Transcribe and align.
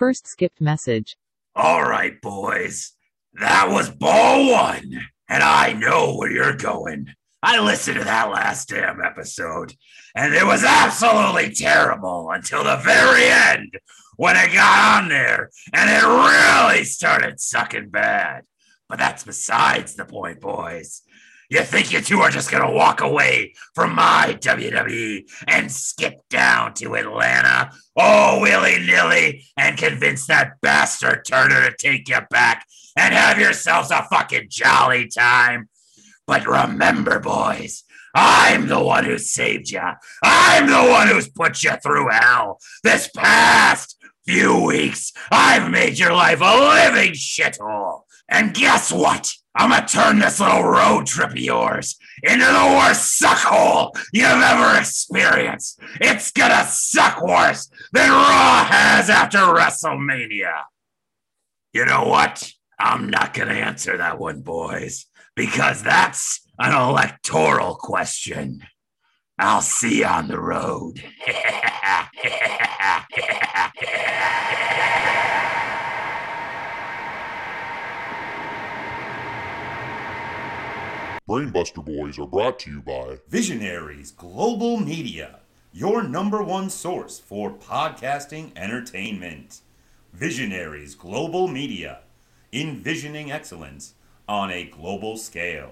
first 0.00 0.26
skipped 0.26 0.62
message. 0.62 1.14
All 1.54 1.82
right, 1.82 2.18
boys. 2.22 2.92
That 3.34 3.68
was 3.68 3.90
ball 3.90 4.50
one, 4.50 4.98
and 5.28 5.42
I 5.42 5.74
know 5.74 6.16
where 6.16 6.32
you're 6.32 6.56
going. 6.56 7.08
I 7.42 7.60
listened 7.60 7.98
to 7.98 8.04
that 8.04 8.30
last 8.30 8.70
damn 8.70 9.02
episode, 9.02 9.74
and 10.16 10.32
it 10.32 10.46
was 10.46 10.64
absolutely 10.64 11.52
terrible 11.54 12.30
until 12.30 12.64
the 12.64 12.78
very 12.78 13.26
end 13.26 13.78
when 14.16 14.36
it 14.36 14.54
got 14.54 15.02
on 15.02 15.10
there 15.10 15.50
and 15.74 15.90
it 15.90 16.06
really 16.06 16.84
started 16.84 17.38
sucking 17.38 17.90
bad. 17.90 18.44
But 18.88 18.98
that's 18.98 19.24
besides 19.24 19.96
the 19.96 20.06
point, 20.06 20.40
boys. 20.40 21.02
You 21.50 21.62
think 21.62 21.92
you 21.92 22.00
two 22.00 22.20
are 22.20 22.30
just 22.30 22.50
gonna 22.50 22.70
walk 22.70 23.00
away 23.00 23.54
from 23.74 23.94
my 23.94 24.38
WWE 24.40 25.28
and 25.48 25.70
skip 25.70 26.20
down 26.30 26.74
to 26.74 26.94
Atlanta, 26.94 27.72
oh 27.96 28.40
willy 28.40 28.78
nilly, 28.78 29.44
and 29.56 29.76
convince 29.76 30.26
that 30.28 30.60
bastard 30.62 31.24
Turner 31.26 31.68
to 31.68 31.76
take 31.76 32.08
you 32.08 32.20
back 32.30 32.64
and 32.96 33.12
have 33.12 33.40
yourselves 33.40 33.90
a 33.90 34.06
fucking 34.10 34.46
jolly 34.48 35.08
time? 35.08 35.68
But 36.24 36.46
remember, 36.46 37.18
boys, 37.18 37.82
I'm 38.14 38.68
the 38.68 38.80
one 38.80 39.04
who 39.04 39.18
saved 39.18 39.70
you. 39.70 39.82
I'm 40.22 40.66
the 40.68 40.90
one 40.90 41.08
who's 41.08 41.28
put 41.28 41.64
you 41.64 41.72
through 41.82 42.10
hell 42.10 42.60
this 42.84 43.10
past 43.16 43.96
few 44.24 44.64
weeks. 44.64 45.12
I've 45.32 45.68
made 45.68 45.98
your 45.98 46.12
life 46.12 46.40
a 46.40 46.92
living 46.92 47.14
shithole. 47.14 48.02
And 48.28 48.54
guess 48.54 48.92
what? 48.92 49.32
I'm 49.54 49.70
gonna 49.70 49.86
turn 49.86 50.20
this 50.20 50.38
little 50.38 50.62
road 50.62 51.06
trip 51.06 51.30
of 51.30 51.36
yours 51.36 51.98
into 52.22 52.44
the 52.44 52.76
worst 52.78 53.20
suckhole 53.20 53.90
you've 54.12 54.24
ever 54.24 54.78
experienced. 54.78 55.80
It's 56.00 56.30
gonna 56.30 56.64
suck 56.66 57.20
worse 57.20 57.68
than 57.92 58.10
Raw 58.10 58.64
has 58.64 59.10
after 59.10 59.38
WrestleMania. 59.38 60.52
You 61.72 61.84
know 61.84 62.04
what? 62.04 62.52
I'm 62.78 63.10
not 63.10 63.34
gonna 63.34 63.54
answer 63.54 63.96
that 63.96 64.20
one, 64.20 64.42
boys, 64.42 65.06
because 65.34 65.82
that's 65.82 66.40
an 66.58 66.72
electoral 66.72 67.74
question. 67.74 68.62
I'll 69.38 69.62
see 69.62 69.98
you 69.98 70.06
on 70.06 70.28
the 70.28 70.38
road. 70.38 71.02
Brainbuster 81.30 81.84
Boys 81.84 82.18
are 82.18 82.26
brought 82.26 82.58
to 82.58 82.72
you 82.72 82.82
by 82.82 83.20
Visionaries 83.28 84.10
Global 84.10 84.78
Media, 84.78 85.38
your 85.72 86.02
number 86.02 86.42
one 86.42 86.68
source 86.68 87.20
for 87.20 87.52
podcasting 87.52 88.50
entertainment. 88.56 89.60
Visionaries 90.12 90.96
Global 90.96 91.46
Media, 91.46 92.00
envisioning 92.52 93.30
excellence 93.30 93.94
on 94.28 94.50
a 94.50 94.64
global 94.64 95.16
scale. 95.16 95.70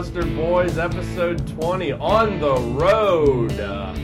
Boys, 0.00 0.78
episode 0.78 1.46
20 1.46 1.92
on 1.92 2.40
the 2.40 2.54
road. 2.56 3.52
Uh, 3.60 3.94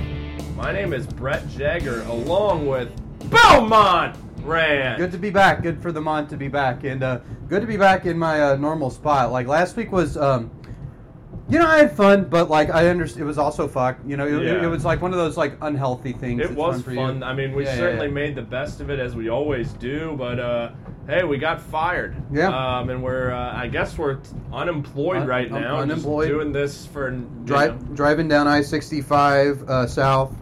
my 0.54 0.70
name 0.70 0.92
is 0.92 1.06
Brett 1.06 1.48
Jagger, 1.48 2.02
along 2.02 2.66
with 2.66 2.90
Belmont 3.30 4.14
Rand. 4.42 4.98
Good 4.98 5.10
to 5.12 5.16
be 5.16 5.30
back. 5.30 5.62
Good 5.62 5.80
for 5.80 5.92
the 5.92 6.00
Mont 6.02 6.28
to 6.28 6.36
be 6.36 6.48
back, 6.48 6.84
and 6.84 7.02
uh, 7.02 7.20
good 7.48 7.62
to 7.62 7.66
be 7.66 7.78
back 7.78 8.04
in 8.04 8.18
my 8.18 8.42
uh, 8.42 8.56
normal 8.56 8.90
spot. 8.90 9.32
Like 9.32 9.46
last 9.46 9.74
week 9.74 9.90
was, 9.90 10.18
um, 10.18 10.50
you 11.48 11.58
know, 11.58 11.66
I 11.66 11.78
had 11.78 11.96
fun, 11.96 12.24
but 12.24 12.50
like 12.50 12.68
I 12.68 12.88
understand, 12.88 13.22
it 13.22 13.26
was 13.26 13.38
also 13.38 13.66
fuck. 13.66 13.96
You 14.06 14.18
know, 14.18 14.26
it, 14.26 14.34
it- 14.34 14.42
Yeah. 14.44 14.64
it 14.66 14.68
was 14.68 14.84
like 14.84 15.00
one 15.00 15.12
of 15.12 15.18
those 15.18 15.38
like 15.38 15.56
unhealthy 15.62 16.12
things. 16.12 16.42
It 16.42 16.50
was 16.54 16.82
fun. 16.82 17.22
I 17.22 17.32
mean, 17.32 17.54
we 17.54 17.64
yeah, 17.64 17.74
certainly 17.74 18.08
yeah. 18.08 18.12
made 18.12 18.34
the 18.34 18.42
best 18.42 18.82
of 18.82 18.90
it 18.90 18.98
as 18.98 19.16
we 19.16 19.30
always 19.30 19.72
do, 19.72 20.14
but 20.18 20.38
uh, 20.38 20.72
hey, 21.06 21.24
we 21.24 21.38
got 21.38 21.60
fired. 21.60 22.16
Yeah. 22.32 22.48
Um, 22.48 22.90
and 22.90 23.02
we're, 23.02 23.32
uh, 23.32 23.56
I 23.56 23.68
guess 23.68 23.96
we're 23.96 24.18
unemployed 24.52 25.22
Un- 25.22 25.26
right 25.26 25.50
un- 25.50 25.60
now. 25.60 25.76
just 25.76 25.90
unemployed. 25.90 26.28
doing 26.28 26.52
this 26.52 26.86
for 26.86 27.10
Dri- 27.10 27.74
driving 27.94 28.28
down 28.28 28.46
I 28.46 28.62
sixty 28.62 29.00
five 29.02 29.62
uh, 29.68 29.86
south. 29.86 30.34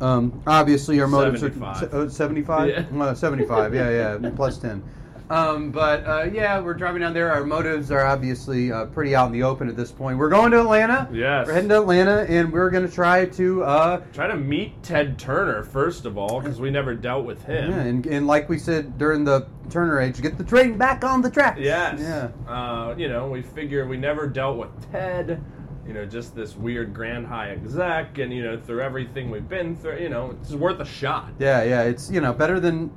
Um, 0.00 0.42
obviously, 0.46 1.00
our 1.00 1.06
motives 1.06 1.40
75. 1.40 1.82
are 1.94 1.96
oh, 1.96 2.08
75? 2.08 2.68
Yeah. 2.68 3.02
Uh, 3.02 3.14
75, 3.14 3.74
yeah, 3.74 4.18
yeah, 4.20 4.30
plus 4.36 4.58
10. 4.58 4.82
Um, 5.28 5.72
but 5.72 6.06
uh, 6.06 6.28
yeah, 6.32 6.60
we're 6.60 6.74
driving 6.74 7.00
down 7.00 7.12
there. 7.12 7.32
Our 7.32 7.44
motives 7.44 7.90
are 7.90 8.06
obviously 8.06 8.70
uh, 8.70 8.86
pretty 8.86 9.14
out 9.16 9.26
in 9.26 9.32
the 9.32 9.42
open 9.42 9.68
at 9.68 9.76
this 9.76 9.90
point. 9.90 10.18
We're 10.18 10.28
going 10.28 10.52
to 10.52 10.60
Atlanta. 10.60 11.08
Yes. 11.12 11.46
We're 11.46 11.54
heading 11.54 11.68
to 11.70 11.80
Atlanta, 11.80 12.26
and 12.28 12.52
we're 12.52 12.70
going 12.70 12.86
to 12.86 12.92
try 12.92 13.26
to 13.26 13.64
uh, 13.64 13.96
Try 14.12 14.28
to 14.28 14.36
meet 14.36 14.82
Ted 14.82 15.18
Turner 15.18 15.64
first 15.64 16.04
of 16.06 16.16
all, 16.16 16.40
because 16.40 16.60
we 16.60 16.70
never 16.70 16.94
dealt 16.94 17.24
with 17.24 17.42
him. 17.44 17.70
Yeah, 17.72 17.80
and, 17.80 18.06
and 18.06 18.26
like 18.26 18.48
we 18.48 18.58
said 18.58 18.98
during 18.98 19.24
the 19.24 19.48
Turner 19.68 20.00
age, 20.00 20.22
get 20.22 20.38
the 20.38 20.44
train 20.44 20.78
back 20.78 21.02
on 21.02 21.22
the 21.22 21.30
track. 21.30 21.56
Yes. 21.58 21.98
Yeah. 21.98 22.28
Uh, 22.48 22.94
you 22.96 23.08
know, 23.08 23.28
we 23.28 23.42
figure 23.42 23.86
we 23.86 23.96
never 23.96 24.28
dealt 24.28 24.58
with 24.58 24.92
Ted. 24.92 25.42
You 25.86 25.92
know, 25.92 26.04
just 26.04 26.34
this 26.34 26.56
weird 26.56 26.92
Grand 26.92 27.26
High 27.26 27.50
exec, 27.50 28.18
and 28.18 28.32
you 28.32 28.42
know, 28.42 28.58
through 28.60 28.80
everything 28.80 29.30
we've 29.30 29.48
been 29.48 29.76
through, 29.76 29.98
you 29.98 30.08
know, 30.08 30.36
it's 30.40 30.52
worth 30.52 30.80
a 30.80 30.84
shot. 30.84 31.32
Yeah, 31.38 31.62
yeah. 31.62 31.82
It's 31.82 32.10
you 32.10 32.20
know 32.20 32.32
better 32.32 32.58
than 32.58 32.90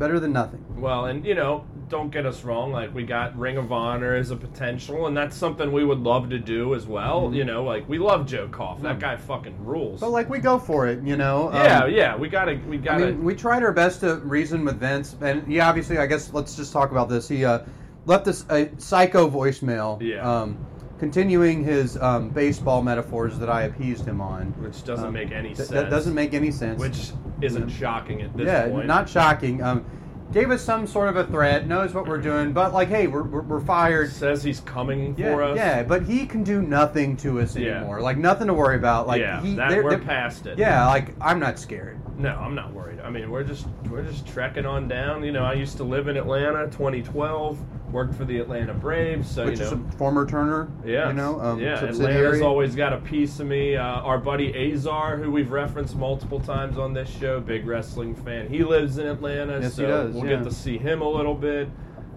better 0.00 0.18
than 0.18 0.32
nothing. 0.32 0.64
Well, 0.80 1.04
and 1.04 1.24
you 1.24 1.36
know, 1.36 1.64
don't 1.88 2.10
get 2.10 2.26
us 2.26 2.42
wrong. 2.42 2.72
Like 2.72 2.92
we 2.92 3.04
got 3.04 3.38
Ring 3.38 3.58
of 3.58 3.70
Honor 3.70 4.16
as 4.16 4.32
a 4.32 4.36
potential, 4.36 5.06
and 5.06 5.16
that's 5.16 5.36
something 5.36 5.70
we 5.70 5.84
would 5.84 6.00
love 6.00 6.30
to 6.30 6.38
do 6.38 6.74
as 6.74 6.86
well. 6.86 7.24
Mm-hmm. 7.24 7.34
You 7.34 7.44
know, 7.44 7.62
like 7.62 7.88
we 7.88 7.98
love 7.98 8.26
Joe 8.26 8.48
Koff. 8.48 8.80
That 8.82 8.98
guy 8.98 9.16
fucking 9.16 9.64
rules. 9.64 10.00
But 10.00 10.10
like 10.10 10.28
we 10.28 10.38
go 10.40 10.58
for 10.58 10.88
it, 10.88 11.04
you 11.04 11.16
know. 11.16 11.48
Um, 11.48 11.54
yeah, 11.54 11.86
yeah. 11.86 12.16
We 12.16 12.28
gotta, 12.28 12.58
we 12.66 12.78
gotta. 12.78 13.06
mean, 13.06 13.22
we 13.22 13.36
tried 13.36 13.62
our 13.62 13.72
best 13.72 14.00
to 14.00 14.16
reason 14.16 14.64
with 14.64 14.80
Vince, 14.80 15.14
and 15.20 15.46
he 15.46 15.60
obviously, 15.60 15.98
I 15.98 16.06
guess, 16.06 16.32
let's 16.32 16.56
just 16.56 16.72
talk 16.72 16.90
about 16.90 17.08
this. 17.08 17.28
He 17.28 17.44
uh, 17.44 17.60
left 18.06 18.26
us 18.26 18.46
a 18.50 18.70
psycho 18.78 19.28
voicemail, 19.30 20.00
Yeah. 20.02 20.28
um, 20.28 20.58
continuing 21.00 21.64
his 21.64 21.96
um, 21.96 22.28
baseball 22.28 22.82
metaphors 22.82 23.38
that 23.38 23.48
I 23.48 23.62
appeased 23.62 24.04
him 24.04 24.20
on. 24.20 24.48
which 24.62 24.84
doesn't 24.84 25.06
Um, 25.06 25.14
make 25.14 25.32
any 25.32 25.48
Th- 25.48 25.56
sense. 25.56 25.68
That 25.70 25.88
doesn't 25.88 26.14
make 26.14 26.34
any 26.34 26.50
sense. 26.50 26.78
Which 26.78 27.12
isn't 27.40 27.70
shocking 27.70 28.20
at 28.20 28.36
this 28.36 28.46
yeah, 28.46 28.68
point. 28.68 28.82
Yeah, 28.82 28.86
not 28.86 29.08
shocking. 29.08 29.62
Um, 29.62 29.82
gave 30.30 30.50
us 30.50 30.60
some 30.62 30.86
sort 30.86 31.08
of 31.08 31.16
a 31.16 31.24
threat, 31.24 31.66
knows 31.66 31.94
what 31.94 32.06
we're 32.06 32.18
doing, 32.20 32.52
but 32.52 32.74
like, 32.74 32.88
hey, 32.88 33.06
we're, 33.06 33.22
we're, 33.22 33.40
we're 33.40 33.60
fired. 33.60 34.12
says 34.12 34.44
he's 34.44 34.60
coming 34.60 35.14
Yeah, 35.16 35.32
for 35.32 35.42
us. 35.42 35.56
yeah, 35.56 35.82
but 35.82 36.02
he 36.02 36.26
can 36.26 36.44
do 36.44 36.60
nothing 36.60 37.16
to 37.16 37.40
us 37.40 37.56
Yeah. 37.56 37.78
anymore. 37.78 38.02
Like 38.02 38.18
nothing 38.18 38.46
to 38.48 38.54
worry 38.54 38.76
about. 38.76 39.06
Like 39.06 39.20
yeah, 39.22 39.40
he, 39.40 39.54
that 39.56 39.70
they're- 39.70 39.82
we're 39.82 39.90
they're- 39.96 39.98
past 40.00 40.46
it. 40.46 40.58
Yeah, 40.58 40.86
like 40.86 41.14
I'm 41.20 41.40
not 41.40 41.58
scared. 41.58 41.98
No, 42.18 42.36
I'm 42.36 42.54
not 42.54 42.74
worried. 42.74 43.00
I 43.00 43.08
mean, 43.08 43.30
we're 43.30 43.42
just 43.42 43.66
we're 43.90 44.02
just 44.02 44.26
trekking 44.28 44.66
on 44.66 44.86
down. 44.86 45.24
You 45.24 45.32
know, 45.32 45.44
I 45.44 45.54
used 45.54 45.78
to 45.78 45.84
live 45.84 46.08
in 46.08 46.18
Atlanta, 46.18 46.66
2012. 46.66 47.58
Worked 47.92 48.14
for 48.14 48.24
the 48.24 48.38
Atlanta 48.38 48.72
Braves, 48.72 49.28
so 49.28 49.46
Which 49.46 49.58
you 49.58 49.64
is 49.64 49.72
know. 49.72 49.84
a 49.88 49.92
former 49.96 50.24
Turner. 50.26 50.70
Yeah, 50.84 51.08
you 51.08 51.14
know, 51.14 51.40
um, 51.40 51.58
yeah. 51.60 51.80
subsidiary. 51.80 52.16
Atlanta's 52.18 52.42
always 52.42 52.74
got 52.76 52.92
a 52.92 52.98
piece 52.98 53.40
of 53.40 53.48
me. 53.48 53.74
Uh, 53.76 53.82
our 53.82 54.18
buddy 54.18 54.72
Azar, 54.72 55.16
who 55.16 55.30
we've 55.30 55.50
referenced 55.50 55.96
multiple 55.96 56.38
times 56.38 56.78
on 56.78 56.92
this 56.94 57.08
show, 57.10 57.40
big 57.40 57.66
wrestling 57.66 58.14
fan. 58.14 58.48
He 58.48 58.62
lives 58.62 58.98
in 58.98 59.06
Atlanta, 59.08 59.58
Yes, 59.60 59.74
so 59.74 59.86
does, 59.86 60.14
we'll 60.14 60.24
yeah. 60.26 60.36
get 60.36 60.44
to 60.44 60.52
see 60.52 60.78
him 60.78 61.00
a 61.02 61.08
little 61.08 61.34
bit. 61.34 61.68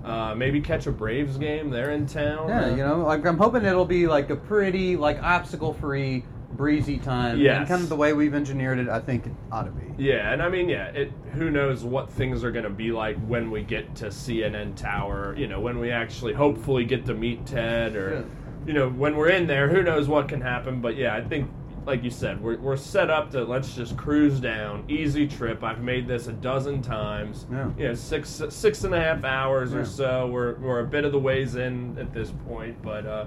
Uh, 0.05 0.35
maybe 0.35 0.59
catch 0.61 0.85
a 0.85 0.91
Braves 0.91 1.37
game. 1.37 1.69
They're 1.69 1.91
in 1.91 2.05
town. 2.05 2.49
Yeah, 2.49 2.65
Uh, 2.65 2.69
you 2.75 2.83
know, 2.83 2.97
like 3.05 3.25
I'm 3.25 3.37
hoping 3.37 3.63
it'll 3.65 3.85
be 3.85 4.05
like 4.05 4.29
a 4.29 4.35
pretty, 4.35 4.95
like 4.97 5.21
obstacle-free, 5.23 6.23
breezy 6.57 6.97
time. 6.97 7.39
Yeah, 7.39 7.59
And 7.59 7.67
kind 7.67 7.81
of 7.83 7.89
the 7.89 7.95
way 7.95 8.13
we've 8.13 8.33
engineered 8.33 8.79
it, 8.79 8.89
I 8.89 8.99
think 8.99 9.25
it 9.25 9.31
ought 9.51 9.63
to 9.63 9.71
be. 9.71 10.03
Yeah, 10.03 10.31
and 10.31 10.41
I 10.41 10.49
mean, 10.49 10.69
yeah, 10.69 10.85
it. 10.87 11.11
Who 11.33 11.49
knows 11.49 11.83
what 11.83 12.11
things 12.11 12.43
are 12.43 12.51
going 12.51 12.63
to 12.65 12.69
be 12.69 12.91
like 12.91 13.17
when 13.27 13.49
we 13.51 13.63
get 13.63 13.95
to 13.95 14.05
CNN 14.07 14.75
Tower? 14.75 15.35
You 15.37 15.47
know, 15.47 15.59
when 15.59 15.79
we 15.79 15.91
actually 15.91 16.33
hopefully 16.33 16.85
get 16.85 17.05
to 17.07 17.13
meet 17.13 17.45
Ted, 17.45 17.95
or 17.95 18.13
Yeah. 18.13 18.67
you 18.67 18.73
know, 18.73 18.89
when 18.89 19.15
we're 19.15 19.29
in 19.29 19.47
there, 19.47 19.69
who 19.69 19.81
knows 19.83 20.07
what 20.07 20.27
can 20.29 20.41
happen? 20.41 20.79
But 20.81 20.95
yeah, 20.95 21.15
I 21.15 21.21
think 21.21 21.49
like 21.85 22.01
you 22.01 22.09
said, 22.09 22.41
we're, 22.41 22.57
we're 22.59 22.77
set 22.77 23.09
up 23.09 23.29
to 23.31 23.43
let's 23.43 23.75
just 23.75 23.97
cruise 23.97 24.39
down, 24.39 24.85
easy 24.87 25.27
trip. 25.27 25.65
I've 25.65 25.81
made 25.81 26.07
this 26.07 26.27
a 26.27 26.31
dozen 26.31 26.81
times. 26.81 27.45
Yeah. 27.51 27.69
You 27.77 27.87
know, 27.89 27.93
six 27.93 28.41
six 28.49 28.83
and 28.85 28.93
a 28.93 28.99
half 29.01 29.25
hours 29.25 29.73
Yeah. 29.73 29.79
or 29.79 29.85
so. 29.85 30.27
We're 30.27 30.55
we're 30.59 30.79
a 30.79 30.87
bit 30.87 31.03
of 31.03 31.11
the 31.11 31.19
ways 31.19 31.55
in 31.55 31.97
at 31.99 32.13
this 32.13 32.31
point, 32.47 32.81
but 32.81 33.05
uh, 33.05 33.25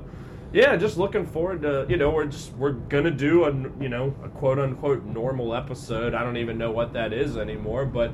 yeah, 0.52 0.76
just 0.76 0.96
looking 0.96 1.26
forward 1.26 1.62
to 1.62 1.87
you 1.88 1.96
know 1.96 2.10
we're 2.10 2.26
just 2.26 2.52
we're 2.54 2.72
gonna 2.72 3.10
do 3.10 3.44
a 3.44 3.52
you 3.82 3.88
know 3.88 4.14
a 4.25 4.28
quote 4.28 4.58
unquote 4.58 5.04
normal 5.04 5.54
episode. 5.54 6.14
I 6.14 6.22
don't 6.22 6.37
even 6.37 6.58
know 6.58 6.70
what 6.70 6.93
that 6.94 7.12
is 7.12 7.37
anymore, 7.37 7.84
but 7.84 8.12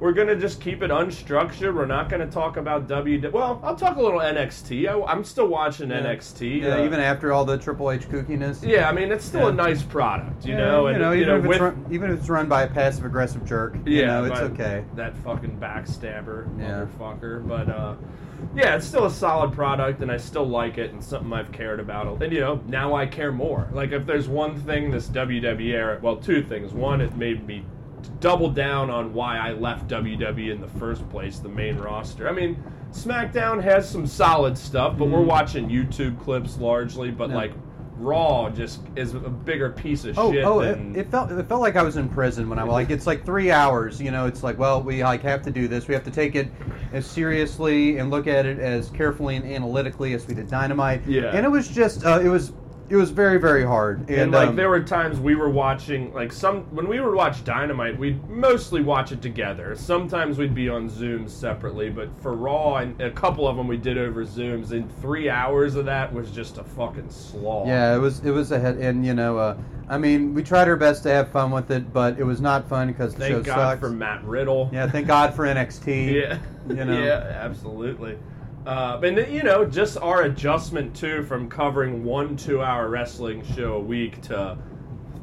we're 0.00 0.12
gonna 0.12 0.36
just 0.36 0.60
keep 0.60 0.82
it 0.82 0.90
unstructured. 0.90 1.74
We're 1.74 1.86
not 1.86 2.08
gonna 2.08 2.30
talk 2.30 2.56
about 2.56 2.86
W. 2.86 3.30
Well, 3.32 3.60
I'll 3.64 3.74
talk 3.74 3.96
a 3.96 4.02
little 4.02 4.20
NXT. 4.20 4.88
I, 4.88 5.12
am 5.12 5.24
still 5.24 5.48
watching 5.48 5.88
NXT. 5.88 6.62
Yeah, 6.62 6.76
uh, 6.76 6.84
even 6.84 7.00
after 7.00 7.32
all 7.32 7.44
the 7.44 7.58
Triple 7.58 7.90
H 7.90 8.08
kookiness. 8.08 8.66
yeah, 8.66 8.88
I 8.88 8.92
mean 8.92 9.10
it's 9.10 9.24
still 9.24 9.48
a 9.48 9.52
nice 9.52 9.82
product, 9.82 10.46
you 10.46 10.52
Yeah, 10.54 10.58
know, 10.60 10.86
and 10.86 10.96
you 10.98 11.02
know, 11.02 11.12
you 11.12 11.22
even 11.22 11.28
know 11.28 11.38
if 11.38 11.44
it's 11.44 11.48
with 11.48 11.60
run, 11.60 11.86
even 11.90 12.10
if 12.10 12.20
it's 12.20 12.28
run 12.28 12.48
by 12.48 12.62
a 12.62 12.68
passive 12.68 13.04
aggressive 13.04 13.44
jerk, 13.44 13.74
you 13.86 14.00
yeah, 14.00 14.06
know, 14.20 14.24
it's 14.24 14.40
okay. 14.40 14.84
That 14.94 15.16
fucking 15.18 15.58
backstabber 15.58 16.46
Yeah. 16.58 16.86
motherfucker, 16.86 17.46
but 17.48 17.68
uh, 17.68 17.94
yeah, 18.54 18.76
it's 18.76 18.86
still 18.86 19.06
a 19.06 19.10
solid 19.10 19.52
product, 19.52 20.00
and 20.02 20.10
I 20.10 20.16
still 20.16 20.46
like 20.46 20.78
it, 20.78 20.92
and 20.92 21.02
something 21.02 21.32
I've 21.32 21.52
cared 21.52 21.80
about, 21.80 22.22
and 22.22 22.32
you 22.32 22.40
know 22.40 22.60
now 22.66 22.94
I 22.94 23.06
care 23.06 23.32
more. 23.32 23.68
Like 23.72 23.92
if 23.92 24.06
there's 24.06 24.28
one 24.28 24.58
thing 24.60 24.90
this 24.90 25.08
WWE 25.08 25.72
era, 25.72 25.98
well, 26.02 26.16
two 26.16 26.42
things. 26.42 26.72
One, 26.72 27.00
it 27.00 27.16
made 27.16 27.46
me 27.46 27.64
double 28.20 28.50
down 28.50 28.90
on 28.90 29.12
why 29.12 29.38
I 29.38 29.52
left 29.52 29.88
WWE 29.88 30.50
in 30.52 30.60
the 30.60 30.68
first 30.68 31.08
place, 31.10 31.38
the 31.38 31.48
main 31.48 31.76
roster. 31.76 32.28
I 32.28 32.32
mean, 32.32 32.62
SmackDown 32.92 33.62
has 33.62 33.88
some 33.88 34.06
solid 34.06 34.56
stuff, 34.56 34.96
but 34.98 35.06
we're 35.08 35.20
watching 35.22 35.68
YouTube 35.68 36.20
clips 36.22 36.58
largely. 36.58 37.10
But 37.10 37.28
Mm-hmm. 37.28 37.36
Like, 37.36 37.52
Raw 38.00 38.48
just 38.48 38.80
is 38.94 39.14
a 39.14 39.18
bigger 39.18 39.70
piece 39.70 40.04
of 40.04 40.16
Oh, 40.16 40.32
shit. 40.32 40.44
oh, 40.44 40.60
it, 40.60 40.74
than, 40.76 40.94
it 40.94 41.10
felt 41.10 41.32
it 41.32 41.48
felt 41.48 41.60
like 41.60 41.74
I 41.74 41.82
was 41.82 41.96
in 41.96 42.08
prison 42.08 42.48
when 42.48 42.56
I 42.56 42.62
was 42.62 42.72
like 42.72 42.90
it's 42.90 43.08
like 43.08 43.24
three 43.26 43.50
hours. 43.50 44.00
You 44.00 44.12
know, 44.12 44.26
it's 44.26 44.44
like 44.44 44.56
well, 44.56 44.80
we 44.80 45.02
like 45.02 45.20
have 45.22 45.42
to 45.42 45.50
do 45.50 45.66
this. 45.66 45.88
We 45.88 45.94
have 45.94 46.04
to 46.04 46.10
take 46.12 46.36
it 46.36 46.48
as 46.92 47.06
seriously 47.06 47.98
and 47.98 48.10
look 48.10 48.26
at 48.26 48.46
it 48.46 48.58
as 48.58 48.90
carefully 48.90 49.36
and 49.36 49.44
analytically 49.44 50.14
as 50.14 50.26
we 50.26 50.34
did 50.34 50.48
Dynamite. 50.48 51.06
Yeah. 51.06 51.34
and 51.34 51.44
it 51.44 51.50
was 51.50 51.68
just 51.68 52.04
uh, 52.04 52.20
it 52.20 52.28
was 52.28 52.52
it 52.88 52.96
was 52.96 53.10
very 53.10 53.38
very 53.38 53.64
hard. 53.64 54.00
And, 54.08 54.20
And, 54.20 54.32
like 54.32 54.48
um, 54.48 54.56
there 54.56 54.70
were 54.70 54.82
times 54.82 55.20
we 55.20 55.34
were 55.34 55.50
watching 55.50 56.12
like 56.14 56.32
some 56.32 56.62
when 56.74 56.88
we 56.88 57.00
would 57.00 57.14
watch 57.14 57.44
Dynamite, 57.44 57.98
we'd 57.98 58.26
mostly 58.28 58.82
watch 58.82 59.12
it 59.12 59.20
together. 59.20 59.74
Sometimes 59.76 60.38
we'd 60.38 60.54
be 60.54 60.68
on 60.68 60.88
Zoom 60.88 61.28
separately, 61.28 61.90
but 61.90 62.08
for 62.22 62.34
Raw 62.34 62.76
and 62.76 62.98
a 63.00 63.10
couple 63.10 63.46
of 63.46 63.56
them 63.56 63.68
we 63.68 63.76
did 63.76 63.98
over 63.98 64.24
Zooms. 64.24 64.70
And 64.70 64.90
three 65.00 65.28
hours 65.28 65.74
of 65.74 65.84
that 65.84 66.12
was 66.12 66.30
just 66.30 66.56
a 66.58 66.64
fucking 66.64 67.10
slog. 67.10 67.66
Yeah, 67.68 67.94
it 67.94 67.98
was 67.98 68.20
it 68.20 68.30
was 68.30 68.52
a 68.52 68.58
head, 68.58 68.78
and 68.78 69.04
you 69.04 69.12
know, 69.14 69.36
uh, 69.36 69.56
I 69.90 69.96
mean, 69.96 70.34
we 70.34 70.42
tried 70.42 70.68
our 70.68 70.76
best 70.76 71.02
to 71.04 71.10
have 71.10 71.30
fun 71.30 71.50
with 71.50 71.70
it, 71.70 71.92
but 71.92 72.18
it 72.18 72.24
was 72.24 72.40
not 72.40 72.68
fun 72.68 72.88
because 72.88 73.14
the 73.14 73.26
show 73.26 73.34
Thank 73.34 73.46
God 73.46 73.54
sucks. 73.56 73.80
for 73.80 73.90
Matt 73.90 74.22
Riddle. 74.24 74.68
yeah, 74.72 74.88
thank 74.90 75.06
God 75.06 75.34
for 75.34 75.46
NXT. 75.46 76.12
Yeah. 76.18 76.38
You 76.68 76.84
know. 76.84 77.02
Yeah, 77.02 77.38
absolutely. 77.40 78.18
Uh, 78.66 79.00
and 79.02 79.16
you 79.32 79.42
know, 79.42 79.64
just 79.64 79.96
our 79.96 80.24
adjustment 80.24 80.94
too 80.94 81.22
from 81.22 81.48
covering 81.48 82.04
one 82.04 82.36
two-hour 82.36 82.90
wrestling 82.90 83.42
show 83.54 83.74
a 83.74 83.80
week 83.80 84.20
to 84.22 84.58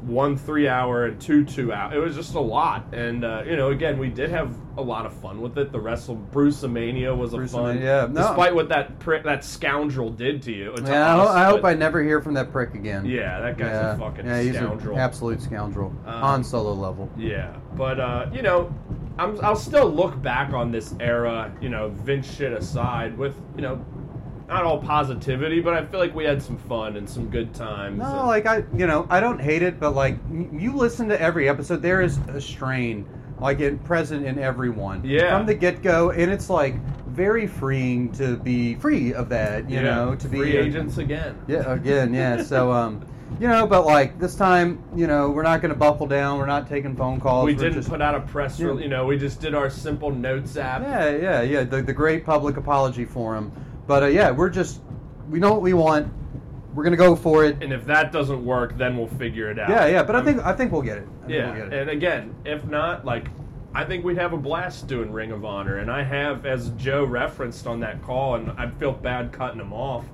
one 0.06 0.36
three-hour 0.36 1.06
and 1.06 1.20
two 1.20 1.44
two-hour. 1.44 1.94
It 1.94 1.98
was 1.98 2.14
just 2.14 2.34
a 2.34 2.40
lot, 2.40 2.94
and 2.94 3.24
uh, 3.24 3.42
you 3.46 3.56
know, 3.56 3.70
again, 3.70 3.98
we 3.98 4.08
did 4.08 4.30
have 4.30 4.54
a 4.76 4.82
lot 4.82 5.04
of 5.06 5.12
fun 5.14 5.40
with 5.40 5.58
it. 5.58 5.72
The 5.72 5.80
wrestle 5.80 6.14
Bruce-mania 6.14 7.14
was 7.14 7.32
a 7.32 7.38
Bruce 7.38 7.52
fun, 7.52 7.80
yeah, 7.82 8.06
no. 8.08 8.20
despite 8.22 8.54
what 8.54 8.68
that 8.68 8.98
prick, 9.00 9.24
that 9.24 9.44
scoundrel 9.44 10.10
did 10.10 10.42
to 10.42 10.52
you. 10.52 10.74
Yeah, 10.84 11.12
I, 11.12 11.16
ho- 11.16 11.22
us, 11.22 11.30
I 11.30 11.44
hope 11.46 11.62
but- 11.62 11.68
I 11.68 11.74
never 11.74 12.02
hear 12.02 12.20
from 12.22 12.34
that 12.34 12.52
prick 12.52 12.74
again. 12.74 13.04
Yeah, 13.04 13.40
that 13.40 13.58
guy's 13.58 13.70
yeah, 13.72 13.94
a 13.94 13.98
fucking 13.98 14.26
yeah, 14.26 14.40
he's 14.42 14.54
scoundrel. 14.54 14.94
an 14.94 15.00
absolute 15.00 15.42
scoundrel 15.42 15.92
Um, 16.06 16.22
on 16.22 16.44
solo 16.44 16.72
level. 16.72 17.10
Yeah, 17.16 17.56
but 17.74 17.98
uh, 17.98 18.30
you 18.32 18.42
know, 18.42 18.72
I'm, 19.18 19.40
I'll 19.42 19.56
still 19.56 19.88
look 19.90 20.20
back 20.22 20.52
on 20.52 20.70
this 20.70 20.94
era, 21.00 21.52
you 21.60 21.68
know, 21.70 21.88
Vince 21.88 22.32
shit 22.32 22.52
aside, 22.52 23.16
with 23.18 23.34
you 23.56 23.62
know, 23.62 23.84
not 24.48 24.64
all 24.64 24.78
positivity, 24.78 25.60
but 25.60 25.74
I 25.74 25.84
feel 25.84 25.98
like 26.00 26.14
we 26.14 26.24
had 26.24 26.40
some 26.42 26.56
fun 26.56 26.96
and 26.96 27.08
some 27.08 27.28
good 27.28 27.52
times. 27.54 27.98
No, 27.98 28.04
and- 28.04 28.26
like 28.26 28.46
I, 28.46 28.64
you 28.76 28.86
know, 28.86 29.06
I 29.10 29.20
don't 29.20 29.40
hate 29.40 29.62
it, 29.62 29.80
but 29.80 29.94
like 29.94 30.16
you 30.30 30.72
listen 30.74 31.08
to 31.08 31.20
every 31.20 31.48
episode, 31.48 31.82
there 31.82 32.00
is 32.00 32.18
a 32.28 32.40
strain, 32.40 33.06
like 33.40 33.60
in 33.60 33.78
present 33.80 34.24
in 34.24 34.38
everyone. 34.38 35.02
Yeah. 35.04 35.36
From 35.36 35.46
the 35.46 35.54
get 35.54 35.82
go, 35.82 36.10
and 36.10 36.30
it's 36.30 36.48
like 36.48 36.76
very 37.08 37.46
freeing 37.46 38.12
to 38.12 38.36
be 38.36 38.74
free 38.76 39.12
of 39.14 39.28
that. 39.30 39.68
You 39.68 39.76
yeah, 39.76 39.82
know, 39.82 40.14
to 40.14 40.28
be 40.28 40.38
free 40.38 40.56
agents 40.56 40.98
again. 40.98 41.36
Yeah, 41.48 41.72
again, 41.72 42.14
yeah. 42.14 42.42
So, 42.42 42.70
um, 42.70 43.04
you 43.40 43.48
know, 43.48 43.66
but 43.66 43.84
like 43.84 44.18
this 44.20 44.36
time, 44.36 44.80
you 44.94 45.08
know, 45.08 45.30
we're 45.30 45.42
not 45.42 45.60
going 45.60 45.72
to 45.72 45.78
buckle 45.78 46.06
down. 46.06 46.38
We're 46.38 46.46
not 46.46 46.68
taking 46.68 46.94
phone 46.94 47.18
calls. 47.20 47.46
We 47.46 47.54
didn't 47.54 47.72
just- 47.74 47.88
put 47.88 48.00
out 48.00 48.14
a 48.14 48.20
press 48.20 48.60
Yeah. 48.60 48.66
release. 48.68 48.84
You 48.84 48.90
know, 48.90 49.06
we 49.06 49.18
just 49.18 49.40
did 49.40 49.54
our 49.54 49.68
simple 49.70 50.12
notes 50.12 50.56
app. 50.56 50.82
Yeah, 50.82 51.08
yeah, 51.16 51.42
yeah. 51.42 51.64
The, 51.64 51.82
the 51.82 51.92
great 51.92 52.24
public 52.24 52.56
apology 52.56 53.04
forum. 53.04 53.50
But 53.86 54.02
uh, 54.04 54.06
yeah, 54.06 54.30
we're 54.30 54.50
just 54.50 54.80
we 55.30 55.38
know 55.38 55.52
what 55.52 55.62
we 55.62 55.74
want. 55.74 56.12
We're 56.74 56.84
gonna 56.84 56.96
go 56.96 57.16
for 57.16 57.44
it. 57.44 57.62
And 57.62 57.72
if 57.72 57.84
that 57.86 58.12
doesn't 58.12 58.44
work, 58.44 58.76
then 58.76 58.96
we'll 58.96 59.06
figure 59.06 59.50
it 59.50 59.58
out. 59.58 59.70
Yeah, 59.70 59.86
yeah. 59.86 60.02
But 60.02 60.16
I 60.16 60.22
think 60.22 60.44
I 60.44 60.52
think 60.52 60.72
we'll 60.72 60.82
get 60.82 60.98
it. 60.98 61.08
I 61.22 61.26
think 61.26 61.32
Yeah, 61.38 61.46
we'll 61.46 61.64
get 61.64 61.72
it. 61.72 61.80
and 61.80 61.90
again, 61.90 62.34
if 62.44 62.64
not, 62.66 63.04
like, 63.04 63.28
I 63.74 63.84
think 63.84 64.04
we'd 64.04 64.18
have 64.18 64.32
a 64.32 64.36
blast 64.38 64.86
doing 64.86 65.10
Ring 65.12 65.32
of 65.32 65.44
Honor. 65.44 65.78
And 65.78 65.90
I 65.90 66.02
have, 66.02 66.44
as 66.46 66.70
Joe 66.70 67.04
referenced 67.04 67.66
on 67.66 67.80
that 67.80 68.02
call, 68.02 68.34
and 68.36 68.50
I 68.52 68.68
feel 68.70 68.92
bad 68.92 69.32
cutting 69.32 69.60
him 69.60 69.72
off. 69.72 70.04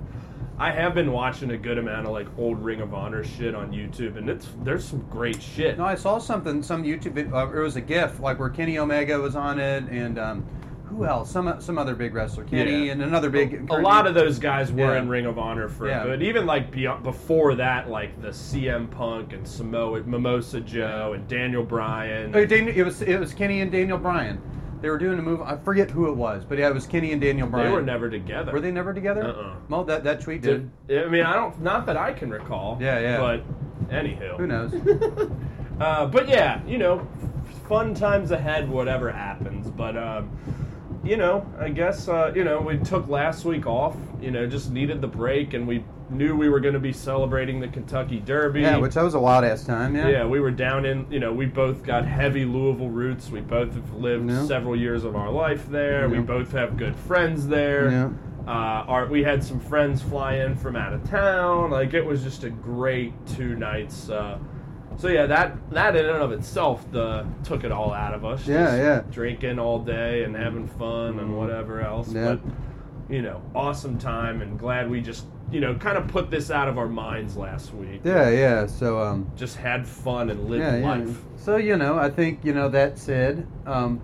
I 0.59 0.69
have 0.71 0.93
been 0.93 1.11
watching 1.11 1.49
a 1.51 1.57
good 1.57 1.77
amount 1.79 2.05
of 2.05 2.13
like 2.13 2.27
old 2.37 2.63
Ring 2.63 2.79
of 2.79 2.93
Honor 2.93 3.23
shit 3.23 3.55
on 3.55 3.71
YouTube, 3.71 4.17
and 4.17 4.29
it's 4.29 4.47
there's 4.63 4.85
some 4.85 4.99
great 5.09 5.41
shit. 5.41 5.77
No, 5.79 5.83
I 5.83 5.95
saw 5.95 6.19
something, 6.19 6.61
some 6.63 6.83
YouTube. 6.83 7.33
Uh, 7.33 7.51
it 7.57 7.59
was 7.61 7.75
a 7.75 7.81
GIF, 7.81 8.19
like 8.19 8.39
where 8.39 8.49
Kenny 8.49 8.77
Omega 8.77 9.19
was 9.19 9.35
on 9.35 9.59
it, 9.59 9.83
and 9.89 10.19
um, 10.19 10.45
who 10.95 11.05
else? 11.05 11.31
Some 11.31 11.55
some 11.59 11.77
other 11.77 11.95
big 11.95 12.13
wrestler, 12.13 12.43
Kenny, 12.43 12.85
Yeah. 12.87 12.91
and 12.93 13.01
another 13.01 13.29
big. 13.29 13.69
a 13.69 13.77
lot 13.77 14.07
of 14.07 14.13
those 14.13 14.39
guys 14.39 14.71
were 14.71 14.93
Yeah. 14.93 15.01
in 15.01 15.09
Ring 15.09 15.25
of 15.25 15.37
Honor 15.39 15.67
for 15.67 15.87
Yeah. 15.87 16.03
a 16.03 16.05
good. 16.05 16.23
Even 16.23 16.45
like 16.45 16.71
beyond, 16.71 17.03
before 17.03 17.55
that, 17.55 17.89
like 17.89 18.21
the 18.21 18.31
CM 18.33 18.87
Punk 18.87 19.33
and 19.33 19.47
Samoa 19.47 20.01
Mimosa 20.03 20.59
Joe 20.61 21.13
and 21.15 21.27
Daniel 21.27 21.63
Bryan. 21.63 22.31
Oh, 22.35 22.45
Daniel, 22.45 22.75
it 22.75 22.83
was 22.83 23.01
it 23.01 23.19
was 23.19 23.33
Kenny 23.33 23.61
and 23.61 23.71
Daniel 23.71 23.97
Bryan. 23.97 24.39
They 24.81 24.89
were 24.89 24.97
doing 24.97 25.17
a 25.17 25.21
move. 25.21 25.41
I 25.41 25.55
forget 25.55 25.89
who 25.89 26.09
it 26.09 26.15
was, 26.17 26.43
but 26.43 26.57
yeah, 26.57 26.67
it 26.67 26.73
was 26.73 26.85
Kenny 26.85 27.13
and 27.13 27.21
Daniel 27.21 27.47
Bryan. 27.47 27.67
They 27.69 27.73
were 27.73 27.81
never 27.81 28.09
together. 28.09 28.51
Were 28.51 28.59
they 28.59 28.71
never 28.71 28.93
together? 28.93 29.23
Uh-uh. 29.23 29.53
Well, 29.69 29.83
that 29.85 30.03
that 30.03 30.19
tweet 30.21 30.41
did. 30.41 30.69
Did, 30.87 31.05
I 31.05 31.09
mean, 31.09 31.23
I 31.23 31.33
don't. 31.33 31.61
Not 31.61 31.85
that 31.85 31.95
I 31.95 32.11
can 32.11 32.29
recall. 32.29 32.77
Yeah, 32.81 32.99
yeah. 32.99 33.17
But 33.19 33.43
anywho, 33.89 34.37
Who 34.37 34.47
knows? 34.47 34.73
Uh, 35.79 36.05
but 36.05 36.29
yeah, 36.29 36.61
you 36.67 36.77
know, 36.77 37.05
fun 37.67 37.95
times 37.95 38.29
ahead, 38.29 38.69
whatever 38.69 39.11
happens. 39.11 39.71
But 39.71 39.97
um, 39.97 40.29
you 41.03 41.17
know, 41.17 41.45
I 41.59 41.69
guess 41.69 42.07
uh, 42.07 42.31
you 42.35 42.43
know 42.43 42.61
we 42.61 42.77
took 42.77 43.07
last 43.07 43.45
week 43.45 43.65
off. 43.65 43.95
You 44.21 44.31
know, 44.31 44.47
just 44.47 44.71
needed 44.71 45.01
the 45.01 45.07
break, 45.07 45.53
and 45.53 45.67
we 45.67 45.83
knew 46.09 46.35
we 46.35 46.47
were 46.49 46.59
going 46.59 46.73
to 46.75 46.79
be 46.79 46.93
celebrating 46.93 47.59
the 47.59 47.67
Kentucky 47.67 48.19
Derby. 48.19 48.61
yeah, 48.61 48.77
which 48.77 48.93
that 48.93 49.03
was 49.03 49.15
a 49.15 49.19
wild 49.19 49.43
ass 49.43 49.63
time. 49.65 49.95
Yeah. 49.95 50.07
Yeah, 50.09 50.25
we 50.25 50.39
were 50.39 50.51
down 50.51 50.85
in, 50.85 51.07
you 51.09 51.19
know, 51.19 51.31
we 51.33 51.45
both 51.47 51.81
got 51.83 52.05
heavy 52.05 52.45
Louisville 52.45 52.89
roots. 52.89 53.29
We 53.31 53.39
both 53.41 53.73
have 53.73 53.93
lived 53.95 54.29
Yeah. 54.29 54.45
several 54.45 54.75
years 54.75 55.05
of 55.05 55.15
our 55.15 55.31
life 55.31 55.67
there. 55.69 56.07
We 56.09 56.19
both 56.19 56.51
have 56.51 56.77
good 56.77 56.95
friends 56.95 57.47
there. 57.47 57.89
Yeah. 57.89 58.09
Uh, 58.45 58.51
our, 58.87 59.05
we 59.07 59.23
had 59.23 59.43
some 59.43 59.59
friends 59.59 60.01
fly 60.03 60.35
in 60.35 60.55
from 60.55 60.75
out 60.75 60.93
of 60.93 61.03
town. 61.09 61.71
Like, 61.71 61.93
it 61.93 62.05
was 62.05 62.21
just 62.21 62.43
a 62.43 62.49
great 62.49 63.13
two 63.25 63.55
nights. 63.55 64.09
Uh, 64.09 64.37
so, 64.97 65.07
yeah, 65.07 65.25
that, 65.25 65.57
that 65.71 65.95
in 65.95 66.05
and 66.05 66.23
of 66.23 66.31
itself 66.31 66.89
the, 66.91 67.25
took 67.43 67.63
it 67.63 67.71
all 67.71 67.93
out 67.93 68.13
of 68.13 68.25
us. 68.25 68.47
Yeah, 68.47 68.75
yeah. 68.75 69.03
Drinking 69.11 69.59
all 69.59 69.79
day 69.79 70.23
and 70.23 70.35
having 70.35 70.67
fun 70.67 71.19
and 71.19 71.37
whatever 71.37 71.81
else. 71.81 72.11
Yeah. 72.11 72.35
But, 72.35 72.41
you 73.09 73.21
know, 73.21 73.41
awesome 73.53 73.97
time 73.97 74.41
and 74.41 74.57
glad 74.57 74.89
we 74.89 75.01
just, 75.01 75.25
you 75.51 75.59
know, 75.59 75.75
kind 75.75 75.97
of 75.97 76.07
put 76.07 76.31
this 76.31 76.49
out 76.49 76.67
of 76.67 76.77
our 76.77 76.87
minds 76.87 77.37
last 77.37 77.73
week 77.73 78.01
Yeah, 78.03 78.29
yeah. 78.29 78.65
So 78.65 78.99
um, 78.99 79.31
just 79.35 79.55
had 79.55 79.87
fun 79.87 80.29
and 80.29 80.49
lived 80.49 80.63
yeah, 80.63 80.77
yeah. 80.77 80.89
life. 80.89 81.17
So 81.35 81.57
you 81.57 81.77
know, 81.77 81.97
I 81.99 82.09
think 82.09 82.43
you 82.43 82.53
know 82.53 82.69
that 82.69 82.97
said, 82.97 83.45
um, 83.65 84.01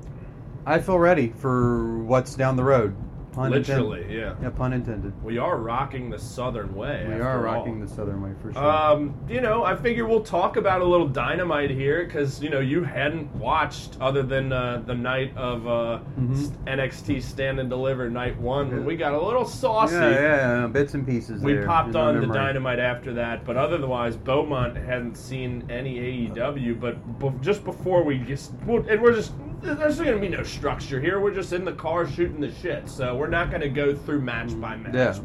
I 0.66 0.80
feel 0.80 1.00
ready 1.00 1.30
for 1.30 2.00
what's 2.04 2.36
down 2.36 2.56
the 2.56 2.64
road. 2.64 2.96
Pun 3.32 3.52
Literally, 3.52 4.02
intended. 4.02 4.20
yeah. 4.20 4.34
Yeah, 4.42 4.50
pun 4.50 4.74
intended. 4.74 5.14
We 5.24 5.38
are 5.38 5.58
rocking 5.58 6.10
the 6.10 6.18
Southern 6.18 6.74
way. 6.76 7.06
We 7.08 7.16
are 7.22 7.38
all. 7.48 7.56
rocking 7.58 7.80
the 7.80 7.88
Southern 7.88 8.22
way 8.24 8.32
for 8.42 8.52
sure. 8.52 8.64
Um, 8.66 9.14
you 9.30 9.40
know, 9.40 9.64
I 9.64 9.76
figure 9.76 10.08
we'll 10.08 10.22
talk 10.24 10.58
about 10.58 10.82
a 10.82 10.86
little 10.86 11.08
dynamite 11.08 11.70
here 11.70 12.06
because 12.06 12.42
you 12.42 12.50
know 12.50 12.60
you 12.60 12.84
hadn't 12.84 13.34
watched 13.36 13.98
other 14.02 14.24
than 14.24 14.52
uh, 14.52 14.82
the 14.86 14.96
night 14.96 15.36
of 15.38 15.68
uh, 15.68 16.00
Mhm. 16.20 16.34
s- 16.34 16.52
NXT 16.66 17.22
Stand 17.22 17.60
and 17.60 17.70
Deliver 17.70 18.10
night 18.10 18.40
one 18.40 18.70
when 18.72 18.80
Yeah. 18.82 18.86
we 18.86 18.96
got 18.96 19.14
a 19.14 19.22
little 19.22 19.46
saucy. 19.46 19.94
yeah, 19.96 20.10
yeah, 20.10 20.62
yeah, 20.62 20.68
bits 20.68 20.96
and 20.96 21.06
pieces. 21.06 21.42
We 21.44 21.54
there 21.54 21.66
popped 21.68 21.96
on 21.96 22.16
the 22.16 22.22
memory. 22.22 22.36
dynamite 22.38 22.80
after 22.80 23.14
that, 23.14 23.46
but 23.46 23.58
otherwise, 23.58 24.16
Beaumont 24.18 24.76
hadn't 24.76 25.16
seen 25.16 25.64
any 25.70 26.00
AEW. 26.00 26.74
But 26.80 27.20
be- 27.20 27.32
just 27.42 27.64
before 27.64 28.04
we 28.04 28.18
just, 28.18 28.54
well, 28.66 28.84
and 28.90 29.00
we're 29.02 29.14
just, 29.16 29.34
there's 29.62 29.98
going 29.98 30.14
to 30.14 30.20
be 30.20 30.30
no 30.30 30.44
structure 30.44 31.00
here. 31.00 31.20
We're 31.20 31.34
just 31.34 31.54
in 31.54 31.66
the 31.66 31.74
car 31.74 32.08
shooting 32.08 32.40
the 32.40 32.52
shit, 32.52 32.90
so 32.90 33.16
we're 33.16 33.28
not 33.28 33.50
going 33.50 33.62
to 33.62 33.70
go 33.70 33.96
through 33.96 34.22
match 34.22 34.60
by 34.60 34.76
match. 34.76 34.94
Yeah. 34.94 35.20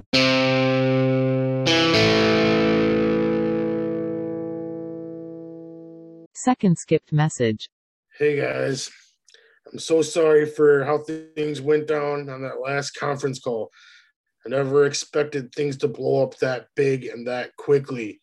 Second 6.34 6.78
skipped 6.78 7.12
message. 7.12 7.70
Hey 8.18 8.36
guys, 8.36 8.90
I'm 9.72 9.78
so 9.78 10.02
sorry 10.02 10.46
for 10.46 10.84
how 10.84 10.98
things 10.98 11.60
went 11.60 11.88
down 11.88 12.28
on 12.28 12.42
that 12.42 12.60
last 12.60 12.92
conference 12.92 13.38
call. 13.38 13.70
I 14.44 14.50
never 14.50 14.84
expected 14.84 15.54
things 15.54 15.78
to 15.78 15.88
blow 15.88 16.22
up 16.22 16.36
that 16.38 16.66
big 16.76 17.06
and 17.06 17.26
that 17.26 17.56
quickly. 17.56 18.20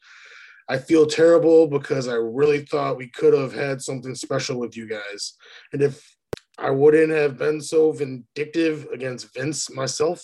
I 0.72 0.78
feel 0.78 1.06
terrible 1.06 1.68
because 1.68 2.08
I 2.08 2.14
really 2.14 2.62
thought 2.62 2.96
we 2.96 3.10
could 3.10 3.34
have 3.34 3.52
had 3.52 3.82
something 3.82 4.16
special 4.16 4.58
with 4.58 4.78
you 4.78 4.88
guys. 4.88 5.34
And 5.74 5.82
if 5.82 6.16
I 6.58 6.70
wouldn't 6.70 7.12
have 7.12 7.38
been 7.38 7.60
so 7.60 7.92
vindictive 7.92 8.88
against 8.94 9.34
Vince 9.34 9.70
myself, 9.70 10.24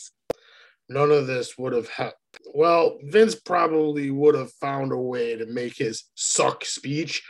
none 0.88 1.12
of 1.12 1.28
this 1.28 1.58
would 1.58 1.74
have 1.74 1.90
happened. 1.90 2.14
Well, 2.54 2.98
Vince 3.04 3.36
probably 3.36 4.10
would 4.10 4.36
have 4.36 4.54
found 4.54 4.94
a 4.94 4.98
way 4.98 5.36
to 5.36 5.46
make 5.48 5.76
his 5.76 6.06
suck 6.16 6.64
speech 6.64 7.24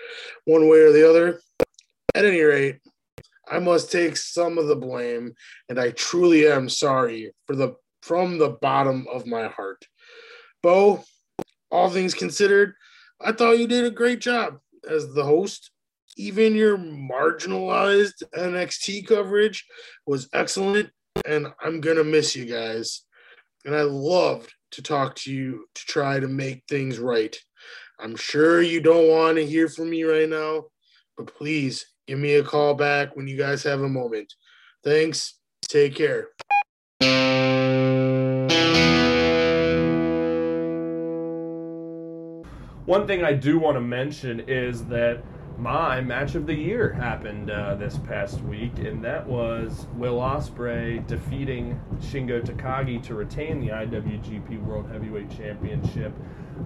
one 0.46 0.70
way 0.70 0.82
or 0.82 0.92
the 0.92 1.10
other. 1.10 1.42
At 2.14 2.26
any 2.26 2.42
rate, 2.42 2.82
I 3.50 3.58
must 3.58 3.92
take 3.92 4.16
some 4.16 4.60
of 4.60 4.68
the 4.68 4.76
blame, 4.76 5.34
and 5.70 5.80
I 5.80 5.90
truly 5.90 6.46
am 6.46 6.70
sorry 6.70 7.32
for 7.48 7.56
the 7.56 7.78
from 8.04 8.38
the 8.38 8.58
bottom 8.62 9.08
of 9.12 9.26
my 9.26 9.48
heart. 9.48 9.88
Bo, 10.62 11.04
all 11.72 11.90
things 11.90 12.14
considered, 12.14 12.76
I 13.22 13.32
thought 13.32 13.58
you 13.58 13.68
did 13.68 13.86
a 13.86 13.92
great 13.92 14.20
job 14.20 14.60
as 14.90 15.14
the 15.14 15.24
host. 15.24 15.72
Even 16.18 16.56
your 16.56 16.78
marginalized 16.78 18.24
NXT 18.36 19.08
coverage 19.08 19.66
was 20.06 20.30
excellent, 20.34 20.90
and 21.26 21.48
I'm 21.62 21.80
gonna 21.82 22.04
miss 22.04 22.36
you 22.36 22.46
guys. 22.46 23.04
And 23.66 23.76
I 23.76 23.82
loved 23.82 24.54
to 24.72 24.82
talk 24.82 25.16
to 25.16 25.34
you 25.34 25.66
to 25.76 25.86
try 25.86 26.20
to 26.20 26.28
make 26.28 26.64
things 26.68 27.00
right. 27.00 27.36
I'm 28.00 28.16
sure 28.16 28.62
you 28.62 28.82
don't 28.82 29.10
want 29.10 29.38
to 29.38 29.46
hear 29.46 29.68
from 29.68 29.90
me 29.90 30.04
right 30.04 30.30
now, 30.30 30.66
but 31.18 31.28
please 31.28 31.86
give 32.08 32.20
me 32.20 32.36
a 32.36 32.44
call 32.44 32.74
back 32.74 33.16
when 33.16 33.28
you 33.28 33.38
guys 33.38 33.64
have 33.64 33.82
a 33.82 33.90
moment. 33.90 34.34
Thanks. 34.84 35.40
Take 35.64 35.96
care. 35.96 36.30
One 42.88 43.06
thing 43.06 43.22
I 43.22 43.34
do 43.34 43.60
want 43.60 43.76
to 43.76 43.82
mention 43.82 44.40
is 44.48 44.86
that 44.86 45.22
my 45.58 46.00
match 46.00 46.36
of 46.36 46.46
the 46.48 46.54
year 46.54 46.94
happened 46.94 47.52
uh, 47.52 47.76
this 47.76 47.98
past 47.98 48.40
week, 48.44 48.78
and 48.78 49.04
that 49.04 49.28
was 49.28 49.88
Will 49.96 50.20
Ospreay 50.20 51.06
defeating 51.06 51.78
Shingo 52.00 52.42
Takagi 52.42 53.04
to 53.04 53.14
retain 53.14 53.60
the 53.60 53.74
IWGP 53.74 54.64
World 54.64 54.90
Heavyweight 54.90 55.30
Championship. 55.36 56.14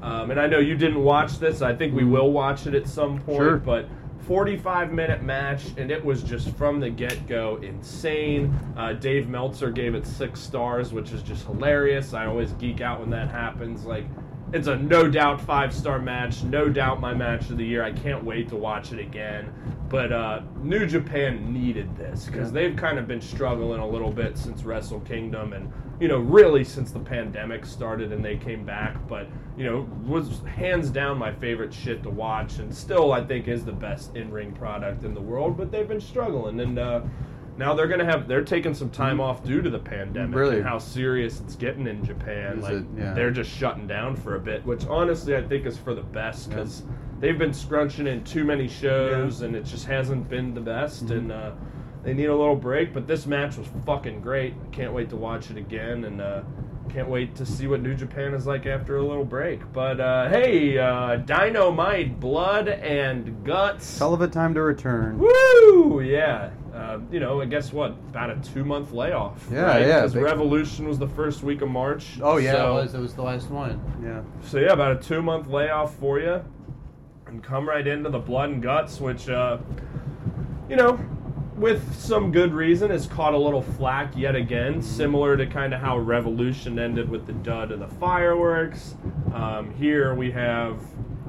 Um, 0.04 0.30
and 0.30 0.40
I 0.40 0.46
know 0.46 0.60
you 0.60 0.76
didn't 0.78 1.04
watch 1.04 1.40
this. 1.40 1.64
I 1.64 1.74
think 1.76 1.96
we 1.96 2.04
will 2.04 2.32
watch 2.32 2.68
it 2.68 2.76
at 2.76 2.88
some 2.88 3.18
point, 3.22 3.38
Sure. 3.40 3.58
but 3.58 3.88
45 4.28 4.92
minute 4.94 5.24
match, 5.24 5.64
and 5.78 5.90
it 5.90 6.06
was 6.06 6.22
just 6.22 6.52
from 6.56 6.80
the 6.80 6.92
get 6.92 7.26
go 7.28 7.58
insane. 7.64 8.54
Uh, 8.78 8.94
Dave 8.94 9.28
Meltzer 9.28 9.72
gave 9.72 9.96
it 9.96 10.06
six 10.06 10.40
stars, 10.40 10.94
which 10.94 11.14
is 11.14 11.24
just 11.24 11.48
hilarious. 11.48 12.14
I 12.14 12.28
always 12.28 12.52
geek 12.54 12.80
out 12.80 13.00
when 13.00 13.10
that 13.10 13.32
happens. 13.32 13.86
Like, 13.86 14.06
it's 14.54 14.68
a 14.68 14.76
no 14.76 15.10
doubt 15.10 15.40
five 15.40 15.74
star 15.74 16.00
match, 16.00 16.44
no 16.44 16.68
doubt 16.70 17.00
my 17.00 17.14
match 17.14 17.50
of 17.50 17.58
the 17.58 17.66
year. 17.66 17.84
I 17.84 17.92
can't 17.92 18.24
wait 18.24 18.50
to 18.50 18.56
watch 18.56 18.92
it 18.92 19.00
again. 19.00 19.54
But 19.88 20.12
uh, 20.12 20.42
New 20.62 20.86
Japan 20.86 21.52
needed 21.54 21.98
this 21.98 22.26
because 22.26 22.52
they've 22.52 22.76
kind 22.76 22.98
of 22.98 23.08
been 23.08 23.22
struggling 23.22 23.80
a 23.82 23.88
little 23.88 24.12
bit 24.12 24.38
since 24.38 24.64
Wrestle 24.64 25.02
Kingdom 25.02 25.54
and, 25.54 25.72
you 26.00 26.08
know, 26.08 26.20
really 26.20 26.64
since 26.64 26.92
the 26.92 27.00
pandemic 27.00 27.66
started 27.66 28.14
and 28.14 28.24
they 28.24 28.38
came 28.38 28.66
back. 28.66 28.96
But, 29.08 29.28
you 29.58 29.66
know, 29.66 29.90
was 30.06 30.40
hands 30.56 30.90
down 30.90 31.18
my 31.18 31.34
favorite 31.34 31.74
shit 31.74 32.04
to 32.04 32.10
watch 32.10 32.60
and 32.60 32.74
still 32.74 33.12
I 33.12 33.24
think 33.24 33.48
is 33.48 33.66
the 33.66 33.74
best 33.74 34.16
in 34.16 34.32
ring 34.32 34.54
product 34.54 35.04
in 35.04 35.14
the 35.14 35.22
world. 35.22 35.58
But 35.58 35.72
they've 35.72 35.88
been 35.88 36.02
struggling 36.02 36.60
and, 36.60 36.80
uh, 36.80 37.02
now 37.58 37.74
they're 37.74 37.88
gonna 37.88 38.06
have 38.06 38.28
they're 38.28 38.44
taking 38.44 38.74
some 38.74 38.90
time 38.90 39.20
off 39.20 39.44
due 39.44 39.62
to 39.62 39.70
the 39.70 39.80
pandemic 39.80 40.36
Really? 40.36 40.58
and 40.58 40.66
how 40.66 40.78
serious 40.80 41.40
it's 41.42 41.56
getting 41.56 41.88
in 41.88 42.04
Japan. 42.06 42.58
Is 42.58 42.64
like 42.64 42.74
it? 42.74 42.86
Yeah. 42.98 43.14
they're 43.14 43.32
just 43.32 43.50
shutting 43.52 43.88
down 43.88 44.16
for 44.16 44.36
a 44.36 44.40
bit, 44.40 44.66
which 44.66 44.86
honestly 44.88 45.36
I 45.36 45.42
think 45.44 45.66
is 45.66 45.78
for 45.78 45.94
the 45.94 46.02
best 46.04 46.50
because 46.50 46.84
they've 47.20 47.38
been 47.38 47.54
scrunching 47.54 48.08
in 48.08 48.24
too 48.24 48.44
many 48.44 48.68
shows 48.68 49.42
and 49.42 49.56
it 49.56 49.66
just 49.66 49.86
hasn't 49.86 50.30
been 50.30 50.54
the 50.54 50.62
best 50.62 51.06
Mm-hmm. 51.06 51.14
and 51.18 51.32
uh, 51.32 51.52
they 52.04 52.14
need 52.16 52.26
a 52.30 52.36
little 52.36 52.56
break. 52.56 52.94
But 52.94 53.06
this 53.06 53.28
match 53.28 53.58
was 53.58 53.68
fucking 53.86 54.22
great. 54.22 54.54
I 54.66 54.76
can't 54.76 54.92
wait 54.94 55.10
to 55.12 55.16
watch 55.16 55.52
it 55.52 55.58
again 55.58 56.06
and 56.06 56.20
uh, 56.20 56.42
can't 56.90 57.08
wait 57.08 57.36
to 57.36 57.46
see 57.46 57.68
what 57.68 57.82
New 57.82 57.94
Japan 57.94 58.34
is 58.34 58.48
like 58.48 58.66
after 58.66 58.98
a 58.98 59.04
little 59.06 59.24
break. 59.24 59.60
But 59.72 60.00
uh, 60.00 60.28
hey, 60.30 60.78
uh, 60.80 61.18
Dynamite, 61.18 62.20
Blood 62.20 62.68
and 62.70 63.44
Guts. 63.46 64.00
Hell 64.00 64.14
of 64.16 64.22
a 64.22 64.28
time 64.28 64.54
to 64.56 64.62
return. 64.64 65.20
Woo! 65.20 66.02
Yeah. 66.02 66.50
Uh, 66.74 67.00
you 67.12 67.20
know, 67.20 67.42
and 67.42 67.52
guess 67.52 67.74
what? 67.74 67.92
About 67.92 68.30
a 68.30 68.38
two 68.54 68.64
month 68.64 68.94
layoff. 68.94 69.46
Yeah, 69.52 69.62
right? 69.62 69.82
yeah, 69.82 70.02
Because 70.02 70.16
Revolution 70.16 70.88
was 70.88 70.98
the 70.98 71.08
first 71.08 71.44
week 71.44 71.62
of 71.62 71.70
March. 71.70 72.18
Oh 72.22 72.38
yeah, 72.38 72.54
so, 72.54 72.78
it 72.78 72.82
was. 72.82 72.94
It 72.94 73.00
was 73.00 73.14
the 73.14 73.24
last 73.24 73.50
one. 73.50 73.82
Yeah. 74.04 74.22
So 74.48 74.58
yeah, 74.58 74.72
about 74.72 74.94
a 74.94 75.00
two 75.00 75.22
month 75.22 75.48
layoff 75.48 75.94
for 75.96 76.20
you, 76.20 76.44
and 77.28 77.44
come 77.44 77.68
right 77.68 77.86
into 77.86 78.10
the 78.10 78.20
blood 78.20 78.52
and 78.52 78.62
guts, 78.64 79.02
which, 79.02 79.28
uh, 79.28 79.58
you 80.70 80.76
know, 80.78 81.00
with 81.56 81.96
some 81.96 82.32
good 82.32 82.54
reason, 82.54 82.90
has 82.90 83.06
caught 83.06 83.34
a 83.34 83.38
little 83.38 83.62
flack 83.62 84.16
yet 84.18 84.36
again, 84.36 84.82
similar 84.82 85.38
to 85.38 85.46
kind 85.46 85.74
of 85.74 85.82
how 85.82 85.98
Revolution 85.98 86.80
ended 86.80 87.10
with 87.10 87.28
the 87.28 87.34
dud 87.34 87.72
of 87.72 87.80
the 87.80 87.88
fireworks. 87.88 88.96
Um, 89.34 89.74
here 89.76 90.14
we 90.14 90.32
have, 90.32 90.80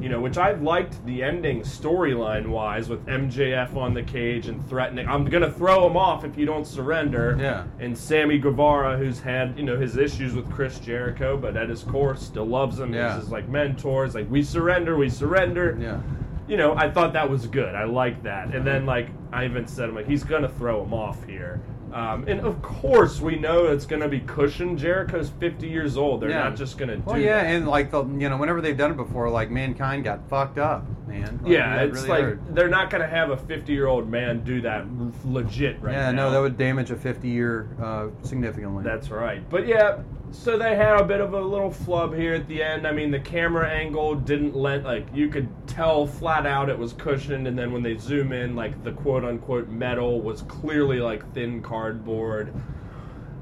you 0.02 0.08
know, 0.08 0.20
which 0.20 0.36
I 0.36 0.52
liked 0.52 1.04
the 1.06 1.22
ending 1.22 1.60
storyline 1.60 2.48
wise 2.48 2.88
with 2.88 3.06
MJF 3.06 3.76
on 3.76 3.94
the 3.94 4.02
cage 4.02 4.48
and 4.48 4.66
threatening, 4.68 5.06
I'm 5.08 5.24
gonna 5.24 5.50
throw 5.50 5.86
him 5.86 5.96
off 5.96 6.24
if 6.24 6.36
you 6.36 6.44
don't 6.44 6.66
surrender. 6.66 7.36
Yeah. 7.40 7.64
And 7.78 7.96
Sammy 7.96 8.38
Guevara, 8.38 8.98
who's 8.98 9.20
had 9.20 9.56
you 9.56 9.64
know 9.64 9.78
his 9.78 9.96
issues 9.96 10.34
with 10.34 10.50
Chris 10.50 10.78
Jericho, 10.80 11.36
but 11.36 11.56
at 11.56 11.68
his 11.68 11.82
core 11.84 12.16
still 12.16 12.46
loves 12.46 12.78
him. 12.78 12.92
Yeah. 12.92 13.14
He's 13.14 13.24
his 13.24 13.32
like 13.32 13.48
mentor. 13.48 14.04
He's 14.04 14.14
like, 14.14 14.30
we 14.30 14.42
surrender, 14.42 14.96
we 14.96 15.08
surrender 15.08 15.76
Yeah. 15.80 16.00
you 16.48 16.56
know, 16.56 16.74
I 16.74 16.90
thought 16.90 17.12
that 17.12 17.30
was 17.30 17.46
good. 17.46 17.74
I 17.74 17.84
like 17.84 18.22
that. 18.24 18.54
And 18.54 18.66
then, 18.66 18.84
like, 18.84 19.08
I 19.32 19.44
even 19.44 19.66
said, 19.66 19.88
I'm 19.88 19.94
like, 19.94 20.08
he's 20.08 20.24
going 20.24 20.42
to 20.42 20.48
throw 20.48 20.82
him 20.82 20.92
off 20.92 21.24
here. 21.24 21.60
Um, 21.92 22.24
and 22.26 22.40
of 22.40 22.60
course, 22.62 23.20
we 23.20 23.36
know 23.36 23.66
it's 23.66 23.84
going 23.84 24.00
to 24.00 24.08
be 24.08 24.20
cushioned. 24.20 24.78
Jericho's 24.78 25.28
50 25.40 25.68
years 25.68 25.96
old. 25.96 26.20
They're 26.22 26.30
Yeah. 26.30 26.44
not 26.44 26.56
just 26.56 26.78
going 26.78 26.88
to 26.88 26.96
do 26.96 27.02
Well, 27.04 27.18
yeah, 27.18 27.42
that. 27.42 27.46
and 27.54 27.68
like 27.68 27.90
the 27.90 28.04
you 28.04 28.28
know 28.30 28.36
whenever 28.38 28.60
they've 28.62 28.76
done 28.76 28.92
it 28.92 28.96
before, 28.96 29.28
like 29.28 29.50
mankind 29.50 30.04
got 30.04 30.26
fucked 30.30 30.58
up, 30.58 30.86
man. 31.06 31.40
Like, 31.42 31.52
yeah, 31.52 31.82
it's 31.82 31.94
really 31.96 32.08
like 32.08 32.22
hurt. 32.24 32.54
they're 32.54 32.68
not 32.70 32.88
going 32.88 33.02
to 33.02 33.08
have 33.08 33.30
a 33.30 33.36
50 33.36 33.72
year 33.72 33.86
old 33.88 34.08
man 34.08 34.42
do 34.42 34.60
that 34.62 34.86
legit 35.26 35.82
right 35.82 35.92
yeah, 35.92 36.10
now. 36.10 36.24
no, 36.24 36.30
that 36.30 36.40
would 36.40 36.56
damage 36.56 36.90
a 36.90 36.96
50 36.96 37.28
year 37.28 37.68
uh, 37.82 38.08
significantly. 38.22 38.82
That's 38.84 39.10
right. 39.10 39.42
But 39.50 39.66
yeah, 39.66 39.98
so 40.32 40.56
they 40.56 40.74
had 40.74 40.98
a 40.98 41.04
bit 41.04 41.20
of 41.20 41.34
a 41.34 41.40
little 41.40 41.70
flub 41.70 42.14
here 42.14 42.34
at 42.34 42.48
the 42.48 42.62
end. 42.62 42.86
I 42.86 42.92
mean, 42.92 43.10
the 43.10 43.20
camera 43.20 43.68
angle 43.68 44.14
didn't 44.14 44.56
let 44.56 44.82
like 44.82 45.06
you 45.14 45.28
could 45.28 45.48
tell 45.68 46.06
flat 46.06 46.46
out 46.46 46.68
it 46.68 46.78
was 46.78 46.92
cushioned, 46.94 47.46
and 47.46 47.58
then 47.58 47.72
when 47.72 47.82
they 47.82 47.96
zoom 47.96 48.32
in, 48.32 48.56
like 48.56 48.82
the 48.82 48.92
quote 48.92 49.24
unquote 49.24 49.68
metal 49.68 50.20
was 50.20 50.42
clearly 50.42 51.00
like 51.00 51.32
thin 51.34 51.62
cardboard. 51.62 52.52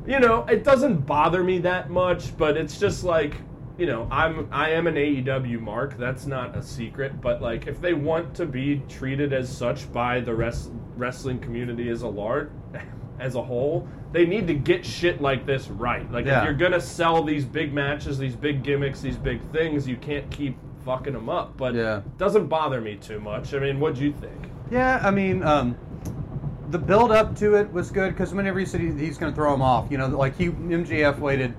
You 0.07 0.19
know, 0.19 0.45
it 0.45 0.65
doesn't 0.65 1.07
bother 1.07 1.45
me 1.45 1.59
that 1.61 1.91
much, 1.91 2.37
but 2.37 2.57
it's 2.57 2.79
just 2.79 3.05
like 3.05 3.37
you 3.81 3.87
know, 3.87 4.07
I'm 4.11 4.47
I 4.53 4.73
am 4.73 4.87
an 4.87 4.97
AEW 4.97 5.59
mark. 5.59 5.97
That's 5.97 6.27
not 6.27 6.55
a 6.55 6.63
secret. 6.63 7.21
But 7.21 7.41
like, 7.41 7.67
if 7.67 7.81
they 7.81 7.95
want 7.95 8.35
to 8.35 8.45
be 8.45 8.83
treated 8.89 9.33
as 9.33 9.49
such 9.49 9.91
by 9.91 10.21
the 10.21 10.35
rest, 10.35 10.71
wrestling 10.97 11.39
community 11.39 11.89
as 11.89 12.03
a 12.03 12.09
large, 12.09 12.51
as 13.21 13.37
a 13.37 13.43
whole, 13.43 13.89
they 14.12 14.26
need 14.26 14.47
to 14.49 14.55
get 14.55 14.85
shit 14.85 15.21
like 15.21 15.47
this 15.47 15.69
right. 15.69 16.11
Like, 16.11 16.26
Yeah. 16.26 16.40
if 16.40 16.45
you're 16.45 16.55
gonna 16.55 16.81
sell 16.81 17.23
these 17.23 17.45
big 17.45 17.73
matches, 17.73 18.19
these 18.19 18.35
big 18.37 18.62
gimmicks, 18.62 19.00
these 19.00 19.17
big 19.17 19.40
things, 19.52 19.87
you 19.87 19.97
can't 19.97 20.29
keep 20.31 20.57
fucking 20.85 21.12
them 21.12 21.29
up. 21.29 21.57
But 21.57 21.75
Yeah. 21.75 21.99
it 21.99 22.19
doesn't 22.19 22.47
bother 22.49 22.81
me 22.81 22.97
too 22.97 23.21
much. 23.21 23.55
I 23.55 23.59
mean, 23.61 23.79
what 23.79 23.95
do 23.95 24.05
you 24.05 24.12
think? 24.12 24.50
Yeah, 24.71 25.00
I 25.02 25.11
mean, 25.11 25.43
um, 25.45 25.76
the 26.71 26.79
build 26.79 27.11
up 27.12 27.35
to 27.37 27.55
it 27.57 27.73
was 27.73 27.90
good 27.90 28.11
because 28.12 28.33
whenever 28.33 28.59
he 28.59 28.64
said 28.64 28.81
he, 28.81 28.93
he's 28.93 29.19
going 29.19 29.33
to 29.33 29.37
throw 29.37 29.52
him 29.52 29.62
off, 29.62 29.87
you 29.90 29.99
know, 29.99 30.07
like 30.07 30.37
he 30.37 30.49
MJF 30.50 31.19
waited 31.19 31.52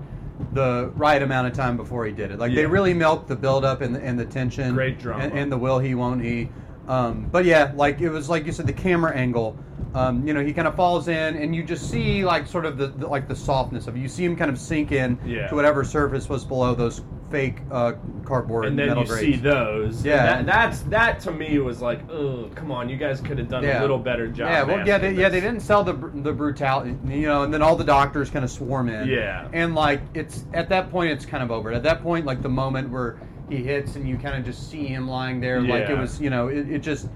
the 0.54 0.92
right 0.96 1.22
amount 1.22 1.48
of 1.48 1.54
time 1.54 1.78
before 1.78 2.06
he 2.06 2.12
did 2.12 2.32
it. 2.32 2.40
Like 2.40 2.56
they 2.56 2.66
really 2.66 2.94
milked 2.94 3.28
the 3.28 3.36
build 3.36 3.64
up 3.64 3.82
and 3.82 3.94
the, 3.96 4.02
and 4.04 4.18
the 4.20 4.26
tension, 4.26 4.74
Great 4.74 5.00
drama. 5.00 5.24
and, 5.24 5.34
and 5.38 5.52
the 5.52 5.58
will 5.58 5.80
he 5.80 5.96
won't 5.96 6.22
he. 6.24 6.50
Um, 6.88 7.28
but 7.32 7.46
yeah, 7.46 7.72
like 7.76 8.02
it 8.02 8.10
was 8.10 8.30
like 8.30 8.46
you 8.46 8.52
said, 8.52 8.68
the 8.68 8.74
camera 8.74 9.16
angle. 9.16 9.58
Um, 9.94 10.26
you 10.26 10.34
know, 10.34 10.44
he 10.44 10.54
kind 10.54 10.68
of 10.68 10.76
falls 10.76 11.08
in, 11.10 11.36
and 11.36 11.54
you 11.56 11.64
just 11.64 11.90
see 11.90 12.24
like 12.24 12.48
sort 12.48 12.66
of 12.66 12.78
the, 12.78 12.88
the 12.88 13.08
like 13.08 13.28
the 13.28 13.36
softness 13.36 13.88
of 13.88 13.96
it. 13.96 14.00
You 14.00 14.08
see 14.08 14.24
him 14.24 14.36
kind 14.36 14.50
of 14.50 14.58
sink 14.58 14.92
in 14.92 15.18
Yeah. 15.26 15.48
to 15.48 15.56
whatever 15.56 15.84
surface 15.84 16.30
was 16.30 16.46
below 16.46 16.74
those 16.76 17.02
fake 17.30 17.60
uh, 17.72 17.94
cardboard 18.26 18.66
and 18.66 18.78
then 18.78 18.88
metal 18.90 19.04
you 19.04 19.10
grates. 19.10 19.26
see 19.26 19.36
those. 19.38 20.04
Yeah. 20.06 20.42
That, 20.44 20.46
that's 20.46 20.80
that 20.84 21.20
to 21.22 21.32
me 21.32 21.60
was 21.60 21.82
like, 21.82 22.10
oh, 22.10 22.50
come 22.56 22.72
on, 22.72 22.90
you 22.90 22.98
guys 22.98 23.22
could 23.22 23.38
have 23.38 23.48
done 23.50 23.64
a 23.64 23.80
little 23.82 23.98
better 24.00 24.28
job. 24.28 24.50
Yeah, 24.50 24.64
well, 24.64 24.86
yeah, 24.88 24.98
they, 24.98 25.14
yeah, 25.14 25.30
they 25.30 25.40
didn't 25.40 25.62
sell 25.62 25.84
the 25.84 25.94
the 25.94 26.32
brutality, 26.34 26.96
you 27.08 27.28
know, 27.28 27.44
and 27.44 27.54
then 27.54 27.62
all 27.62 27.76
the 27.76 27.84
doctors 27.86 28.30
kind 28.30 28.44
of 28.46 28.52
swarm 28.52 28.90
in. 28.90 29.08
Yeah. 29.08 29.48
and 29.54 29.76
like 29.76 30.02
it's 30.14 30.46
at 30.54 30.68
that 30.70 30.90
point, 30.92 31.12
it's 31.12 31.26
kind 31.26 31.44
of 31.44 31.52
over. 31.52 31.72
At 31.72 31.84
that 31.84 32.02
point, 32.02 32.26
like 32.26 32.42
the 32.42 32.50
moment 32.50 32.90
where 32.90 33.18
he 33.52 33.64
hits 33.64 33.96
and 33.96 34.08
you 34.08 34.18
kind 34.18 34.36
of 34.38 34.46
just 34.46 34.70
see 34.70 34.86
him 34.88 35.08
lying 35.08 35.40
there, 35.42 35.62
like 35.62 35.90
it 35.90 35.98
was, 35.98 36.20
you 36.22 36.30
know, 36.30 36.48
it, 36.48 36.70
it 36.70 36.80
just 36.80 37.10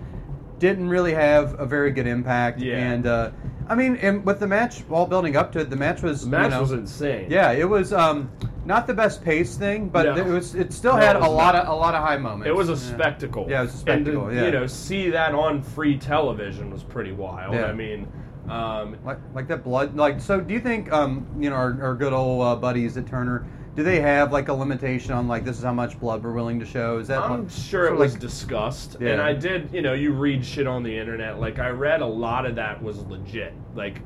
didn't 0.60 0.88
really 0.90 1.14
have 1.14 1.60
a 1.60 1.66
very 1.66 1.92
good 1.92 2.08
impact. 2.08 2.60
Yeah. 2.60 2.78
And 2.78 3.08
uh, 3.08 3.32
I 3.68 3.76
mean, 3.76 3.96
and 3.98 4.26
with 4.26 4.40
the 4.40 4.48
match, 4.48 4.84
all 4.92 5.06
building 5.06 5.36
up 5.38 5.52
to 5.54 5.60
it, 5.60 5.70
the 5.70 5.76
match 5.76 6.02
was 6.02 6.24
The 6.24 6.30
match 6.30 6.44
you 6.46 6.50
know, 6.52 6.62
was 6.62 6.72
insane. 6.74 7.28
Yeah, 7.30 7.52
it 7.52 7.68
was 7.68 7.94
um, 7.94 8.30
not 8.66 8.86
the 8.86 8.94
best 8.94 9.24
pace 9.24 9.56
thing, 9.56 9.88
but 9.90 10.04
No. 10.06 10.16
it 10.18 10.26
was. 10.26 10.56
It 10.56 10.74
still 10.74 10.96
No, 10.96 11.02
had 11.02 11.16
it 11.16 11.22
a 11.22 11.28
lot 11.30 11.56
not. 11.56 11.66
of 11.66 11.70
a 11.70 11.76
lot 11.76 11.96
of 11.96 12.04
high 12.04 12.18
moments. 12.18 12.48
It 12.48 12.56
was 12.56 12.68
a 12.70 12.74
Yeah. 12.74 12.98
spectacle. 12.98 13.48
Yeah, 13.50 13.60
it 13.60 13.66
was 13.66 13.74
a 13.74 13.78
spectacle, 13.78 14.24
And 14.24 14.32
to, 14.32 14.36
yeah. 14.36 14.46
you 14.46 14.52
know, 14.52 14.68
see 14.68 15.10
that 15.10 15.34
on 15.34 15.62
free 15.62 15.98
television 15.98 16.70
was 16.70 16.84
pretty 16.84 17.12
wild. 17.14 17.54
Yeah. 17.56 17.66
I 17.66 17.74
mean, 17.74 18.08
um, 18.50 18.98
Like, 19.06 19.20
like 19.34 19.48
that 19.48 19.64
blood. 19.64 19.96
Like, 19.96 20.20
so 20.20 20.40
do 20.42 20.54
you 20.54 20.60
think, 20.60 20.92
um, 20.92 21.26
you 21.40 21.50
know, 21.50 21.56
our, 21.56 21.78
our 21.82 21.96
good 21.96 22.14
old 22.14 22.44
uh, 22.44 22.56
buddies 22.56 22.98
at 22.98 23.08
Turner, 23.08 23.46
do 23.76 23.84
they 23.84 24.00
have 24.00 24.32
like 24.32 24.48
a 24.48 24.54
limitation 24.54 25.12
on 25.12 25.28
like 25.28 25.44
this 25.44 25.58
is 25.58 25.64
how 25.64 25.74
much 25.74 26.00
blood 26.00 26.24
we're 26.24 26.32
willing 26.32 26.60
to 26.60 26.66
show? 26.66 26.98
Is 26.98 27.08
that? 27.10 27.20
I'm 27.22 27.44
like- 27.44 27.52
sure 27.52 27.86
it 27.88 27.96
was 27.96 28.14
like- 28.14 28.22
discussed, 28.22 28.98
Yeah. 29.00 29.10
and 29.10 29.22
I 29.22 29.34
did. 29.34 29.70
You 29.74 29.82
know, 29.82 29.94
you 29.94 30.14
read 30.14 30.46
shit 30.46 30.68
on 30.68 30.84
the 30.84 30.98
internet. 30.98 31.40
Like 31.40 31.60
I 31.60 31.70
read 31.70 32.02
a 32.02 32.06
lot 32.06 32.46
of 32.46 32.56
that 32.56 32.82
was 32.82 33.04
legit, 33.06 33.54
like 33.76 34.02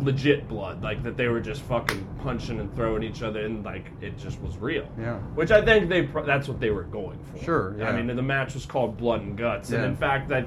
legit 0.00 0.48
blood, 0.48 0.82
like 0.82 1.04
that 1.04 1.16
they 1.16 1.28
were 1.28 1.38
just 1.40 1.62
fucking 1.62 2.04
punching 2.24 2.58
and 2.58 2.74
throwing 2.74 3.04
each 3.04 3.22
other, 3.22 3.44
and 3.44 3.64
like 3.64 3.86
it 4.00 4.18
just 4.18 4.40
was 4.42 4.56
real. 4.58 4.88
Yeah. 4.98 5.18
Which 5.36 5.52
I 5.52 5.64
think 5.64 5.88
they 5.88 6.02
that's 6.26 6.48
what 6.48 6.58
they 6.58 6.70
were 6.70 6.82
going 6.82 7.18
for. 7.32 7.38
Sure, 7.44 7.84
I 7.84 7.92
mean, 8.02 8.14
the 8.16 8.22
match 8.22 8.54
was 8.54 8.66
called 8.66 8.96
Blood 8.96 9.20
and 9.20 9.38
Guts, 9.38 9.70
and 9.70 9.84
in 9.84 9.94
fact, 9.96 10.32
I 10.32 10.44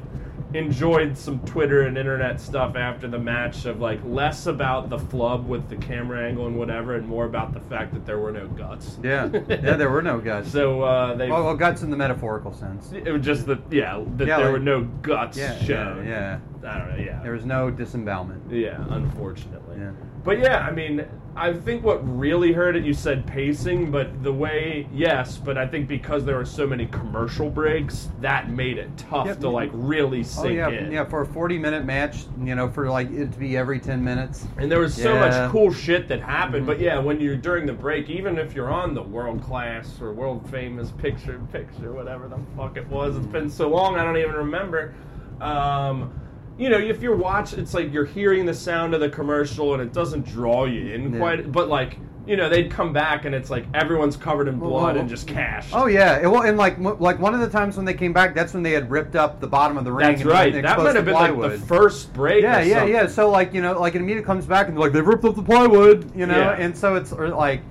enjoyed 0.53 1.17
some 1.17 1.39
Twitter 1.39 1.81
and 1.83 1.97
internet 1.97 2.39
stuff 2.39 2.75
after 2.75 3.07
the 3.07 3.19
match 3.19 3.65
of 3.65 3.79
like 3.81 3.99
less 4.05 4.45
about 4.47 4.89
the 4.89 4.97
flub 4.97 5.47
with 5.47 5.67
the 5.69 5.75
camera 5.75 6.25
angle 6.25 6.47
and 6.47 6.57
whatever, 6.57 6.95
and 6.95 7.07
more 7.07 7.25
about 7.25 7.53
the 7.53 7.59
fact 7.61 7.93
that 7.93 8.05
there 8.05 8.17
were 8.19 8.31
no 8.31 8.47
guts. 8.47 8.97
Yeah, 9.03 9.29
yeah. 9.49 9.75
There 9.75 9.89
were 9.89 10.01
no 10.01 10.19
guts. 10.19 10.51
So 10.57 10.81
uh, 10.81 11.13
they. 11.15 11.29
well, 11.29 11.43
well, 11.43 11.55
guts 11.57 11.81
in 11.83 11.89
the 11.91 11.97
metaphorical 11.97 12.53
sense. 12.53 12.91
It 12.93 13.11
was 13.11 13.23
just 13.23 13.45
that, 13.47 13.59
yeah, 13.71 14.03
that 14.15 14.27
Yeah, 14.27 14.37
there 14.37 14.45
like- 14.45 14.53
were 14.53 14.59
no 14.59 14.83
guts 15.01 15.37
Yeah, 15.37 15.57
shown. 15.63 16.07
yeah, 16.07 16.39
yeah. 16.63 16.69
I 16.71 16.79
don't 16.79 16.89
know, 16.97 17.03
yeah. 17.03 17.19
There 17.21 17.33
was 17.33 17.45
no 17.45 17.69
disembowelment. 17.69 18.49
yeah, 18.51 18.83
unfortunately. 18.89 19.77
Yeah. 19.79 19.91
But 20.23 20.39
yeah, 20.39 20.59
I 20.67 20.71
mean, 20.71 21.05
I 21.37 21.53
think 21.53 21.83
what 21.83 21.99
really 22.17 22.51
hurt 22.51 22.75
it, 22.75 22.83
you 22.83 22.93
said 22.95 23.27
pacing, 23.27 23.91
but 23.91 24.23
the 24.23 24.33
way, 24.33 24.87
yes, 24.91 25.37
but 25.37 25.55
I 25.55 25.67
think 25.67 25.87
because 25.87 26.25
there 26.25 26.35
were 26.35 26.45
so 26.45 26.65
many 26.65 26.87
commercial 26.87 27.47
breaks, 27.47 28.09
that 28.21 28.49
made 28.49 28.79
it 28.79 28.89
tough 28.97 29.27
Yep. 29.27 29.39
to 29.41 29.49
like 29.49 29.69
really 29.71 30.21
Oh 30.21 30.23
sink 30.23 30.55
yeah, 30.55 30.69
in. 30.69 30.91
yeah. 30.91 31.05
For 31.05 31.21
a 31.21 31.25
forty-minute 31.27 31.85
match, 31.85 32.25
you 32.43 32.55
know, 32.55 32.67
for 32.67 32.89
like 32.89 33.11
it 33.11 33.31
to 33.31 33.37
be 33.39 33.55
every 33.55 33.79
ten 33.79 34.03
minutes. 34.03 34.47
And 34.57 34.71
there 34.71 34.79
was 34.79 34.95
so 34.95 35.13
Yeah. 35.13 35.29
Mm-hmm. 35.29 35.41
much 35.43 35.51
cool 35.51 35.71
shit 35.71 36.07
that 36.07 36.21
happened. 36.21 36.65
But 36.65 36.79
yeah, 36.79 36.97
when 36.97 37.21
you're 37.21 37.37
during 37.37 37.67
the 37.67 37.73
break, 37.73 38.09
even 38.09 38.39
if 38.39 38.55
you're 38.55 38.71
on 38.71 38.95
the 38.95 39.03
world 39.03 39.43
class 39.43 40.01
or 40.01 40.13
world 40.13 40.49
famous 40.49 40.89
picture 40.91 41.35
in 41.35 41.45
picture, 41.47 41.93
whatever 41.93 42.27
the 42.27 42.39
fuck 42.55 42.77
it 42.77 42.87
was, 42.87 43.15
it's 43.15 43.27
been 43.27 43.49
so 43.49 43.69
long 43.69 43.95
I 43.95 44.03
don't 44.03 44.17
even 44.17 44.33
remember. 44.33 44.95
Um, 45.39 46.19
you 46.57 46.69
know, 46.69 46.77
if 46.77 47.01
you're 47.01 47.15
watching, 47.15 47.59
it's 47.59 47.73
like 47.73 47.91
you're 47.93 48.05
hearing 48.05 48.45
the 48.45 48.53
sound 48.53 48.93
of 48.93 48.99
the 48.99 49.09
commercial 49.09 49.73
and 49.73 49.81
it 49.81 49.93
doesn't 49.93 50.25
draw 50.25 50.65
you 50.65 50.93
in 50.93 51.13
Yeah. 51.13 51.19
quite. 51.19 51.51
But 51.51 51.67
like, 51.69 51.97
you 52.25 52.35
know, 52.35 52.49
they'd 52.49 52.69
come 52.69 52.91
back 52.91 53.23
and 53.25 53.33
it's 53.33 53.49
like 53.49 53.65
everyone's 53.73 54.17
covered 54.17 54.47
in 54.49 54.59
blood 54.59 54.95
well, 54.95 54.97
and 54.97 55.07
just 55.07 55.27
cash. 55.27 55.69
Oh 55.71 55.85
yeah, 55.87 56.19
it, 56.19 56.27
well, 56.27 56.41
and 56.41 56.57
like 56.57 56.77
like 56.79 57.19
one 57.19 57.33
of 57.33 57.39
the 57.39 57.49
times 57.49 57.77
when 57.77 57.85
they 57.85 57.93
came 57.93 58.11
back, 58.11 58.35
that's 58.35 58.53
when 58.53 58.63
they 58.63 58.71
had 58.71 58.91
ripped 58.91 59.15
up 59.15 59.39
the 59.39 59.47
bottom 59.47 59.77
of 59.77 59.85
the 59.85 59.93
ring. 59.93 60.07
That's 60.09 60.21
and, 60.21 60.29
right. 60.29 60.53
That 60.61 60.77
might 60.77 60.95
have 60.95 61.05
been 61.05 61.13
like 61.13 61.39
the 61.39 61.57
first 61.57 62.11
break. 62.13 62.43
Yeah, 62.43 62.59
yeah, 62.61 62.79
something. 62.79 62.93
yeah. 62.93 63.07
So 63.07 63.29
like 63.29 63.53
you 63.53 63.61
know, 63.61 63.79
like 63.79 63.95
it 63.95 64.01
immediately 64.01 64.25
comes 64.25 64.45
back 64.45 64.67
and 64.67 64.75
they're 64.75 64.83
like 64.83 64.91
they 64.93 65.01
ripped 65.01 65.23
up 65.23 65.35
the 65.35 65.43
plywood, 65.43 66.13
you 66.15 66.25
know, 66.25 66.37
Yeah. 66.37 66.57
and 66.57 66.75
so 66.75 66.95
it's 66.95 67.13
or, 67.13 67.29
like 67.29 67.61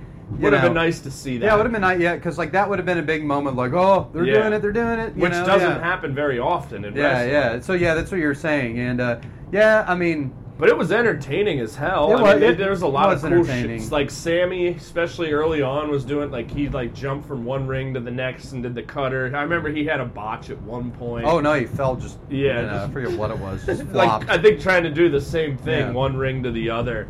Would 0.40 0.52
have 0.52 0.62
been 0.62 0.74
nice 0.74 0.98
to 1.00 1.10
see 1.10 1.38
that. 1.38 1.46
Yeah, 1.46 1.54
it 1.54 1.56
would 1.56 1.66
have 1.66 1.72
been 1.72 1.82
nice. 1.82 2.00
Yeah, 2.00 2.16
because 2.16 2.36
like 2.36 2.50
that 2.52 2.68
would 2.68 2.78
have 2.80 2.86
been 2.86 2.98
a 2.98 3.02
big 3.02 3.24
moment. 3.24 3.56
Like, 3.56 3.72
oh, 3.72 4.08
they're 4.12 4.24
Yeah. 4.24 4.40
doing 4.40 4.52
it, 4.54 4.60
they're 4.62 4.72
doing 4.72 4.98
it, 4.98 5.14
you 5.14 5.22
Which 5.22 5.32
know, 5.32 5.46
doesn't 5.46 5.68
yeah. 5.70 5.78
happen 5.80 6.14
very 6.14 6.38
often 6.40 6.84
in 6.84 6.96
Yeah, 6.96 7.02
wrestling. 7.04 7.30
yeah. 7.30 7.60
So 7.60 7.72
yeah, 7.74 7.94
that's 7.94 8.10
what 8.10 8.18
you're 8.18 8.34
saying, 8.34 8.78
and 8.80 9.00
uh, 9.00 9.16
yeah, 9.52 9.84
I 9.86 9.94
mean, 9.94 10.32
But 10.58 10.70
it 10.70 10.76
was 10.78 10.90
entertaining 10.90 11.60
as 11.60 11.76
hell. 11.76 12.10
It 12.12 12.14
I 12.14 12.30
mean, 12.32 12.40
there- 12.40 12.50
it 12.52 12.58
there 12.58 12.70
was 12.70 12.80
a 12.82 12.86
lot 12.88 13.08
was 13.10 13.22
of 13.22 13.28
cool 13.30 13.40
entertaining. 13.40 13.82
shit. 13.82 13.92
Like 13.92 14.10
Sammy, 14.10 14.68
especially 14.68 15.30
early 15.32 15.60
on, 15.62 15.90
was 15.90 16.02
doing 16.02 16.30
like 16.30 16.50
he 16.50 16.68
like 16.70 16.94
jumped 16.94 17.28
from 17.28 17.44
one 17.44 17.66
ring 17.66 17.92
to 17.94 18.00
the 18.00 18.10
next 18.10 18.52
and 18.52 18.62
did 18.62 18.74
the 18.74 18.82
cutter. 18.82 19.30
I 19.36 19.42
remember 19.42 19.68
he 19.68 19.84
had 19.84 20.00
a 20.00 20.06
botch 20.06 20.48
at 20.50 20.58
one 20.62 20.90
point. 20.92 21.26
oh 21.26 21.40
no, 21.40 21.52
he 21.52 21.66
fell 21.66 21.94
just 21.94 22.18
Yeah, 22.30 22.62
you 22.62 22.66
know, 22.68 22.84
I 22.84 22.88
forget 22.88 23.12
what 23.18 23.30
it 23.30 23.38
was, 23.38 23.64
just 23.66 23.82
flopped. 23.88 24.26
like 24.28 24.38
I 24.38 24.42
think 24.42 24.58
trying 24.60 24.82
to 24.84 24.90
do 24.90 25.08
the 25.10 25.20
same 25.20 25.58
thing, 25.58 25.78
Yeah. 25.88 25.92
one 25.92 26.16
ring 26.16 26.42
to 26.42 26.50
the 26.50 26.70
other. 26.70 27.06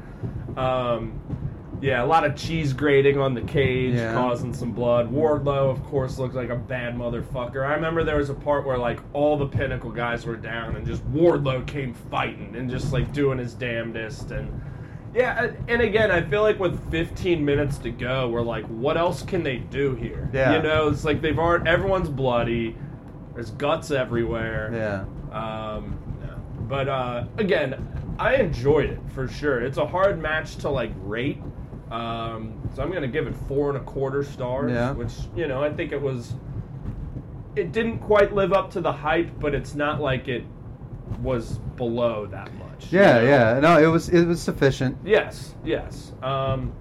Um, 0.57 1.13
yeah, 1.81 2.03
a 2.03 2.07
lot 2.07 2.25
of 2.25 2.35
cheese 2.37 2.73
grating 2.73 3.19
on 3.19 3.35
the 3.35 3.43
cage, 3.43 3.95
Yeah. 3.95 4.13
causing 4.15 4.53
some 4.55 4.73
blood. 4.73 5.13
Wardlow, 5.13 5.71
of 5.71 5.83
course, 5.85 6.19
looks 6.19 6.35
like 6.35 6.49
a 6.51 6.57
bad 6.57 6.97
motherfucker. 6.97 7.67
I 7.67 7.75
remember 7.75 8.03
there 8.05 8.17
was 8.17 8.31
a 8.31 8.35
part 8.35 8.67
where 8.67 8.79
like 8.79 9.01
all 9.13 9.37
the 9.37 9.47
Pinnacle 9.47 9.91
guys 9.91 10.25
were 10.27 10.37
down, 10.37 10.77
and 10.77 10.87
just 10.87 11.05
Wardlow 11.13 11.67
came 11.67 11.93
fighting 11.95 12.55
and 12.57 12.71
just 12.71 12.93
like 12.93 13.13
doing 13.13 13.39
his 13.39 13.55
damnedest. 13.55 14.31
And 14.31 14.61
yeah, 15.15 15.51
and 15.69 15.81
again, 15.83 16.11
I 16.11 16.21
feel 16.23 16.43
like 16.43 16.59
with 16.59 16.91
15 16.91 17.45
minutes 17.45 17.79
to 17.79 17.91
go, 17.91 18.29
we're 18.29 18.43
like, 18.43 18.65
what 18.67 18.97
else 18.97 19.23
can 19.23 19.43
they 19.43 19.57
do 19.59 19.95
here? 19.95 20.29
Yeah. 20.33 20.57
you 20.57 20.63
know, 20.63 20.89
it's 20.89 21.05
like 21.05 21.21
they've 21.23 21.39
already 21.39 21.69
everyone's 21.69 22.09
bloody. 22.11 22.77
There's 23.35 23.51
guts 23.51 23.91
everywhere. 23.91 24.71
yeah. 24.73 25.05
Um. 25.37 25.99
But 26.69 26.89
uh, 26.89 27.25
again, 27.39 27.87
I 28.19 28.37
enjoyed 28.37 28.91
it 28.91 28.99
for 29.15 29.29
sure. 29.29 29.61
It's 29.61 29.79
a 29.79 29.87
hard 29.87 30.21
match 30.21 30.57
to 30.57 30.71
like 30.71 30.91
rate. 31.03 31.39
Um, 31.91 32.55
so 32.75 32.83
I'm 32.83 32.93
gonna 32.93 33.07
give 33.09 33.27
it 33.27 33.35
four 33.49 33.69
and 33.69 33.79
a 33.79 33.83
quarter 33.85 34.23
stars. 34.25 34.73
Yeah. 34.73 34.93
Which 34.93 35.13
you 35.37 35.47
know 35.47 35.63
I 35.63 35.73
think 35.73 35.93
it 35.93 36.01
was. 36.01 36.35
It 37.55 37.73
didn't 37.73 37.99
quite 38.01 38.35
live 38.35 38.53
up 38.53 38.71
to 38.73 38.81
the 38.81 38.93
hype, 38.93 39.31
but 39.41 39.55
it's 39.55 39.75
not 39.75 40.01
like 40.01 40.29
it 40.29 40.45
was 41.23 41.59
below 41.77 42.27
that 42.27 42.53
much. 42.59 42.93
you 42.93 42.99
Yeah, 42.99 43.13
know? 43.15 43.23
yeah. 43.25 43.61
No, 43.61 43.79
it 43.83 43.87
was 43.87 44.09
it 44.09 44.27
was 44.27 44.43
sufficient. 44.43 44.97
Yes, 45.05 45.55
yes. 45.65 46.13
Um, 46.23 46.73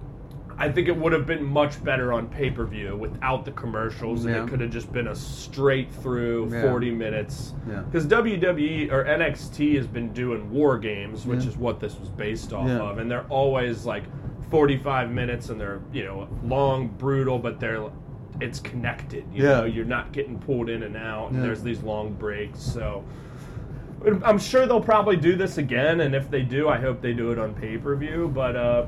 I 0.58 0.70
think 0.70 0.88
it 0.88 0.96
would 0.96 1.12
have 1.12 1.26
been 1.26 1.44
much 1.44 1.82
better 1.84 2.12
on 2.14 2.26
pay 2.28 2.50
per 2.50 2.64
view 2.64 2.96
without 2.96 3.44
the 3.44 3.52
commercials, 3.52 4.24
and 4.24 4.34
Yeah. 4.34 4.42
it 4.44 4.48
could 4.48 4.60
have 4.60 4.70
just 4.70 4.90
been 4.92 5.08
a 5.08 5.14
straight 5.14 5.92
through 5.92 6.48
Yeah. 6.50 6.62
40 6.62 6.90
minutes. 6.90 7.54
Yeah. 7.68 7.80
Because 7.82 8.06
WWE 8.06 8.90
or 8.90 9.04
NXT 9.04 9.76
has 9.76 9.86
been 9.86 10.12
doing 10.14 10.50
war 10.50 10.78
games, 10.78 11.26
which 11.26 11.42
Yeah. 11.44 11.50
is 11.50 11.56
what 11.58 11.78
this 11.78 11.98
was 12.00 12.08
based 12.08 12.52
off 12.54 12.68
Yeah. 12.68 12.78
of, 12.80 12.98
and 12.98 13.10
they're 13.10 13.26
always 13.28 13.84
like 13.86 14.04
45 14.50 15.10
minutes, 15.10 15.48
and 15.50 15.60
they're 15.60 15.80
you 15.92 16.04
know 16.04 16.28
long, 16.44 16.88
brutal, 16.88 17.38
but 17.38 17.58
they're 17.60 17.84
it's 18.40 18.60
connected. 18.60 19.24
You 19.32 19.44
Yeah. 19.44 19.60
know, 19.60 19.64
you're 19.64 19.84
not 19.86 20.12
getting 20.12 20.38
pulled 20.38 20.68
in 20.68 20.82
and 20.82 20.96
out, 20.96 21.30
and 21.30 21.42
there's 21.42 21.62
these 21.62 21.82
long 21.82 22.12
breaks, 22.12 22.60
so. 22.60 23.04
I'm 24.24 24.38
sure 24.38 24.66
they'll 24.66 24.80
probably 24.80 25.16
do 25.16 25.36
this 25.36 25.56
again, 25.58 26.02
and 26.02 26.14
if 26.14 26.30
they 26.30 26.42
do, 26.42 26.68
I 26.68 26.76
hope 26.78 27.00
they 27.00 27.12
do 27.14 27.32
it 27.32 27.38
on 27.38 27.54
pay 27.54 27.76
per 27.78 27.96
view. 27.96 28.30
But 28.32 28.54
uh, 28.54 28.86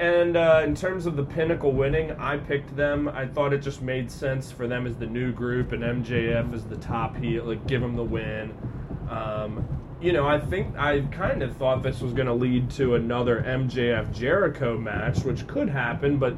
and 0.00 0.36
uh, 0.36 0.62
in 0.64 0.74
terms 0.74 1.06
of 1.06 1.16
the 1.16 1.22
Pinnacle 1.22 1.72
winning, 1.72 2.10
I 2.18 2.36
picked 2.36 2.76
them. 2.76 3.08
I 3.08 3.26
thought 3.26 3.52
it 3.52 3.62
just 3.62 3.80
made 3.80 4.10
sense 4.10 4.50
for 4.50 4.66
them 4.66 4.86
as 4.88 4.96
the 4.96 5.06
new 5.06 5.32
group, 5.32 5.70
and 5.72 5.82
MJF 5.82 6.52
as 6.52 6.64
the 6.64 6.76
top 6.76 7.16
heel, 7.16 7.44
like 7.44 7.64
give 7.68 7.80
them 7.80 7.94
the 7.94 8.02
win. 8.02 8.52
Um, 9.08 9.64
you 10.00 10.12
know, 10.12 10.26
I 10.26 10.38
think 10.38 10.76
I 10.76 11.00
kind 11.12 11.42
of 11.42 11.56
thought 11.56 11.82
this 11.82 12.00
was 12.00 12.12
going 12.12 12.26
to 12.26 12.34
lead 12.34 12.70
to 12.72 12.94
another 12.94 13.42
MJF 13.46 14.12
Jericho 14.12 14.76
match, 14.78 15.24
which 15.24 15.46
could 15.46 15.68
happen, 15.68 16.18
but 16.18 16.34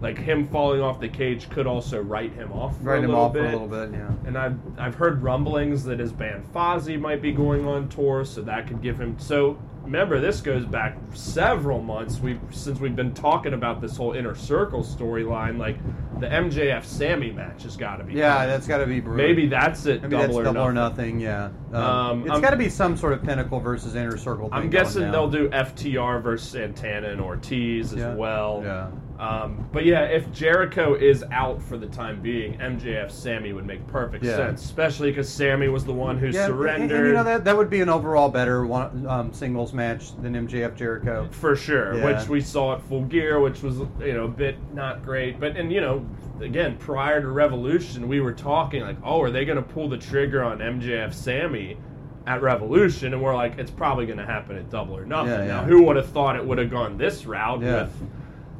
like 0.00 0.18
him 0.18 0.46
falling 0.48 0.80
off 0.80 1.00
the 1.00 1.08
cage 1.08 1.48
could 1.48 1.66
also 1.66 2.00
write 2.02 2.32
him 2.32 2.52
off 2.52 2.76
for 2.76 2.84
Write 2.84 2.98
a 2.98 3.04
him 3.04 3.10
little 3.10 3.24
off 3.24 3.32
bit. 3.32 3.42
for 3.42 3.48
a 3.48 3.52
little 3.52 3.68
bit, 3.68 3.92
yeah. 3.92 4.10
And 4.26 4.36
I've 4.36 4.58
I've 4.78 4.94
heard 4.94 5.22
rumblings 5.22 5.84
that 5.84 5.98
his 6.00 6.12
band 6.12 6.44
Fozzy 6.52 6.98
might 7.00 7.22
be 7.22 7.32
going 7.32 7.66
on 7.66 7.88
tour, 7.88 8.24
so 8.24 8.42
that 8.42 8.66
could 8.66 8.82
give 8.82 9.00
him. 9.00 9.18
So 9.18 9.58
remember, 9.86 10.20
this 10.20 10.40
goes 10.40 10.66
back 10.66 10.98
several 11.14 11.80
months. 11.80 12.18
We 12.18 12.38
since 12.50 12.78
we've 12.78 12.94
been 12.94 13.14
talking 13.14 13.54
about 13.54 13.80
this 13.80 13.96
whole 13.96 14.12
inner 14.12 14.34
circle 14.34 14.82
storyline. 14.82 15.58
Like 15.58 15.78
the 16.20 16.26
MJF 16.26 16.84
Sammy 16.84 17.30
match 17.30 17.62
has 17.62 17.76
got 17.76 17.96
to 17.96 18.04
be. 18.04 18.14
Yeah, 18.14 18.46
that's 18.46 18.66
got 18.66 18.78
to 18.78 18.86
be 18.86 19.00
brutal. 19.00 19.26
maybe 19.26 19.46
that's 19.46 19.86
it. 19.86 20.02
Maybe 20.02 20.10
double, 20.16 20.26
that's 20.26 20.36
or, 20.36 20.42
double 20.44 20.54
nothing. 20.54 20.68
or 20.68 20.72
nothing. 20.72 21.20
Yeah, 21.20 21.44
um, 21.72 22.22
Um, 22.22 22.30
it's 22.30 22.40
got 22.40 22.50
to 22.50 22.56
be 22.56 22.68
some 22.68 22.96
sort 22.96 23.12
of 23.14 23.22
pinnacle 23.22 23.60
versus 23.60 23.94
inner 23.94 24.16
circle. 24.18 24.48
Thing 24.48 24.58
I'm 24.58 24.70
guessing 24.70 25.10
they'll 25.10 25.30
do 25.30 25.48
FTR 25.48 26.22
versus 26.22 26.48
Santana 26.50 27.08
and 27.08 27.20
Ortiz 27.20 27.92
as 27.92 28.00
Yeah. 28.00 28.14
well. 28.14 28.62
Yeah. 28.64 28.88
Um, 29.18 29.66
but 29.72 29.84
yeah, 29.86 30.02
if 30.02 30.30
Jericho 30.32 30.94
is 30.94 31.24
out 31.32 31.62
for 31.62 31.78
the 31.78 31.86
time 31.86 32.20
being, 32.20 32.58
MJF 32.60 33.10
Sammy 33.10 33.52
would 33.54 33.64
make 33.66 33.86
perfect 33.86 34.22
Yeah. 34.24 34.36
sense, 34.36 34.62
especially 34.64 35.10
because 35.10 35.28
Sammy 35.28 35.68
was 35.68 35.84
the 35.86 35.92
one 35.92 36.18
who 36.18 36.26
Yeah, 36.28 36.44
and- 36.44 36.54
surrendered. 36.54 36.98
And, 36.98 37.06
you 37.08 37.12
know 37.14 37.24
that 37.24 37.44
that 37.44 37.56
would 37.56 37.70
be 37.70 37.80
an 37.80 37.88
overall 37.88 38.28
better 38.28 38.66
one, 38.66 39.06
um, 39.08 39.32
singles 39.32 39.72
match 39.72 40.14
than 40.20 40.34
MJF 40.36 40.74
Jericho. 40.76 41.28
for 41.30 41.56
sure, 41.56 41.94
Yeah. 41.96 42.04
which 42.04 42.28
we 42.28 42.40
saw 42.42 42.74
at 42.74 42.82
Full 42.82 43.04
Gear, 43.04 43.40
which 43.40 43.62
was 43.62 43.80
you 44.00 44.12
know 44.12 44.24
a 44.24 44.28
bit 44.28 44.56
not 44.74 45.02
great. 45.02 45.40
But 45.40 45.56
and 45.56 45.72
you 45.72 45.80
know, 45.80 46.04
again, 46.42 46.76
prior 46.78 47.20
to 47.22 47.28
Revolution, 47.28 48.08
we 48.08 48.20
were 48.20 48.32
talking 48.32 48.82
like, 48.82 48.96
oh, 49.02 49.22
are 49.22 49.30
they 49.30 49.44
going 49.46 49.56
to 49.56 49.62
pull 49.62 49.88
the 49.88 49.96
trigger 49.98 50.44
on 50.44 50.58
MJF 50.60 51.14
Sammy 51.14 51.78
at 52.26 52.42
Revolution? 52.42 53.14
And 53.14 53.22
we're 53.22 53.34
like, 53.34 53.58
it's 53.58 53.70
probably 53.70 54.04
going 54.04 54.18
to 54.18 54.26
happen 54.26 54.56
at 54.56 54.68
Double 54.68 54.94
or 54.94 55.06
Nothing. 55.06 55.48
Now, 55.48 55.62
who 55.62 55.82
would 55.84 55.96
have 55.96 56.08
thought 56.10 56.36
it 56.36 56.44
would 56.44 56.58
have 56.58 56.70
gone 56.70 56.98
this 56.98 57.24
route 57.24 57.62
Yeah. 57.62 57.82
with 57.84 58.02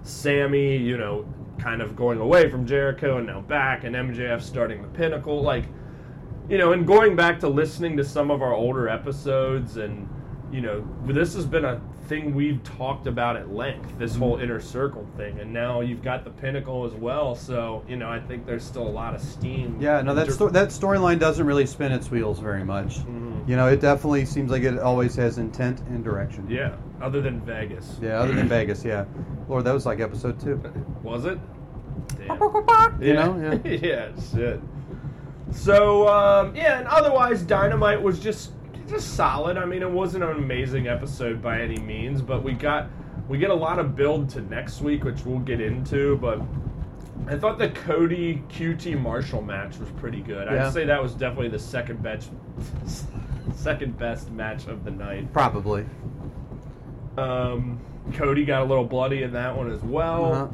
Sammy, 0.06 0.76
you 0.76 0.96
know, 0.96 1.26
kind 1.58 1.82
of 1.82 1.96
going 1.96 2.18
away 2.18 2.50
from 2.50 2.66
Jericho 2.66 3.18
and 3.18 3.26
now 3.26 3.40
back, 3.40 3.84
and 3.84 3.94
MJF 3.96 4.40
starting 4.42 4.82
the 4.82 4.88
Pinnacle, 4.88 5.42
like. 5.42 5.64
you 6.48 6.58
know, 6.58 6.72
and 6.72 6.86
going 6.86 7.16
back 7.16 7.40
to 7.40 7.48
listening 7.48 7.96
to 7.96 8.04
some 8.04 8.30
of 8.30 8.40
our 8.40 8.54
older 8.54 8.88
episodes, 8.88 9.78
and 9.78 10.08
you 10.52 10.60
know, 10.60 10.86
this 11.04 11.34
has 11.34 11.44
been 11.44 11.64
a 11.64 11.80
thing 12.06 12.34
we've 12.34 12.62
talked 12.62 13.06
about 13.06 13.36
at 13.36 13.52
length. 13.54 13.98
This 13.98 14.12
Mm-hmm. 14.12 14.20
whole 14.22 14.36
inner 14.38 14.60
circle 14.60 15.06
thing, 15.16 15.38
and 15.40 15.52
now 15.52 15.80
you've 15.80 16.02
got 16.02 16.24
the 16.24 16.30
pinnacle 16.30 16.84
as 16.84 16.92
well. 16.92 17.34
So 17.34 17.84
you 17.88 17.96
know, 17.96 18.08
I 18.10 18.20
think 18.20 18.46
there's 18.46 18.64
still 18.64 18.86
a 18.86 18.88
lot 18.88 19.14
of 19.14 19.20
steam. 19.20 19.76
Yeah, 19.80 20.00
no, 20.02 20.14
that 20.14 20.30
sto- 20.30 20.48
that 20.50 20.68
storyline 20.68 21.18
doesn't 21.18 21.44
really 21.46 21.66
spin 21.66 21.92
its 21.92 22.10
wheels 22.10 22.38
very 22.38 22.64
much. 22.64 22.98
Mhm. 23.00 23.48
You 23.48 23.56
know, 23.56 23.68
it 23.68 23.80
definitely 23.80 24.24
seems 24.24 24.50
like 24.50 24.62
it 24.62 24.78
always 24.78 25.14
has 25.16 25.38
intent 25.38 25.80
and 25.88 26.02
direction. 26.02 26.46
Yeah, 26.48 26.72
other 27.00 27.20
than 27.20 27.40
Vegas. 27.40 27.98
Yeah, 28.02 28.20
other 28.20 28.32
than 28.34 28.48
Vegas, 28.48 28.84
yeah. 28.84 29.04
Lord, 29.48 29.64
that 29.64 29.72
was 29.74 29.86
like 29.86 30.00
episode 30.00 30.40
two. 30.40 30.60
Was 31.02 31.24
it? 31.26 31.38
Damn. 32.18 33.02
You 33.02 33.14
know, 33.14 33.60
yeah. 33.64 33.70
yeah, 33.70 34.08
shit. 34.32 34.60
So 35.52 36.08
um, 36.08 36.54
yeah, 36.56 36.78
and 36.80 36.88
otherwise, 36.88 37.42
Dynamite 37.42 38.00
was 38.02 38.18
just 38.18 38.50
just 38.88 39.14
solid. 39.14 39.56
I 39.56 39.64
mean, 39.64 39.82
it 39.82 39.90
wasn't 39.90 40.24
an 40.24 40.36
amazing 40.36 40.88
episode 40.88 41.42
by 41.42 41.60
any 41.60 41.78
means, 41.78 42.22
but 42.22 42.42
we 42.42 42.52
got 42.52 42.88
we 43.28 43.38
get 43.38 43.50
a 43.50 43.54
lot 43.54 43.78
of 43.78 43.96
build 43.96 44.28
to 44.30 44.40
next 44.42 44.80
week, 44.80 45.04
which 45.04 45.24
we'll 45.24 45.40
get 45.40 45.60
into. 45.60 46.16
But 46.18 46.40
I 47.28 47.36
thought 47.36 47.58
the 47.58 47.70
Cody 47.70 48.42
QT 48.48 49.00
Marshall 49.00 49.42
match 49.42 49.78
was 49.78 49.88
pretty 49.90 50.20
good. 50.20 50.48
Yeah. 50.50 50.66
I'd 50.66 50.72
say 50.72 50.84
that 50.84 51.02
was 51.02 51.14
definitely 51.14 51.48
the 51.48 51.58
second 51.58 52.02
best 52.02 52.30
second 53.54 53.98
best 53.98 54.30
match 54.30 54.66
of 54.66 54.84
the 54.84 54.90
night. 54.90 55.32
Probably. 55.32 55.84
Um, 57.16 57.80
Cody 58.12 58.44
got 58.44 58.62
a 58.62 58.64
little 58.64 58.84
bloody 58.84 59.22
in 59.22 59.32
that 59.32 59.56
one 59.56 59.70
as 59.70 59.82
well. 59.82 60.32
Uh-huh. 60.32 60.48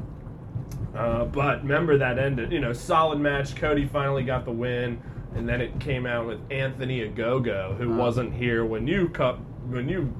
Uh, 0.94 1.24
but 1.24 1.62
remember 1.62 1.96
that 1.98 2.18
ended, 2.18 2.52
you 2.52 2.60
know, 2.60 2.72
solid 2.72 3.18
match. 3.18 3.56
Cody 3.56 3.86
finally 3.86 4.22
got 4.22 4.44
the 4.44 4.50
win, 4.50 5.00
and 5.34 5.48
then 5.48 5.60
it 5.60 5.78
came 5.80 6.06
out 6.06 6.26
with 6.26 6.38
Anthony 6.50 7.00
Ogogo, 7.08 7.76
who 7.76 7.90
Uh-huh. 7.90 8.00
wasn't 8.00 8.34
here 8.34 8.64
when 8.64 8.86
you 8.86 9.08
cup 9.08 9.38
when 9.70 9.88
you 9.88 10.12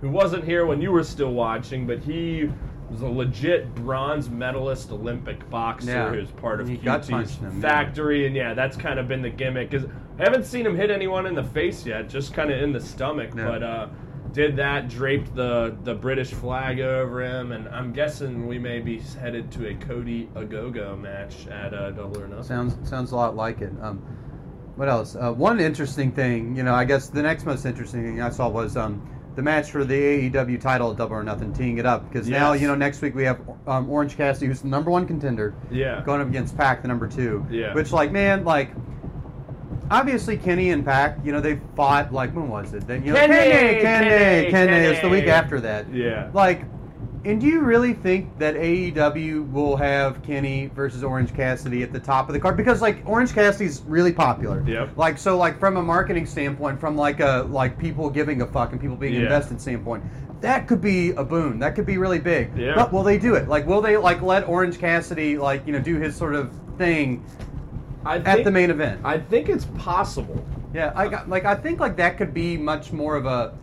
who 0.00 0.08
wasn't 0.10 0.44
here 0.44 0.66
when 0.66 0.80
you 0.82 0.92
were 0.92 1.02
still 1.04 1.32
watching, 1.32 1.86
but 1.86 1.98
he 2.00 2.48
was 2.90 3.02
a 3.02 3.06
legit 3.06 3.74
bronze 3.74 4.28
medalist 4.30 4.90
Olympic 4.92 5.48
boxer 5.50 5.90
Yeah. 5.90 6.10
who's 6.10 6.30
part 6.30 6.60
of 6.60 6.68
QT's 6.68 7.08
him, 7.38 7.52
yeah. 7.54 7.60
factory, 7.60 8.26
and 8.26 8.34
yeah, 8.36 8.54
that's 8.54 8.76
kind 8.76 8.98
of 8.98 9.08
been 9.08 9.22
the 9.22 9.30
gimmick. 9.30 9.70
Cause 9.70 9.84
I 10.18 10.24
haven't 10.24 10.44
seen 10.44 10.64
him 10.66 10.76
hit 10.76 10.90
anyone 10.90 11.26
in 11.26 11.34
the 11.34 11.42
face 11.44 11.84
yet, 11.86 12.08
just 12.08 12.32
kind 12.34 12.50
of 12.50 12.60
in 12.62 12.72
the 12.72 12.80
stomach, 12.80 13.30
Yeah. 13.36 13.44
but. 13.48 13.62
uh 13.62 13.86
did 14.32 14.56
that, 14.56 14.88
draped 14.88 15.34
the 15.34 15.76
the 15.84 15.94
British 15.94 16.32
flag 16.32 16.80
over 16.80 17.22
him, 17.22 17.52
and 17.52 17.68
I'm 17.68 17.92
guessing 17.92 18.46
we 18.46 18.58
may 18.58 18.80
be 18.80 18.98
headed 18.98 19.50
to 19.52 19.68
a 19.68 19.74
Cody 19.74 20.28
Ogogo 20.34 20.98
match 20.98 21.46
at 21.48 21.74
uh, 21.74 21.90
Double 21.90 22.20
or 22.20 22.28
Nothing. 22.28 22.44
Sounds 22.44 22.88
sounds 22.88 23.12
a 23.12 23.16
lot 23.16 23.36
like 23.36 23.60
it. 23.60 23.72
Um, 23.82 23.98
what 24.76 24.88
else? 24.88 25.16
Uh, 25.16 25.32
one 25.32 25.58
interesting 25.58 26.12
thing, 26.12 26.54
you 26.54 26.62
know, 26.62 26.72
I 26.72 26.84
guess 26.84 27.08
the 27.08 27.22
next 27.22 27.44
most 27.44 27.66
interesting 27.66 28.04
thing 28.04 28.22
I 28.22 28.30
saw 28.30 28.48
was 28.48 28.76
um, 28.76 29.10
the 29.34 29.42
match 29.42 29.70
for 29.70 29.84
the 29.84 30.30
AEW 30.30 30.60
title 30.60 30.90
at 30.90 30.96
Double 30.96 31.16
or 31.16 31.22
Nothing, 31.22 31.52
teeing 31.52 31.78
it 31.78 31.86
up 31.86 32.08
because 32.10 32.28
now 32.28 32.54
you 32.54 32.66
know 32.66 32.74
next 32.74 33.02
week 33.02 33.14
we 33.14 33.24
have 33.24 33.40
um, 33.66 33.88
Orange 33.88 34.16
Cassidy, 34.16 34.46
who's 34.46 34.62
the 34.62 34.68
number 34.68 34.90
one 34.90 35.06
contender, 35.06 35.54
yeah, 35.70 36.02
going 36.04 36.20
up 36.20 36.28
against 36.28 36.56
Pac, 36.56 36.82
the 36.82 36.88
number 36.88 37.06
two. 37.06 37.46
Yeah. 37.50 37.72
Which, 37.72 37.92
like, 37.92 38.10
man, 38.10 38.44
like, 38.44 38.72
obviously 39.90 40.36
Kenny 40.36 40.70
and 40.70 40.84
Pac, 40.84 41.18
you 41.24 41.32
know, 41.32 41.40
they 41.40 41.60
fought 41.76 42.12
like 42.12 42.34
when 42.34 42.48
was 42.48 42.74
it? 42.74 42.86
Then 42.86 43.04
you 43.04 43.12
know, 43.12 43.18
Kenny, 43.18 43.34
Kenny, 43.34 43.80
Kenny, 43.82 44.50
Kenny, 44.50 44.86
It 44.86 44.90
was 44.90 45.00
the 45.00 45.08
week 45.08 45.26
after 45.26 45.60
that. 45.60 45.92
yeah. 45.92 46.30
Like, 46.32 46.62
and 47.24 47.40
do 47.40 47.46
you 47.48 47.60
really 47.60 47.94
think 47.94 48.38
that 48.38 48.54
AEW 48.54 49.50
will 49.50 49.76
have 49.76 50.22
Kenny 50.22 50.66
versus 50.74 51.02
Orange 51.02 51.34
Cassidy 51.34 51.82
at 51.82 51.92
the 51.92 51.98
top 52.00 52.28
of 52.28 52.32
the 52.32 52.40
card? 52.40 52.56
Because 52.56 52.80
like 52.80 53.02
Orange 53.06 53.32
Cassidy's 53.34 53.82
really 53.86 54.12
popular. 54.12 54.62
Yep. 54.66 54.96
Like 54.96 55.18
so, 55.18 55.36
like 55.36 55.58
from 55.58 55.76
a 55.76 55.82
marketing 55.82 56.26
standpoint, 56.26 56.78
from 56.80 56.96
like 56.96 57.20
a 57.20 57.46
like 57.50 57.76
people 57.78 58.08
giving 58.08 58.42
a 58.42 58.46
fuck 58.46 58.72
and 58.72 58.80
people 58.80 58.96
being 58.96 59.14
Yeah. 59.14 59.22
invested 59.22 59.60
standpoint, 59.60 60.04
that 60.40 60.68
could 60.68 60.80
be 60.80 61.10
a 61.10 61.24
boon. 61.24 61.58
That 61.58 61.74
could 61.74 61.86
be 61.86 61.98
really 61.98 62.20
big. 62.20 62.56
Yeah. 62.56 62.74
But 62.76 62.92
will 62.92 63.02
they 63.02 63.18
do 63.18 63.34
it? 63.34 63.48
Like, 63.48 63.66
will 63.66 63.80
they 63.80 63.96
like 63.96 64.22
let 64.22 64.48
Orange 64.48 64.78
Cassidy 64.78 65.36
like 65.36 65.66
you 65.66 65.72
know 65.72 65.80
do 65.80 65.96
his 65.96 66.14
sort 66.14 66.34
of 66.36 66.52
thing 66.78 67.24
I 68.08 68.16
at 68.16 68.24
think, 68.24 68.44
the 68.44 68.50
main 68.50 68.70
event? 68.70 69.00
I 69.04 69.18
think 69.18 69.48
it's 69.50 69.66
possible. 69.76 70.42
Yeah, 70.72 70.92
I 70.96 71.08
got 71.08 71.28
like 71.28 71.44
I 71.44 71.54
think 71.54 71.78
like 71.80 71.96
that 71.96 72.16
could 72.16 72.32
be 72.32 72.56
much 72.56 72.90
more 72.92 73.16
of 73.16 73.26
a 73.26 73.54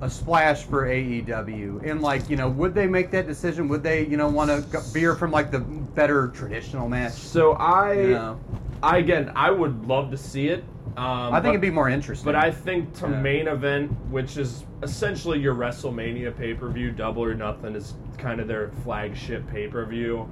a 0.00 0.10
splash 0.10 0.64
for 0.64 0.86
AEW. 0.86 1.88
And 1.88 2.02
like, 2.02 2.28
you 2.28 2.36
know, 2.36 2.48
would 2.48 2.74
they 2.74 2.86
make 2.86 3.10
that 3.12 3.26
decision? 3.26 3.68
Would 3.68 3.82
they, 3.82 4.04
you 4.06 4.16
know, 4.16 4.28
want 4.28 4.50
to 4.50 4.80
veer 4.92 5.14
from 5.14 5.30
like 5.30 5.50
the 5.50 5.60
better 5.60 6.28
traditional 6.28 6.88
match? 6.88 7.12
So 7.12 7.52
I, 7.52 7.92
You 7.92 8.08
know? 8.10 8.40
I 8.82 8.98
again, 8.98 9.32
I 9.36 9.50
would 9.50 9.86
love 9.86 10.10
to 10.10 10.16
see 10.18 10.48
it. 10.48 10.64
Um, 10.96 11.32
I 11.32 11.40
think 11.40 11.42
but- 11.44 11.48
it'd 11.50 11.60
be 11.60 11.70
more 11.70 11.88
interesting. 11.88 12.24
But 12.24 12.34
I 12.34 12.50
think 12.50 12.92
to 12.94 13.08
Yeah. 13.08 13.20
main 13.20 13.48
event, 13.48 13.92
which 14.10 14.36
is 14.36 14.64
essentially 14.82 15.38
your 15.38 15.54
WrestleMania 15.54 16.36
pay 16.36 16.54
per 16.54 16.68
view, 16.68 16.90
Double 16.90 17.22
or 17.24 17.34
Nothing 17.34 17.74
is 17.74 17.94
kind 18.18 18.40
of 18.40 18.48
their 18.48 18.68
flagship 18.82 19.46
pay 19.48 19.68
per 19.68 19.84
view. 19.86 20.28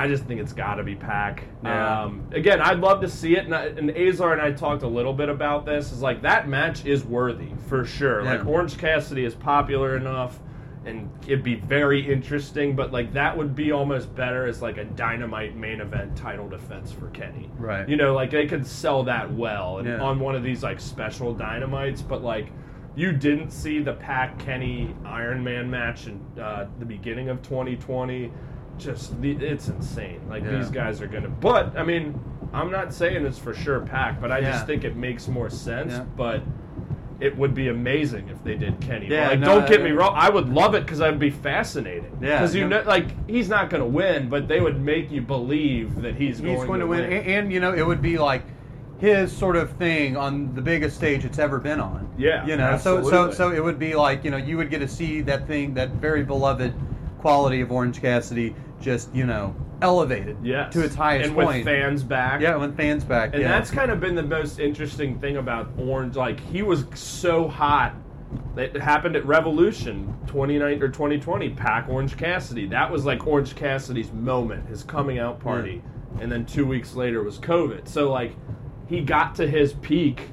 I 0.00 0.08
just 0.08 0.24
think 0.24 0.40
it's 0.40 0.54
got 0.54 0.76
to 0.76 0.82
be 0.82 0.94
Pac. 0.94 1.44
Yeah. 1.62 2.04
Um, 2.04 2.24
again, 2.32 2.62
I'd 2.62 2.78
love 2.78 3.02
to 3.02 3.08
see 3.08 3.36
it, 3.36 3.44
and, 3.44 3.54
I, 3.54 3.66
and 3.66 3.90
Azar 3.90 4.32
and 4.32 4.40
I 4.40 4.50
talked 4.50 4.82
a 4.82 4.88
little 4.88 5.12
bit 5.12 5.28
about 5.28 5.66
this. 5.66 5.92
Is 5.92 6.00
like 6.00 6.22
that 6.22 6.48
match 6.48 6.86
is 6.86 7.04
worthy 7.04 7.50
for 7.68 7.84
sure. 7.84 8.22
Like 8.22 8.46
Orange 8.46 8.78
Cassidy 8.78 9.26
is 9.26 9.34
popular 9.34 9.98
enough, 9.98 10.38
and 10.86 11.10
it'd 11.26 11.42
be 11.44 11.56
very 11.56 12.00
interesting. 12.10 12.74
But 12.74 12.92
like 12.92 13.12
that 13.12 13.36
would 13.36 13.54
be 13.54 13.72
almost 13.72 14.14
better 14.14 14.46
as 14.46 14.62
like 14.62 14.78
a 14.78 14.84
Dynamite 14.84 15.54
main 15.54 15.82
event 15.82 16.16
title 16.16 16.48
defense 16.48 16.90
for 16.90 17.10
Kenny. 17.10 17.50
Right. 17.58 17.86
You 17.86 17.96
know, 17.98 18.14
like 18.14 18.30
they 18.30 18.46
could 18.46 18.66
sell 18.66 19.02
that 19.02 19.30
well 19.30 19.80
and 19.80 19.86
Yeah. 19.86 20.00
on 20.00 20.18
one 20.18 20.34
of 20.34 20.42
these 20.42 20.62
like 20.62 20.80
special 20.80 21.34
dynamites, 21.34 22.00
but 22.00 22.22
like 22.22 22.46
you 22.96 23.12
didn't 23.12 23.50
see 23.50 23.80
the 23.80 23.92
Pac 23.92 24.38
Kenny 24.38 24.94
Iron 25.04 25.44
Man 25.44 25.70
match 25.70 26.06
in 26.06 26.20
uh, 26.40 26.68
the 26.78 26.86
beginning 26.86 27.28
of 27.28 27.42
2020. 27.42 28.32
Just 28.80 29.20
the, 29.20 29.32
it's 29.32 29.68
insane. 29.68 30.20
Like 30.28 30.42
Yeah. 30.44 30.58
these 30.58 30.70
guys 30.70 31.00
are 31.00 31.06
gonna. 31.06 31.28
But 31.28 31.76
I 31.76 31.82
mean, 31.84 32.18
I'm 32.52 32.70
not 32.70 32.92
saying 32.92 33.24
it's 33.26 33.38
for 33.38 33.54
sure 33.54 33.80
Pac, 33.80 34.20
but 34.20 34.32
I 34.32 34.38
Yeah. 34.38 34.52
just 34.52 34.66
think 34.66 34.84
it 34.84 34.96
makes 34.96 35.28
more 35.28 35.50
sense. 35.50 35.92
Yeah. 35.92 36.04
But 36.16 36.42
it 37.20 37.36
would 37.36 37.54
be 37.54 37.68
amazing 37.68 38.28
if 38.30 38.42
they 38.42 38.54
did 38.54 38.80
Kenny. 38.80 39.06
Yeah, 39.06 39.28
like, 39.28 39.40
no, 39.40 39.58
don't 39.60 39.68
get 39.68 39.82
me 39.82 39.90
wrong. 39.90 40.14
I 40.16 40.30
would 40.30 40.48
love 40.48 40.74
it 40.74 40.84
because 40.86 41.02
I'd 41.02 41.18
be 41.18 41.28
fascinated. 41.28 42.10
Yeah, 42.20 42.38
because 42.38 42.54
you 42.54 42.66
know, 42.66 42.82
like 42.86 43.28
he's 43.28 43.48
not 43.50 43.68
going 43.68 43.82
to 43.82 43.86
win, 43.88 44.30
but 44.30 44.48
they 44.48 44.60
would 44.60 44.80
make 44.80 45.10
you 45.10 45.20
believe 45.20 46.00
that 46.00 46.14
he's, 46.14 46.40
gonna 46.40 46.52
win. 46.52 46.58
he's 46.60 46.66
going 46.66 46.80
to 46.80 46.86
win, 46.86 47.00
And, 47.04 47.26
and 47.26 47.52
you 47.52 47.60
know, 47.60 47.74
it 47.74 47.86
would 47.86 48.00
be 48.00 48.16
like 48.16 48.42
his 49.00 49.30
sort 49.36 49.56
of 49.56 49.70
thing 49.72 50.16
on 50.16 50.54
the 50.54 50.62
biggest 50.62 50.96
stage 50.96 51.26
it's 51.26 51.38
ever 51.38 51.58
been 51.58 51.78
on. 51.80 52.08
Yeah, 52.16 52.46
You 52.46 52.56
know, 52.56 52.78
so 52.78 53.02
so 53.02 53.30
so 53.30 53.50
it 53.50 53.62
would 53.62 53.78
be 53.78 53.94
like 53.94 54.24
you 54.24 54.30
know 54.30 54.36
you 54.38 54.56
would 54.58 54.70
get 54.70 54.78
to 54.80 54.88
see 54.88 55.20
that 55.22 55.46
thing 55.46 55.74
that 55.74 55.90
very 55.92 56.22
beloved 56.22 56.72
quality 57.20 57.60
of 57.60 57.70
Orange 57.70 58.00
Cassidy 58.00 58.54
just 58.80 59.14
you 59.14 59.26
know 59.26 59.54
elevated 59.82 60.36
yes. 60.42 60.72
to 60.72 60.82
its 60.82 60.94
highest 60.94 61.28
and 61.28 61.36
with 61.36 61.46
point. 61.46 61.64
fans 61.64 62.02
back. 62.02 62.40
Yeah, 62.40 62.56
with 62.56 62.76
fans 62.76 63.04
back. 63.04 63.32
And 63.32 63.42
yeah. 63.42 63.48
that's 63.48 63.70
kind 63.70 63.90
of 63.90 64.00
been 64.00 64.14
the 64.14 64.22
most 64.22 64.58
interesting 64.58 65.18
thing 65.18 65.36
about 65.36 65.70
Orange. 65.78 66.16
Like 66.16 66.40
he 66.40 66.62
was 66.62 66.84
so 66.94 67.48
hot. 67.48 67.94
It 68.56 68.76
happened 68.76 69.16
at 69.16 69.26
Revolution 69.26 70.14
29 70.26 70.82
or 70.82 70.88
2020. 70.88 71.50
Pac 71.50 71.88
Orange 71.88 72.16
Cassidy. 72.16 72.66
That 72.66 72.90
was 72.90 73.04
like 73.04 73.26
Orange 73.26 73.56
Cassidy's 73.56 74.12
moment, 74.12 74.68
his 74.68 74.82
coming 74.82 75.18
out 75.18 75.40
party. 75.40 75.82
And 76.20 76.30
then 76.30 76.44
two 76.46 76.66
weeks 76.66 76.94
later 76.94 77.22
was 77.22 77.38
COVID. 77.38 77.88
So 77.88 78.10
like 78.10 78.34
he 78.88 79.00
got 79.00 79.34
to 79.36 79.48
his 79.48 79.72
peak, 79.74 80.28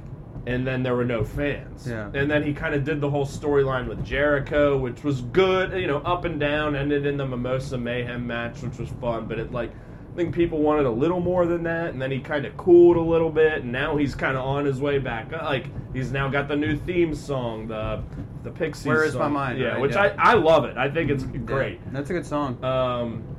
and 0.48 0.66
then 0.66 0.82
there 0.82 0.96
were 0.96 1.06
no 1.06 1.26
fans. 1.26 1.86
Yeah. 1.86 2.10
And 2.14 2.32
then 2.32 2.42
he 2.42 2.54
kind 2.54 2.74
of 2.74 2.86
did 2.86 3.02
the 3.02 3.10
whole 3.10 3.26
storyline 3.26 3.88
with 3.88 4.04
Jericho, 4.04 4.78
which 4.78 5.04
was 5.04 5.22
good. 5.22 5.80
You 5.80 5.88
know, 5.88 5.98
up 5.98 6.24
and 6.24 6.40
down. 6.40 6.76
Ended 6.76 7.06
in 7.06 7.18
the 7.18 7.26
Mimosa 7.26 7.78
Mayhem 7.78 8.26
match, 8.26 8.62
which 8.62 8.78
was 8.78 8.90
fun. 9.02 9.28
But 9.28 9.40
it 9.40 9.52
like 9.52 9.72
I 9.72 10.16
think 10.16 10.34
people 10.34 10.60
wanted 10.60 10.86
a 10.86 10.92
little 10.92 11.20
more 11.20 11.46
than 11.46 11.64
that, 11.64 11.90
and 11.90 12.02
then 12.02 12.12
he 12.12 12.20
kind 12.20 12.46
of 12.46 12.56
cooled 12.56 12.96
a 12.96 13.02
little 13.02 13.30
bit, 13.30 13.64
and 13.64 13.72
now 13.72 13.98
he's 13.98 14.16
kind 14.16 14.38
of 14.38 14.46
on 14.46 14.64
his 14.64 14.80
way 14.80 15.00
back. 15.00 15.32
Like 15.34 15.66
he's 15.94 16.14
now 16.14 16.30
got 16.30 16.48
the 16.48 16.56
new 16.56 16.78
theme 16.78 17.14
song, 17.14 17.68
the 17.68 18.02
the 18.44 18.52
Pixies. 18.52 18.88
Where 18.88 19.04
Is 19.04 19.16
My. 19.16 19.28
Mind, 19.28 19.60
Yeah, 19.60 19.68
right, 19.74 19.82
which 19.82 19.96
yeah. 19.96 20.16
I 20.18 20.32
I 20.32 20.34
love 20.36 20.64
it. 20.64 20.78
I 20.78 20.90
think 20.90 21.12
it's 21.12 21.24
great. 21.24 21.82
Yeah, 21.84 21.92
that's 21.92 22.10
a 22.10 22.14
good 22.14 22.26
song. 22.26 22.64
Um, 22.64 23.36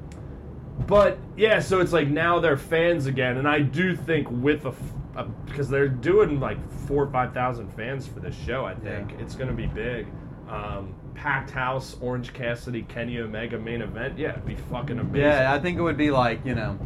but 0.86 1.18
yeah, 1.36 1.58
so 1.60 1.80
it's 1.80 1.92
like 1.92 2.08
now 2.08 2.38
they're 2.38 2.58
fans 2.58 3.06
again, 3.06 3.38
and 3.38 3.48
I 3.48 3.60
do 3.60 3.96
think 3.96 4.30
with 4.30 4.66
a, 4.66 4.74
because 5.46 5.68
they're 5.68 5.88
doing 5.88 6.40
like 6.40 6.58
four 6.86 7.04
or 7.04 7.10
five 7.10 7.32
thousand 7.34 7.68
fans 7.74 8.06
for 8.06 8.20
this 8.20 8.36
show. 8.46 8.64
I 8.64 8.74
think 8.74 9.10
Yeah. 9.12 9.18
it's 9.18 9.34
going 9.34 9.48
to 9.48 9.54
be 9.54 9.66
big. 9.66 10.06
Um, 10.48 10.94
packed 11.14 11.50
house, 11.50 11.96
Orange 12.00 12.32
Cassidy, 12.32 12.82
Kenny 12.82 13.18
Omega 13.18 13.58
main 13.58 13.82
event. 13.82 14.18
Yeah, 14.18 14.30
it'd 14.30 14.46
be 14.46 14.54
fucking 14.54 14.98
amazing. 14.98 15.20
Yeah, 15.20 15.52
I 15.52 15.58
think 15.58 15.78
it 15.78 15.82
would 15.82 15.96
be 15.96 16.10
like 16.10 16.44
you 16.46 16.54
know, 16.54 16.78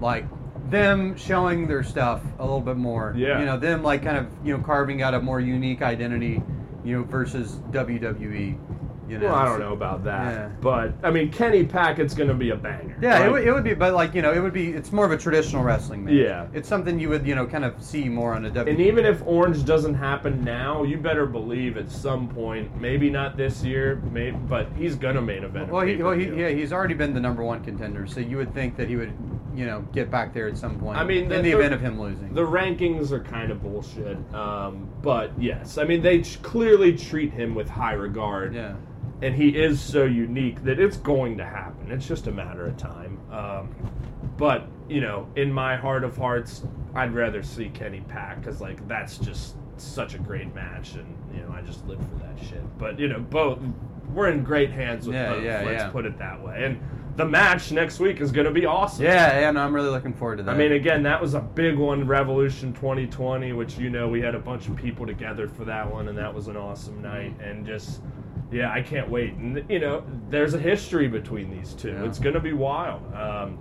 like 0.00 0.24
them 0.70 1.16
showing 1.16 1.66
their 1.68 1.82
stuff 1.82 2.22
a 2.38 2.42
little 2.42 2.60
bit 2.60 2.76
more. 2.76 3.12
Yeah. 3.16 3.38
You 3.40 3.44
know, 3.46 3.58
them 3.58 3.82
like 3.82 4.02
kind 4.02 4.16
of 4.16 4.26
you 4.44 4.56
know 4.56 4.62
carving 4.64 5.02
out 5.02 5.14
a 5.14 5.20
more 5.20 5.40
unique 5.40 5.82
identity, 5.82 6.42
you 6.84 6.96
know, 6.98 7.04
versus 7.04 7.56
WWE. 7.70 8.56
You 9.12 9.18
know, 9.18 9.26
Well, 9.26 9.34
I 9.34 9.44
don't 9.44 9.60
know 9.60 9.74
about 9.74 10.04
that, 10.04 10.32
Yeah. 10.32 10.48
but 10.62 10.94
I 11.02 11.10
mean, 11.10 11.30
Kenny 11.30 11.64
Packett's 11.64 12.14
going 12.14 12.28
to 12.30 12.34
be 12.34 12.48
a 12.48 12.56
banger. 12.56 12.96
Yeah, 13.02 13.18
right? 13.18 13.26
it, 13.26 13.30
would, 13.32 13.46
it 13.46 13.52
would 13.52 13.62
be, 13.64 13.74
but 13.74 13.92
like 13.92 14.14
you 14.14 14.22
know, 14.22 14.32
it 14.32 14.40
would 14.40 14.54
be. 14.54 14.70
It's 14.72 14.90
more 14.90 15.04
of 15.04 15.12
a 15.12 15.18
traditional 15.18 15.62
wrestling 15.62 16.02
match. 16.04 16.14
Yeah. 16.14 16.46
it's 16.54 16.66
something 16.66 16.98
you 16.98 17.10
would 17.10 17.26
you 17.26 17.34
know 17.34 17.46
kind 17.46 17.64
of 17.66 17.74
see 17.82 18.08
more 18.08 18.32
on 18.34 18.46
a 18.46 18.50
W. 18.50 18.72
And 18.72 18.80
even 18.82 19.04
if 19.04 19.22
Orange 19.26 19.66
doesn't 19.66 19.92
happen 19.94 20.42
now, 20.42 20.82
you 20.82 20.96
better 20.96 21.26
believe 21.26 21.76
at 21.76 21.90
some 21.90 22.26
point, 22.26 22.74
maybe 22.80 23.10
not 23.10 23.36
this 23.36 23.62
year, 23.62 24.00
maybe, 24.10 24.34
but 24.48 24.66
he's 24.78 24.94
gonna 24.94 25.20
main 25.20 25.44
event. 25.44 25.68
a 25.68 25.72
well, 25.72 25.86
he, 25.86 25.96
well, 25.96 26.12
he, 26.14 26.30
yeah, 26.30 26.48
he's 26.48 26.72
already 26.72 26.94
been 26.94 27.12
the 27.12 27.20
number 27.20 27.42
one 27.44 27.62
contender, 27.62 28.06
so 28.06 28.20
you 28.20 28.38
would 28.38 28.54
think 28.54 28.76
that 28.76 28.88
he 28.88 28.96
would, 28.96 29.12
you 29.54 29.66
know, 29.66 29.82
get 29.92 30.10
back 30.10 30.32
there 30.32 30.48
at 30.48 30.56
some 30.56 30.78
point. 30.78 30.96
I 30.98 31.04
mean, 31.04 31.24
in 31.24 31.28
the- 31.28 31.36
the, 31.36 31.42
the- 31.42 31.50
event 31.58 31.74
of 31.74 31.82
him 31.82 32.00
losing. 32.00 32.32
The 32.32 32.46
rankings 32.46 33.10
are 33.12 33.20
kind 33.20 33.52
of 33.52 33.62
bullshit, 33.62 34.16
um, 34.34 34.88
but 35.02 35.30
yes, 35.38 35.76
I 35.76 35.84
mean 35.84 36.00
they 36.00 36.22
ch- 36.22 36.40
clearly 36.42 36.96
treat 36.96 37.30
him 37.32 37.54
with 37.54 37.68
high 37.68 37.92
regard, 37.94 38.54
yeah, 38.54 38.74
and 39.22 39.34
he 39.34 39.50
is 39.50 39.80
so 39.80 40.04
unique 40.04 40.62
that 40.64 40.78
it's 40.80 40.96
going 40.96 41.38
to 41.38 41.44
happen. 41.44 41.90
It's 41.90 42.06
just 42.06 42.26
a 42.26 42.32
matter 42.32 42.66
of 42.66 42.76
time. 42.76 43.18
Um, 43.30 43.74
but 44.36 44.66
you 44.88 45.00
know, 45.00 45.28
in 45.36 45.52
my 45.52 45.76
heart 45.76 46.04
of 46.04 46.16
hearts, 46.16 46.64
I'd 46.94 47.14
rather 47.14 47.42
see 47.42 47.68
Kenny 47.70 48.00
Pac 48.00 48.40
because 48.40 48.60
like 48.60 48.86
that's 48.88 49.18
just 49.18 49.56
such 49.76 50.14
a 50.14 50.18
great 50.18 50.54
match, 50.54 50.94
and 50.94 51.16
you 51.34 51.40
know 51.42 51.52
I 51.52 51.62
just 51.62 51.86
live 51.86 51.98
for 51.98 52.16
that 52.16 52.38
shit. 52.46 52.78
But 52.78 52.98
you 52.98 53.08
know, 53.08 53.20
both 53.20 53.58
we're 54.12 54.28
in 54.28 54.42
great 54.42 54.70
hands 54.70 55.06
with 55.06 55.14
Yeah, 55.16 55.34
both. 55.34 55.44
yeah, 55.44 55.62
let's 55.64 55.82
yeah. 55.84 55.88
put 55.90 56.04
it 56.04 56.18
that 56.18 56.42
way. 56.42 56.64
And 56.64 56.80
the 57.16 57.24
match 57.24 57.72
next 57.72 57.98
week 58.00 58.20
is 58.20 58.32
going 58.32 58.46
to 58.46 58.52
be 58.52 58.66
awesome. 58.66 59.04
yeah, 59.04 59.40
yeah. 59.40 59.50
No, 59.50 59.60
I'm 59.60 59.74
really 59.74 59.88
looking 59.90 60.12
forward 60.12 60.36
to 60.38 60.42
that. 60.44 60.54
I 60.54 60.56
mean, 60.58 60.72
again, 60.72 61.02
that 61.04 61.20
was 61.20 61.34
a 61.34 61.40
big 61.40 61.78
one, 61.78 62.06
Revolution 62.06 62.72
2020, 62.74 63.52
which 63.52 63.78
you 63.78 63.88
know 63.90 64.08
we 64.08 64.20
had 64.20 64.34
a 64.34 64.38
bunch 64.38 64.68
of 64.68 64.76
people 64.76 65.06
together 65.06 65.46
for 65.48 65.64
that 65.64 65.90
one, 65.90 66.08
and 66.08 66.18
that 66.18 66.32
was 66.34 66.48
an 66.48 66.56
awesome 66.56 67.00
night. 67.00 67.34
And 67.40 67.64
just, 67.66 68.00
yeah, 68.52 68.70
I 68.72 68.82
can't 68.82 69.08
wait. 69.10 69.34
And 69.34 69.64
you 69.68 69.78
know, 69.78 70.04
there's 70.30 70.54
a 70.54 70.58
history 70.58 71.08
between 71.08 71.50
these 71.50 71.72
two. 71.74 71.90
Yeah. 71.92 72.04
It's 72.04 72.18
gonna 72.18 72.40
be 72.40 72.52
wild. 72.52 73.02
Um, 73.14 73.58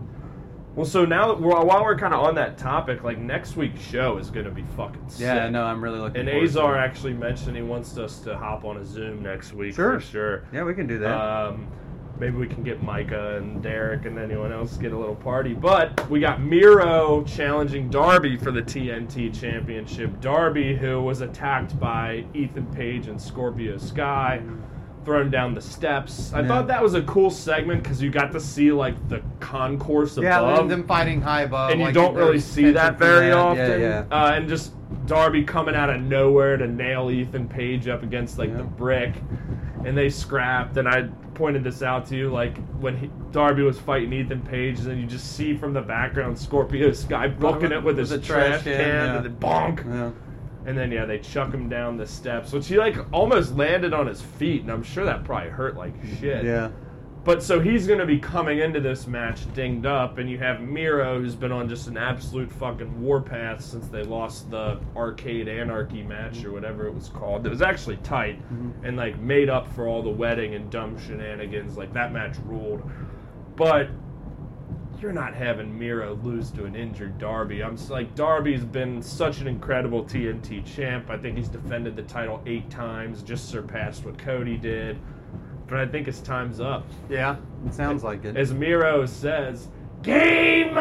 well, 0.75 0.85
so 0.85 1.03
now 1.03 1.33
we're, 1.33 1.63
while 1.65 1.83
we're 1.83 1.97
kind 1.97 2.13
of 2.13 2.21
on 2.21 2.35
that 2.35 2.57
topic, 2.57 3.03
like 3.03 3.17
next 3.17 3.57
week's 3.57 3.81
show 3.81 4.17
is 4.17 4.29
gonna 4.29 4.51
be 4.51 4.63
fucking 4.77 5.09
sick. 5.09 5.21
yeah, 5.21 5.49
no, 5.49 5.63
I'm 5.65 5.83
really 5.83 5.99
looking. 5.99 6.21
And 6.21 6.29
forward 6.29 6.45
to 6.45 6.49
Azar 6.49 6.77
actually 6.77 7.13
mentioned 7.13 7.55
he 7.57 7.61
wants 7.61 7.97
us 7.97 8.19
to 8.21 8.37
hop 8.37 8.63
on 8.65 8.77
a 8.77 8.85
Zoom 8.85 9.21
next 9.23 9.53
week 9.53 9.75
Sure. 9.75 9.99
for 9.99 10.05
sure. 10.05 10.43
Yeah, 10.53 10.63
we 10.63 10.73
can 10.73 10.87
do 10.87 10.97
that. 10.99 11.11
Um, 11.13 11.67
maybe 12.17 12.37
we 12.37 12.47
can 12.47 12.63
get 12.63 12.81
Micah 12.83 13.35
and 13.37 13.61
Derek 13.61 14.05
and 14.05 14.17
anyone 14.17 14.53
else 14.53 14.77
get 14.77 14.93
a 14.93 14.97
little 14.97 15.15
party. 15.15 15.53
But 15.53 16.09
we 16.09 16.19
got 16.21 16.39
Miro 16.41 17.23
challenging 17.25 17.89
Darby 17.89 18.37
for 18.37 18.51
the 18.51 18.61
TNT 18.61 19.37
Championship. 19.37 20.21
Darby, 20.21 20.75
who 20.77 21.01
was 21.01 21.19
attacked 21.19 21.77
by 21.81 22.23
Ethan 22.33 22.67
Page 22.67 23.07
and 23.07 23.19
Scorpio 23.19 23.77
Sky, 23.77 24.41
thrown 25.03 25.29
down 25.31 25.53
the 25.53 25.61
steps. 25.61 26.31
I 26.33 26.41
Yeah. 26.41 26.47
thought 26.47 26.67
that 26.67 26.81
was 26.81 26.93
a 26.93 27.01
cool 27.03 27.29
segment 27.29 27.83
because 27.83 28.01
you 28.01 28.09
got 28.09 28.31
to 28.33 28.39
see 28.39 28.71
like 28.71 28.95
the 29.09 29.21
concourse 29.39 30.13
above. 30.13 30.23
yeah, 30.23 30.39
above 30.39 30.69
them 30.69 30.83
fighting 30.85 31.21
high 31.21 31.41
above, 31.43 31.71
and 31.71 31.79
you 31.79 31.85
like, 31.87 31.93
don't 31.95 32.15
really 32.15 32.39
see 32.39 32.71
that 32.71 32.97
very 32.99 33.27
that. 33.29 33.37
often. 33.37 33.81
Yeah, 33.81 34.03
yeah. 34.09 34.15
Uh, 34.15 34.33
and 34.35 34.47
just 34.47 34.73
Darby 35.07 35.43
coming 35.43 35.75
out 35.75 35.89
of 35.89 36.01
nowhere 36.01 36.57
to 36.57 36.67
nail 36.67 37.09
Ethan 37.09 37.47
Page 37.47 37.87
up 37.87 38.03
against 38.03 38.37
like 38.37 38.49
Yeah. 38.49 38.57
the 38.57 38.63
brick, 38.63 39.13
and 39.85 39.97
they 39.97 40.09
scrapped. 40.09 40.77
And 40.77 40.87
I 40.87 41.07
pointed 41.33 41.63
this 41.63 41.81
out 41.81 42.05
to 42.07 42.15
you, 42.15 42.29
like 42.29 42.55
when 42.79 42.95
he, 42.97 43.09
Darby 43.31 43.63
was 43.63 43.79
fighting 43.79 44.13
Ethan 44.13 44.41
Page, 44.41 44.79
and 44.81 44.99
you 45.01 45.07
just 45.07 45.35
see 45.35 45.55
from 45.55 45.73
the 45.73 45.81
background 45.81 46.37
Scorpio 46.37 46.91
Sky 46.91 47.27
booking 47.27 47.71
it 47.71 47.81
with 47.81 47.97
his 47.97 48.11
With 48.11 48.21
the 48.21 48.27
trash, 48.27 48.47
trash 48.61 48.63
can, 48.63 48.77
can, 48.77 48.87
yeah. 48.87 49.15
and 49.17 49.25
then 49.25 49.35
bonk. 49.37 50.13
And 50.65 50.77
then 50.77 50.91
yeah, 50.91 51.05
they 51.05 51.19
chuck 51.19 51.53
him 51.53 51.69
down 51.69 51.97
the 51.97 52.05
steps, 52.05 52.51
which 52.51 52.67
he 52.67 52.77
like 52.77 52.95
almost 53.11 53.55
landed 53.55 53.93
on 53.93 54.07
his 54.07 54.21
feet, 54.21 54.61
and 54.61 54.71
I'm 54.71 54.83
sure 54.83 55.05
that 55.05 55.23
probably 55.23 55.49
hurt 55.49 55.75
like 55.75 55.93
shit. 56.19 56.45
yeah. 56.45 56.69
But 57.23 57.43
so 57.43 57.59
he's 57.59 57.85
going 57.85 57.99
to 57.99 58.05
be 58.05 58.17
coming 58.17 58.59
into 58.59 58.79
this 58.79 59.05
match 59.05 59.41
dinged 59.53 59.85
up, 59.85 60.17
and 60.17 60.27
you 60.27 60.39
have 60.39 60.59
Miro, 60.59 61.19
who's 61.19 61.35
been 61.35 61.51
on 61.51 61.69
just 61.69 61.87
an 61.87 61.95
absolute 61.95 62.51
fucking 62.51 62.99
warpath 62.99 63.63
since 63.63 63.87
they 63.87 64.01
lost 64.01 64.49
the 64.49 64.79
Arcade 64.95 65.47
Anarchy 65.47 66.01
match 66.01 66.43
or 66.43 66.51
whatever 66.51 66.87
it 66.87 66.93
was 66.93 67.09
called. 67.09 67.45
It 67.45 67.49
was 67.49 67.61
actually 67.61 67.97
tight 67.97 68.39
mm-hmm. 68.51 68.85
and 68.85 68.97
like 68.97 69.19
made 69.19 69.49
up 69.49 69.71
for 69.75 69.87
all 69.87 70.01
the 70.01 70.09
wedding 70.09 70.55
and 70.55 70.71
dumb 70.71 70.97
shenanigans. 70.99 71.77
Like 71.77 71.93
that 71.93 72.11
match 72.11 72.37
ruled. 72.43 72.89
But 73.55 73.89
you're 75.01 75.11
not 75.11 75.33
having 75.33 75.77
Miro 75.77 76.13
lose 76.23 76.51
to 76.51 76.65
an 76.65 76.75
injured 76.75 77.17
Darby. 77.17 77.63
I'm 77.63 77.75
like 77.89 78.13
Darby's 78.15 78.63
been 78.63 79.01
such 79.01 79.39
an 79.39 79.47
incredible 79.47 80.03
TNT 80.03 80.63
champ. 80.63 81.09
I 81.09 81.17
think 81.17 81.37
he's 81.37 81.49
defended 81.49 81.95
the 81.95 82.03
title 82.03 82.41
eight 82.45 82.69
times, 82.69 83.23
just 83.23 83.49
surpassed 83.49 84.05
what 84.05 84.17
Cody 84.17 84.57
did. 84.57 84.99
But 85.67 85.79
I 85.79 85.87
think 85.87 86.05
his 86.05 86.21
time's 86.21 86.59
up. 86.59 86.85
Yeah, 87.09 87.37
it 87.65 87.73
sounds 87.73 88.03
like 88.03 88.25
it. 88.25 88.37
As 88.37 88.53
Miro 88.53 89.05
says, 89.05 89.69
"Game 90.03 90.77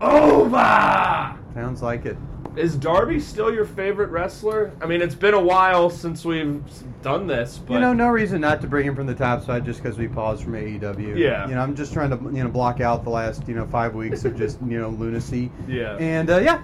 over." 0.00 1.36
sounds 1.54 1.82
like 1.82 2.06
it. 2.06 2.16
Is 2.56 2.76
Darby 2.76 3.18
still 3.18 3.52
your 3.52 3.64
favorite 3.64 4.10
wrestler? 4.10 4.72
I 4.80 4.86
mean, 4.86 5.02
it's 5.02 5.14
been 5.14 5.34
a 5.34 5.40
while 5.40 5.90
since 5.90 6.24
we've 6.24 6.62
done 7.02 7.26
this, 7.26 7.58
but 7.58 7.74
you 7.74 7.80
know, 7.80 7.92
no 7.92 8.08
reason 8.08 8.40
not 8.40 8.60
to 8.60 8.66
bring 8.68 8.86
him 8.86 8.94
from 8.94 9.06
the 9.06 9.14
top 9.14 9.42
side 9.42 9.64
just 9.64 9.82
because 9.82 9.98
we 9.98 10.06
paused 10.06 10.44
from 10.44 10.52
AEW. 10.52 11.16
Yeah. 11.18 11.48
You 11.48 11.56
know, 11.56 11.60
I'm 11.60 11.74
just 11.74 11.92
trying 11.92 12.10
to 12.10 12.16
you 12.36 12.44
know 12.44 12.48
block 12.48 12.80
out 12.80 13.02
the 13.02 13.10
last 13.10 13.48
you 13.48 13.54
know 13.54 13.66
five 13.66 13.94
weeks 13.94 14.24
of 14.24 14.36
just 14.36 14.60
you 14.62 14.78
know 14.80 14.90
lunacy. 14.90 15.50
yeah, 15.66 15.96
And 15.96 16.30
uh, 16.30 16.38
yeah, 16.38 16.62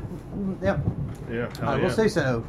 yeah, 0.62 0.78
yeah, 1.30 1.48
hell 1.58 1.68
I 1.68 1.76
yeah. 1.76 1.82
will 1.82 1.90
say 1.90 2.06
so. 2.08 2.44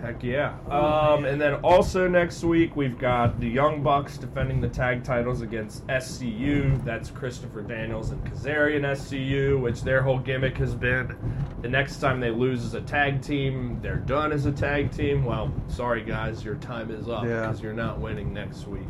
Heck 0.00 0.22
yeah. 0.22 0.56
Um, 0.70 1.24
and 1.24 1.40
then 1.40 1.54
also 1.56 2.06
next 2.08 2.44
week 2.44 2.76
we've 2.76 2.96
got 2.98 3.40
the 3.40 3.48
Young 3.48 3.82
Bucks 3.82 4.16
defending 4.16 4.60
the 4.60 4.68
tag 4.68 5.02
titles 5.02 5.42
against 5.42 5.84
SCU. 5.88 6.84
That's 6.84 7.10
Christopher 7.10 7.62
Daniels 7.62 8.12
and 8.12 8.24
Kazarian 8.24 8.82
SCU, 8.82 9.60
which 9.60 9.82
their 9.82 10.00
whole 10.02 10.18
gimmick 10.20 10.56
has 10.58 10.74
been 10.76 11.16
the 11.62 11.68
next 11.68 11.98
time 11.98 12.20
they 12.20 12.30
lose 12.30 12.64
as 12.64 12.74
a 12.74 12.80
tag 12.82 13.20
team, 13.20 13.80
they're 13.82 13.96
done 13.96 14.30
as 14.30 14.46
a 14.46 14.52
tag 14.52 14.92
team. 14.92 15.24
Well, 15.24 15.52
sorry 15.66 16.02
guys, 16.04 16.44
your 16.44 16.54
time 16.56 16.92
is 16.92 17.08
up 17.08 17.24
Yeah. 17.24 17.40
because 17.40 17.60
you're 17.60 17.72
not 17.72 17.98
winning 17.98 18.32
next 18.32 18.68
week. 18.68 18.86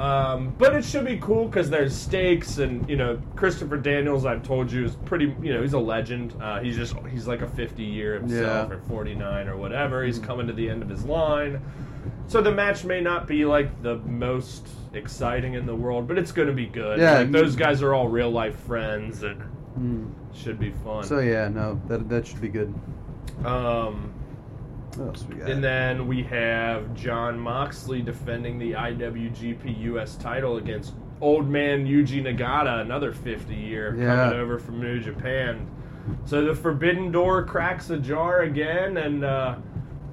Um, 0.00 0.54
but 0.56 0.74
it 0.74 0.82
should 0.82 1.04
be 1.04 1.18
cool 1.18 1.44
because 1.44 1.68
there's 1.68 1.94
stakes, 1.94 2.56
and 2.56 2.88
you 2.88 2.96
know 2.96 3.20
Christopher 3.36 3.76
Daniels. 3.76 4.24
I've 4.24 4.42
told 4.42 4.72
you 4.72 4.86
is 4.86 4.96
pretty. 5.04 5.34
You 5.42 5.52
know 5.52 5.60
he's 5.62 5.74
a 5.74 5.78
legend. 5.78 6.34
Uh, 6.40 6.60
he's 6.60 6.74
just 6.76 6.94
he's 7.10 7.26
like 7.28 7.42
a 7.42 7.48
50 7.48 7.82
year 7.82 8.14
himself 8.14 8.70
Yeah. 8.70 8.76
or 8.76 8.80
49 8.88 9.48
or 9.48 9.58
whatever. 9.58 10.02
He's 10.02 10.18
coming 10.18 10.46
to 10.46 10.54
the 10.54 10.70
end 10.70 10.82
of 10.82 10.88
his 10.88 11.04
line, 11.04 11.60
so 12.28 12.40
the 12.40 12.50
match 12.50 12.82
may 12.84 13.02
not 13.02 13.26
be 13.26 13.44
like 13.44 13.82
the 13.82 13.96
most 13.98 14.68
exciting 14.94 15.52
in 15.52 15.66
the 15.66 15.76
world, 15.76 16.08
but 16.08 16.16
it's 16.16 16.32
going 16.32 16.48
to 16.48 16.54
be 16.54 16.66
good. 16.66 16.98
Yeah, 16.98 17.18
like, 17.18 17.30
those 17.30 17.54
guys 17.54 17.82
are 17.82 17.92
all 17.92 18.08
real 18.08 18.30
life 18.30 18.58
friends, 18.60 19.22
and 19.22 19.42
Mm. 19.78 20.10
should 20.34 20.58
be 20.58 20.70
fun. 20.82 21.04
So 21.04 21.18
yeah, 21.20 21.48
no, 21.48 21.78
that 21.88 22.08
that 22.08 22.26
should 22.26 22.40
be 22.40 22.48
good. 22.48 22.72
um, 23.44 24.12
What 25.00 25.16
else 25.16 25.24
we 25.26 25.36
got? 25.36 25.48
And 25.50 25.64
then 25.64 26.06
we 26.06 26.22
have 26.24 26.94
Jon 26.94 27.38
Moxley 27.38 28.02
defending 28.02 28.58
the 28.58 28.72
IWGP 28.72 29.80
US 29.84 30.14
title 30.16 30.58
against 30.58 30.92
old 31.22 31.48
man 31.48 31.86
Yuji 31.86 32.22
Nagata, 32.22 32.82
another 32.82 33.10
50 33.12 33.54
year 33.54 33.96
Yeah. 33.98 34.14
coming 34.26 34.38
over 34.40 34.58
from 34.58 34.78
New 34.78 35.00
Japan. 35.00 35.66
So 36.26 36.44
the 36.44 36.54
Forbidden 36.54 37.10
Door 37.12 37.44
cracks 37.44 37.88
ajar 37.88 38.40
again, 38.42 38.98
and 38.98 39.24
uh, 39.24 39.54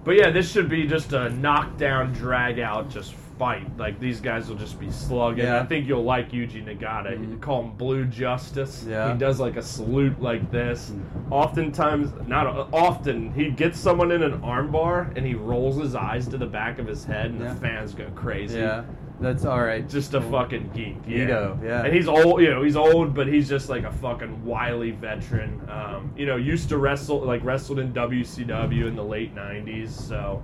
but 0.06 0.16
yeah, 0.16 0.32
this 0.32 0.50
should 0.50 0.70
be 0.70 0.88
just 0.88 1.12
a 1.12 1.30
knockdown, 1.32 2.14
drag 2.14 2.60
out, 2.60 2.90
just 2.90 3.14
fight. 3.38 3.78
Like 3.78 4.00
these 4.00 4.20
guys 4.20 4.50
will 4.50 4.56
just 4.58 4.80
be 4.80 4.90
slugging. 4.92 5.46
Yeah. 5.46 5.62
I 5.62 5.66
think 5.66 5.88
you'll 5.88 6.04
like 6.04 6.32
Yuji 6.32 6.64
Nagata. 6.66 7.20
You 7.30 7.38
call 7.38 7.64
him 7.64 7.72
Blue 7.72 8.06
Justice. 8.06 8.86
Yeah. 8.88 9.12
He 9.14 9.18
does 9.20 9.40
like 9.40 9.56
a 9.58 9.62
salute 9.62 10.20
like 10.22 10.50
this. 10.52 10.92
Oftentimes, 11.32 12.12
not 12.28 12.48
often, 12.74 13.32
he 13.34 13.50
gets 13.50 13.80
someone 13.80 14.12
in 14.12 14.24
an 14.24 14.42
armbar 14.42 15.16
and 15.16 15.26
he 15.26 15.36
rolls 15.36 15.78
his 15.78 15.94
eyes 15.96 16.28
to 16.30 16.38
the 16.38 16.46
back 16.46 16.80
of 16.80 16.88
his 16.88 17.04
head, 17.06 17.28
and 17.28 17.40
Yeah. 17.42 17.54
the 17.54 17.60
fans 17.60 17.94
go 17.94 18.06
crazy. 18.16 18.60
yeah, 18.60 18.84
that's 19.20 19.46
all 19.46 19.62
right. 19.62 19.88
Just 19.88 20.14
a 20.14 20.22
fucking 20.22 20.72
geek. 20.74 20.96
Yeah. 21.08 21.26
Neato, 21.28 21.64
yeah. 21.64 21.84
And 21.84 21.94
he's 21.94 22.08
old, 22.08 22.42
you 22.42 22.50
know, 22.50 22.64
he's 22.64 22.76
old, 22.76 23.14
but 23.14 23.28
he's 23.28 23.48
just 23.50 23.70
like 23.70 23.84
a 23.84 23.92
fucking 23.92 24.44
wily 24.46 24.92
veteran. 24.92 25.62
Um, 25.70 26.12
you 26.18 26.26
know, 26.26 26.38
used 26.38 26.70
to 26.70 26.78
wrestle, 26.78 27.20
like 27.20 27.44
wrestled 27.44 27.80
in 27.80 27.94
WCW 27.94 28.88
in 28.88 28.96
the 28.96 29.04
late 29.04 29.36
90s, 29.36 29.90
so 29.90 30.42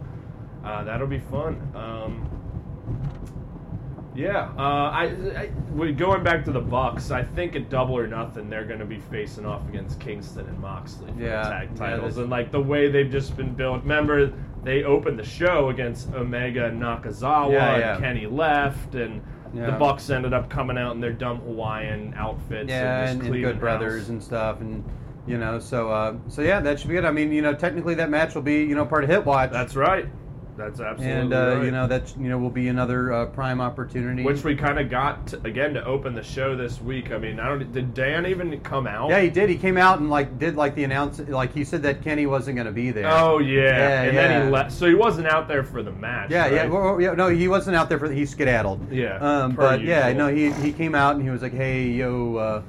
uh, 0.63 0.83
that'll 0.83 1.07
be 1.07 1.19
fun. 1.19 1.59
Um, 1.75 2.29
yeah, 4.15 4.49
uh, 4.57 4.61
I, 4.61 5.03
I 5.35 5.51
we 5.73 5.91
going 5.91 6.23
back 6.23 6.45
to 6.45 6.51
the 6.51 6.61
Bucks. 6.61 7.11
I 7.11 7.23
think 7.23 7.55
at 7.55 7.69
Double 7.69 7.97
or 7.97 8.07
Nothing, 8.07 8.49
they're 8.49 8.65
going 8.65 8.79
to 8.79 8.85
be 8.85 8.99
facing 8.99 9.45
off 9.45 9.67
against 9.69 9.99
Kingston 9.99 10.47
and 10.47 10.59
Moxley 10.59 11.11
for 11.11 11.19
Yeah, 11.21 11.43
the 11.43 11.49
tag 11.49 11.75
titles, 11.75 12.01
that's- 12.01 12.17
and 12.17 12.29
like 12.29 12.51
the 12.51 12.61
way 12.61 12.89
they've 12.89 13.09
just 13.11 13.35
been 13.35 13.53
built. 13.53 13.81
Remember, 13.81 14.31
they 14.63 14.83
opened 14.83 15.19
the 15.19 15.25
show 15.25 15.69
against 15.69 16.13
Omega 16.13 16.65
and 16.65 16.81
Nakazawa, 16.81 17.51
Yeah, 17.51 17.77
yeah. 17.77 17.95
and 17.95 18.03
Kenny 18.03 18.27
left, 18.27 18.95
and 18.95 19.21
the 19.53 19.71
Bucks 19.73 20.09
ended 20.09 20.33
up 20.33 20.49
coming 20.49 20.77
out 20.77 20.93
in 20.95 21.01
their 21.01 21.13
dumb 21.13 21.39
Hawaiian 21.41 22.13
outfits. 22.17 22.69
yeah, 22.69 23.01
and, 23.01 23.09
and, 23.11 23.19
just 23.21 23.31
and 23.33 23.43
good 23.43 23.59
brothers 23.59 24.01
house. 24.03 24.09
and 24.09 24.23
stuff, 24.23 24.61
and 24.61 24.83
you 25.27 25.37
know, 25.37 25.57
so 25.59 25.89
uh, 25.89 26.15
so 26.27 26.41
yeah, 26.41 26.59
that 26.59 26.79
should 26.79 26.89
be 26.89 26.95
good. 26.95 27.05
I 27.05 27.11
mean, 27.11 27.31
you 27.31 27.41
know, 27.41 27.53
technically 27.53 27.93
that 27.95 28.09
match 28.09 28.35
will 28.35 28.41
be 28.41 28.63
you 28.63 28.75
know 28.75 28.85
part 28.85 29.03
of 29.03 29.09
Hit 29.09 29.25
Watch. 29.25 29.51
That's 29.51 29.75
right. 29.75 30.07
That's 30.55 30.79
absolutely 30.79 31.21
and 31.21 31.33
uh, 31.33 31.55
right. 31.55 31.65
you 31.65 31.71
know 31.71 31.87
that 31.87 32.15
you 32.17 32.29
know 32.29 32.37
will 32.37 32.51
be 32.51 32.67
another 32.67 33.11
uh, 33.11 33.25
prime 33.27 33.59
opportunity. 33.59 34.23
Which 34.23 34.43
we 34.43 34.55
kind 34.55 34.79
of 34.79 34.89
got 34.89 35.25
to, 35.27 35.41
again 35.45 35.73
to 35.73 35.83
open 35.83 36.13
the 36.13 36.23
show 36.23 36.55
this 36.55 36.79
week. 36.79 37.11
I 37.11 37.17
mean, 37.17 37.39
I 37.39 37.49
don't. 37.49 37.71
Did 37.71 37.93
Don 37.93 38.27
even 38.27 38.59
come 38.61 38.85
out? 38.85 39.09
yeah, 39.09 39.21
he 39.21 39.29
did. 39.29 39.49
He 39.49 39.57
came 39.57 39.77
out 39.77 39.99
and 39.99 40.09
like 40.09 40.37
did 40.37 40.55
like 40.55 40.75
the 40.75 40.83
announce 40.83 41.19
like 41.19 41.53
he 41.53 41.63
said 41.63 41.81
that 41.83 42.03
Kenny 42.03 42.27
wasn't 42.27 42.55
going 42.55 42.67
to 42.67 42.71
be 42.71 42.91
there. 42.91 43.07
Oh 43.09 43.39
yeah, 43.39 43.61
Yeah, 43.61 44.01
and 44.03 44.17
then 44.17 44.45
he 44.45 44.51
left. 44.51 44.71
So 44.71 44.87
he 44.87 44.95
wasn't 44.95 45.27
out 45.27 45.47
there 45.47 45.63
for 45.63 45.81
the 45.81 45.91
match. 45.91 46.29
Yeah, 46.29 46.47
yeah, 46.47 46.61
right? 46.61 46.71
well, 46.71 46.81
well, 46.81 47.01
yeah. 47.01 47.13
No, 47.13 47.29
he 47.29 47.47
wasn't 47.47 47.75
out 47.75 47.89
there 47.89 47.97
for. 47.97 48.11
He 48.11 48.25
skedaddled. 48.25 48.91
Yeah, 48.91 49.17
Um, 49.17 49.55
but 49.55 49.81
yeah, 49.81 50.13
no, 50.13 50.27
he 50.27 50.51
he 50.51 50.71
came 50.71 50.93
out 50.93 51.15
and 51.15 51.23
he 51.23 51.31
was 51.31 51.41
like, 51.41 51.53
"Hey, 51.53 51.87
yo, 51.87 52.35
uh, 52.35 52.61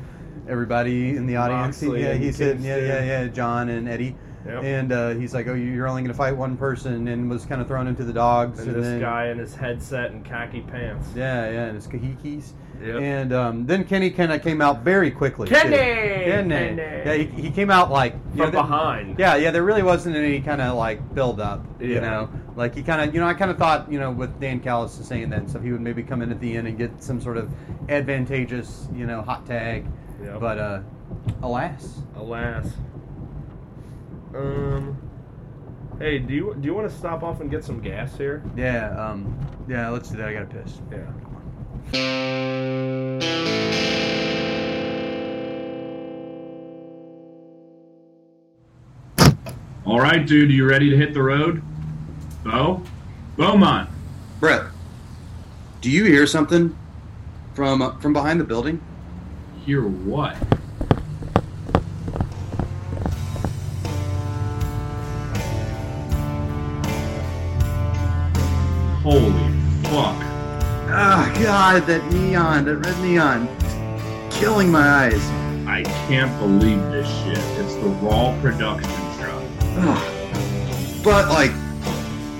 everybody 0.49 1.17
in 1.17 1.27
the 1.27 1.37
audience." 1.37 1.83
Moxley 1.83 2.03
yeah, 2.03 2.15
he 2.15 2.33
said, 2.33 2.61
"Yeah, 2.61 2.79
yeah, 2.79 3.05
yeah." 3.05 3.27
John 3.29 3.69
and 3.69 3.89
Eddie. 3.89 4.17
Yep. 4.47 4.63
And 4.63 4.93
uh, 4.93 5.11
he's 5.11 5.33
like, 5.33 5.47
"Oh, 5.47 5.55
you're 5.55 5.89
only 5.89 6.03
going 6.03 6.13
to 6.13 6.17
fight 6.17 6.37
one 6.37 6.57
person," 6.57 7.09
and 7.09 7.31
was 7.31 7.47
kind 7.47 7.61
of 7.61 7.67
thrown 7.67 7.87
into 7.87 8.05
the 8.05 8.13
dogs. 8.13 8.59
And 8.61 8.69
And, 8.69 8.77
this 8.77 8.85
then, 8.85 9.01
guy 9.01 9.29
in 9.29 9.39
his 9.39 9.55
headset 9.55 10.11
and 10.11 10.25
khaki 10.25 10.61
pants. 10.61 11.09
Yeah, 11.17 11.51
yeah, 11.51 11.65
and 11.65 11.77
his 11.77 11.87
kahikis. 11.87 12.53
Yep. 12.83 13.01
And 13.01 13.33
um, 13.33 13.67
then 13.67 13.85
Kenny 13.85 14.11
kind 14.11 14.33
of 14.33 14.43
came 14.43 14.61
out 14.61 14.83
very 14.83 15.11
quickly. 15.11 15.49
Kenny! 15.49 15.77
Kenny! 15.77 16.55
Kenny! 16.55 16.77
Yeah, 16.77 17.15
he, 17.15 17.43
he 17.43 17.51
came 17.51 17.71
out 17.71 17.91
like 17.91 18.13
From 18.31 18.39
know, 18.39 18.51
behind. 18.51 19.19
Yeah, 19.19 19.37
yeah. 19.37 19.51
There 19.51 19.63
really 19.63 19.83
wasn't 19.83 20.17
any 20.17 20.41
kind 20.41 20.61
of 20.61 20.75
like 20.77 21.15
build 21.15 21.41
up. 21.41 21.65
You 21.81 22.01
know, 22.01 22.29
like 22.57 22.75
he 22.75 22.83
kind 22.83 23.01
of, 23.01 23.15
you 23.15 23.21
know, 23.21 23.27
I 23.27 23.35
kind 23.35 23.51
of 23.51 23.59
thought, 23.59 23.91
you 23.91 23.99
know, 23.99 24.11
with 24.11 24.41
Don 24.41 24.61
Callis 24.61 24.93
saying 24.93 25.31
that 25.31 25.41
and 25.41 25.51
stuff, 25.51 25.63
he 25.63 25.73
would 25.73 25.81
maybe 25.81 26.03
come 26.03 26.21
in 26.21 26.31
at 26.31 26.41
the 26.41 26.57
end 26.57 26.67
and 26.67 26.77
get 26.77 27.03
some 27.03 27.21
sort 27.21 27.37
of 27.37 27.51
advantageous, 27.89 28.89
you 28.95 29.07
know, 29.07 29.23
hot 29.23 29.47
tag. 29.47 29.87
Yep. 30.23 30.41
But 30.41 30.59
uh, 30.59 30.81
alas, 31.43 32.01
Alas. 32.17 32.67
Um. 34.35 34.99
Hey, 35.99 36.19
do 36.19 36.35
you 36.35 36.57
do 36.59 36.67
you 36.67 36.75
want 36.75 36.91
to 36.91 36.97
stop 36.97 37.23
off 37.23 37.41
and 37.41 37.51
get 37.51 37.63
some 37.65 37.81
gas 37.81 38.17
here? 38.17 38.43
yeah, 38.57 38.91
um, 38.99 39.39
yeah. 39.69 39.89
Let's 39.89 40.11
do 40.11 40.17
that. 40.17 40.29
I 40.29 40.33
gotta 40.33 40.47
piss. 40.47 40.81
Yeah. 40.91 41.11
All 49.87 50.01
right, 50.01 50.27
dude, 50.27 50.51
you 50.51 50.69
ready 50.69 50.91
to 50.91 50.97
hit 50.97 51.15
the 51.15 51.23
road? 51.23 51.63
Bo? 52.43 52.83
Beaumont. 53.37 53.89
Brett, 54.41 54.65
do 55.81 55.91
you 55.91 56.05
hear 56.07 56.27
something 56.27 56.77
from 57.55 57.83
uh, 57.83 57.97
from 57.99 58.13
behind 58.13 58.41
the 58.41 58.45
building? 58.45 58.83
Hear 59.65 59.83
what? 59.83 60.37
Holy 69.05 69.33
fuck. 69.83 70.17
Ah, 70.89 71.31
God, 71.39 71.87
that 71.87 72.11
neon, 72.11 72.65
that 72.65 72.77
red 72.79 72.99
neon, 73.01 73.47
killing 74.31 74.73
my 74.73 74.81
eyes. 74.81 75.23
I 75.69 75.83
can't 76.09 76.35
believe 76.41 76.81
this 76.91 77.07
shit. 77.19 77.37
It's 77.37 77.75
the 77.75 77.91
Raw 78.01 78.35
production 78.41 78.91
truck. 79.19 79.45
But 81.05 81.29
like, 81.29 81.51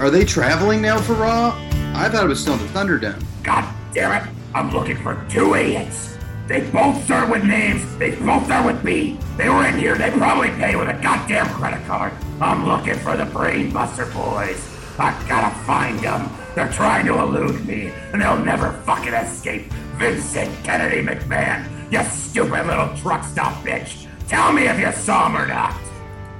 are 0.01 0.09
they 0.09 0.25
traveling 0.25 0.81
now 0.81 0.99
for 1.03 1.13
Raw? 1.13 1.55
I 1.95 2.09
thought 2.09 2.25
it 2.25 2.29
was 2.29 2.41
still 2.41 2.57
the 2.57 2.65
Thunderdome. 2.69 3.23
God 3.43 3.71
damn 3.93 4.23
it! 4.23 4.33
I'm 4.55 4.73
looking 4.73 4.97
for 4.97 5.23
two 5.29 5.55
idiots. 5.57 6.17
They 6.47 6.63
both 6.71 7.05
start 7.05 7.29
with 7.29 7.45
names. 7.45 7.85
They 7.99 8.13
both 8.13 8.47
start 8.47 8.65
with 8.65 8.83
B. 8.83 9.19
They 9.37 9.51
were 9.51 9.67
in 9.67 9.79
here. 9.79 9.99
They 9.99 10.11
probably 10.13 10.49
pay 10.49 10.77
with 10.77 10.89
a 10.89 10.95
goddamn 11.03 11.47
credit 11.49 11.87
card. 11.87 12.15
I'm 12.41 12.67
looking 12.67 12.95
for 12.95 13.19
the 13.19 13.27
Brain 13.27 13.71
Buster 13.71 14.07
boys. 14.07 14.67
I 14.99 15.13
gotta 15.29 15.55
find 15.67 15.99
them. 15.99 16.31
They're 16.55 16.73
trying 16.73 17.07
to 17.07 17.19
elude 17.19 17.67
me, 17.67 17.93
and 18.13 18.23
they'll 18.23 18.39
never 18.39 18.73
fucking 18.85 19.13
escape. 19.13 19.73
Vincent 19.97 20.53
Kennedy 20.65 21.03
McMahon, 21.03 21.69
you 21.93 22.03
stupid 22.05 22.67
little 22.67 22.97
truck 22.97 23.25
stop 23.25 23.55
bitch. 23.65 24.07
Tell 24.29 24.53
me 24.53 24.67
if 24.69 24.79
you 24.79 24.93
saw 24.93 25.27
him 25.27 25.37
or 25.37 25.47
not. 25.47 25.73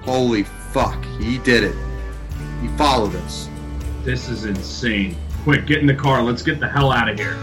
Holy 0.03 0.45
fuck, 0.73 1.05
he 1.19 1.39
did 1.39 1.65
it. 1.65 1.77
He 2.63 2.69
followed 2.77 3.15
us. 3.17 3.49
This 4.05 4.29
is 4.29 4.45
insane. 4.45 5.17
Quick, 5.43 5.67
get 5.67 5.79
in 5.79 5.87
the 5.87 5.95
car. 5.95 6.23
Let's 6.23 6.43
get 6.43 6.61
the 6.61 6.69
hell 6.69 6.93
out 6.93 7.09
of 7.09 7.19
here. 7.19 7.37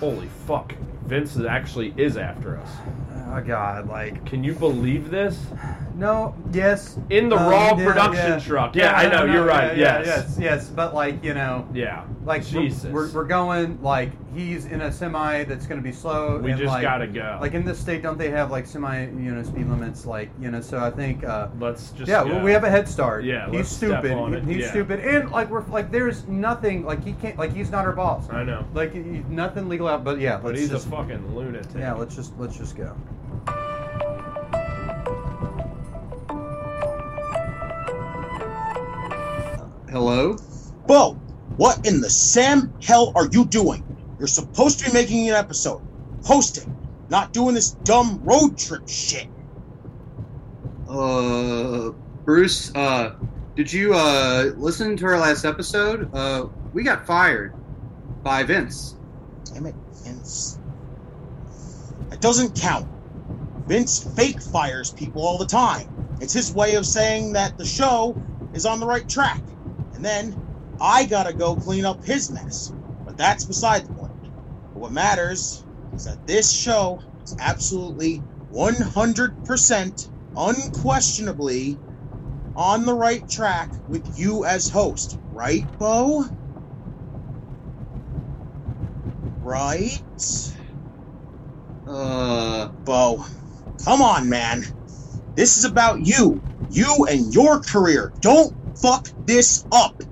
Holy 0.00 0.28
fuck! 0.46 0.74
Vince 1.04 1.38
actually 1.38 1.92
is 1.98 2.16
after 2.16 2.56
us. 2.56 2.70
Oh 3.28 3.42
God, 3.46 3.86
like 3.86 4.24
Can 4.24 4.42
you 4.42 4.54
believe 4.54 5.10
this? 5.10 5.38
No, 6.00 6.34
yes. 6.50 6.98
In 7.10 7.28
the 7.28 7.36
um, 7.36 7.48
Raw 7.48 7.76
yeah, 7.76 7.84
production 7.84 8.30
yeah. 8.30 8.38
truck. 8.40 8.74
Yeah, 8.74 8.94
I 8.94 9.06
know. 9.06 9.26
no, 9.26 9.32
you're 9.32 9.44
right. 9.44 9.76
yes. 9.76 10.06
yes, 10.06 10.36
yes. 10.40 10.68
But 10.68 10.94
like 10.94 11.22
you 11.22 11.34
know, 11.34 11.68
Yeah. 11.74 12.04
like 12.24 12.42
we're- 12.50 12.68
Jesus. 12.68 12.90
we're, 12.90 13.12
we're 13.12 13.24
going 13.26 13.80
like 13.82 14.10
he's 14.34 14.64
in 14.64 14.80
a 14.80 14.90
semi 14.90 15.44
that's 15.44 15.66
going 15.66 15.78
to 15.78 15.84
be 15.84 15.92
slow. 15.92 16.38
We 16.38 16.52
and, 16.52 16.58
just 16.60 16.72
like, 16.72 16.82
gotta 16.82 17.06
go. 17.06 17.36
Like 17.40 17.52
in 17.52 17.64
this 17.66 17.78
state, 17.78 18.02
don't 18.02 18.16
they 18.16 18.30
have 18.30 18.50
like 18.50 18.66
semi 18.66 19.02
you 19.02 19.34
know 19.34 19.42
speed 19.42 19.66
limits? 19.66 20.06
Like 20.06 20.30
you 20.40 20.50
know, 20.50 20.62
so 20.62 20.78
I 20.78 20.90
think. 20.90 21.22
uh 21.22 21.48
Let's 21.58 21.90
just. 21.90 22.08
yeah, 22.08 22.24
go. 22.24 22.42
we 22.42 22.50
have 22.52 22.64
a 22.64 22.70
head 22.70 22.88
start. 22.88 23.24
Yeah, 23.24 23.50
he's 23.50 23.68
stupid. 23.68 24.12
it, 24.34 24.44
He's 24.44 24.70
stupid, 24.70 25.00
and 25.00 25.30
like 25.30 25.50
we're 25.50 25.66
like 25.66 25.90
there's 25.90 26.26
nothing 26.26 26.86
like 26.86 27.04
he 27.04 27.12
can't 27.12 27.36
like 27.36 27.54
he's 27.54 27.70
not 27.70 27.84
our 27.84 27.92
boss. 27.92 28.28
I 28.30 28.42
know. 28.42 28.64
Like 28.72 28.94
nothing 28.94 29.68
legal 29.68 29.86
out, 29.86 30.02
but 30.02 30.18
yeah, 30.18 30.38
But 30.42 30.56
he's 30.56 30.70
just, 30.70 30.86
a 30.86 30.90
fucking 30.90 31.36
lunatic. 31.36 31.70
yeah. 31.76 31.92
Let's 31.92 32.16
just 32.16 32.32
let's 32.38 32.56
just 32.56 32.74
go. 32.74 32.96
Hello. 39.90 40.36
Bo, 40.86 41.14
what 41.56 41.84
in 41.84 42.00
the 42.00 42.08
Sam 42.08 42.72
hell 42.80 43.12
are 43.16 43.26
you 43.32 43.44
doing? 43.44 43.84
You're 44.20 44.28
supposed 44.28 44.78
to 44.78 44.84
be 44.84 44.92
making 44.92 45.28
an 45.28 45.34
episode, 45.34 45.82
hosting, 46.22 46.72
not 47.10 47.32
doing 47.32 47.56
this 47.56 47.72
dumb 47.72 48.20
road 48.22 48.56
trip 48.56 48.88
shit. 48.88 49.26
Uh, 50.88 51.90
Bruce, 52.24 52.72
uh, 52.76 53.16
did 53.56 53.72
you 53.72 53.92
uh 53.92 54.52
listen 54.58 54.96
to 54.96 55.06
our 55.06 55.18
last 55.18 55.44
episode? 55.44 56.08
Uh, 56.14 56.46
we 56.72 56.84
got 56.84 57.04
fired 57.04 57.52
by 58.22 58.44
Vince. 58.44 58.94
Damn 59.52 59.66
it, 59.66 59.74
Vince. 60.04 60.60
That 62.10 62.20
doesn't 62.20 62.54
count. 62.60 62.86
Vince 63.66 64.04
fake 64.14 64.40
fires 64.40 64.92
people 64.92 65.26
all 65.26 65.36
the 65.36 65.46
time. 65.46 65.88
It's 66.20 66.32
his 66.32 66.54
way 66.54 66.76
of 66.76 66.86
saying 66.86 67.32
that 67.32 67.58
the 67.58 67.64
show 67.64 68.16
is 68.54 68.66
on 68.66 68.78
the 68.78 68.86
right 68.86 69.08
track. 69.08 69.42
And 70.00 70.06
then 70.06 70.38
I 70.80 71.04
gotta 71.04 71.34
go 71.34 71.56
clean 71.58 71.84
up 71.84 72.00
his 72.02 72.30
mess. 72.30 72.72
But 73.04 73.18
that's 73.18 73.44
beside 73.44 73.84
the 73.84 73.90
point. 73.90 74.14
But 74.72 74.80
what 74.80 74.92
matters 74.92 75.66
is 75.94 76.04
that 76.04 76.24
this 76.26 76.50
show 76.50 77.02
is 77.22 77.34
absolutely 77.38 78.24
100% 78.50 80.08
unquestionably 80.38 81.82
on 82.56 82.86
the 82.86 82.94
right 82.94 83.28
track 83.28 83.72
with 83.86 84.06
you 84.16 84.46
as 84.46 84.70
host. 84.70 85.18
Right, 85.30 85.68
Bo? 85.78 86.24
Right? 89.42 90.02
Uh, 91.86 92.70
Bo, 92.86 93.26
come 93.84 94.02
on, 94.02 94.30
man. 94.30 94.64
This 95.36 95.58
is 95.58 95.64
about 95.66 96.00
you. 96.00 96.42
You 96.68 97.06
and 97.10 97.34
your 97.34 97.60
career. 97.60 98.14
Don't 98.22 98.56
fuck 98.80 99.08
this 99.26 99.66
up. 99.72 100.02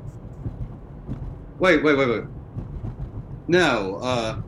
wait, 1.59 1.83
wait, 1.83 1.96
wait, 1.96 2.09
wait. 2.09 2.24
No, 3.48 3.96
uh, 3.96 4.40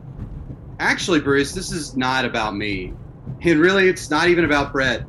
actually, 0.79 1.19
Bruce, 1.19 1.53
this 1.53 1.71
is 1.71 1.97
not 1.97 2.25
about 2.25 2.55
me. 2.55 2.93
And 3.41 3.59
really, 3.59 3.89
it's 3.89 4.09
not 4.09 4.27
even 4.27 4.45
about 4.45 4.71
Brett. 4.71 5.05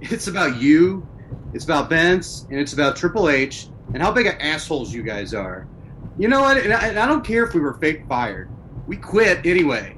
It's 0.00 0.28
about 0.28 0.60
you, 0.60 1.08
it's 1.54 1.64
about 1.64 1.88
Vince, 1.88 2.46
and 2.50 2.60
it's 2.60 2.72
about 2.72 2.94
Triple 2.96 3.28
H, 3.28 3.68
and 3.92 4.02
how 4.02 4.12
big 4.12 4.26
of 4.26 4.34
assholes 4.38 4.92
you 4.92 5.02
guys 5.02 5.34
are. 5.34 5.66
You 6.18 6.28
know 6.28 6.40
what? 6.40 6.58
And 6.58 6.72
I, 6.72 6.88
and 6.88 6.98
I 6.98 7.06
don't 7.06 7.24
care 7.24 7.44
if 7.44 7.54
we 7.54 7.60
were 7.60 7.74
fake 7.74 8.04
fired. 8.08 8.50
We 8.86 8.96
quit 8.96 9.44
anyway. 9.46 9.96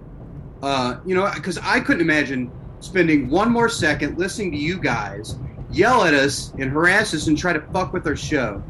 Uh, 0.62 1.00
you 1.04 1.14
know, 1.14 1.30
because 1.34 1.58
I 1.58 1.80
couldn't 1.80 2.02
imagine 2.02 2.50
spending 2.80 3.28
one 3.28 3.50
more 3.50 3.68
second 3.68 4.18
listening 4.18 4.52
to 4.52 4.56
you 4.56 4.78
guys 4.78 5.36
yell 5.72 6.04
at 6.04 6.14
us 6.14 6.52
and 6.58 6.70
harass 6.70 7.14
us 7.14 7.26
and 7.26 7.36
try 7.38 7.52
to 7.52 7.60
fuck 7.72 7.92
with 7.92 8.06
our 8.06 8.16
show. 8.16 8.62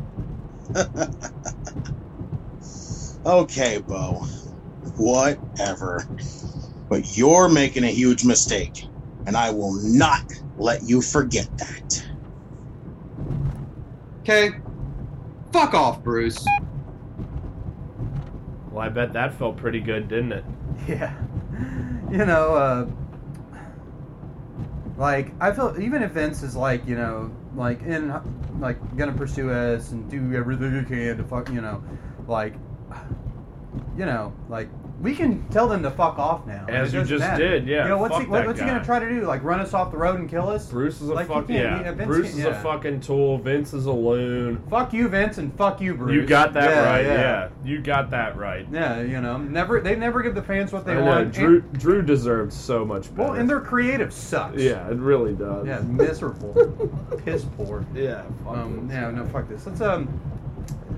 Okay, 3.26 3.82
Bo. 3.86 4.24
Whatever. 4.96 6.07
But 6.88 7.16
you're 7.16 7.48
making 7.48 7.84
a 7.84 7.90
huge 7.90 8.24
mistake, 8.24 8.86
and 9.26 9.36
I 9.36 9.51
will 9.51 9.74
not 9.74 10.24
let 10.57 10.82
you 10.82 11.03
forget 11.03 11.48
that. 11.59 12.07
Okay. 14.20 14.51
Fuck 15.53 15.74
off, 15.74 16.03
Bruce. 16.03 16.44
Well, 18.70 18.84
I 18.84 18.88
bet 18.88 19.12
that 19.12 19.34
felt 19.34 19.57
pretty 19.57 19.80
good, 19.80 20.09
didn't 20.09 20.32
it? 20.32 20.44
Yeah. 20.88 21.14
You 22.11 22.24
know, 22.24 22.55
uh, 22.55 22.86
like 25.01 25.32
I 25.40 25.51
feel 25.51 25.74
even 25.80 26.03
if 26.03 26.12
Vince 26.12 26.42
is 26.42 26.55
like 26.55 26.86
you 26.86 26.94
know 26.94 27.32
like 27.57 27.82
in 27.82 28.12
like 28.61 28.76
gonna 28.98 29.14
pursue 29.14 29.51
us 29.51 29.92
and 29.92 30.09
do 30.11 30.34
everything 30.34 30.74
you 30.74 30.82
can 30.82 31.16
to 31.16 31.24
fuck 31.24 31.48
you 31.48 31.62
know, 31.62 31.82
like 32.28 32.55
you 33.96 34.05
know 34.05 34.34
like 34.51 34.68
we 35.01 35.14
can 35.14 35.46
tell 35.48 35.66
them 35.66 35.82
to 35.82 35.90
fuck 35.90 36.18
off 36.18 36.46
now. 36.46 36.66
As 36.68 36.92
you 36.92 37.03
just 37.05 37.20
matter. 37.20 37.48
did, 37.61 37.66
yeah, 37.66 37.84
You 37.84 37.88
know 37.88 37.98
what's 37.98 38.18
he, 38.18 38.26
what, 38.26 38.46
what's 38.46 38.61
he 38.61 38.66
gonna 38.66 38.84
try 38.84 38.98
to 38.98 39.09
do? 39.09 39.22
Like 39.26 39.42
run 39.42 39.59
us 39.59 39.72
off 39.72 39.90
the 39.90 39.96
road 39.96 40.20
and 40.20 40.28
kill 40.28 40.48
us? 40.48 40.66
Bruce 40.68 41.01
is 41.01 41.09
a 41.09 41.14
Like, 41.14 41.28
you 41.48 41.55
yeah. 41.57 41.92
Bruce 41.92 42.30
is 42.34 42.38
yeah. 42.40 42.46
a 42.48 42.62
fucking 42.62 43.01
tool. 43.01 43.38
Vince 43.38 43.72
is 43.72 43.86
a 43.86 43.92
loon. 43.92 44.62
Fuck 44.68 44.92
you, 44.92 45.09
Vince, 45.09 45.38
and 45.38 45.55
fuck 45.57 45.80
you, 45.80 45.94
Bruce. 45.94 46.12
You 46.14 46.26
got 46.26 46.53
that 46.53 46.70
Yeah, 46.70 46.84
right. 46.92 47.05
yeah. 47.07 47.14
Yeah. 47.14 47.48
you 47.64 47.80
got 47.80 48.11
that 48.11 48.36
right. 48.36 48.66
Yeah, 48.70 49.01
you 49.01 49.20
know, 49.22 49.38
never 49.38 49.80
they 49.80 49.96
never 49.96 50.20
give 50.22 50.34
the 50.34 50.42
fans 50.42 50.70
what 50.72 50.84
they 50.84 50.92
I 50.92 50.96
know, 50.96 51.05
want. 51.07 51.32
Drew 51.32 51.61
Drew 51.62 52.03
deserves 52.03 52.55
so 52.55 52.84
much 52.84 53.14
better. 53.14 53.30
well, 53.30 53.38
and 53.40 53.48
their 53.48 53.61
creative 53.61 54.12
sucks. 54.12 54.61
yeah, 54.61 54.86
it 54.90 54.96
really 54.98 55.32
does. 55.34 55.66
Yeah, 55.66 55.80
miserable, 55.86 56.53
piss 57.24 57.44
poor. 57.57 57.86
yeah. 57.94 58.22
Fuck 58.44 58.57
Um, 58.59 58.86
this. 58.86 58.94
yeah, 58.96 59.11
no, 59.11 59.24
fuck 59.26 59.48
this. 59.48 59.66
Let's 59.66 59.80
um, 59.80 60.09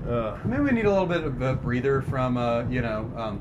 Uh, 0.07 0.37
maybe 0.43 0.63
we 0.63 0.71
need 0.71 0.85
a 0.85 0.89
little 0.91 1.05
bit 1.05 1.23
of 1.23 1.41
a 1.41 1.53
breather 1.55 2.01
from 2.01 2.35
uh, 2.35 2.63
you 2.69 2.81
know, 2.81 3.09
um, 3.15 3.39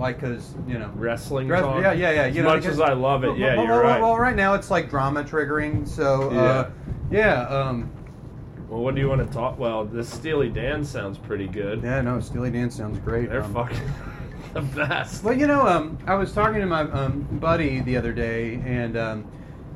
like 0.00 0.18
cause 0.18 0.54
you 0.66 0.78
know, 0.78 0.90
wrestling 0.96 1.46
Dress- 1.46 1.62
talk. 1.62 1.82
yeah, 1.82 1.92
yeah, 1.92 2.10
yeah. 2.10 2.26
You 2.26 2.30
as 2.30 2.36
know, 2.36 2.42
much 2.44 2.62
because- 2.62 2.80
as 2.80 2.80
I 2.80 2.92
love 2.94 3.22
it, 3.22 3.28
well, 3.28 3.36
yeah, 3.38 3.56
well, 3.56 3.64
you're 3.66 3.74
well, 3.74 3.82
right. 3.82 4.00
Well, 4.00 4.16
right 4.18 4.34
now 4.34 4.54
it's 4.54 4.70
like 4.70 4.88
drama 4.90 5.22
triggering, 5.22 5.86
so 5.86 6.30
uh, 6.30 6.70
yeah, 7.10 7.42
um, 7.48 7.90
Well, 8.68 8.80
what 8.80 8.94
do 8.94 9.00
you 9.00 9.08
want 9.08 9.26
to 9.26 9.32
talk? 9.32 9.58
Well, 9.58 9.84
this 9.84 10.08
Steely 10.08 10.48
Dan 10.48 10.84
sounds 10.84 11.18
pretty 11.18 11.46
good. 11.46 11.82
yeah, 11.82 12.00
no, 12.00 12.18
Steely 12.18 12.50
Dan 12.50 12.70
sounds 12.70 12.98
great. 13.00 13.28
They're 13.28 13.42
um, 13.44 13.52
fucking 13.52 13.78
the 14.54 14.62
best. 14.62 15.22
Well, 15.22 15.36
you 15.36 15.46
know, 15.46 15.66
um, 15.66 15.98
I 16.06 16.14
was 16.14 16.32
talking 16.32 16.60
to 16.60 16.66
my 16.66 16.80
um, 16.82 17.20
buddy 17.38 17.80
the 17.80 17.96
other 17.96 18.12
day, 18.12 18.54
and 18.64 18.96
um, 18.96 19.30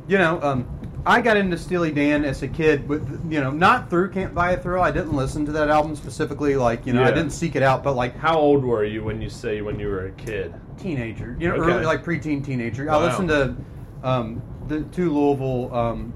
you 0.09 0.17
know, 0.19 0.41
um, 0.43 0.67
I 1.07 1.21
got 1.21 1.37
into 1.37 1.59
Steely 1.59 1.93
Dan 1.93 2.25
as 2.25 2.43
a 2.43 2.49
kid, 2.49 2.89
with 2.89 3.31
you 3.31 3.41
know, 3.41 3.51
not 3.51 3.91
through 3.91 4.11
Can't 4.11 4.35
Buy 4.35 4.53
a 4.53 4.57
Thrill. 4.63 4.83
I 4.83 4.91
didn't 4.91 5.13
listen 5.13 5.45
to 5.47 5.53
that 5.53 5.69
album 5.69 5.95
specifically, 5.97 6.57
like 6.57 6.87
you 6.87 6.93
know, 6.95 7.05
I 7.05 7.11
didn't 7.11 7.31
seek 7.31 7.57
it 7.57 7.63
out, 7.63 7.83
but 7.85 7.95
like 7.95 8.17
How 8.17 8.39
old 8.39 8.65
were 8.65 8.85
you 8.85 9.05
when 9.05 9.21
you 9.21 9.29
say 9.29 9.61
when 9.61 9.79
you 9.79 9.89
were 9.89 10.07
a 10.07 10.13
kid? 10.13 10.55
teenager, 10.79 11.37
you 11.39 11.49
know, 11.49 11.55
Okay. 11.57 11.73
early 11.73 11.85
like 11.85 12.05
preteen 12.05 12.45
teenager. 12.45 12.91
I 12.91 12.97
listened 12.99 13.29
to 13.29 13.55
um, 14.03 14.43
the 14.67 14.81
two 14.85 15.13
Louisville 15.13 15.73
um, 15.75 16.13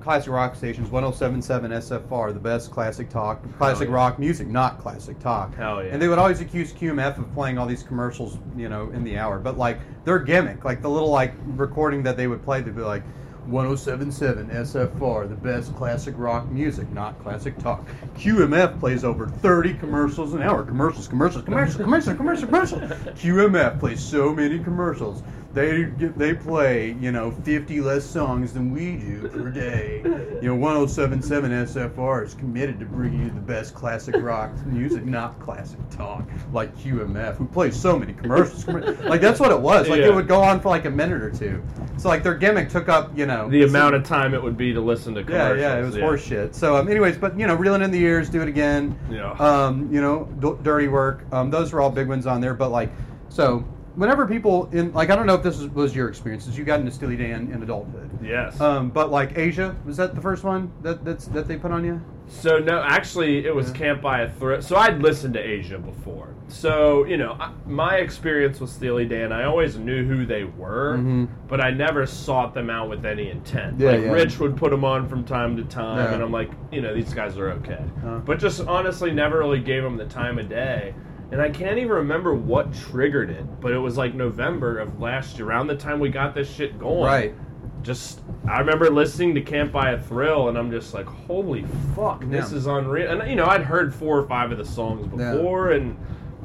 classic 0.00 0.32
rock 0.32 0.56
stations, 0.56 0.88
107.7 0.88 1.68
SFR, 1.70 2.34
the 2.34 2.40
best 2.40 2.70
classic 2.72 3.08
talk, 3.08 3.40
classic 3.58 3.88
yeah. 3.88 3.94
rock 3.94 4.18
music, 4.18 4.48
not 4.48 4.80
classic 4.80 5.18
talk. 5.20 5.54
Hell 5.54 5.84
yeah. 5.84 5.90
And 5.92 6.02
they 6.02 6.08
would 6.08 6.18
always 6.18 6.40
accuse 6.40 6.72
QMF 6.72 7.18
of 7.18 7.32
playing 7.32 7.58
all 7.58 7.66
these 7.66 7.82
commercials, 7.84 8.38
you 8.56 8.68
know, 8.68 8.90
in 8.90 9.04
the 9.04 9.16
hour. 9.18 9.38
But 9.38 9.56
like 9.58 9.78
their 10.04 10.18
gimmick, 10.18 10.64
like 10.64 10.82
the 10.82 10.90
little 10.90 11.10
like 11.10 11.34
recording 11.46 12.02
that 12.02 12.16
they 12.16 12.26
would 12.26 12.42
play, 12.42 12.62
they'd 12.62 12.74
be 12.74 12.82
like. 12.82 13.02
1077 13.46 14.48
SFR, 14.48 15.28
the 15.28 15.34
best 15.34 15.74
classic 15.76 16.14
rock 16.16 16.48
music, 16.48 16.90
not 16.92 17.20
classic 17.22 17.58
talk. 17.58 17.86
QMF 18.16 18.78
plays 18.78 19.04
over 19.04 19.26
30 19.26 19.74
commercials 19.74 20.34
an 20.34 20.42
hour. 20.42 20.62
Commercials, 20.64 21.08
commercials, 21.08 21.44
commercials, 21.44 21.76
commercials, 21.76 22.16
commercials, 22.16 22.44
commercials. 22.46 22.82
QMF 23.20 23.80
plays 23.80 24.02
so 24.02 24.32
many 24.32 24.58
commercials. 24.58 25.22
They 25.54 25.82
they 25.84 26.32
play, 26.32 26.96
you 26.98 27.12
know, 27.12 27.30
50 27.30 27.82
less 27.82 28.04
songs 28.06 28.54
than 28.54 28.72
we 28.72 28.96
do 28.96 29.28
per 29.28 29.50
day. 29.50 30.00
You 30.40 30.48
know, 30.48 30.54
1077 30.54 31.50
SFR 31.50 32.24
is 32.24 32.32
committed 32.32 32.80
to 32.80 32.86
bringing 32.86 33.20
you 33.24 33.30
the 33.30 33.40
best 33.40 33.74
classic 33.74 34.14
rock 34.18 34.50
music, 34.66 35.04
not 35.04 35.38
classic 35.40 35.78
talk, 35.90 36.24
like 36.54 36.74
QMF, 36.78 37.36
who 37.36 37.44
plays 37.44 37.78
so 37.78 37.98
many 37.98 38.14
commercials. 38.14 38.66
Like 38.66 39.20
that's 39.20 39.40
what 39.40 39.50
it 39.50 39.60
was. 39.60 39.88
Like 39.90 40.00
Yeah. 40.00 40.06
it 40.06 40.14
would 40.14 40.26
go 40.26 40.40
on 40.40 40.58
for 40.58 40.70
like 40.70 40.86
a 40.86 40.90
minute 40.90 41.20
or 41.22 41.30
two. 41.30 41.62
So 41.98 42.08
like 42.08 42.22
their 42.22 42.34
gimmick 42.34 42.70
took 42.70 42.88
up, 42.88 43.16
you 43.16 43.26
know, 43.26 43.50
The 43.50 43.64
amount 43.64 43.94
of 43.94 44.04
time 44.04 44.32
it 44.32 44.42
would 44.42 44.56
be 44.56 44.72
to 44.72 44.80
listen 44.80 45.12
to 45.14 45.20
yeah, 45.20 45.26
commercials. 45.26 45.60
yeah, 45.60 45.78
it 45.78 45.84
was 45.84 45.96
horse 45.98 46.24
shit. 46.24 46.54
So, 46.54 46.76
um, 46.76 46.88
anyways, 46.88 47.18
but 47.18 47.38
you 47.38 47.46
know, 47.46 47.54
reeling 47.54 47.82
in 47.82 47.90
the 47.90 47.98
years, 47.98 48.30
do 48.30 48.40
it 48.40 48.48
again. 48.48 48.98
Yeah. 49.10 49.32
Um, 49.32 49.92
you 49.92 50.00
know, 50.00 50.24
D- 50.40 50.54
dirty 50.62 50.88
work. 50.88 51.24
Um, 51.30 51.50
those 51.50 51.72
were 51.74 51.82
all 51.82 51.90
big 51.90 52.08
ones 52.08 52.26
on 52.26 52.40
there. 52.40 52.54
But 52.54 52.70
like, 52.70 52.90
so 53.28 53.62
whenever 53.94 54.26
people 54.26 54.68
in 54.72 54.92
like, 54.92 55.10
I 55.10 55.16
don't 55.16 55.26
know 55.26 55.34
if 55.34 55.42
this 55.42 55.58
was, 55.58 55.68
was 55.70 55.94
your 55.96 56.08
experience 56.08 56.46
as 56.48 56.56
you 56.56 56.64
got 56.64 56.80
into 56.80 56.92
Steely 56.92 57.16
Dan 57.16 57.50
in 57.52 57.62
adulthood. 57.62 58.10
Yes. 58.22 58.60
Um, 58.60 58.90
but 58.90 59.10
like 59.10 59.36
Aja, 59.38 59.74
was 59.84 59.96
that 59.96 60.14
the 60.14 60.20
first 60.20 60.44
one 60.44 60.72
that 60.82 61.04
that's 61.04 61.26
that 61.26 61.48
they 61.48 61.56
put 61.56 61.70
on 61.72 61.84
you? 61.84 62.00
So 62.28 62.58
no, 62.58 62.82
actually, 62.82 63.44
it 63.46 63.54
was 63.54 63.70
Can't 63.72 64.00
Buy 64.00 64.22
a 64.22 64.30
Thrill. 64.30 64.62
So 64.62 64.76
I'd 64.76 65.02
listened 65.02 65.34
to 65.34 65.40
Aja 65.40 65.78
before. 65.78 66.34
So 66.48 67.04
you 67.04 67.16
know, 67.16 67.32
I, 67.38 67.52
my 67.66 67.96
experience 67.96 68.60
with 68.60 68.70
Steely 68.70 69.04
Dan, 69.06 69.32
I 69.32 69.44
always 69.44 69.76
knew 69.76 70.04
who 70.06 70.24
they 70.24 70.44
were, 70.44 70.96
Mhm. 70.98 71.28
but 71.48 71.60
I 71.60 71.70
never 71.70 72.06
sought 72.06 72.54
them 72.54 72.70
out 72.70 72.88
with 72.88 73.04
any 73.04 73.30
intent. 73.30 73.78
Yeah, 73.80 73.90
like 73.92 74.00
yeah. 74.02 74.12
Rich 74.12 74.38
would 74.38 74.56
put 74.56 74.70
them 74.70 74.84
on 74.84 75.08
from 75.08 75.24
time 75.24 75.56
to 75.56 75.64
time, 75.64 75.98
Yeah. 75.98 76.14
and 76.14 76.22
I'm 76.22 76.32
like, 76.32 76.50
you 76.70 76.80
know, 76.80 76.94
these 76.94 77.12
guys 77.12 77.36
are 77.38 77.50
okay. 77.52 77.82
Uh. 78.06 78.18
But 78.18 78.38
just 78.38 78.60
honestly, 78.66 79.10
never 79.12 79.38
really 79.38 79.60
gave 79.60 79.82
them 79.82 79.96
the 79.96 80.06
time 80.06 80.38
of 80.38 80.48
day. 80.48 80.94
And 81.32 81.40
I 81.40 81.48
can't 81.48 81.78
even 81.78 81.90
remember 81.90 82.34
what 82.34 82.72
triggered 82.74 83.30
it, 83.30 83.44
but 83.60 83.72
it 83.72 83.78
was 83.78 83.96
like 83.96 84.14
November 84.14 84.78
of 84.78 85.00
last 85.00 85.38
year, 85.38 85.48
around 85.48 85.66
the 85.66 85.74
time 85.76 85.98
we 85.98 86.10
got 86.10 86.34
this 86.34 86.48
shit 86.52 86.78
going 86.78 87.04
Right. 87.04 87.34
just 87.82 88.20
I 88.46 88.58
remember 88.60 88.90
listening 88.90 89.34
to 89.36 89.40
Can't 89.40 89.72
Buy 89.72 89.92
a 89.92 89.98
Thrill 90.00 90.48
and 90.50 90.58
I'm 90.58 90.70
just 90.70 90.92
like, 90.94 91.06
holy 91.06 91.64
fuck, 91.96 92.22
this 92.28 92.52
Yeah. 92.52 92.58
is 92.58 92.66
unreal. 92.66 93.10
And 93.20 93.30
you 93.30 93.36
know, 93.36 93.46
I'd 93.46 93.62
heard 93.62 93.94
four 93.94 94.18
or 94.18 94.26
five 94.28 94.52
of 94.52 94.58
the 94.58 94.64
songs 94.64 95.08
Yeah. 95.18 95.32
before 95.34 95.70
and 95.72 95.96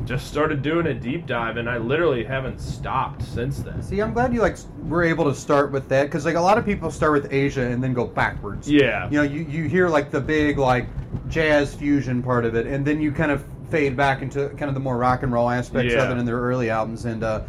just 0.05 0.27
started 0.27 0.61
doing 0.61 0.87
a 0.87 0.93
deep 0.93 1.25
dive 1.25 1.57
and 1.57 1.67
I 1.69 1.79
literally 1.79 2.23
haven't 2.23 2.59
stopped 2.61 3.23
since 3.23 3.59
then. 3.59 3.81
See, 3.81 3.99
I'm 3.99 4.13
glad 4.13 4.33
you 4.33 4.41
like 4.41 4.57
were 4.87 5.03
able 5.03 5.25
to 5.25 5.33
start 5.35 5.71
with 5.71 5.89
that 5.89 6.03
because 6.03 6.23
like 6.23 6.35
a 6.35 6.41
lot 6.41 6.57
of 6.57 6.65
people 6.65 6.91
start 6.91 7.11
with 7.13 7.25
Aja 7.33 7.63
and 7.71 7.83
then 7.83 7.93
go 7.93 8.05
backwards. 8.05 8.71
Yeah. 8.71 9.09
You 9.09 9.17
know, 9.17 9.23
you, 9.23 9.41
you 9.49 9.63
hear 9.65 9.89
like 9.89 10.11
the 10.11 10.21
big 10.21 10.57
like 10.59 10.85
jazz 11.27 11.73
fusion 11.75 12.23
part 12.23 12.45
of 12.45 12.55
it, 12.55 12.67
and 12.67 12.85
then 12.85 13.01
you 13.01 13.11
kind 13.11 13.31
of 13.31 13.43
fade 13.69 13.95
back 13.97 14.21
into 14.21 14.49
kind 14.49 14.65
of 14.69 14.73
the 14.73 14.79
more 14.79 14.97
rock 14.97 15.23
and 15.23 15.31
roll 15.31 15.49
aspects 15.49 15.93
Yeah. 15.93 16.03
of 16.03 16.11
it 16.11 16.19
in 16.19 16.25
their 16.25 16.39
early 16.39 16.69
albums. 16.69 17.05
And 17.05 17.23
uh, 17.23 17.41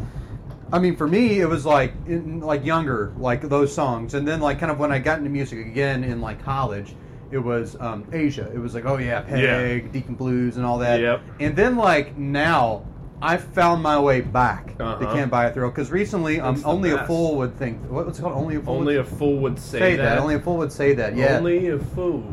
I 0.71 0.79
mean, 0.79 0.95
for 0.95 1.07
me, 1.07 1.39
it 1.39 1.47
was 1.47 1.65
like 1.65 1.93
in, 2.07 2.41
like 2.41 2.65
younger, 2.65 3.13
like 3.17 3.41
those 3.41 3.73
songs, 3.73 4.13
and 4.13 4.27
then 4.27 4.39
like 4.39 4.59
kind 4.59 4.71
of 4.71 4.79
when 4.79 4.91
I 4.91 4.99
got 4.99 5.17
into 5.19 5.29
music 5.29 5.59
again 5.59 6.03
in 6.03 6.21
like 6.21 6.43
college. 6.43 6.95
It 7.31 7.37
was 7.37 7.75
um, 7.79 8.05
Aja. 8.11 8.49
It 8.51 8.57
was 8.57 8.73
like, 8.73 8.85
oh 8.85 8.97
yeah, 8.97 9.21
Peg, 9.21 9.91
Deacon 9.91 10.15
Blues, 10.15 10.57
and 10.57 10.65
all 10.65 10.79
that. 10.79 10.99
Yep. 10.99 11.21
And 11.39 11.55
then 11.55 11.75
like 11.75 12.17
now, 12.17 12.85
I 13.21 13.37
found 13.37 13.83
my 13.83 13.99
way 13.99 14.21
back 14.21 14.75
to 14.77 14.83
Uh-huh. 14.83 15.13
Can't 15.13 15.29
Buy 15.29 15.45
a 15.45 15.53
Thrill 15.53 15.69
because 15.69 15.91
recently, 15.91 16.39
um, 16.39 16.59
only 16.65 16.89
a 16.89 17.05
fool 17.05 17.35
would 17.37 17.55
think. 17.55 17.83
What 17.87 18.07
was 18.07 18.17
it 18.17 18.23
called? 18.23 18.35
Only 18.35 18.55
a 18.55 18.61
fool. 18.61 18.77
Only 18.77 18.97
would 18.97 19.05
a 19.05 19.09
fool 19.09 19.37
would 19.37 19.59
say, 19.59 19.77
say 19.79 19.95
that. 19.97 20.15
that. 20.15 20.17
Only 20.17 20.35
a 20.35 20.39
fool 20.39 20.57
would 20.57 20.71
say 20.71 20.93
that. 20.95 21.15
Yeah. 21.15 21.37
Only 21.37 21.67
a 21.67 21.77
fool 21.77 22.23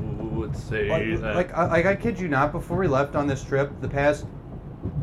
would 0.46 0.56
say 0.56 0.88
like, 0.88 1.20
that. 1.20 1.36
like, 1.36 1.54
I, 1.54 1.66
like 1.66 1.86
I 1.86 1.96
kid 1.96 2.18
you 2.18 2.28
not. 2.28 2.52
Before 2.52 2.78
we 2.78 2.88
left 2.88 3.14
on 3.14 3.26
this 3.26 3.42
trip, 3.42 3.70
the 3.80 3.88
past 3.88 4.26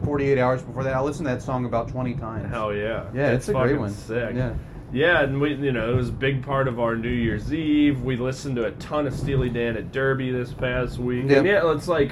forty-eight 0.03 0.39
hours 0.39 0.61
before 0.61 0.83
that, 0.83 0.93
I 0.93 1.01
listened 1.01 1.27
to 1.27 1.33
that 1.33 1.41
song 1.41 1.65
about 1.65 1.89
twenty 1.89 2.15
times. 2.15 2.49
Hell 2.49 2.73
yeah. 2.73 3.05
Yeah, 3.13 3.31
it's, 3.31 3.47
a 3.49 3.53
great 3.53 3.63
fucking 3.63 3.79
one. 3.79 3.91
Sick. 3.91 4.35
Yeah. 4.35 4.53
Yeah, 4.91 5.23
and 5.23 5.41
we, 5.41 5.55
you 5.55 5.71
know, 5.71 5.91
it 5.91 5.95
was 5.95 6.09
a 6.09 6.13
big 6.13 6.45
part 6.45 6.67
of 6.67 6.79
our 6.79 6.95
New 6.95 7.09
Year's 7.09 7.51
Eve. 7.51 8.03
We 8.03 8.15
listened 8.15 8.57
to 8.57 8.65
a 8.65 8.71
ton 8.73 9.07
of 9.07 9.15
Steely 9.15 9.49
Dan 9.49 9.75
at 9.75 9.91
Derby 9.91 10.29
this 10.29 10.53
past 10.53 10.99
week. 10.99 11.25
Yep. 11.27 11.37
And 11.39 11.47
yeah, 11.47 11.71
it's 11.71 11.87
like, 11.87 12.11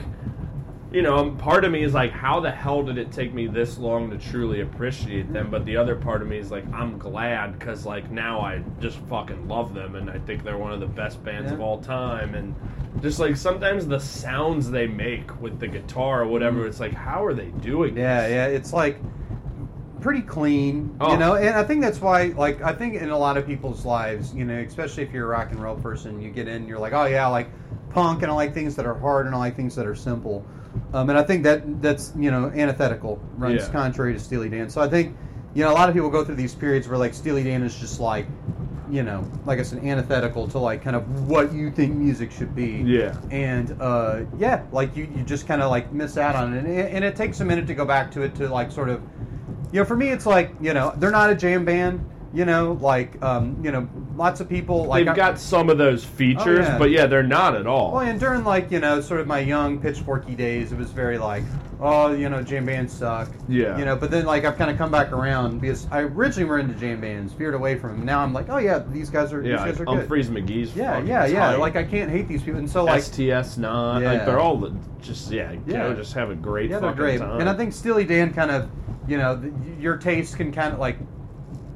you 0.91 1.01
know, 1.01 1.31
part 1.31 1.63
of 1.63 1.71
me 1.71 1.83
is 1.83 1.93
like, 1.93 2.11
how 2.11 2.41
the 2.41 2.51
hell 2.51 2.83
did 2.83 2.97
it 2.97 3.11
take 3.11 3.33
me 3.33 3.47
this 3.47 3.77
long 3.77 4.09
to 4.11 4.17
truly 4.17 4.59
appreciate 4.61 5.31
them? 5.31 5.49
But 5.49 5.65
the 5.65 5.77
other 5.77 5.95
part 5.95 6.21
of 6.21 6.27
me 6.27 6.37
is 6.37 6.51
like, 6.51 6.65
I'm 6.73 6.97
glad 6.97 7.57
because 7.57 7.85
like 7.85 8.11
now 8.11 8.41
I 8.41 8.61
just 8.81 8.97
fucking 9.09 9.47
love 9.47 9.73
them, 9.73 9.95
and 9.95 10.09
I 10.09 10.19
think 10.19 10.43
they're 10.43 10.57
one 10.57 10.73
of 10.73 10.81
the 10.81 10.87
best 10.87 11.23
bands 11.23 11.49
Yeah. 11.49 11.55
of 11.55 11.61
all 11.61 11.79
time. 11.81 12.35
And 12.35 12.53
just 13.01 13.19
like 13.19 13.37
sometimes 13.37 13.87
the 13.87 13.99
sounds 13.99 14.69
they 14.69 14.85
make 14.87 15.39
with 15.41 15.59
the 15.59 15.67
guitar 15.67 16.23
or 16.23 16.27
whatever, 16.27 16.67
it's 16.67 16.81
like, 16.81 16.93
how 16.93 17.23
are 17.23 17.33
they 17.33 17.51
doing? 17.61 17.91
Mm-hmm. 17.91 17.99
Yeah, 17.99 18.21
this? 18.27 18.31
yeah. 18.31 18.45
It's 18.47 18.73
like 18.73 18.97
pretty 20.01 20.21
clean, 20.23 20.93
Oh. 20.99 21.13
you 21.13 21.17
know. 21.19 21.35
And 21.35 21.55
I 21.55 21.63
think 21.63 21.81
that's 21.81 22.01
why, 22.01 22.33
like, 22.35 22.61
I 22.63 22.73
think 22.73 22.95
in 22.95 23.11
a 23.11 23.17
lot 23.17 23.37
of 23.37 23.45
people's 23.45 23.85
lives, 23.85 24.33
you 24.33 24.43
know, 24.43 24.57
especially 24.59 25.03
if 25.03 25.13
you're 25.13 25.25
a 25.25 25.29
rock 25.29 25.51
and 25.51 25.61
roll 25.61 25.75
person, 25.75 26.21
you 26.21 26.31
get 26.31 26.49
in, 26.49 26.67
you're 26.67 26.79
like, 26.79 26.91
oh 26.91 27.05
yeah, 27.05 27.25
I 27.27 27.29
like 27.29 27.49
punk, 27.91 28.23
and 28.23 28.31
I 28.31 28.35
like 28.35 28.53
things 28.53 28.75
that 28.75 28.85
are 28.85 28.97
hard, 28.97 29.25
and 29.27 29.33
I 29.33 29.37
like 29.37 29.55
things 29.55 29.73
that 29.75 29.85
are 29.85 29.95
simple. 29.95 30.45
Um, 30.93 31.09
and 31.09 31.17
I 31.17 31.23
think 31.23 31.43
that 31.43 31.81
that's 31.81 32.13
you 32.17 32.31
know 32.31 32.51
antithetical, 32.55 33.19
runs 33.37 33.61
Yeah. 33.61 33.71
contrary 33.71 34.13
to 34.13 34.19
Steely 34.19 34.49
Dan. 34.49 34.69
So 34.69 34.81
I 34.81 34.87
think 34.87 35.15
you 35.53 35.63
know 35.63 35.71
a 35.71 35.75
lot 35.75 35.89
of 35.89 35.95
people 35.95 36.09
go 36.09 36.23
through 36.23 36.35
these 36.35 36.55
periods 36.55 36.87
where 36.87 36.97
like 36.97 37.13
Steely 37.13 37.43
Dan 37.43 37.63
is 37.63 37.77
just 37.77 37.99
like, 37.99 38.25
you 38.89 39.03
know, 39.03 39.29
like 39.45 39.59
I 39.59 39.63
said, 39.63 39.83
antithetical 39.83 40.47
to 40.49 40.59
like 40.59 40.83
kind 40.83 40.95
of 40.95 41.27
what 41.27 41.53
you 41.53 41.71
think 41.71 41.95
music 41.95 42.31
should 42.31 42.55
be. 42.55 42.83
Yeah. 42.85 43.15
And 43.31 43.75
uh, 43.81 44.21
yeah, 44.37 44.63
like 44.71 44.95
you, 44.95 45.09
you 45.15 45.23
just 45.23 45.47
kind 45.47 45.61
of 45.61 45.69
like 45.71 45.91
miss 45.93 46.17
out 46.17 46.35
on 46.35 46.53
it, 46.53 46.59
and, 46.59 46.67
it, 46.67 46.93
and 46.93 47.03
it 47.03 47.15
takes 47.15 47.39
a 47.41 47.45
minute 47.45 47.67
to 47.67 47.73
go 47.73 47.85
back 47.85 48.11
to 48.11 48.21
it 48.21 48.35
to 48.35 48.47
like 48.49 48.71
sort 48.71 48.89
of, 48.89 49.01
you 49.71 49.79
know, 49.79 49.85
for 49.85 49.95
me 49.95 50.09
it's 50.09 50.25
like 50.25 50.51
you 50.61 50.73
know 50.73 50.93
they're 50.97 51.11
not 51.11 51.29
a 51.29 51.35
jam 51.35 51.63
band, 51.65 52.05
You 52.33 52.45
know, 52.45 52.77
like 52.79 53.21
um, 53.21 53.59
you 53.61 53.71
know, 53.71 53.89
lots 54.15 54.39
of 54.39 54.47
people 54.47 54.85
like 54.85 55.01
They've 55.03 55.11
I- 55.13 55.15
got 55.17 55.37
some 55.37 55.69
of 55.69 55.77
those 55.77 56.05
features, 56.05 56.65
yeah. 56.65 56.77
but 56.77 56.89
yeah, 56.89 57.05
they're 57.05 57.23
not 57.23 57.55
at 57.55 57.67
all. 57.67 57.91
Well, 57.91 58.01
and 58.07 58.17
during 58.17 58.45
like 58.45 58.71
you 58.71 58.79
know, 58.79 59.01
sort 59.01 59.19
of 59.19 59.27
my 59.27 59.39
young 59.39 59.81
pitchforky 59.81 60.37
days, 60.37 60.71
it 60.71 60.77
was 60.77 60.91
very 60.91 61.17
like, 61.17 61.43
oh, 61.81 62.13
you 62.13 62.29
know, 62.29 62.41
jam 62.41 62.65
bands 62.65 62.93
suck. 62.93 63.29
Yeah. 63.49 63.77
You 63.77 63.83
know, 63.83 63.97
but 63.97 64.11
then 64.11 64.25
like 64.25 64.45
I've 64.45 64.57
kind 64.57 64.71
of 64.71 64.77
come 64.77 64.89
back 64.89 65.11
around 65.11 65.59
because 65.59 65.87
I 65.91 66.03
originally 66.03 66.45
were 66.49 66.59
into 66.59 66.73
jam 66.75 67.01
bands, 67.01 67.33
veered 67.33 67.53
away 67.53 67.77
from 67.77 67.97
them. 67.97 68.05
Now 68.05 68.21
I'm 68.21 68.31
like, 68.31 68.47
oh 68.47 68.59
yeah, 68.59 68.79
these 68.79 69.09
guys 69.09 69.33
are 69.33 69.41
yeah, 69.41 69.57
these 69.65 69.77
guys 69.77 69.81
are 69.81 69.85
good. 69.85 70.07
McGee's. 70.09 70.73
Yeah, 70.73 70.99
yeah, 71.03 71.25
yeah. 71.25 71.47
tight. 71.47 71.59
Like 71.59 71.75
I 71.75 71.83
can't 71.83 72.09
hate 72.09 72.29
these 72.29 72.43
people, 72.43 72.59
and 72.59 72.69
so 72.69 72.85
like 72.85 73.03
STS 73.03 73.57
not 73.57 74.01
Yeah. 74.01 74.13
like 74.13 74.25
they're 74.25 74.39
all 74.39 74.71
just 75.01 75.31
yeah, 75.31 75.51
you 75.51 75.61
Yeah. 75.67 75.77
know, 75.79 75.93
just 75.93 76.13
have 76.13 76.29
a 76.29 76.35
great 76.35 76.69
yeah, 76.69 76.79
they're 76.79 76.93
great. 76.93 77.19
time. 77.19 77.41
And 77.41 77.49
I 77.49 77.53
think 77.57 77.73
Steely 77.73 78.05
Dan 78.05 78.33
kind 78.33 78.51
of, 78.51 78.69
you 79.05 79.17
know, 79.17 79.41
your 79.77 79.97
taste 79.97 80.37
can 80.37 80.53
kind 80.53 80.71
of 80.73 80.79
like. 80.79 80.95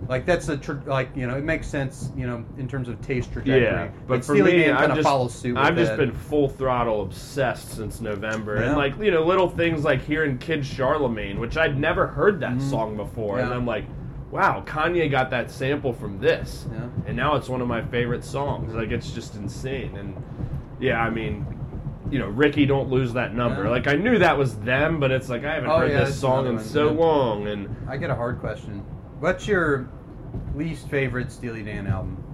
Like 0.07 0.25
that's 0.25 0.49
a 0.49 0.57
tr- 0.57 0.73
like 0.85 1.09
you 1.15 1.25
know 1.25 1.35
it 1.35 1.43
makes 1.43 1.67
sense 1.67 2.11
you 2.15 2.27
know 2.27 2.43
in 2.57 2.67
terms 2.67 2.89
of 2.89 3.01
taste 3.01 3.31
trajectory. 3.33 3.63
Yeah, 3.63 3.87
but 4.07 4.15
Like, 4.15 4.23
for 4.23 4.35
Steely 4.35 4.53
me, 4.53 4.59
Dan 4.65 4.73
I've 4.73 4.79
kind 4.79 4.91
of 4.91 4.97
just, 4.97 5.07
follows 5.07 5.33
suit. 5.33 5.57
I've 5.57 5.75
just 5.75 5.91
that. 5.91 5.97
been 5.97 6.11
full 6.11 6.47
throttle 6.49 7.01
obsessed 7.01 7.71
since 7.71 8.01
November, 8.01 8.57
Yeah. 8.57 8.67
and 8.69 8.77
like 8.77 8.97
you 8.99 9.09
know 9.11 9.23
little 9.25 9.49
things 9.49 9.83
like 9.83 10.01
hearing 10.01 10.37
Kid 10.37 10.65
Charlemagne, 10.65 11.39
which 11.39 11.57
I'd 11.57 11.79
never 11.79 12.07
heard 12.07 12.39
that 12.41 12.57
Mhm. 12.57 12.69
song 12.69 12.97
before, 12.97 13.39
and 13.39 13.51
I'm 13.53 13.65
like, 13.65 13.85
wow, 14.31 14.63
Kanye 14.65 15.09
got 15.09 15.29
that 15.31 15.49
sample 15.49 15.93
from 15.93 16.19
this, 16.19 16.67
Yeah. 16.71 16.81
and 17.07 17.17
now 17.17 17.35
it's 17.35 17.49
one 17.49 17.61
of 17.61 17.67
my 17.67 17.81
favorite 17.81 18.23
songs. 18.23 18.73
Like 18.75 18.91
it's 18.91 19.11
just 19.11 19.35
insane, 19.35 19.95
and 19.97 20.15
yeah, 20.79 21.01
I 21.01 21.09
mean. 21.09 21.45
You 22.11 22.19
know, 22.19 22.27
Rikki, 22.27 22.67
don't 22.67 22.91
lose 22.91 23.13
that 23.13 23.33
number. 23.33 23.63
Yeah. 23.63 23.71
Like 23.71 23.87
I 23.87 23.93
knew 23.95 24.19
that 24.19 24.37
was 24.37 24.53
them, 24.59 24.99
but 24.99 25.09
it's 25.09 25.27
like 25.27 25.43
I 25.43 25.55
haven't 25.55 25.71
Oh, 25.71 25.79
heard 25.79 25.91
yeah, 25.91 26.03
this 26.03 26.15
song 26.15 26.45
in 26.45 26.57
one, 26.57 26.63
so 26.63 26.91
yeah. 26.91 26.99
long, 26.99 27.47
and 27.47 27.75
I 27.89 27.97
get 27.97 28.11
a 28.11 28.15
hard 28.15 28.39
question. 28.39 28.83
What's 29.19 29.47
your 29.47 29.87
least 30.55 30.89
favorite 30.89 31.31
Steely 31.31 31.63
Dan 31.63 31.87
album? 31.87 32.24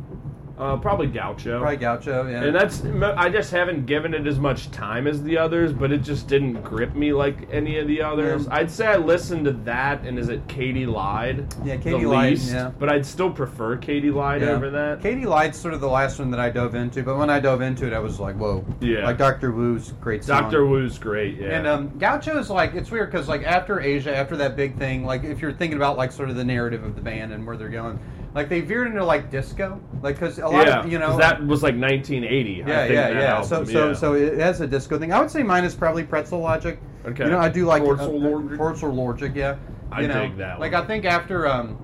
Uh, 0.62 0.78
probably 0.78 1.07
Gaucho. 1.07 1.57
Probably 1.59 1.76
Gaucho. 1.78 2.30
Yeah. 2.30 2.43
And 2.43 2.55
that's 2.55 2.84
I 3.18 3.30
just 3.30 3.49
haven't 3.49 3.88
given 3.88 4.14
it 4.14 4.28
as 4.28 4.38
much 4.38 4.70
time 4.70 5.07
as 5.07 5.24
the 5.24 5.36
others, 5.36 5.74
but 5.74 5.91
it 5.91 6.03
just 6.03 6.28
didn't 6.28 6.62
grip 6.62 6.93
me 6.93 7.14
like 7.14 7.49
any 7.51 7.80
of 7.80 7.88
the 7.88 7.99
others. 8.03 8.45
Yeah. 8.45 8.53
I'd 8.55 8.70
say 8.70 8.86
I 8.86 8.97
listened 8.97 9.45
to 9.45 9.53
that 9.53 10.03
and 10.03 10.20
is 10.20 10.30
it 10.30 10.47
Katy 10.47 10.86
Lied? 10.86 11.51
Yeah, 11.66 11.78
Katy 11.78 12.05
Lied, 12.05 12.32
least, 12.34 12.53
yeah. 12.53 12.70
But 12.78 12.89
I'd 12.89 13.07
still 13.07 13.32
prefer 13.32 13.76
Katy 13.76 14.12
Lied 14.12 14.41
Yeah. 14.43 14.49
over 14.49 14.70
that. 14.70 15.01
Katy 15.01 15.26
Lied's 15.26 15.57
sort 15.57 15.74
of 15.74 15.82
the 15.82 15.89
last 15.89 16.20
one 16.20 16.30
that 16.30 16.39
I 16.39 16.51
dove 16.51 16.76
into, 16.76 17.01
but 17.01 17.18
when 17.18 17.32
I 17.32 17.39
dove 17.39 17.62
into 17.62 17.88
it, 17.88 17.93
I 17.93 17.99
was 17.99 18.20
like, 18.20 18.36
whoa. 18.36 18.64
Yeah. 18.82 19.05
Like 19.05 19.18
Doctor 19.18 19.51
Wu's 19.51 19.93
great 19.99 20.24
song. 20.24 20.43
Doctor 20.43 20.68
Wu's 20.68 20.99
great, 20.99 21.39
yeah. 21.39 21.57
And 21.57 21.66
um, 21.66 21.97
Gaucho 21.97 22.38
is 22.38 22.51
like 22.51 22.76
it's 22.76 22.91
weird 22.91 23.09
because 23.09 23.28
like 23.28 23.41
after 23.43 23.82
Aja, 23.82 24.16
after 24.16 24.38
that 24.38 24.55
big 24.55 24.78
thing, 24.78 25.05
like 25.05 25.24
if 25.24 25.41
you're 25.41 25.53
thinking 25.53 25.78
about 25.78 25.97
like 25.97 26.12
sort 26.12 26.30
of 26.30 26.36
the 26.36 26.45
narrative 26.45 26.84
of 26.84 26.95
the 26.95 27.01
band 27.01 27.34
and 27.34 27.47
where 27.47 27.57
they're 27.57 27.68
going, 27.70 27.99
like 28.34 28.48
they 28.48 28.62
veered 28.62 28.88
into 28.88 29.04
like 29.04 29.30
disco, 29.30 29.80
like 30.02 30.16
because 30.16 30.38
a 30.40 30.48
lot 30.48 30.66
yeah, 30.66 30.80
of 30.80 30.92
you 30.92 31.00
know 31.00 31.18
that 31.18 31.46
was 31.46 31.64
like 31.64 31.76
1980. 31.76 32.52
yeah 32.52 32.64
I 32.64 32.88
think, 32.88 32.94
yeah 32.94 33.10
yeah. 33.10 33.36
album, 33.36 33.50
so 33.50 33.64
so 33.66 33.88
yeah. 33.88 33.94
so 33.94 34.14
it 34.14 34.38
has 34.40 34.62
a 34.62 34.68
disco 34.68 34.98
thing. 34.98 35.12
I 35.12 35.20
would 35.20 35.30
say 35.30 35.44
mine 35.44 35.66
is 35.66 35.76
probably 35.76 36.04
Pretzel 36.04 36.40
Logic. 36.40 36.80
Okay. 37.06 37.26
You 37.26 37.32
know 37.32 37.40
I 37.40 37.50
do 37.50 37.66
like 37.66 37.84
Pretzel 37.84 38.26
uh, 38.26 38.30
Logic? 38.30 38.58
Pretzel 38.58 38.94
Logic, 38.94 39.32
yeah. 39.36 39.58
I 39.92 40.06
know, 40.06 40.22
dig 40.22 40.38
that 40.38 40.60
Like 40.60 40.72
one. 40.72 40.84
I 40.84 40.88
think 40.88 41.04
after 41.04 41.48
um, 41.48 41.78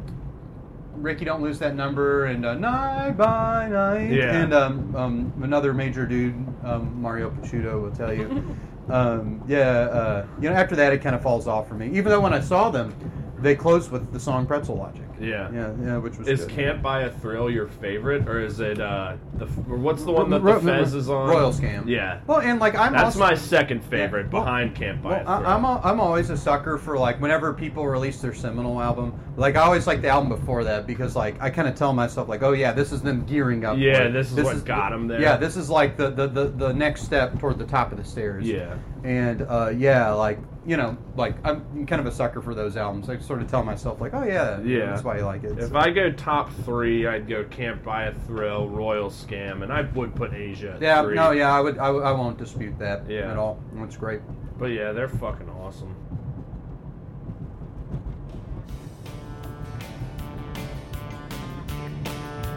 Rikki 0.96 1.26
don't 1.26 1.42
lose 1.42 1.60
that 1.60 1.76
number 1.76 2.26
and 2.26 2.46
uh, 2.46 2.54
night 2.54 3.18
by 3.18 3.68
night 3.68 4.12
Yeah. 4.12 4.42
and 4.42 4.54
um, 4.54 4.96
um, 4.96 5.34
another 5.44 5.74
major 5.74 6.06
dude 6.06 6.34
um, 6.64 7.02
Mario 7.02 7.30
Pachuto 7.30 7.82
will 7.82 7.92
tell 7.92 8.14
you 8.14 8.56
um, 8.90 9.44
yeah 9.48 9.60
uh, 9.60 10.26
you 10.40 10.50
know 10.50 10.56
after 10.56 10.76
that 10.78 10.94
it 10.94 11.02
kind 11.02 11.16
of 11.16 11.22
falls 11.22 11.48
off 11.48 11.68
for 11.68 11.74
me 11.76 11.88
even 11.88 12.06
though 12.06 12.22
when 12.22 12.34
I 12.34 12.40
saw 12.40 12.70
them 12.70 12.96
they 13.40 13.56
closed 13.56 13.92
with 13.92 14.12
the 14.12 14.20
song 14.20 14.46
Pretzel 14.46 14.76
Logic 14.76 15.04
yeah. 15.20 15.50
yeah 15.52 15.74
yeah 15.82 15.98
which 15.98 16.18
was 16.18 16.28
Is 16.28 16.42
good. 16.42 16.50
Can't 16.50 16.82
Buy 16.82 17.02
a 17.02 17.12
Thrill 17.12 17.50
your 17.50 17.68
favorite, 17.68 18.28
or 18.28 18.42
is 18.42 18.60
it 18.60 18.80
uh, 18.80 19.16
the 19.36 19.46
or 19.70 19.78
what's 19.78 20.04
the 20.04 20.12
one 20.12 20.30
that 20.30 20.42
Ro- 20.42 20.60
the 20.60 20.72
Fez 20.72 20.94
is 20.94 21.10
on? 21.10 21.30
Royal 21.30 21.52
Scam 21.52 21.88
Yeah, 21.88 22.20
well 22.28 22.40
and 22.40 22.60
like 22.60 22.76
I'm 22.76 22.94
that's 22.94 23.16
also, 23.16 23.20
my 23.20 23.36
second 23.36 23.84
favorite 23.84 24.28
Yeah, 24.28 24.34
well- 24.34 24.44
behind 24.44 24.76
Can't 24.76 25.02
Buy 25.02 25.10
Well, 25.10 25.20
a 25.22 25.38
Thrill. 25.40 25.50
I, 25.50 25.56
I'm 25.56 25.66
al- 25.66 25.82
I'm 25.84 26.00
always 26.00 26.30
a 26.30 26.38
sucker 26.38 26.78
for 26.78 26.98
like 26.98 27.20
whenever 27.22 27.54
people 27.54 27.88
release 27.88 28.22
their 28.22 28.34
seminal 28.34 28.82
album. 28.82 29.20
Like 29.38 29.56
I 29.56 29.62
always 29.62 29.88
like 29.88 30.02
the 30.02 30.10
album 30.10 30.30
before 30.30 30.64
that 30.64 30.88
because 30.88 31.16
like 31.16 31.42
I 31.42 31.50
kind 31.50 31.68
of 31.68 31.76
tell 31.76 31.94
myself 31.94 32.28
like, 32.28 32.44
oh 32.44 32.54
yeah, 32.54 32.72
this 32.72 32.92
is 32.92 33.02
them 33.02 33.26
gearing 33.26 33.66
up. 33.66 33.78
Yeah, 33.78 34.04
it. 34.04 34.12
this 34.12 34.32
is 34.32 34.44
what 34.44 34.66
them 34.66 35.08
there. 35.08 35.22
Yeah, 35.22 35.38
this 35.38 35.56
is 35.56 35.70
like 35.70 35.98
the, 35.98 36.10
the, 36.10 36.28
the, 36.28 36.48
the 36.50 36.74
next 36.74 37.04
step 37.04 37.40
toward 37.40 37.58
the 37.58 37.66
top 37.66 37.92
of 37.92 37.98
the 37.98 38.04
stairs. 38.04 38.46
Yeah. 38.48 38.78
And 39.04 39.44
uh, 39.44 39.72
yeah, 39.76 40.12
like 40.12 40.40
you 40.68 40.76
know, 40.76 40.98
like 41.16 41.36
I'm 41.46 41.88
kind 41.88 42.02
of 42.02 42.06
a 42.06 42.12
sucker 42.12 42.42
for 42.42 42.54
those 42.54 42.76
albums. 42.76 43.10
I 43.10 43.18
sort 43.20 43.42
of 43.42 43.50
tell 43.50 43.64
myself 43.64 44.02
like, 44.02 44.14
oh 44.14 44.24
yeah, 44.24 44.60
Yeah. 44.60 44.88
that's 44.88 45.04
why 45.04 45.18
you 45.18 45.24
like 45.24 45.44
it. 45.46 45.58
If 45.58 45.70
So- 45.70 45.78
I 45.78 45.90
go 45.90 46.12
top 46.12 46.52
three, 46.66 47.08
I'd 47.08 47.26
go 47.28 47.46
Can't 47.46 47.82
Buy 47.84 48.04
a 48.04 48.14
Thrill, 48.14 48.68
Royal 48.68 49.10
Scam, 49.10 49.64
and 49.64 49.72
I 49.72 49.82
would 49.84 50.14
put 50.14 50.32
Aja. 50.34 50.74
At 50.76 50.82
yeah, 50.82 51.02
three. 51.04 51.16
no, 51.16 51.32
yeah, 51.32 51.54
I 51.56 51.62
would, 51.62 51.78
I, 51.78 51.88
I 51.88 52.12
won't 52.12 52.38
dispute 52.38 52.78
that 52.80 53.10
Yeah. 53.10 53.32
at 53.32 53.38
all. 53.38 53.60
That's 53.76 53.96
great. 53.96 54.20
But 54.60 54.68
yeah, 54.72 54.92
they're 54.92 55.08
fucking 55.08 55.50
awesome. 55.50 55.96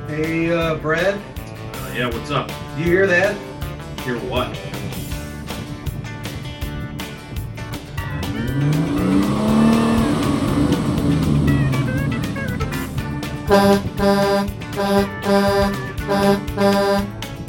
Hey, 0.09 0.51
uh, 0.51 0.75
Brad, 0.77 1.15
Uh, 1.15 1.93
yeah, 1.97 2.07
what's 2.07 2.31
up? 2.31 2.49
do 2.49 2.83
you 2.83 2.87
hear 2.91 3.07
that? 3.07 3.35
Hear 4.01 4.19
what? 4.19 4.57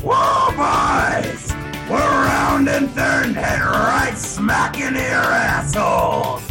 Whoa, 0.04 0.52
boys! 0.58 1.54
We're 1.88 2.00
rounding 2.00 2.88
third 2.90 3.28
and 3.28 3.36
head 3.36 3.62
right 3.62 4.18
smack 4.18 4.80
into 4.80 5.00
your 5.00 5.10
assholes! 5.10 6.42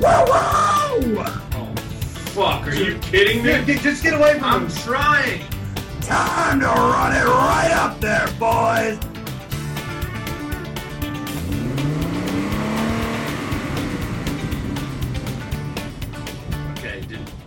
Whoa, 0.00 0.24
whoa! 0.26 1.24
Oh, 1.52 1.74
fuck! 2.32 2.66
Are 2.66 2.74
you 2.74 2.98
kidding 3.00 3.44
me? 3.44 3.64
Dude, 3.64 3.80
just 3.80 4.02
get 4.02 4.14
away 4.14 4.38
from 4.38 4.44
I'm 4.44 4.62
him. 4.62 4.76
trying. 4.78 5.42
Time 6.00 6.60
to 6.60 6.66
run 6.66 7.12
it 7.14 7.24
right 7.24 7.72
up 7.72 8.00
there, 8.00 8.26
boys! 8.38 8.98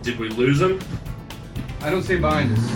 Did, 0.08 0.18
did 0.18 0.20
we 0.20 0.28
lose 0.30 0.60
him? 0.60 0.80
I 1.80 1.90
don't 1.90 2.02
see 2.02 2.16
behind 2.18 2.56
us. 2.56 2.70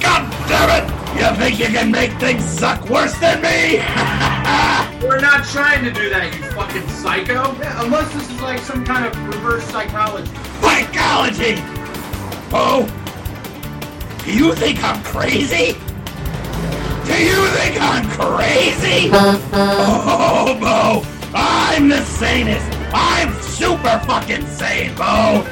God 0.00 0.48
damn 0.48 0.84
it! 0.84 0.84
You 1.18 1.36
think 1.36 1.58
you 1.58 1.66
can 1.66 1.90
make 1.90 2.12
things 2.20 2.44
suck 2.44 2.88
worse 2.88 3.18
than 3.18 3.42
me? 3.42 3.78
We're 5.06 5.20
not 5.20 5.46
trying 5.46 5.82
to 5.84 5.90
do 5.90 6.10
that, 6.10 6.32
you 6.36 6.44
fucking 6.50 6.86
psycho. 6.88 7.56
Yeah, 7.58 7.84
unless 7.84 8.12
this 8.12 8.30
is 8.30 8.40
like 8.42 8.58
some 8.60 8.84
kind 8.84 9.06
of 9.06 9.26
reverse 9.26 9.64
psychology. 9.64 10.30
Psychology! 10.60 11.54
Oh! 12.52 12.86
Do 14.24 14.32
you 14.32 14.54
think 14.54 14.84
I'm 14.84 15.02
crazy? 15.02 15.72
Do 17.06 17.24
you 17.24 17.46
think 17.48 17.80
I'm 17.80 18.08
crazy? 18.10 19.10
Oh, 19.52 20.56
Bo! 20.60 21.19
I'm 21.32 21.88
the 21.88 22.02
sanest! 22.02 22.66
I'm 22.92 23.32
super 23.42 23.98
fucking 24.06 24.46
sane, 24.46 24.94
Bo! 24.96 25.46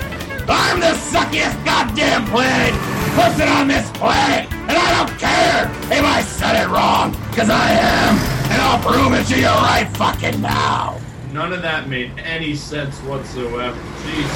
I'm 0.51 0.81
the 0.81 0.95
suckiest 0.97 1.64
goddamn 1.64 2.24
planet 2.26 2.74
person 3.14 3.49
on 3.49 3.68
this 3.68 3.91
planet! 3.93 4.53
And 4.53 4.72
I 4.72 4.97
don't 4.97 5.18
care 5.18 5.70
if 5.97 6.05
I 6.05 6.22
said 6.22 6.62
it 6.62 6.68
wrong, 6.68 7.12
because 7.31 7.51
I 7.51 7.70
am! 7.70 8.16
And 8.51 8.61
I'll 8.62 8.81
prove 8.81 9.12
it 9.14 9.26
to 9.29 9.39
you 9.39 9.47
right 9.47 9.89
fucking 9.97 10.41
now! 10.41 11.01
None 11.33 11.53
of 11.53 11.62
that 11.62 11.89
made 11.89 12.11
any 12.18 12.55
sense 12.57 12.99
whatsoever. 13.01 13.79
Jesus. 14.05 14.33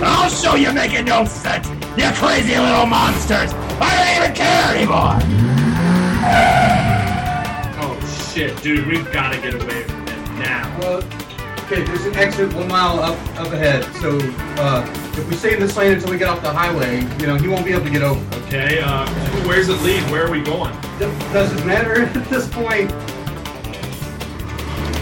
I'll 0.00 0.30
show 0.30 0.54
you 0.54 0.72
making 0.72 1.04
no 1.06 1.24
sense, 1.24 1.68
you 1.98 2.10
crazy 2.14 2.56
little 2.56 2.86
monsters! 2.86 3.52
I 3.80 3.94
don't 3.96 4.24
even 4.24 4.36
care 4.36 4.74
anymore! 4.74 5.18
Oh 7.80 8.32
shit, 8.32 8.60
dude, 8.62 8.86
we've 8.86 9.12
got 9.12 9.32
to 9.32 9.40
get 9.40 9.54
away 9.54 9.82
from 9.82 9.97
now. 10.48 10.78
Well, 10.80 10.96
okay, 11.64 11.82
there's 11.84 12.06
an 12.06 12.16
exit 12.16 12.52
one 12.54 12.68
mile 12.68 12.98
up 13.00 13.18
up 13.38 13.52
ahead. 13.52 13.84
So 13.96 14.18
uh, 14.62 14.86
if 15.12 15.28
we 15.28 15.36
stay 15.36 15.54
in 15.54 15.60
this 15.60 15.76
lane 15.76 15.92
until 15.92 16.10
we 16.10 16.18
get 16.18 16.28
off 16.28 16.42
the 16.42 16.50
highway, 16.50 17.00
you 17.20 17.26
know, 17.26 17.36
he 17.36 17.48
won't 17.48 17.64
be 17.64 17.72
able 17.72 17.84
to 17.84 17.90
get 17.90 18.02
over. 18.02 18.22
Okay, 18.46 18.80
uh, 18.80 19.06
where's 19.46 19.68
it 19.68 19.80
lead? 19.82 20.02
Where 20.10 20.26
are 20.26 20.30
we 20.30 20.42
going? 20.42 20.74
It 21.00 21.32
doesn't 21.32 21.66
matter 21.66 22.02
at 22.18 22.28
this 22.28 22.48
point. 22.48 22.90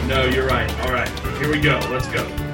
No, 0.08 0.24
you're 0.24 0.46
right. 0.46 0.70
All 0.80 0.92
right, 0.92 1.08
here 1.38 1.50
we 1.50 1.60
go. 1.60 1.78
Let's 1.90 2.08
go. 2.08 2.45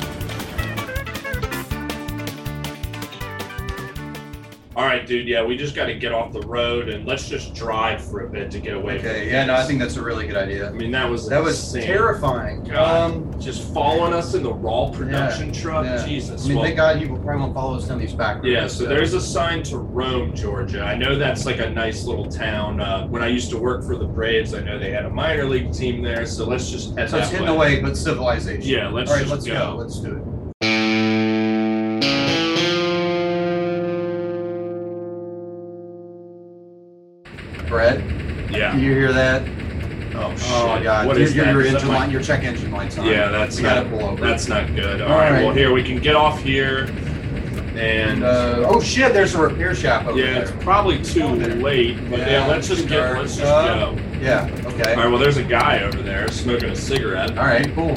All 4.75 4.87
right, 4.87 5.07
dude. 5.07 5.29
Yeah, 5.29 5.45
we 5.45 5.57
just 5.59 5.75
got 5.75 5.87
to 5.87 5.95
get 5.95 6.13
off 6.13 6.33
the 6.33 6.41
road 6.41 6.89
and 6.89 7.07
let's 7.07 7.29
just 7.29 7.53
drive 7.55 8.03
for 8.03 8.25
a 8.27 8.29
bit 8.31 8.51
to 8.53 8.59
get 8.59 8.73
away. 8.75 8.99
from 8.99 9.09
Okay, 9.09 9.31
yeah, 9.31 9.45
no, 9.45 9.55
I 9.55 9.65
think 9.65 9.79
that's 9.79 9.97
a 9.97 10.03
really 10.03 10.27
good 10.27 10.37
idea. 10.37 10.71
I 10.71 10.73
mean, 10.73 10.91
that 10.93 11.09
was 11.11 11.29
That 11.29 11.43
was 11.43 11.73
terrifying. 11.75 12.65
God, 12.65 13.13
Um, 13.13 13.39
just 13.41 13.71
following 13.75 14.15
us 14.15 14.33
in 14.33 14.43
the 14.43 14.53
raw 14.53 14.89
production 14.91 15.53
truck. 15.53 15.85
yeah. 15.85 16.07
Jesus. 16.07 16.45
I 16.45 16.49
mean, 16.49 16.57
Well, 16.57 16.65
thank 16.65 16.77
God 16.79 17.01
you 17.03 17.09
probably 17.09 17.37
won't 17.37 17.55
follow 17.55 17.77
us 17.77 17.87
down 17.87 17.99
these 17.99 18.15
back 18.15 18.37
roads. 18.37 18.49
Yeah, 18.49 18.67
so 18.67 18.87
there's 18.87 19.13
a 19.13 19.21
sign 19.21 19.63
to 19.65 19.77
Rome, 19.77 20.35
Georgia. 20.35 20.83
I 20.83 20.97
know 20.97 21.19
that's 21.19 21.45
like 21.45 21.59
a 21.59 21.69
nice 21.69 22.05
little 22.05 22.27
town. 22.27 22.81
Uh, 22.81 23.07
when 23.09 23.23
I 23.23 23.29
used 23.29 23.51
to 23.51 23.59
work 23.59 23.85
for 23.85 23.97
the 23.97 24.07
Braves, 24.07 24.55
I 24.55 24.61
know 24.61 24.79
they 24.79 24.91
had 24.91 25.05
a 25.05 25.11
minor 25.11 25.45
league 25.45 25.71
team 25.73 26.01
there. 26.03 26.25
So 26.25 26.47
let's 26.47 26.71
just 26.71 26.97
head 26.97 27.11
So 27.11 27.19
it's 27.19 27.29
that 27.29 27.37
hidden 27.41 27.55
away, 27.55 27.81
but 27.81 27.95
civilization. 27.95 28.63
Yeah, 28.71 28.89
let's 28.89 29.11
All 29.11 29.17
right, 29.17 29.23
just 29.27 29.33
let's 29.35 29.47
go. 29.47 29.73
go. 29.73 29.77
Let's 29.77 29.99
do 29.99 30.17
it. 30.17 30.32
Brett, 37.73 38.01
Yeah. 38.51 38.73
do 38.77 38.81
you 38.83 38.93
hear 38.93 39.15
that? 39.15 39.41
Oh 40.15 40.31
shit. 40.37 40.47
Oh 40.53 40.79
God! 40.83 41.07
What 41.07 41.17
your, 41.17 41.25
is 41.27 41.35
your, 41.35 41.47
that? 41.47 41.53
your 41.53 41.61
Is 41.63 41.73
that 41.73 41.75
engine 41.79 41.89
my- 41.89 41.99
light, 42.01 42.11
your 42.11 42.21
check 42.23 42.45
engine 42.45 42.71
lights 42.71 42.99
on. 42.99 43.07
Yeah, 43.07 43.31
that's 43.31 43.57
we 43.57 43.63
not. 43.63 43.77
gotta 43.77 43.89
pull 43.89 44.05
over. 44.11 44.27
That's 44.27 44.47
not 44.47 44.75
good. 44.77 45.01
All 45.01 45.11
All 45.11 45.19
right. 45.19 45.31
right. 45.33 45.45
Well, 45.47 45.55
here 45.55 45.73
we 45.73 45.83
can 45.83 45.99
get 45.99 46.15
off 46.15 46.43
here, 46.43 46.85
and 47.75 48.23
Uh, 48.23 48.67
oh 48.69 48.79
shit! 48.83 49.15
There's 49.15 49.35
a 49.35 49.41
repair 49.41 49.75
shop 49.75 50.05
over 50.07 50.19
yeah, 50.19 50.25
there. 50.27 50.35
Yeah, 50.35 50.41
it's 50.43 50.65
probably 50.65 51.03
too 51.03 51.27
late. 51.29 51.97
But 52.11 52.19
yeah, 52.19 52.31
Yeah, 52.31 52.47
let's 52.47 52.69
just 52.69 52.89
get. 52.89 53.17
Let's 53.17 53.37
just 53.39 53.51
Uh, 53.51 53.95
go. 53.95 53.99
Yeah. 54.21 54.51
Okay. 54.67 54.91
All 54.93 55.01
right. 55.05 55.09
Well, 55.11 55.19
there's 55.19 55.39
a 55.39 55.43
guy 55.43 55.83
over 55.83 56.03
there 56.03 56.29
smoking 56.29 56.69
a 56.69 56.77
cigarette. 56.77 57.39
All 57.39 57.47
right. 57.47 57.75
Cool. 57.75 57.97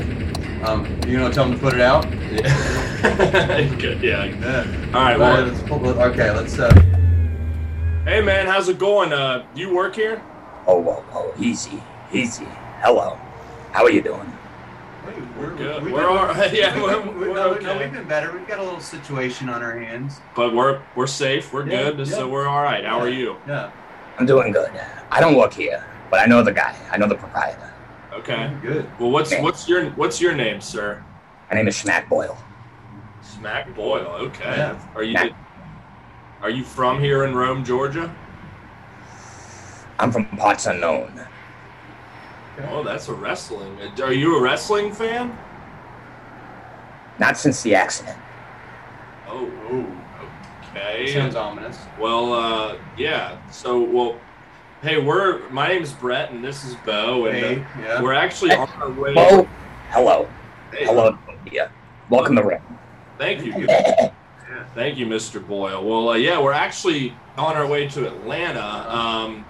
Um, 0.66 0.86
you 1.06 1.18
gonna 1.18 1.34
tell 1.34 1.44
him 1.48 1.52
to 1.52 1.60
put 1.60 1.74
it 1.74 1.82
out? 1.82 2.08
Yeah. 2.36 3.76
Good. 3.80 4.02
Yeah. 4.02 4.24
Yeah. 4.24 4.66
All 4.94 5.04
right. 5.04 5.20
Right. 5.20 5.20
Well, 5.20 5.46
Let's 5.46 5.62
pull. 5.64 5.86
Okay. 5.86 6.32
Let's. 6.32 6.58
Uh, 6.58 6.70
hey 8.06 8.22
man, 8.22 8.48
how's 8.48 8.70
it 8.70 8.80
going? 8.80 9.14
Uh, 9.14 9.46
you 9.56 9.74
work 9.74 9.96
here? 9.96 10.22
Oh, 10.68 10.80
whoa, 10.80 11.02
whoa, 11.12 11.34
easy, 11.40 11.82
easy. 12.12 12.46
Hello. 12.82 13.18
How 13.72 13.84
are 13.84 13.92
you 13.92 14.02
doing? 14.02 14.32
we're 15.40 15.54
good. 15.56 15.84
we've 15.84 15.94
We're 15.94 16.08
been- 16.08 16.18
all 16.18 16.26
right. 16.28 16.54
Yeah, 16.54 16.74
we've 16.76 16.84
we're- 16.84 17.04
been- 17.04 17.20
we're 17.20 17.34
no, 17.34 17.50
okay. 17.54 17.66
no, 17.66 17.78
we've 17.78 17.92
been 17.92 18.08
better. 18.08 18.32
We've 18.32 18.48
got 18.48 18.60
a 18.60 18.64
little 18.64 18.80
situation 18.80 19.50
on 19.50 19.62
our 19.62 19.78
hands. 19.78 20.20
But 20.36 20.54
we're 20.56 20.82
we're 20.96 21.08
safe. 21.08 21.52
We're 21.54 21.68
Yeah, 21.68 21.92
good. 21.92 22.00
yeah. 22.08 22.16
So 22.16 22.28
we're 22.30 22.48
all 22.48 22.64
right. 22.64 22.84
How 22.86 23.00
are 23.00 23.10
you? 23.10 23.36
Yeah. 23.48 23.72
I'm 24.18 24.26
doing 24.26 24.52
good. 24.54 24.72
I 25.12 25.20
don't 25.20 25.36
work 25.36 25.54
here, 25.54 25.86
but 26.10 26.20
I 26.22 26.26
know 26.26 26.42
the 26.42 26.54
guy. 26.54 26.76
I 26.92 26.98
know 26.98 27.08
the 27.08 27.16
proprietor. 27.16 27.72
Okay. 28.14 28.52
Good. 28.62 28.90
Well, 29.00 29.12
what's 29.12 29.34
what's 29.40 29.68
your 29.68 29.90
what's 29.92 30.20
your 30.22 30.34
name, 30.34 30.62
sir? 30.62 31.04
My 31.52 31.58
name 31.58 31.68
is 31.68 31.76
Schmack 31.76 32.08
Boyle. 32.10 32.38
Smack 33.22 33.76
Boyle. 33.76 34.08
Okay. 34.28 34.44
Yeah. 34.58 34.80
Are 34.96 35.04
you 35.04 35.12
Smack. 35.12 35.32
Are 36.46 36.50
you 36.52 36.64
from 36.64 37.00
here 37.02 37.24
in 37.24 37.34
Rome, 37.34 37.66
Georgia? 37.66 38.14
I'm 39.98 40.12
from 40.12 40.28
parts 40.38 40.68
unknown. 40.68 41.20
Oh, 42.70 42.84
that's 42.84 43.08
a 43.08 43.14
wrestling. 43.16 43.76
Are 44.00 44.14
you 44.14 44.38
a 44.38 44.42
wrestling 44.42 44.94
fan? 44.94 45.36
Not 47.18 47.36
since 47.40 47.64
the 47.64 47.74
accident. 47.74 48.20
Oh. 49.28 49.50
Okay. 50.70 51.12
Sounds 51.12 51.34
ominous. 51.34 51.80
Well, 52.00 52.32
uh, 52.34 52.78
yeah. 52.96 53.40
So, 53.50 53.82
well, 53.82 54.20
hey, 54.84 55.02
we're 55.02 55.50
my 55.50 55.68
name's 55.70 55.94
Brett 55.94 56.30
and 56.30 56.44
this 56.46 56.64
is 56.64 56.76
Bo, 56.86 57.26
and 57.26 57.38
Hey. 57.38 57.56
uh, 57.56 57.82
Yeah. 57.82 58.02
we're 58.04 58.14
actually 58.14 58.52
on 58.52 58.70
our 58.80 58.92
way. 58.92 59.16
Bo, 59.16 59.48
hello. 59.90 60.30
Hey, 60.72 60.86
Hello. 60.86 61.18
Yeah. 61.52 61.70
Welcome 62.12 62.36
to 62.36 62.44
Ring. 62.44 62.62
Thank 63.18 63.44
you. 63.44 63.68
Thank 64.74 64.98
you, 64.98 65.06
Mr. 65.06 65.46
Boyle. 65.46 65.84
Well, 65.84 66.10
uh, 66.10 66.16
yeah, 66.16 66.40
we're 66.42 66.52
actually 66.52 67.14
on 67.38 67.56
our 67.56 67.68
way 67.68 67.88
to 67.90 68.08
Atlanta. 68.08 68.62
Um, 68.94 69.46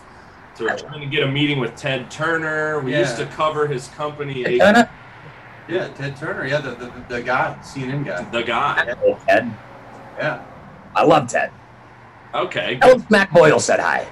so 0.56 0.66
we're 0.66 0.78
trying 0.78 1.02
to 1.02 1.08
get 1.08 1.24
a 1.24 1.28
meeting 1.28 1.60
with 1.60 1.76
Ted 1.76 2.10
Turner. 2.12 2.80
We 2.80 2.92
Yeah. 2.94 3.00
used 3.00 3.18
to 3.18 3.26
cover 3.28 3.68
his 3.68 3.88
company, 3.90 4.44
Hey, 4.44 4.58
Turner? 4.60 4.90
Yeah. 5.68 5.88
Ted 5.90 6.16
Turner. 6.18 6.46
Yeah. 6.46 6.62
The 6.62 6.72
the, 6.72 6.92
the 7.10 7.22
guy, 7.22 7.58
CNN 7.62 8.06
guy. 8.06 8.24
the 8.32 8.44
guy. 8.44 8.94
Ted. 9.28 9.52
Yeah. 10.18 10.44
I 10.96 11.04
love 11.04 11.28
Ted. 11.28 11.52
Okay. 12.34 12.78
Tell 12.82 13.00
him 13.00 13.06
Mac 13.10 13.32
Boyle 13.32 13.60
said 13.60 13.80
hi. 13.80 14.06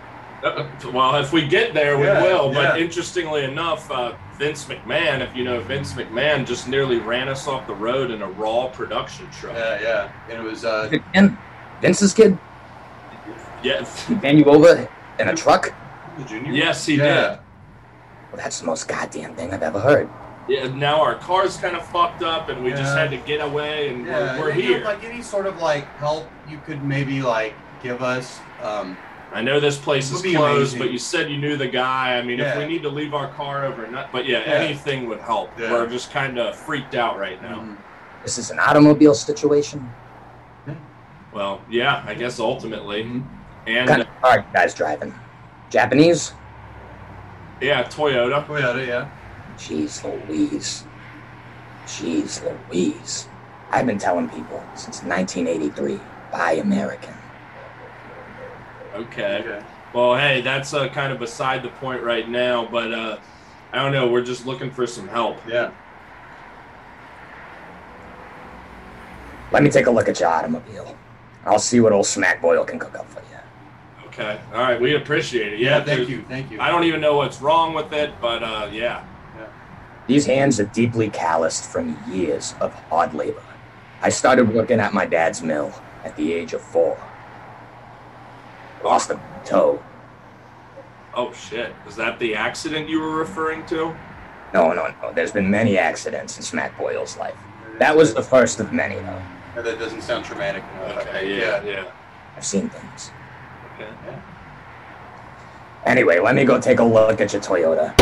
Well, 0.93 1.15
if 1.15 1.31
we 1.31 1.47
get 1.47 1.73
there, 1.73 1.97
we 1.97 2.05
Yeah, 2.05 2.21
will. 2.21 2.51
But 2.51 2.77
yeah. 2.77 2.83
interestingly 2.83 3.43
enough, 3.45 3.89
uh, 3.89 4.13
Vince 4.37 4.65
McMahon, 4.65 5.21
if 5.21 5.35
you 5.35 5.43
know 5.43 5.61
Vince 5.61 5.93
McMahon, 5.93 6.45
just 6.45 6.67
nearly 6.67 6.97
ran 6.99 7.29
us 7.29 7.47
off 7.47 7.65
the 7.67 7.73
road 7.73 8.11
in 8.11 8.21
a 8.21 8.27
Raw 8.29 8.67
production 8.67 9.29
truck. 9.31 9.55
Yeah. 9.55 9.81
Yeah. 9.81 10.11
And 10.29 10.39
it 10.39 10.43
was. 10.43 10.65
Uh, 10.65 10.91
And 11.13 11.37
Vince's 11.81 12.13
kid 12.13 12.37
Yeah. 13.63 13.85
ran 14.21 14.37
you 14.37 14.45
over 14.45 14.87
in 15.19 15.27
a 15.29 15.35
truck? 15.35 15.73
yes, 16.29 16.85
he 16.85 16.95
yeah. 16.97 17.37
Well, 18.31 18.37
that's 18.41 18.59
the 18.59 18.65
most 18.65 18.87
goddamn 18.87 19.35
thing 19.35 19.53
I've 19.53 19.63
ever 19.63 19.79
heard. 19.79 20.09
Yeah. 20.49 20.67
Now 20.67 21.01
our 21.01 21.15
car's 21.15 21.55
kind 21.57 21.75
of 21.75 21.87
fucked 21.87 22.21
up, 22.23 22.49
and 22.49 22.63
we 22.63 22.71
just 22.71 22.95
had 22.97 23.09
to 23.11 23.17
get 23.17 23.39
away, 23.39 23.89
and 23.89 24.05
Yeah. 24.05 24.37
we're, 24.37 24.45
we're 24.45 24.49
and, 24.51 24.59
you 24.61 24.69
know, 24.71 24.75
here. 24.77 24.85
Like 24.85 25.03
any 25.05 25.21
sort 25.21 25.45
of 25.47 25.61
like 25.61 25.85
help 25.97 26.27
you 26.49 26.59
could 26.65 26.83
maybe 26.83 27.21
like 27.21 27.53
give 27.81 28.03
us. 28.03 28.39
Um, 28.61 28.97
I 29.33 29.41
know 29.41 29.59
this 29.59 29.77
place 29.79 30.11
is 30.11 30.21
closed, 30.21 30.73
amazing. 30.73 30.79
but 30.79 30.91
you 30.91 30.97
said 30.99 31.29
you 31.31 31.37
knew 31.37 31.57
the 31.57 31.67
guy. 31.67 32.17
I 32.17 32.21
mean, 32.21 32.39
if 32.39 32.55
we 32.55 32.65
need 32.67 32.83
to 32.83 32.89
leave 32.89 33.13
our 33.15 33.29
car 33.33 33.65
overnight, 33.65 34.11
but 34.11 34.25
yeah, 34.25 34.39
Yeah. 34.39 34.53
anything 34.53 35.07
would 35.09 35.19
help. 35.19 35.49
Yeah. 35.59 35.71
We're 35.71 35.87
just 35.87 36.11
kind 36.11 36.37
of 36.37 36.55
freaked 36.55 36.93
out 36.95 37.17
right 37.17 37.41
now. 37.41 37.55
mhm. 37.61 37.77
This 38.21 38.37
is 38.37 38.51
an 38.51 38.59
automobile 38.59 39.13
situation. 39.15 39.91
Well, 41.33 41.61
yeah, 41.67 42.03
I 42.05 42.13
guess 42.13 42.39
ultimately, 42.39 43.03
Mhm. 43.05 43.23
and 43.65 43.77
What 43.77 43.87
kind 43.89 44.01
of 44.03 44.07
car 44.21 44.37
you 44.37 44.43
guys 44.53 44.75
driving? 44.75 45.13
Japanese? 45.71 46.33
yeah, 47.59 47.83
Toyota. 47.85 48.45
Toyota. 48.45 48.85
Yeah. 48.85 49.07
Jeez 49.57 50.03
Louise. 50.27 50.83
Jeez 51.87 52.41
Louise. 52.69 53.27
I've 53.71 53.87
been 53.87 53.97
telling 53.97 54.29
people 54.29 54.63
since 54.75 55.01
1983 55.01 55.99
buy 56.31 56.51
American. 56.53 57.15
Okay. 58.93 59.39
Okay. 59.39 59.63
Well, 59.93 60.15
hey, 60.15 60.41
that's 60.41 60.73
uh, 60.73 60.89
kind 60.89 61.11
of 61.11 61.19
beside 61.19 61.63
the 61.63 61.69
point 61.69 62.01
right 62.01 62.27
now, 62.27 62.67
but 62.71 62.91
uh, 62.91 63.17
I 63.71 63.83
don't 63.83 63.91
know. 63.91 64.09
We're 64.09 64.23
just 64.23 64.45
looking 64.45 64.71
for 64.71 64.87
some 64.87 65.07
help. 65.07 65.37
Yeah. 65.47 65.71
Let 69.51 69.61
me 69.61 69.69
take 69.69 69.85
a 69.85 69.91
look 69.91 70.09
at 70.09 70.19
your 70.19 70.29
automobile. 70.29 70.97
I'll 71.45 71.59
see 71.59 71.79
what 71.79 71.91
old 71.91 72.07
Smack 72.07 72.41
Boyle 72.41 72.65
can 72.65 72.79
cook 72.79 72.97
up 72.97 73.07
for 73.09 73.19
you. 73.19 74.07
Okay. 74.07 74.39
All 74.53 74.61
right. 74.61 74.79
We 74.79 74.95
appreciate 74.95 75.53
it. 75.53 75.59
Yeah. 75.59 75.77
Yeah. 75.77 75.83
thank 75.83 76.09
you. 76.09 76.23
Thank 76.27 76.51
you. 76.51 76.59
I 76.59 76.69
don't 76.69 76.83
even 76.85 77.01
know 77.01 77.17
what's 77.17 77.41
wrong 77.41 77.73
with 77.73 77.93
it, 77.93 78.13
but 78.19 78.41
uh, 78.43 78.69
yeah. 78.71 79.05
These 80.05 80.25
hands 80.25 80.59
are 80.59 80.65
deeply 80.65 81.09
calloused 81.09 81.71
from 81.71 81.97
years 82.11 82.55
of 82.59 82.73
hard 82.73 83.13
labor. 83.13 83.41
I 84.01 84.09
started 84.09 84.53
working 84.53 84.81
at 84.81 84.93
my 84.93 85.05
dad's 85.05 85.41
mill 85.41 85.73
at 86.03 86.15
the 86.17 86.33
age 86.33 86.53
of 86.53 86.61
four. 86.61 87.01
Lost 88.83 89.09
a 89.11 89.19
toe. 89.45 89.81
Oh 91.15 91.31
shit. 91.33 91.73
Is 91.87 91.95
that 91.95 92.19
the 92.19 92.35
accident 92.35 92.89
you 92.89 92.99
were 92.99 93.15
referring 93.15 93.65
to? 93.67 93.95
No, 94.53 94.73
no, 94.73 94.93
no. 95.01 95.13
There's 95.13 95.31
been 95.31 95.49
many 95.49 95.77
accidents 95.77 96.37
in 96.37 96.43
Smack 96.43 96.77
Boyle's 96.77 97.17
life. 97.17 97.35
That 97.79 97.95
was 97.95 98.13
the 98.13 98.21
first 98.21 98.59
of 98.59 98.71
many, 98.71 98.95
though. 98.95 99.21
Yeah, 99.55 99.61
that 99.61 99.79
doesn't 99.79 100.01
sound 100.01 100.25
traumatic 100.25 100.63
enough. 100.75 101.07
Okay. 101.07 101.39
Yeah. 101.39 101.63
Yeah. 101.63 101.91
I've 102.35 102.45
seen 102.45 102.69
things. 102.69 103.11
Okay. 103.75 103.89
Anyway, 105.85 106.19
let 106.19 106.35
me 106.35 106.45
go 106.45 106.59
take 106.59 106.79
a 106.79 106.83
look 106.83 107.19
at 107.19 107.33
your 107.33 107.41
Toyota. 107.41 107.93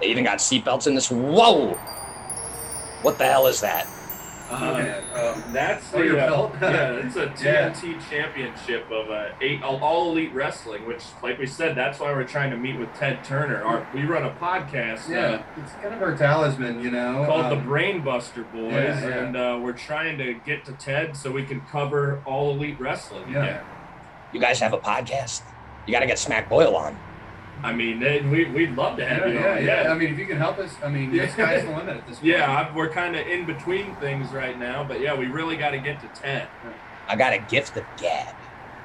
They 0.00 0.06
even 0.06 0.24
got 0.24 0.38
seatbelts 0.38 0.86
in 0.86 0.94
this. 0.94 1.10
Whoa! 1.10 1.74
What 3.02 3.18
the 3.18 3.24
hell 3.24 3.46
is 3.46 3.60
that? 3.60 3.86
Okay, 4.52 5.02
um, 5.14 5.42
That's 5.52 5.92
Oh, 5.94 6.02
your 6.02 6.18
uh, 6.20 6.26
belt? 6.26 6.52
yeah, 6.62 6.92
it's 6.92 7.16
a 7.16 7.32
Yeah. 7.42 7.70
TNT 7.70 8.10
championship 8.10 8.90
of 8.90 9.10
uh, 9.10 9.28
eight 9.40 9.62
all, 9.62 9.82
all 9.82 10.10
elite 10.12 10.32
wrestling. 10.34 10.86
Which, 10.86 11.02
like 11.22 11.38
we 11.38 11.46
said, 11.46 11.76
that's 11.76 11.98
why 12.00 12.12
we're 12.12 12.24
trying 12.24 12.50
to 12.50 12.56
meet 12.56 12.78
with 12.78 12.92
Ted 12.94 13.24
Turner. 13.24 13.62
Our, 13.62 13.86
we 13.94 14.04
run 14.04 14.24
a 14.24 14.30
podcast. 14.30 15.08
uh, 15.08 15.12
Yeah, 15.12 15.42
it's 15.56 15.72
kind 15.74 15.94
of 15.94 16.02
our 16.02 16.16
talisman, 16.16 16.82
you 16.82 16.90
know. 16.90 17.24
called 17.26 17.46
um, 17.46 17.50
the 17.58 17.64
Brainbuster 17.70 18.50
Boys, 18.52 18.72
yeah, 18.72 19.08
yeah. 19.08 19.24
and 19.24 19.36
uh, 19.36 19.58
we're 19.62 19.72
trying 19.72 20.18
to 20.18 20.34
get 20.34 20.64
to 20.66 20.72
Ted 20.72 21.16
so 21.16 21.30
we 21.30 21.44
can 21.44 21.60
cover 21.62 22.22
all 22.26 22.50
elite 22.50 22.78
wrestling. 22.78 23.30
Yeah. 23.32 23.42
again. 23.44 23.64
You 24.32 24.40
guys 24.40 24.60
have 24.60 24.72
a 24.72 24.78
podcast? 24.78 25.42
You 25.86 25.92
gotta 25.92 26.06
get 26.06 26.18
Smack 26.18 26.48
Boyle 26.48 26.76
on. 26.76 26.96
I 27.62 27.72
mean, 27.72 28.00
they, 28.00 28.20
we 28.22 28.44
we'd 28.46 28.74
love 28.76 28.96
to 28.98 29.06
have 29.06 29.20
Yeah, 29.20 29.26
you 29.28 29.38
yeah, 29.40 29.52
on. 29.56 29.64
yeah. 29.86 29.92
I 29.92 29.94
mean, 29.94 30.12
if 30.12 30.18
you 30.18 30.26
can 30.26 30.36
help 30.38 30.58
us, 30.58 30.74
I 30.82 30.88
mean, 30.88 31.12
the 31.12 31.28
sky's 31.28 31.64
the 31.64 31.70
limit 31.70 31.96
at 31.98 32.06
this 32.08 32.18
point. 32.18 32.26
Yeah, 32.32 32.50
I- 32.70 32.74
we're 32.74 32.88
kind 32.88 33.14
of 33.16 33.26
in 33.26 33.46
between 33.46 33.94
things 33.96 34.32
right 34.32 34.58
now, 34.58 34.82
but 34.84 35.00
yeah, 35.00 35.14
we 35.14 35.26
really 35.26 35.56
got 35.56 35.70
to 35.70 35.78
get 35.78 36.00
to 36.00 36.08
Ted. 36.20 36.48
I 37.08 37.16
got 37.16 37.32
a 37.32 37.38
gift 37.38 37.76
of 37.76 37.84
gab. 38.00 38.34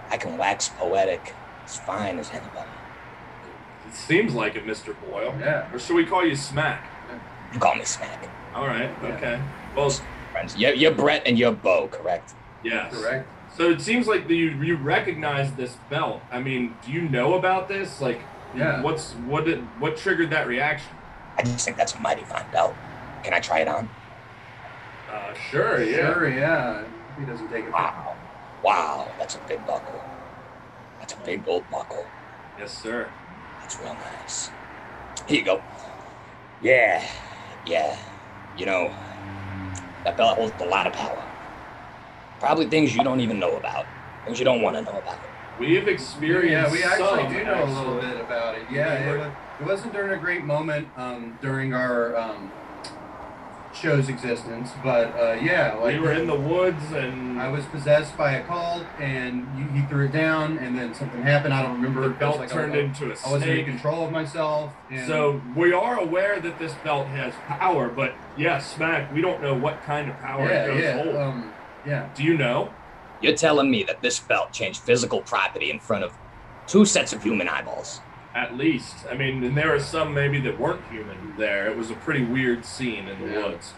I 0.10 0.18
can 0.18 0.38
wax 0.38 0.70
poetic 0.70 1.34
as 1.66 1.78
fine 1.80 2.20
as 2.20 2.30
anybody. 2.30 2.70
It 3.88 3.94
seems 3.96 4.34
like 4.34 4.56
it, 4.56 4.66
Mr. 4.66 4.96
Boyle. 5.10 5.34
Yeah. 5.40 5.74
Or 5.74 5.80
should 5.80 5.96
we 5.96 6.06
call 6.06 6.26
you 6.26 6.36
Smack? 6.36 6.88
You 7.54 7.60
call 7.60 7.76
me 7.76 7.86
Smack. 7.86 8.28
All 8.54 8.68
right. 8.68 8.90
Yeah. 9.02 9.10
Okay. 9.16 9.42
Well, 9.76 9.90
Friends, 10.32 10.56
you're, 10.58 10.74
you're 10.74 10.92
Brett 10.94 11.24
and 11.26 11.38
you're 11.40 11.52
Bo, 11.54 11.88
correct? 11.88 12.34
yes. 12.64 12.94
Correct. 12.94 13.28
So 13.56 13.72
it 13.72 13.82
seems 13.82 14.08
like 14.08 14.30
you 14.30 14.50
you 14.62 14.76
recognize 14.76 15.52
this 15.54 15.78
belt. 15.90 16.22
I 16.32 16.40
mean, 16.40 16.76
do 16.86 16.92
you 16.92 17.10
know 17.10 17.34
about 17.34 17.68
this? 17.68 18.00
Like, 18.00 18.20
Yeah. 18.54 18.82
what's 18.82 19.14
what 19.14 19.46
did 19.46 19.70
what 19.78 19.98
triggered 19.98 20.32
that 20.32 20.48
reaction? 20.48 20.98
I 21.38 21.44
just 21.44 21.66
think 21.66 21.78
that's 21.78 21.94
a 21.94 22.00
mighty 22.00 22.24
fine 22.24 22.50
belt. 22.52 22.80
Can 23.24 23.34
I 23.34 23.40
try 23.40 23.60
it 23.60 23.68
on? 23.68 23.90
Uh, 25.12 25.34
sure, 25.34 25.84
yeah. 25.84 26.14
Sure, 26.14 26.30
yeah. 26.30 26.86
He 27.18 27.26
doesn't 27.26 27.50
take 27.50 27.66
it. 27.66 27.72
Wow. 27.72 28.18
Wow, 28.62 29.16
that's 29.20 29.36
a 29.36 29.40
big 29.40 29.66
buckle. 29.66 30.04
That's 31.00 31.14
a 31.14 31.18
big 31.18 31.46
gold 31.46 31.70
buckle. 31.70 32.12
Yes, 32.58 32.74
sir. 32.74 33.14
That's 33.62 33.80
real 33.80 33.96
nice. 33.96 34.52
Here 35.28 35.40
you 35.40 35.46
go. 35.46 35.64
Yeah, 36.60 37.06
yeah. 37.66 37.98
You 38.56 38.66
know, 38.66 38.96
that 40.04 40.18
belt 40.18 40.36
holds 40.38 40.62
a 40.62 40.66
lot 40.66 40.88
of 40.88 40.94
power. 40.94 41.28
Probably 42.40 42.70
things 42.70 42.96
you 42.96 43.04
don't 43.04 43.20
even 43.20 43.40
know 43.40 43.56
about. 43.58 43.88
Things 44.26 44.40
you 44.40 44.46
don't 44.46 44.62
want 44.62 44.76
to 44.76 44.82
know 44.82 45.00
about. 45.00 45.37
We've 45.60 45.88
experienced. 45.88 46.52
Yeah, 46.52 46.72
we 46.72 46.84
actually 46.84 47.36
do 47.36 47.44
know 47.44 47.64
a 47.64 47.66
little 47.66 48.00
bit 48.00 48.20
about 48.22 48.58
it. 48.58 48.66
Yeah, 48.72 48.94
it, 48.94 49.34
it 49.60 49.66
wasn't 49.66 49.94
during 49.94 50.18
a 50.18 50.22
great 50.22 50.44
moment 50.44 50.88
um, 50.98 51.38
during 51.42 51.74
our 51.74 52.16
um, 52.16 52.52
show's 53.74 54.10
existence, 54.10 54.72
but 54.84 55.08
uh, 55.20 55.38
yeah, 55.42 55.76
like 55.76 55.94
we 55.96 56.00
were 56.00 56.14
in 56.14 56.28
the 56.28 56.36
woods 56.36 56.92
and 56.92 57.40
I 57.40 57.50
was 57.50 57.66
possessed 57.66 58.18
by 58.18 58.34
a 58.34 58.44
cult, 58.46 58.84
and 59.00 59.48
you, 59.58 59.66
he 59.82 59.88
threw 59.88 60.06
it 60.06 60.12
down, 60.12 60.58
and 60.58 60.78
then 60.78 60.94
something 60.94 61.22
happened. 61.22 61.54
I 61.54 61.64
don't 61.64 61.76
remember. 61.76 62.02
the 62.02 62.10
belt 62.10 62.38
like 62.38 62.50
turned 62.50 62.74
I, 62.74 62.80
into 62.80 63.06
a 63.06 63.08
I 63.08 63.10
wasn't 63.10 63.34
in 63.34 63.40
snake. 63.42 63.66
control 63.66 64.06
of 64.06 64.12
myself. 64.12 64.74
So 65.06 65.42
we 65.56 65.74
are 65.74 66.00
aware 66.00 66.40
that 66.40 66.60
this 66.60 66.74
belt 66.84 67.08
has 67.08 67.34
power, 67.48 67.90
but 67.90 68.14
yeah, 68.38 68.60
smack. 68.60 69.14
We 69.14 69.22
don't 69.22 69.42
know 69.42 69.54
what 69.56 69.82
kind 69.84 70.10
of 70.10 70.18
power 70.20 70.46
yeah, 70.48 70.64
it 70.64 70.68
does 70.68 70.84
yeah, 70.84 71.04
hold. 71.04 71.16
um, 71.16 71.54
yeah. 71.86 72.10
Do 72.16 72.24
you 72.24 72.38
know? 72.38 72.74
You're 73.22 73.36
telling 73.36 73.70
me 73.72 73.84
that 73.84 74.02
this 74.02 74.20
belt 74.20 74.52
changed 74.52 74.82
physical 74.82 75.22
property 75.22 75.72
in 75.72 75.80
front 75.80 76.04
of 76.04 76.14
two 76.68 76.86
sets 76.86 77.14
of 77.14 77.24
human 77.24 77.48
eyeballs. 77.50 78.02
At 78.36 78.56
least, 78.56 78.96
I 79.10 79.16
mean, 79.16 79.44
and 79.44 79.58
there 79.58 79.74
are 79.74 79.80
some 79.80 80.14
maybe 80.14 80.40
that 80.42 80.60
weren't 80.60 80.82
human 80.92 81.34
there. 81.38 81.68
It 81.72 81.76
was 81.78 81.90
a 81.90 81.96
pretty 81.96 82.24
weird 82.24 82.64
scene 82.66 83.08
in 83.08 83.20
the 83.20 83.34
Yeah. 83.34 83.46
woods. 83.48 83.74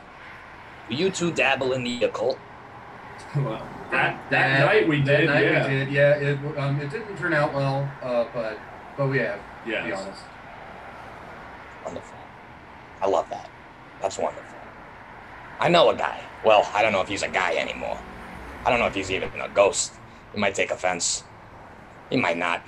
Do 0.90 0.96
you 0.96 1.10
two 1.10 1.32
dabble 1.32 1.72
in 1.74 1.84
the 1.84 2.04
occult? 2.04 2.38
Well, 3.36 3.62
that 3.92 4.18
that 4.32 4.60
night 4.66 4.88
we 4.88 5.02
that 5.02 5.18
did, 5.18 5.26
night 5.28 5.44
yeah, 5.44 5.68
we 5.68 5.74
did. 5.74 5.92
Yeah, 5.92 6.16
it 6.16 6.58
um, 6.58 6.80
it 6.82 6.90
didn't 6.90 7.16
turn 7.18 7.34
out 7.34 7.54
well, 7.54 7.88
uh, 8.02 8.26
but 8.34 8.58
but 8.98 9.08
we 9.08 9.20
have. 9.20 9.40
Yeah. 9.68 9.84
be 9.84 9.90
Yes. 9.90 10.02
honest. 10.02 10.22
Wonderful. 11.86 12.18
I 13.02 13.08
love 13.08 13.30
that. 13.30 13.50
That's 14.02 14.18
wonderful. 14.18 14.58
I 15.60 15.68
know 15.70 15.90
a 15.90 15.96
guy. 15.96 16.22
Well, 16.44 16.68
I 16.74 16.82
don't 16.82 16.92
know 16.94 17.02
if 17.02 17.08
he's 17.08 17.24
a 17.24 17.28
guy 17.28 17.56
anymore. 17.58 18.00
I 18.66 18.70
don't 18.70 18.80
know 18.80 18.88
if 18.88 18.94
he's 18.96 19.12
even 19.12 19.32
a 19.42 19.50
ghost. 19.50 20.00
He 20.32 20.40
might 20.40 20.56
take 20.56 20.72
offense. 20.72 21.24
He 22.10 22.18
might 22.18 22.38
not. 22.38 22.64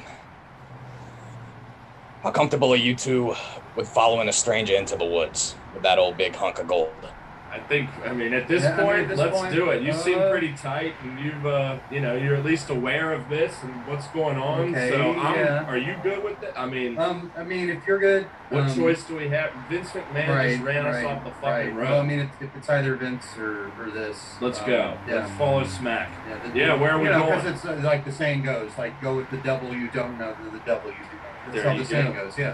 How 2.24 2.32
comfortable 2.32 2.72
are 2.74 2.78
you 2.78 2.96
two 2.96 3.36
with 3.76 3.90
following 3.90 4.28
a 4.30 4.34
stranger 4.34 4.76
into 4.76 4.96
the 4.96 5.06
woods 5.06 5.56
with 5.74 5.84
that 5.84 6.00
old 6.00 6.18
big 6.18 6.36
hunk 6.36 6.60
of 6.60 6.68
gold? 6.68 7.11
I 7.52 7.60
think. 7.60 7.90
I 8.06 8.14
mean, 8.14 8.34
at 8.34 8.48
this 8.48 8.64
Yeah, 8.64 8.76
I 8.76 8.78
mean, 8.78 8.86
point, 8.86 9.00
at 9.00 9.08
this 9.10 9.20
let's 9.20 9.38
point, 9.38 9.54
do 9.54 9.70
it. 9.72 9.84
You 9.84 9.92
seem 9.92 10.20
uh, 10.20 10.30
pretty 10.30 10.54
tight, 10.54 10.94
and 11.04 11.20
you've, 11.20 11.46
uh, 11.46 11.80
you 11.92 12.00
know, 12.00 12.16
you're 12.16 12.36
at 12.36 12.46
least 12.46 12.70
aware 12.70 13.12
of 13.12 13.28
this 13.28 13.54
and 13.64 13.74
what's 13.88 14.08
going 14.08 14.38
on. 14.38 14.70
Okay, 14.70 14.90
so, 14.90 15.12
I'm, 15.12 15.36
yeah. 15.36 15.66
are 15.66 15.78
you 15.78 15.98
good 16.02 16.24
with 16.24 16.42
it? 16.42 16.54
I 16.56 16.66
mean, 16.66 16.98
Um, 16.98 17.30
I 17.36 17.44
mean, 17.44 17.70
if 17.70 17.86
you're 17.86 18.00
good, 18.00 18.24
what 18.50 18.64
um, 18.64 18.74
choice 18.74 19.04
do 19.04 19.18
we 19.18 19.28
have? 19.30 19.52
Vince 19.70 19.90
McMahon 19.90 20.28
right, 20.30 20.52
just 20.52 20.64
ran 20.64 20.86
us 20.86 21.04
off 21.04 21.26
the 21.26 21.32
fucking 21.32 21.44
right. 21.44 21.76
road. 21.76 21.90
Well, 21.90 22.00
I 22.00 22.06
mean, 22.06 22.20
it's, 22.20 22.42
if 22.42 22.56
it's 22.56 22.70
either 22.70 22.96
Vince 22.96 23.26
or, 23.38 23.70
or 23.80 23.92
this. 23.92 24.18
let's 24.40 24.60
um, 24.62 24.66
go. 24.68 24.98
Yeah. 25.08 25.16
Let's 25.16 25.32
follow 25.38 25.66
Smack. 25.66 26.10
Yeah, 26.30 26.48
the- 26.48 26.58
Yeah, 26.58 26.74
where 26.76 26.92
are 26.92 27.00
we 27.00 27.06
you 27.06 27.12
know, 27.12 27.26
going? 27.26 27.40
Because 27.40 27.56
it's 27.56 27.66
uh, 27.66 27.82
like 27.84 28.06
the 28.06 28.14
saying 28.14 28.44
goes, 28.44 28.72
like 28.78 29.02
go 29.02 29.18
with 29.18 29.30
the 29.30 29.38
devil 29.38 29.74
you 29.74 29.90
don't 29.90 30.18
know 30.18 30.34
to 30.34 30.50
the 30.52 30.60
devil 30.60 30.90
you 30.90 30.96
do 30.96 31.04
know. 31.04 31.22
That's 31.48 31.56
There 31.56 31.64
how 31.64 31.72
you 31.74 31.80
the 31.80 31.86
saying 31.86 32.14
goes. 32.14 32.38
Yeah. 32.38 32.54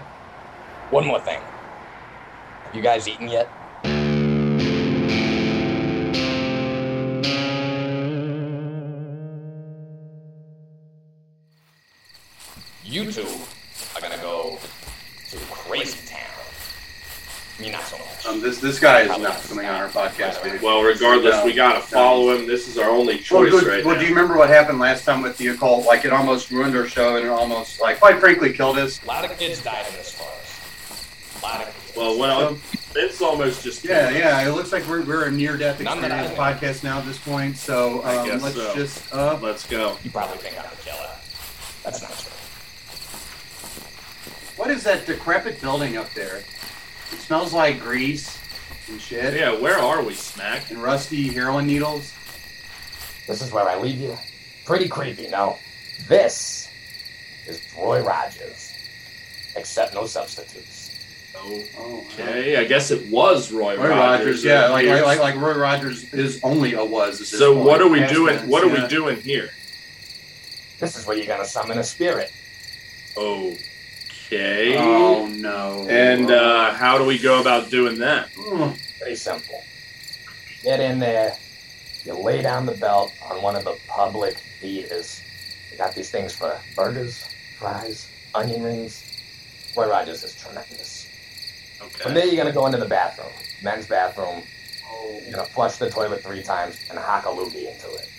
One 0.90 1.06
more 1.06 1.20
thing. 1.20 1.40
Have 2.64 2.74
you 2.74 2.82
guys 2.82 3.06
eaten 3.06 3.28
yet? 3.28 3.48
You 13.04 13.12
two 13.12 13.26
are 13.94 14.00
gonna 14.00 14.16
go 14.18 14.58
to 15.30 15.36
Crazy 15.50 16.04
Town. 16.08 16.18
Me 17.60 17.70
not 17.70 17.82
so 17.82 17.96
much. 17.98 18.26
Um, 18.26 18.40
this 18.40 18.58
this 18.60 18.80
guy 18.80 19.02
is 19.02 19.08
not 19.20 19.40
coming 19.42 19.66
on 19.66 19.74
our 19.80 19.88
podcast, 19.88 20.42
dude. 20.42 20.60
Well, 20.62 20.82
regardless, 20.82 21.36
No, 21.36 21.44
we 21.44 21.52
gotta 21.54 21.78
no. 21.78 21.84
follow 21.84 22.30
him. 22.34 22.46
This 22.48 22.66
is 22.66 22.76
our 22.76 22.90
only 22.90 23.14
Well, 23.16 23.22
choice 23.22 23.50
good- 23.52 23.66
right 23.66 23.84
well, 23.84 23.94
now. 23.94 24.00
do 24.00 24.06
you 24.08 24.14
remember 24.14 24.36
what 24.36 24.48
happened 24.48 24.80
last 24.80 25.04
time 25.04 25.22
with 25.22 25.36
the 25.38 25.48
occult? 25.48 25.86
Like, 25.86 26.04
it 26.04 26.12
almost 26.12 26.50
ruined 26.50 26.76
our 26.76 26.86
show, 26.88 27.16
and 27.16 27.24
it 27.26 27.28
almost, 27.28 27.80
like, 27.80 28.00
quite 28.00 28.18
frankly, 28.20 28.52
killed 28.52 28.78
us. 28.78 29.00
A 29.02 29.06
lot 29.06 29.24
of 29.24 29.36
kids 29.38 29.62
died 29.62 29.86
in 29.88 29.92
this 29.94 30.12
forest. 30.12 31.40
A 31.40 31.46
lot 31.46 31.60
of 31.60 31.66
kids. 31.84 31.96
well, 31.96 32.18
well, 32.18 32.58
It's 32.96 33.20
almost 33.22 33.62
just 33.62 33.84
Yeah, 33.84 34.10
yeah. 34.10 34.40
It 34.48 34.52
looks 34.54 34.72
like 34.72 34.86
we're, 34.88 35.02
we're 35.04 35.26
a 35.26 35.30
near-death 35.30 35.80
None 35.80 36.00
that 36.00 36.10
I 36.10 36.24
experience 36.24 36.36
know. 36.36 36.68
podcast 36.68 36.84
now 36.84 36.98
at 36.98 37.06
this 37.06 37.18
point. 37.18 37.56
So 37.56 38.00
I 38.02 38.16
um, 38.16 38.26
guess 38.28 38.42
let's 38.42 38.56
so. 38.56 38.74
just 38.74 39.14
uh, 39.14 39.38
Let's 39.40 39.64
go. 39.66 39.96
You 40.02 40.10
probably 40.10 40.38
think 40.38 40.58
I'm 40.58 40.64
a 40.64 40.76
killer. 40.84 41.10
That's 41.84 42.02
not 42.02 42.10
true. 42.18 42.32
What 44.58 44.70
is 44.70 44.82
that 44.84 45.06
decrepit 45.06 45.60
building 45.60 45.96
up 45.96 46.12
there? 46.14 46.38
It 46.38 47.20
smells 47.20 47.52
like 47.54 47.80
grease 47.80 48.36
and 48.88 49.00
shit 49.00 49.34
Yeah, 49.34 49.58
where 49.58 49.78
are 49.78 50.02
we, 50.02 50.14
Smack? 50.14 50.70
and 50.70 50.82
rusty 50.82 51.28
heroin 51.28 51.66
needles. 51.66 52.12
This 53.26 53.40
is 53.40 53.52
where 53.52 53.68
I 53.68 53.78
leave 53.78 53.98
you. 54.00 54.16
Pretty 54.66 54.88
creepy, 54.88 55.28
no? 55.28 55.56
This 56.08 56.68
is 57.46 57.60
Roy 57.78 58.02
Rogers. 58.02 58.72
Accept 59.56 59.94
no 59.94 60.06
substitutes. 60.06 60.74
Oh, 61.36 62.04
Okay, 62.12 62.56
I 62.56 62.64
guess 62.64 62.90
it 62.90 63.10
was 63.12 63.52
Roy, 63.52 63.76
Roy 63.76 63.88
Rogers. 63.90 64.26
Rogers, 64.26 64.44
yeah, 64.44 64.68
like, 64.68 64.86
like 64.86 65.04
like 65.04 65.20
like 65.20 65.36
Roy 65.36 65.56
Rogers 65.56 66.12
is 66.12 66.40
only 66.42 66.74
a 66.74 66.84
was. 66.84 67.14
at 67.14 67.18
this 67.20 67.38
So 67.38 67.54
point. 67.54 67.64
what 67.66 67.80
are 67.80 67.88
we 67.88 68.00
Past 68.00 68.12
doing? 68.14 68.36
tense, 68.38 68.50
What 68.50 68.64
are 68.64 68.68
yeah. 68.74 68.82
we 68.82 68.88
doing 68.88 69.20
here? 69.20 69.50
This 70.80 70.96
is 70.96 71.06
where 71.06 71.16
you're 71.16 71.26
gonna 71.26 71.44
summon 71.44 71.78
a 71.78 71.84
spirit. 71.84 72.32
Oh. 73.16 73.54
Okay. 74.28 74.76
Oh 74.76 75.26
no! 75.26 75.86
And 75.88 76.30
uh, 76.30 76.74
how 76.74 76.98
do 76.98 77.04
we 77.06 77.18
go 77.18 77.40
about 77.40 77.70
doing 77.70 77.98
that? 78.00 78.28
Oh, 78.36 78.76
Pretty 79.00 79.16
simple. 79.16 79.62
Get 80.62 80.80
in 80.80 80.98
there. 80.98 81.34
You 82.04 82.12
lay 82.12 82.42
down 82.42 82.66
the 82.66 82.76
belt 82.76 83.10
on 83.30 83.40
one 83.40 83.56
of 83.56 83.64
the 83.64 83.74
public 83.88 84.36
theaters. 84.60 85.22
You 85.72 85.78
got 85.78 85.94
these 85.94 86.10
things 86.10 86.34
for 86.34 86.58
burgers, 86.76 87.24
fries, 87.58 88.06
onion 88.34 88.62
rings. 88.62 89.02
Roy 89.74 89.88
Rogers 89.88 90.22
is 90.22 90.34
tremendous. 90.34 91.08
Okay. 91.80 92.02
From 92.02 92.12
there, 92.12 92.26
you're 92.26 92.36
gonna 92.36 92.52
go 92.52 92.66
into 92.66 92.76
the 92.76 92.84
bathroom, 92.84 93.32
men's 93.62 93.86
bathroom. 93.86 94.42
You're 95.22 95.36
gonna 95.36 95.48
flush 95.48 95.78
the 95.78 95.88
toilet 95.88 96.22
three 96.22 96.42
times 96.42 96.84
and 96.90 96.98
hock 96.98 97.24
a 97.24 97.28
loogie 97.28 97.72
into 97.72 97.88
it. 97.94 98.10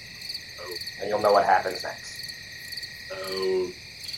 Oh. 0.59 0.75
And 1.01 1.09
you'll 1.09 1.21
know 1.21 1.33
what 1.33 1.45
happens 1.45 1.83
next. 1.83 2.17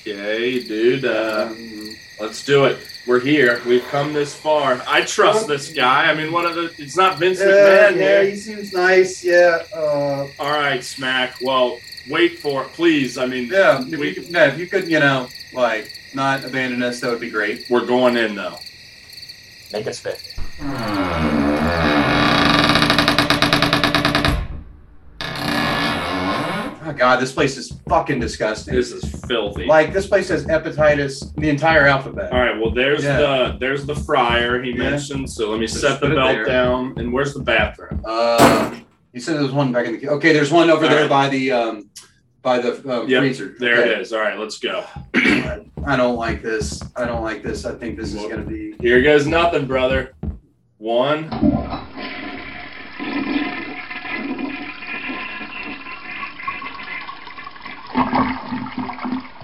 Okay, 0.02 0.60
dude. 0.64 1.06
Uh, 1.06 1.54
let's 2.20 2.44
do 2.44 2.66
it. 2.66 2.80
We're 3.06 3.20
here. 3.20 3.62
We've 3.68 3.84
come 3.90 4.14
this 4.14 4.34
far. 4.36 4.82
I 4.88 5.02
trust 5.02 5.48
this 5.48 5.72
guy. 5.74 6.10
I 6.10 6.14
mean, 6.16 6.32
one 6.32 6.46
of 6.46 6.56
the. 6.56 6.74
It's 6.80 6.98
not 6.98 7.20
Vince 7.20 7.40
yeah, 7.40 7.46
McMahon 7.46 7.92
yeah, 7.96 8.22
here. 8.22 8.26
he 8.32 8.36
seems 8.36 8.74
nice. 8.74 9.24
Yeah, 9.24 9.64
uh, 9.76 10.28
All 10.40 10.52
right, 10.52 10.84
Smack. 10.84 11.36
Well, 11.42 11.80
wait 12.10 12.40
for 12.40 12.64
it, 12.64 12.74
please. 12.74 13.18
I 13.18 13.26
mean, 13.28 13.48
yeah. 13.52 13.82
If 13.82 14.00
We- 14.00 14.10
you, 14.10 14.16
could- 14.16 14.30
yeah, 14.30 14.48
if 14.54 14.60
you 14.60 14.68
could, 14.68 14.88
you 14.88 15.00
know, 15.00 15.30
like 15.54 15.92
not 16.16 16.44
abandon 16.44 16.82
us, 16.84 17.00
that 17.02 17.12
would 17.12 17.22
be 17.22 17.30
great. 17.30 17.66
we're 17.70 17.86
going 17.86 18.18
in 18.18 18.36
though. 18.36 18.58
Make 19.72 19.88
it 19.88 19.96
50. 19.96 21.41
God, 27.02 27.20
this 27.20 27.32
place 27.32 27.58
is 27.58 27.74
fucking 27.90 28.20
disgusting. 28.20 28.76
This 28.76 28.92
is 28.92 29.04
filthy. 29.26 29.66
like 29.66 29.92
this 29.92 30.06
place 30.06 30.30
has 30.30 30.46
hepatitis, 30.46 31.34
the 31.36 31.50
entire 31.50 31.88
alphabet. 31.88 32.32
All 32.32 32.40
right. 32.40 32.56
Well, 32.60 32.70
there's 32.72 33.04
Yeah. 33.04 33.18
the 33.18 33.58
there's 33.60 33.86
the 33.88 33.96
fryer 33.96 34.62
he 34.62 34.70
Yeah. 34.72 34.78
mentioned. 34.92 35.28
So 35.30 35.50
let 35.50 35.60
me 35.60 35.66
Just 35.66 35.82
set 35.82 36.00
the 36.00 36.10
belt 36.10 36.46
down. 36.46 36.94
And 36.98 37.12
where's 37.12 37.34
the 37.34 37.40
bathroom? 37.42 38.04
Uh, 38.06 38.76
you 39.14 39.20
said 39.20 39.36
there 39.36 39.42
was 39.42 39.52
one 39.52 39.72
back 39.72 39.88
in 39.88 40.00
the. 40.00 40.10
Okay, 40.10 40.32
there's 40.32 40.52
one 40.52 40.70
over 40.70 40.84
All 40.86 40.92
there 40.92 41.02
right. 41.02 41.10
by 41.10 41.28
the 41.30 41.52
um, 41.52 41.90
by 42.44 42.60
the 42.60 42.72
uh, 42.88 43.04
Yep, 43.06 43.20
freezer. 43.22 43.56
There 43.60 43.80
Okay. 43.80 43.92
it 43.94 44.00
is. 44.02 44.14
All 44.14 44.20
right, 44.20 44.38
let's 44.38 44.60
go. 44.60 44.84
I 45.16 45.96
don't 45.98 46.16
like 46.18 46.44
this. 46.44 46.84
I 46.96 47.06
don't 47.06 47.24
like 47.24 47.42
this. 47.42 47.66
I 47.66 47.74
think 47.74 47.98
this 47.98 48.14
is 48.14 48.22
gonna 48.28 48.44
be. 48.46 48.76
Here 48.80 49.02
goes 49.02 49.26
nothing, 49.26 49.66
brother. 49.66 50.14
One. 50.78 51.30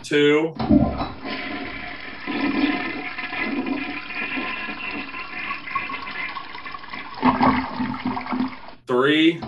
two. 0.08 0.56
Three. 8.88 9.42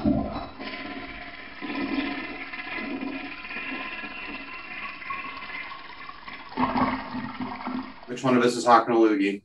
Which 8.07 8.23
one 8.23 8.35
of 8.35 8.43
us 8.43 8.57
is 8.57 8.65
hawking 8.65 8.95
a 8.95 8.97
loogie? 8.97 9.41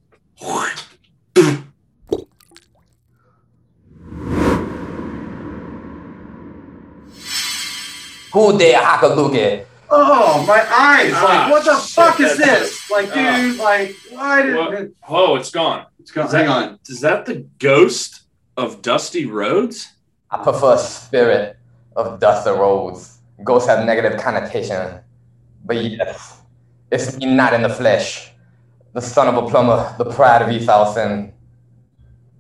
Who 8.33 8.59
there 8.59 8.81
hack 8.81 9.03
a 9.03 9.11
loogie? 9.11 9.65
Oh, 9.97 10.45
my 10.47 10.59
eyes! 10.61 11.13
Ah, 11.15 11.25
like, 11.25 11.53
what 11.53 11.65
the 11.65 11.79
shit, 11.81 11.95
fuck 11.95 12.21
is 12.21 12.37
this? 12.37 12.91
Like, 12.91 13.09
Ah. 13.13 13.37
dude, 13.37 13.59
like, 13.59 13.95
why 14.11 14.43
did 14.43 14.57
What? 14.57 14.89
Oh, 15.09 15.37
it's 15.37 15.51
gone. 15.51 15.87
It's 16.01 16.11
gone. 16.11 16.27
Is 16.27 16.33
Hang 16.33 16.47
that- 16.47 16.69
on. 16.71 16.79
Is 16.89 17.01
that 17.01 17.27
the 17.27 17.47
ghost 17.59 18.23
of 18.57 18.83
Dusty 18.83 19.25
Rhodes? 19.27 19.89
I 20.31 20.39
prefer 20.43 20.77
spirit 20.79 21.57
of 21.95 22.19
Dusty 22.19 22.51
Rhodes. 22.51 23.19
Ghosts 23.45 23.69
have 23.69 23.85
negative 23.87 24.21
connotation. 24.21 24.99
But 25.65 25.77
yes, 25.77 26.41
it's 26.91 27.17
me 27.17 27.27
not 27.27 27.55
in 27.55 27.63
the 27.63 27.69
flesh. 27.69 28.33
The 28.95 29.01
son 29.01 29.29
of 29.29 29.37
a 29.43 29.49
plumber, 29.49 29.95
the 29.99 30.07
pride 30.07 30.43
of 30.43 30.51
East 30.51 30.69
Austin, 30.69 31.33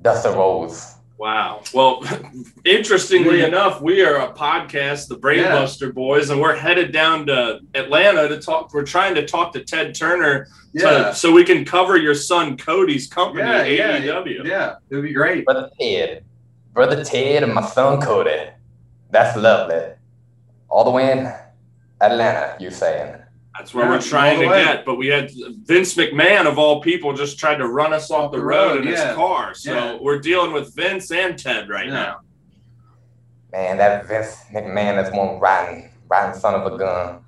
Dusty 0.02 0.28
Rhodes. 0.30 0.93
Wow. 1.17 1.62
Well, 1.73 2.03
interestingly 2.65 3.43
enough, 3.43 3.81
we 3.81 4.03
are 4.03 4.17
a 4.17 4.33
podcast, 4.35 5.09
the 5.09 5.17
Brainbuster 5.17 5.95
Boys, 5.95 6.31
and 6.31 6.41
we're 6.41 6.57
headed 6.57 6.93
down 6.93 7.27
to 7.27 7.61
Atlanta 7.75 8.29
to 8.29 8.41
talk. 8.41 8.75
We're 8.75 8.85
trying 8.85 9.15
to 9.15 9.25
talk 9.27 9.53
to 9.53 9.62
Ted 9.65 9.95
Turner 9.95 10.47
to- 10.47 10.51
Yeah. 10.73 11.12
so 11.12 11.31
we 11.33 11.45
can 11.45 11.65
cover 11.65 11.97
your 11.97 12.15
son 12.17 12.57
Cody's 12.57 13.07
company, 13.07 13.45
Yeah, 13.47 13.65
yeah, 13.65 13.99
AEW. 14.01 14.45
yeah. 14.45 14.75
It 14.91 14.95
would 14.97 15.05
be 15.05 15.12
great. 15.12 15.45
Brother 15.45 15.71
Ted. 15.81 16.25
Brother 16.73 17.05
Ted 17.05 17.45
and 17.45 17.55
my 17.55 17.65
son 17.65 18.01
Cody. 18.01 18.49
That's 19.11 19.37
lovely. 19.37 19.93
All 20.69 20.83
the 20.83 20.91
way 20.91 21.12
in 21.12 21.33
Atlanta, 22.01 22.57
you're 22.59 22.73
saying. 22.73 23.15
That's 23.57 23.72
where 23.72 23.84
Yeah, 23.84 23.90
we're 23.92 24.00
trying 24.00 24.40
to 24.40 24.46
way. 24.48 24.64
get. 24.64 24.84
But 24.84 24.96
we 24.96 25.07
had 25.07 25.30
Vince 25.64 25.94
McMahon, 25.94 26.46
of 26.46 26.59
all 26.59 26.80
people, 26.82 27.12
just 27.12 27.38
tried 27.38 27.57
to 27.57 27.68
run 27.68 27.92
us 27.92 28.11
off 28.11 28.32
the, 28.32 28.38
the 28.38 28.44
road, 28.44 28.76
road, 28.78 28.86
in 28.86 28.92
yeah. 28.92 29.09
his 29.09 29.14
car. 29.16 29.55
So 29.55 29.72
Yeah. 29.72 29.98
we're 30.00 30.18
dealing 30.18 30.52
with 30.52 30.74
Vince 30.74 31.11
and 31.12 31.38
Ted 31.38 31.68
right 31.68 31.86
Yeah. 31.86 31.92
now. 31.92 32.20
Man, 33.52 33.76
that 33.78 34.07
Vince 34.09 34.36
McMahon 34.52 35.02
is 35.05 35.12
one 35.14 35.38
rotten, 35.38 35.88
rotten 36.09 36.34
son 36.38 36.55
of 36.55 36.72
a 36.72 36.76
gun. 36.76 37.20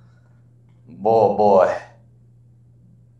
Boy, 0.88 1.10
oh 1.10 1.36
boy. 1.36 1.76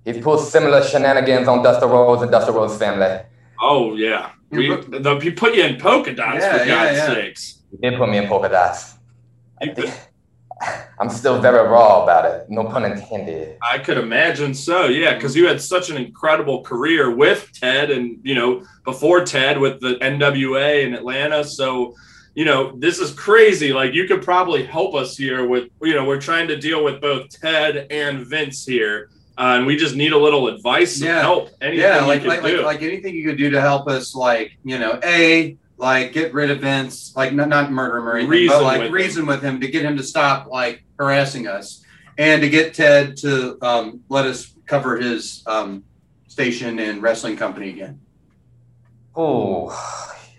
He's 0.05 0.19
pulled 0.19 0.41
similar 0.45 0.83
shenanigans 0.83 1.47
on 1.49 1.63
Dusty 1.63 1.87
Rhodes 1.87 2.23
and 2.23 2.31
Dusty 2.31 2.53
Rhodes' 2.53 2.77
family. 2.77 3.21
Oh, 3.61 3.95
yeah. 3.95 4.31
We, 4.51 4.69
the, 4.69 5.19
he 5.23 5.31
put 5.31 5.55
you 5.55 5.65
in 5.65 5.79
polka 5.81 6.15
dots, 6.15 6.39
Yeah, 6.41 6.59
for 6.59 6.65
yeah, 6.65 6.85
God's 6.85 6.97
yeah. 6.99 7.07
sakes. 7.15 7.63
He 7.71 7.77
did 7.77 7.99
put 7.99 8.09
me 8.09 8.19
in 8.19 8.29
polka 8.29 8.49
dots. 8.49 8.95
You- 10.63 10.69
I'm 10.99 11.11
still 11.11 11.39
very 11.41 11.69
raw 11.69 12.03
about 12.03 12.25
it. 12.25 12.47
No 12.49 12.65
pun 12.65 12.85
intended. 12.85 13.59
I 13.63 13.79
could 13.79 13.99
imagine 13.99 14.55
so, 14.55 14.87
yeah, 14.87 15.15
because 15.15 15.37
you 15.37 15.47
had 15.47 15.61
such 15.61 15.91
an 15.91 15.99
incredible 15.99 16.63
career 16.63 17.15
with 17.15 17.51
Ted, 17.53 17.91
and 17.91 18.19
you 18.23 18.35
know 18.35 18.63
before 18.85 19.23
Ted 19.25 19.59
with 19.61 19.81
the 19.81 19.97
NWA 20.01 20.85
in 20.87 20.95
Atlanta. 20.95 21.45
So, 21.45 21.95
you 22.35 22.45
know, 22.47 22.73
this 22.79 22.99
is 22.99 23.13
crazy. 23.13 23.73
Like 23.75 23.93
you 23.93 24.07
could 24.07 24.23
probably 24.23 24.65
help 24.65 24.95
us 24.95 25.17
here 25.19 25.47
with, 25.47 25.69
you 25.83 25.95
know, 25.95 26.05
we're 26.07 26.21
trying 26.21 26.49
to 26.49 26.57
deal 26.57 26.83
with 26.83 27.01
both 27.03 27.29
Ted 27.29 27.87
and 27.91 28.27
Vince 28.27 28.65
here, 28.65 29.11
uh, 29.37 29.57
and 29.59 29.67
we 29.67 29.77
just 29.77 29.95
need 29.97 30.13
a 30.13 30.19
little 30.19 30.49
advice 30.49 30.97
and 30.97 31.05
Yeah. 31.11 31.21
help. 31.21 31.51
Anything 31.61 31.81
yeah, 31.81 32.05
like 32.07 32.25
like, 32.25 32.43
like 32.43 32.63
like 32.63 32.83
anything 32.83 33.15
you 33.15 33.27
could 33.29 33.37
do 33.39 33.51
to 33.51 33.61
help 33.61 33.87
us, 33.89 34.15
like 34.15 34.53
you 34.65 34.79
know, 34.79 34.99
a 35.05 35.59
like 35.79 36.13
get 36.13 36.33
rid 36.33 36.51
of 36.51 36.61
Vince, 36.61 37.15
like 37.17 37.33
not 37.33 37.49
not 37.49 37.71
murder 37.71 37.99
him 37.99 38.09
or 38.09 38.13
anything, 38.15 38.31
Reason 38.31 38.57
but 38.57 38.63
like 38.63 38.79
with 38.79 38.87
him. 38.89 38.95
reason 38.95 39.27
with 39.27 39.43
him 39.43 39.61
to 39.61 39.69
get 39.69 39.85
him 39.85 39.97
to 39.97 40.03
stop 40.03 40.47
like 40.47 40.83
harassing 40.99 41.47
us, 41.47 41.85
and 42.19 42.41
to 42.43 42.49
get 42.49 42.75
Ted 42.75 43.17
to 43.19 43.59
um, 43.63 44.01
let 44.09 44.27
us 44.27 44.55
cover 44.67 44.97
his 44.97 45.43
um, 45.47 45.85
station 46.29 46.79
and 46.79 47.03
wrestling 47.03 47.37
company 47.37 47.71
again. 47.71 48.01
Oh, 49.15 49.71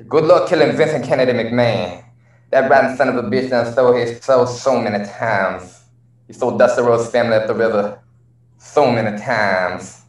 good 0.07 0.25
luck 0.25 0.49
killing 0.49 0.75
Vincent 0.75 1.05
Kennedy 1.05 1.31
McMahon. 1.33 2.03
That 2.49 2.69
rotten 2.69 2.95
son 2.95 3.09
of 3.09 3.15
a 3.15 3.23
bitch 3.23 3.49
done 3.49 3.71
stole 3.71 3.93
his 3.93 4.23
soul 4.23 4.47
so 4.47 4.79
many 4.79 5.03
times. 5.05 5.83
He 6.27 6.33
stole 6.33 6.57
Dusty 6.57 6.81
Rhodes' 6.81 7.09
family 7.09 7.35
at 7.35 7.47
the 7.47 7.53
river 7.53 8.01
so 8.57 8.91
many 8.91 9.17
times. 9.17 10.01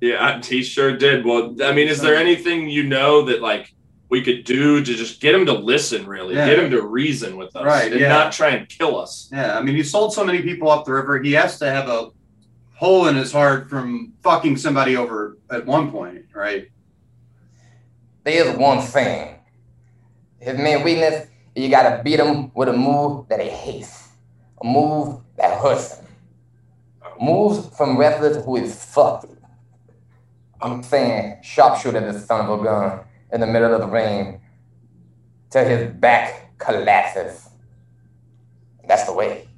Yeah, 0.00 0.40
he 0.42 0.62
sure 0.62 0.96
did. 0.96 1.24
Well, 1.24 1.54
I 1.62 1.72
mean, 1.72 1.88
is 1.88 2.00
there 2.00 2.16
anything 2.16 2.68
you 2.68 2.82
know 2.82 3.22
that 3.26 3.40
like 3.40 3.72
we 4.12 4.20
could 4.20 4.44
do 4.44 4.84
to 4.84 4.94
just 4.94 5.22
get 5.22 5.34
him 5.34 5.46
to 5.46 5.54
listen, 5.54 6.06
really, 6.06 6.34
Yeah. 6.34 6.46
get 6.46 6.58
him 6.58 6.70
to 6.70 6.82
reason 6.82 7.38
with 7.38 7.56
us, 7.56 7.64
Right, 7.64 7.90
and 7.90 7.98
yeah. 7.98 8.08
not 8.08 8.30
try 8.30 8.50
and 8.50 8.68
kill 8.68 9.00
us? 9.00 9.30
Yeah, 9.32 9.56
I 9.58 9.62
mean, 9.62 9.74
he 9.74 9.82
sold 9.82 10.12
so 10.12 10.22
many 10.22 10.42
people 10.42 10.70
up 10.70 10.84
the 10.84 10.92
river. 10.92 11.18
He 11.22 11.32
has 11.32 11.58
to 11.60 11.70
have 11.70 11.88
a 11.88 12.10
hole 12.74 13.06
in 13.08 13.16
his 13.16 13.32
heart 13.32 13.70
from 13.70 14.12
fucking 14.22 14.58
somebody 14.58 14.98
over 14.98 15.38
at 15.50 15.64
one 15.64 15.90
point, 15.90 16.26
right? 16.34 16.66
There's 18.22 18.54
one 18.58 18.82
thing. 18.82 19.36
His 20.40 20.58
main 20.58 20.84
weakness, 20.84 21.28
you 21.54 21.70
gotta 21.70 22.02
beat 22.02 22.20
him 22.20 22.52
with 22.54 22.68
a 22.68 22.74
move 22.74 23.28
that 23.30 23.40
he 23.40 23.48
hates. 23.48 24.10
A 24.62 24.66
move 24.66 25.20
that 25.38 25.58
hurts 25.58 25.96
him. 25.96 26.06
Moves 27.18 27.66
from 27.78 27.96
wrestlers 27.96 28.44
who 28.44 28.56
is 28.56 28.74
fucked. 28.84 29.24
I'm 30.60 30.82
saying 30.82 31.38
sharpshooter 31.42 32.12
the 32.12 32.18
son 32.20 32.44
of 32.44 32.60
a 32.60 32.62
gun 32.62 33.00
in 33.32 33.40
the 33.40 33.46
middle 33.46 33.72
of 33.74 33.80
the 33.80 33.86
ring 33.86 34.40
till 35.50 35.64
his 35.64 35.92
back 35.94 36.56
collapses. 36.58 37.48
That's 38.86 39.04
the 39.04 39.12
way. 39.12 39.48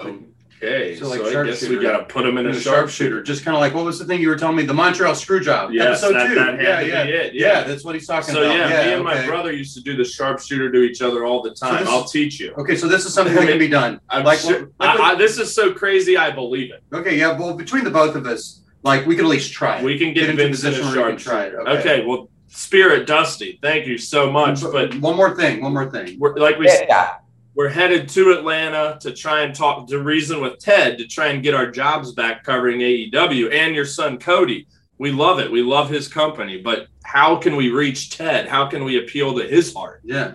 Okay, 0.00 0.96
So, 0.96 1.04
so, 1.04 1.10
like, 1.10 1.20
I 1.20 1.44
guess 1.44 1.60
we 1.62 1.68
sharpshooter. 1.76 1.82
got 1.82 1.98
to 1.98 2.04
put 2.04 2.24
him 2.24 2.38
in 2.38 2.46
a 2.46 2.50
a 2.50 2.54
sharpshooter. 2.54 3.22
Just 3.22 3.44
kind 3.44 3.54
of 3.54 3.60
like 3.60 3.74
what 3.74 3.84
was 3.84 3.98
the 3.98 4.04
thing 4.06 4.20
you 4.20 4.28
were 4.28 4.36
telling 4.36 4.56
me? 4.56 4.64
The 4.64 4.72
Montreal 4.72 5.14
screw 5.14 5.40
job. 5.40 5.72
Yes, 5.72 6.02
episode 6.02 6.14
that- 6.14 6.28
two. 6.28 6.34
that 6.36 6.54
had 6.54 6.60
yeah, 6.62 6.78
to 6.78 6.84
be 6.84 6.90
yeah. 6.90 7.02
it, 7.04 7.34
yeah, 7.34 7.46
yeah. 7.46 7.64
that's 7.64 7.84
what 7.84 7.94
he's 7.94 8.06
talking 8.06 8.32
So 8.34 8.42
about. 8.42 8.52
So 8.52 8.74
yeah, 8.74 8.86
me 8.86 8.92
and 8.94 9.04
my 9.04 9.26
brother 9.26 9.52
used 9.52 9.74
to 9.76 9.82
do 9.82 9.94
the 9.96 10.04
sharpshooter 10.04 10.72
to 10.72 10.78
each 10.82 11.02
other 11.02 11.24
all 11.26 11.42
the 11.42 11.50
time. 11.54 11.80
this- 11.80 11.88
I'll 11.88 12.04
teach 12.04 12.40
you. 12.40 12.52
Okay, 12.56 12.76
so 12.76 12.88
this 12.88 13.04
is 13.04 13.12
something 13.12 13.34
that 13.34 13.46
can 13.46 13.58
be 13.58 13.68
done. 13.68 14.00
I'm 14.08 14.24
like, 14.24 14.38
sure- 14.38 14.70
like- 14.80 14.98
I, 14.98 15.12
I, 15.12 15.14
this 15.16 15.38
is 15.38 15.54
so 15.54 15.72
crazy. 15.72 16.16
I 16.16 16.30
believe 16.30 16.72
it. 16.72 16.82
okay, 16.92 17.18
yeah. 17.18 17.38
Well, 17.38 17.54
between 17.54 17.84
the 17.84 17.90
both 17.90 18.14
of 18.16 18.26
us, 18.26 18.62
like 18.82 19.04
we 19.06 19.16
could 19.16 19.26
at 19.26 19.30
least 19.30 19.52
try. 19.52 19.78
it. 19.78 19.84
We 19.84 19.98
can 19.98 20.14
get, 20.14 20.30
into 20.30 20.42
a 20.42 20.46
Vince 20.46 20.62
a 20.62 20.66
position 20.68 20.86
where 20.86 21.04
we 21.06 21.10
can 21.12 21.18
sharpshooter. 21.18 21.62
try 21.64 21.72
it. 21.72 21.78
Okay. 21.80 22.06
well, 22.06 22.28
Spirit 22.54 23.08
Dusty, 23.08 23.58
thank 23.60 23.84
you 23.84 23.98
so 23.98 24.30
much. 24.30 24.62
But 24.62 24.94
one 25.00 25.16
more 25.16 25.34
thing, 25.34 25.60
one 25.60 25.74
more 25.74 25.90
thing. 25.90 26.16
we're, 26.20 26.36
like 26.36 26.56
we 26.56 26.66
Yeah, 26.66 26.84
yeah. 26.88 27.14
we're 27.56 27.68
headed 27.68 28.08
to 28.10 28.30
Atlanta 28.30 28.96
to 29.00 29.10
try 29.10 29.40
and 29.40 29.52
talk 29.52 29.88
to 29.88 29.98
reason 29.98 30.40
with 30.40 30.60
Ted 30.60 30.96
to 30.98 31.06
try 31.06 31.28
and 31.28 31.42
get 31.42 31.52
our 31.52 31.68
jobs 31.68 32.12
back 32.12 32.44
covering 32.44 32.78
AEW 32.78 33.52
and 33.52 33.74
your 33.74 33.84
son 33.84 34.18
Cody. 34.18 34.68
We 34.98 35.10
love 35.10 35.40
it. 35.40 35.50
We 35.50 35.62
love 35.62 35.90
his 35.90 36.06
company, 36.06 36.62
but 36.62 36.86
how 37.02 37.34
can 37.34 37.56
we 37.56 37.70
reach 37.70 38.16
Ted? 38.16 38.46
How 38.46 38.66
can 38.66 38.84
we 38.84 38.98
appeal 38.98 39.36
to 39.36 39.44
his 39.44 39.74
heart? 39.74 40.02
Yeah. 40.04 40.34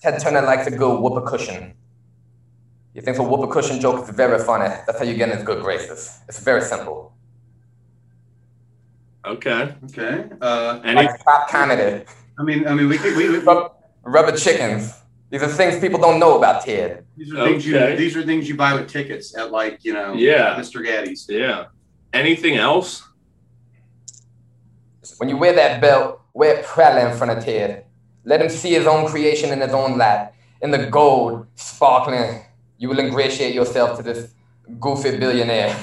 Ted 0.00 0.22
Turner 0.22 0.40
likes 0.40 0.66
a 0.66 0.70
good 0.70 1.00
whoop 1.00 1.22
a 1.22 1.26
cushion. 1.28 1.74
You 2.94 3.02
think 3.02 3.18
a 3.18 3.22
whoop 3.22 3.48
a 3.48 3.52
cushion 3.52 3.78
joke 3.78 4.08
is 4.08 4.16
very 4.16 4.42
funny. 4.42 4.74
That's 4.86 4.98
how 4.98 5.04
you 5.04 5.14
get 5.14 5.28
in 5.28 5.36
his 5.36 5.44
good 5.44 5.62
graces. 5.62 6.18
It's 6.28 6.40
very 6.40 6.62
simple. 6.62 7.11
Okay. 9.24 9.74
Okay. 9.84 10.28
Uh, 10.40 10.80
Any 10.84 11.06
Like 11.06 11.24
pop 11.24 11.48
comedy. 11.48 12.04
I 12.38 12.42
mean, 12.42 12.66
I 12.66 12.74
mean, 12.74 12.88
we 12.88 12.98
could. 12.98 13.16
We, 13.16 13.28
we, 13.30 13.38
Rub, 13.38 13.72
rubber 14.02 14.36
chickens. 14.36 14.92
These 15.30 15.42
are 15.42 15.48
things 15.48 15.78
people 15.78 15.98
don't 16.00 16.18
know 16.18 16.36
about 16.36 16.64
Ted. 16.64 17.04
these 17.16 17.32
are 17.32 17.46
things 17.46 17.64
you. 17.66 17.72
These 17.96 18.16
are 18.16 18.22
things 18.22 18.48
you 18.48 18.56
buy 18.56 18.74
with 18.74 18.88
tickets 18.88 19.36
at 19.36 19.50
like 19.50 19.84
you 19.84 19.92
know. 19.92 20.12
Yeah. 20.14 20.56
Mr. 20.58 20.84
Gatti's. 20.84 21.26
yeah. 21.28 21.66
Anything 22.12 22.56
else? 22.56 23.02
When 25.18 25.28
you 25.28 25.36
wear 25.36 25.54
that 25.54 25.80
belt, 25.80 26.20
wear 26.34 26.56
it 26.58 26.64
proudly 26.66 27.10
in 27.10 27.16
front 27.16 27.36
of 27.38 27.44
Ted. 27.44 27.84
Let 28.24 28.40
him 28.42 28.48
see 28.50 28.70
his 28.70 28.86
own 28.86 29.06
creation 29.06 29.50
in 29.50 29.60
his 29.60 29.72
own 29.72 29.98
light. 29.98 30.32
In 30.60 30.70
the 30.70 30.86
gold, 30.86 31.46
sparkling, 31.56 32.42
you 32.78 32.88
will 32.88 32.98
ingratiate 32.98 33.54
yourself 33.54 33.96
to 33.96 34.02
this 34.02 34.34
goofy 34.78 35.16
billionaire. 35.18 35.74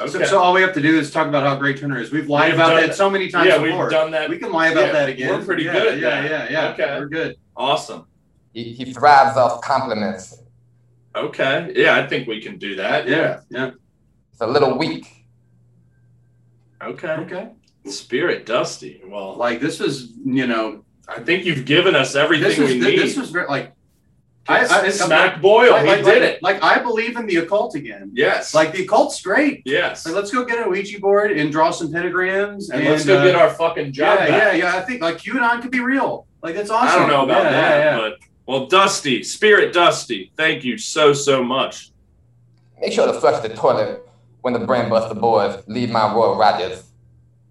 Okay. 0.00 0.10
So, 0.10 0.24
so 0.24 0.38
all 0.38 0.52
we 0.54 0.60
have 0.60 0.74
to 0.74 0.80
do 0.80 0.96
is 0.98 1.10
talk 1.10 1.26
about 1.26 1.42
how 1.44 1.56
great 1.56 1.78
Turner 1.78 2.00
is. 2.00 2.12
We've 2.12 2.28
lied 2.28 2.52
We've 2.52 2.60
about 2.60 2.76
that 2.80 2.86
that. 2.88 2.94
so 2.94 3.10
many 3.10 3.28
times 3.30 3.48
yeah, 3.48 3.58
before. 3.58 3.82
we've 3.84 3.90
done 3.90 4.10
that. 4.12 4.30
we 4.30 4.38
can 4.38 4.52
lie 4.52 4.68
about 4.68 4.86
Yeah, 4.86 4.92
that 4.92 5.08
again. 5.08 5.28
we're 5.38 5.44
pretty 5.44 5.64
yeah, 5.64 5.72
good 5.72 5.86
at 5.94 5.98
yeah, 5.98 6.22
that. 6.22 6.50
Yeah, 6.50 6.50
yeah, 6.50 6.72
Okay. 6.72 6.98
We're 7.00 7.08
good. 7.08 7.36
Awesome. 7.56 8.06
He, 8.52 8.72
he 8.72 8.92
thrives 8.92 9.36
off 9.36 9.60
compliments. 9.60 10.40
Okay. 11.16 11.72
Yeah, 11.74 11.96
I 11.98 12.06
think 12.06 12.28
we 12.28 12.40
can 12.40 12.58
do 12.58 12.76
that. 12.76 13.08
Yeah, 13.08 13.40
yeah. 13.50 13.72
It's 14.30 14.40
a 14.40 14.46
little 14.46 14.78
weak. 14.78 15.26
Okay. 16.80 17.08
Okay. 17.10 17.50
Spirit 17.86 18.46
Dusty. 18.46 19.00
Well, 19.06 19.36
Like 19.36 19.60
this 19.60 19.80
was, 19.80 20.12
you 20.24 20.46
know, 20.46 20.84
I 21.08 21.20
think 21.20 21.44
you've 21.44 21.64
given 21.64 21.96
us 21.96 22.14
everything 22.14 22.48
this 22.50 22.58
was 22.58 22.70
we 22.70 22.80
thi- 22.80 22.90
need. 22.90 22.98
this 23.00 23.16
was 23.16 23.30
very 23.30 23.46
like. 23.48 23.72
I, 24.48 24.64
I, 24.66 24.88
Smack 24.88 25.42
Boyle. 25.42 25.72
like, 25.72 25.82
he 25.82 25.88
like, 25.88 26.04
did 26.04 26.22
it. 26.22 26.42
Like 26.42 26.62
I 26.62 26.78
believe 26.78 27.16
in 27.16 27.26
the 27.26 27.36
occult 27.36 27.74
again. 27.74 28.10
Yes. 28.14 28.54
Like 28.54 28.72
the 28.72 28.84
occult's 28.84 29.20
great. 29.20 29.62
yes. 29.66 30.06
Like 30.06 30.14
let's 30.14 30.30
go 30.30 30.44
get 30.44 30.66
a 30.66 30.68
Ouija 30.68 30.98
board 30.98 31.32
and 31.32 31.52
draw 31.52 31.70
some 31.70 31.92
pentagrams 31.92 32.70
and, 32.70 32.84
let's 32.84 33.04
go 33.04 33.18
uh, 33.18 33.24
get 33.24 33.34
our 33.34 33.50
fucking 33.50 33.92
job 33.92 34.20
yeah, 34.20 34.28
back. 34.28 34.54
yeah, 34.54 34.72
yeah. 34.72 34.76
I 34.76 34.80
think 34.80 35.02
like 35.02 35.18
QAnon 35.18 35.60
could 35.60 35.70
be 35.70 35.80
real. 35.80 36.26
Like 36.42 36.54
that's 36.54 36.70
awesome. 36.70 36.88
I 36.88 36.98
don't 36.98 37.08
know 37.08 37.24
about 37.24 37.44
Yeah, 37.44 37.50
that, 37.50 37.78
yeah, 37.78 37.96
yeah. 37.96 38.08
but 38.10 38.18
well, 38.46 38.66
Dusty, 38.66 39.22
Spirit 39.22 39.74
Dusty, 39.74 40.32
thank 40.36 40.64
you 40.64 40.78
so 40.78 41.12
so 41.12 41.44
much. 41.44 41.90
Make 42.80 42.92
sure 42.92 43.12
to 43.12 43.20
flush 43.20 43.42
the 43.42 43.50
toilet 43.54 44.08
when 44.40 44.54
the 44.54 44.60
Brainbuster 44.60 45.20
boys 45.20 45.62
leave 45.66 45.90
my 45.90 46.12
Royal 46.14 46.36
Rogers. 46.36 46.87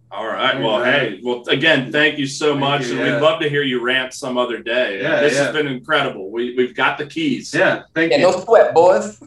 All 0.09 0.25
right. 0.25 0.59
Well, 0.61 0.83
hey. 0.83 1.19
Well, 1.21 1.43
again, 1.49 1.91
thank 1.91 2.17
you 2.17 2.27
so 2.27 2.55
much, 2.55 2.87
you, 2.87 2.91
and 2.91 2.99
yeah. 2.99 3.15
we'd 3.15 3.21
love 3.21 3.41
to 3.41 3.49
hear 3.49 3.61
you 3.61 3.81
rant 3.81 4.13
some 4.13 4.37
other 4.37 4.59
day. 4.59 5.01
Yeah, 5.01 5.19
this 5.19 5.33
yeah. 5.33 5.43
has 5.43 5.53
been 5.53 5.67
incredible. 5.67 6.31
We 6.31 6.55
we've 6.55 6.73
got 6.73 6.97
the 6.97 7.05
keys. 7.05 7.53
Yeah, 7.53 7.83
thank 7.93 8.11
Yeah, 8.11 8.19
you. 8.19 8.31
no 8.31 8.39
sweat, 8.39 8.73
boys. 8.73 9.19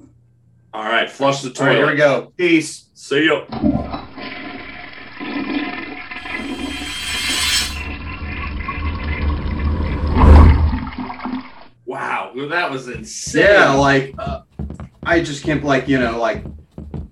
All 0.72 0.84
right. 0.84 1.10
Flush 1.10 1.42
the 1.42 1.50
toilet. 1.50 1.68
right, 1.68 1.76
here 1.76 1.86
we 1.90 1.96
go. 1.96 2.32
Peace. 2.36 2.86
See 2.94 3.24
you. 3.24 3.44
Wow, 11.84 12.32
that 12.48 12.70
was 12.70 12.88
insane. 12.88 13.42
Yeah, 13.42 13.72
like 13.74 14.14
uh, 14.18 14.42
I 15.02 15.20
just 15.20 15.44
can't 15.44 15.62
like 15.62 15.88
you 15.88 15.98
know 15.98 16.18
like 16.18 16.44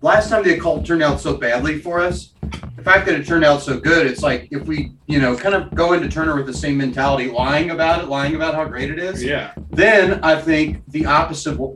last 0.01 0.31
time 0.31 0.43
the 0.45 0.55
occult 0.57 0.85
turned 0.87 1.03
out 1.03 1.21
so 1.21 1.37
badly 1.37 1.79
for 1.79 2.01
us. 2.01 2.35
The 2.77 2.83
fact 2.85 3.07
that 3.07 3.17
it 3.17 3.27
turned 3.27 3.45
out 3.45 3.61
so 3.61 3.79
good, 3.79 4.07
it's 4.07 4.23
like 4.23 4.49
if 4.51 4.63
we 4.67 4.93
you 5.07 5.19
know 5.21 5.37
kind 5.37 5.55
of 5.55 5.75
go 5.75 5.93
into 5.93 6.09
Turner 6.09 6.37
with 6.37 6.47
the 6.47 6.55
same 6.55 6.77
mentality, 6.79 7.29
lying 7.31 7.71
about 7.71 8.03
it, 8.03 8.09
lying 8.09 8.37
about 8.37 8.55
how 8.55 8.65
great 8.65 8.91
it 8.91 8.99
is. 8.99 9.23
yeah. 9.23 9.53
Then 9.71 10.23
I 10.25 10.41
think 10.41 10.83
the 10.89 11.05
opposite. 11.07 11.59
Will, 11.59 11.75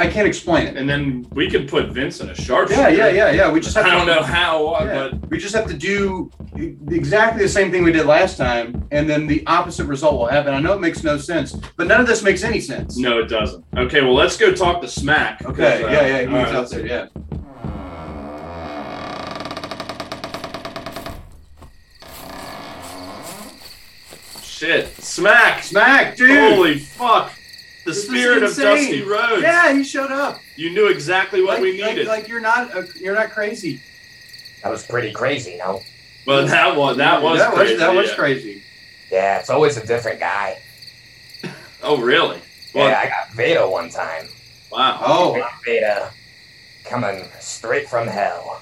I 0.00 0.06
can't 0.06 0.28
explain 0.28 0.68
it. 0.68 0.76
And 0.76 0.88
then 0.88 1.26
we 1.32 1.50
could 1.50 1.68
put 1.68 1.88
Vince 1.88 2.20
in 2.20 2.30
a 2.30 2.34
sharpshooter. 2.34 2.80
Yeah, 2.82 2.88
yeah, 2.88 3.08
yeah, 3.08 3.30
yeah. 3.32 3.50
We 3.50 3.58
just 3.58 3.74
have 3.76 3.84
I 3.84 3.90
to, 3.90 3.96
don't 3.96 4.06
know 4.06 4.22
how, 4.22 4.68
uh, 4.68 4.84
Yeah. 4.84 5.08
but 5.20 5.28
We 5.28 5.38
just 5.38 5.54
have 5.56 5.66
to 5.66 5.74
do 5.74 6.30
exactly 6.88 7.42
the 7.42 7.48
same 7.48 7.72
thing 7.72 7.82
we 7.82 7.90
did 7.90 8.06
last 8.06 8.36
time, 8.36 8.86
and 8.92 9.10
then 9.10 9.26
the 9.26 9.44
opposite 9.48 9.86
result 9.86 10.14
will 10.14 10.26
happen. 10.28 10.54
I 10.54 10.60
know 10.60 10.72
it 10.74 10.80
makes 10.80 11.02
no 11.02 11.18
sense, 11.18 11.56
but 11.76 11.88
none 11.88 12.00
of 12.00 12.06
this 12.06 12.22
makes 12.22 12.44
any 12.44 12.60
sense. 12.60 12.96
no, 12.96 13.18
it 13.18 13.26
doesn't. 13.28 13.64
Okay, 13.76 14.00
well, 14.02 14.14
let's 14.14 14.36
go 14.36 14.52
talk 14.52 14.80
to 14.82 14.88
Smack. 14.88 15.44
Okay, 15.44 15.82
uh, 15.82 15.90
yeah, 15.90 16.06
yeah, 16.06 16.18
he's 16.20 16.28
right, 16.28 16.54
out 16.54 16.70
there, 16.70 16.86
yeah. 16.86 17.06
Shit, 24.58 24.88
Smack! 24.96 25.62
Smack, 25.62 26.16
dude. 26.16 26.36
Holy 26.54 26.78
fuck! 26.80 27.32
The 27.84 27.92
This 27.92 27.98
is 27.98 28.08
spirit 28.08 28.38
of 28.42 28.50
insane. 28.50 28.64
Dusty 28.76 29.02
Rhodes. 29.02 29.42
Yeah, 29.42 29.72
he 29.72 29.84
showed 29.84 30.10
up. 30.10 30.40
You 30.56 30.70
knew 30.70 30.88
exactly 30.88 31.42
what 31.42 31.54
like, 31.54 31.62
we 31.62 31.80
like- 31.80 31.90
needed. 31.90 32.08
Like, 32.08 32.26
you're 32.26 32.40
not 32.40 32.76
a, 32.76 32.88
you're 32.96 33.14
not 33.14 33.30
crazy. 33.30 33.80
That 34.64 34.70
was 34.70 34.84
pretty 34.84 35.12
crazy, 35.12 35.56
no? 35.58 35.80
well, 36.26 36.44
that 36.44 36.76
was 36.76 36.96
that 36.96 37.22
was 37.22 37.38
that 37.38 37.54
crazy. 37.54 37.74
was 37.74 37.80
that 37.80 37.94
was 37.94 38.08
yeah. 38.08 38.14
crazy. 38.16 38.62
Yeah, 39.12 39.38
it's 39.38 39.48
always 39.48 39.76
a 39.76 39.86
different 39.86 40.18
guy. 40.18 40.60
Oh, 41.80 41.98
really? 41.98 42.40
Well, 42.74 42.88
yeah, 42.90 42.98
I 42.98 43.08
got 43.08 43.30
Vader 43.34 43.68
one 43.68 43.90
time. 43.90 44.26
wow. 44.72 44.98
Oh, 45.00 45.48
Vader 45.64 46.10
coming 46.84 47.28
straight 47.38 47.88
from 47.88 48.08
hell. 48.08 48.60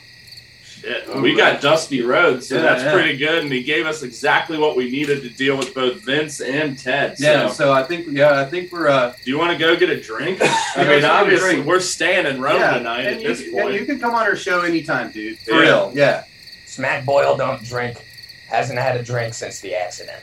Shit. 0.86 1.08
Well, 1.08 1.20
we 1.20 1.34
got 1.34 1.60
Dusty 1.60 2.00
Rhodes, 2.02 2.46
so 2.48 2.54
Yeah, 2.56 2.62
that's 2.62 2.84
yeah. 2.84 2.92
pretty 2.92 3.16
good, 3.16 3.42
and 3.42 3.52
he 3.52 3.62
gave 3.64 3.86
us 3.86 4.04
exactly 4.04 4.56
what 4.56 4.76
we 4.76 4.88
needed 4.88 5.22
to 5.22 5.28
deal 5.30 5.56
with 5.56 5.74
both 5.74 5.96
Vince 6.02 6.40
and 6.40 6.78
Ted. 6.78 7.18
So, 7.18 7.24
yeah. 7.24 7.48
So 7.48 7.72
I 7.72 7.82
think 7.82 8.06
yeah, 8.10 8.40
I 8.40 8.44
think 8.44 8.70
we're 8.70 8.86
uh. 8.88 9.12
do 9.24 9.30
you 9.30 9.36
want 9.36 9.50
to 9.52 9.58
go 9.58 9.74
get 9.74 9.90
a 9.90 10.00
drink? 10.00 10.38
I 10.42 10.44
mean, 10.44 10.46
let's 10.46 10.76
go 10.76 10.84
get 11.00 11.04
a 11.04 11.10
obviously, 11.12 11.50
drink. 11.54 11.66
we're 11.66 11.80
staying 11.80 12.26
in 12.26 12.40
Rome 12.40 12.60
yeah, 12.60 12.78
tonight 12.78 13.00
and 13.06 13.16
at 13.16 13.22
you, 13.22 13.28
this 13.28 13.42
and 13.42 13.52
point. 13.52 13.74
you 13.74 13.84
can 13.84 13.98
come 13.98 14.14
on 14.14 14.22
our 14.22 14.36
show 14.36 14.60
anytime, 14.60 15.10
dude. 15.10 15.38
For 15.40 15.52
Yeah. 15.54 15.58
real. 15.60 15.92
Yeah. 15.94 16.24
Smack 16.66 17.04
Boyle 17.04 17.36
don't 17.36 17.62
drink. 17.64 18.04
Hasn't 18.48 18.78
had 18.78 18.96
a 18.96 19.02
drink 19.02 19.34
since 19.34 19.58
the 19.60 19.74
accident. 19.74 20.22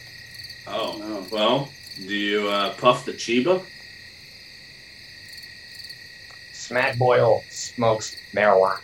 Oh, 0.66 0.96
No. 0.98 1.26
well, 1.30 1.70
do 1.98 2.16
you 2.16 2.48
uh, 2.48 2.74
puff 2.76 3.04
the 3.06 3.12
Chiba? 3.12 3.62
Smack 6.54 6.98
Boyle 6.98 7.44
smokes 7.50 8.16
marijuana. 8.34 8.80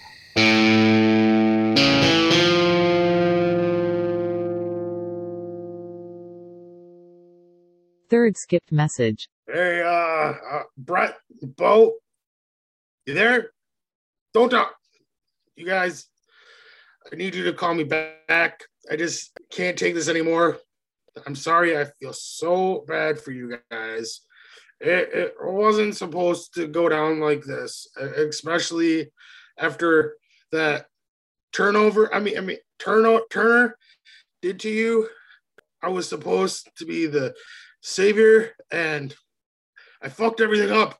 Third 8.10 8.38
skipped 8.38 8.72
message. 8.72 9.30
Hey, 9.46 9.82
uh, 9.82 10.34
uh, 10.56 10.64
Brett, 10.78 11.16
Bo, 11.42 11.94
you 13.06 13.14
there? 13.14 13.52
Don't 14.34 14.50
talk. 14.50 14.74
You 15.56 15.66
guys, 15.66 16.08
I 17.12 17.16
need 17.16 17.36
you 17.36 17.44
to 17.44 17.54
call 17.54 17.76
me 17.76 17.84
back. 17.84 18.64
I 18.90 18.96
just 18.96 19.32
can't 19.52 19.78
take 19.78 19.94
this 19.94 20.10
anymore. 20.10 20.58
I'm 21.28 21.36
sorry. 21.36 21.78
I 21.78 21.86
feel 22.00 22.14
so 22.14 22.84
bad 22.88 23.20
for 23.20 23.32
you 23.32 23.58
guys. 23.70 24.22
It, 24.80 25.10
it 25.14 25.34
wasn't 25.42 25.96
supposed 25.96 26.54
to 26.56 26.68
go 26.68 26.90
down 26.90 27.20
like 27.20 27.44
this, 27.44 27.88
especially 27.98 29.12
after 29.60 30.16
that 30.52 30.86
turnover. 31.52 32.14
I 32.14 32.20
mean, 32.20 32.38
I 32.38 32.42
mean, 32.42 32.58
Turner 32.80 33.76
did 34.42 34.60
to 34.62 34.70
you. 34.70 35.10
I 35.82 35.90
was 35.90 36.08
supposed 36.08 36.70
to 36.78 36.86
be 36.86 37.06
the 37.06 37.34
savior, 37.82 38.52
and 38.72 39.16
I 40.02 40.10
fucked 40.10 40.42
everything 40.42 40.72
up. 40.72 41.00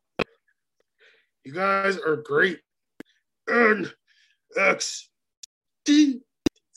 You 1.44 1.54
guys 1.54 1.98
are 1.98 2.18
great. 2.18 2.60
And 3.48 3.92
XT 4.58 5.08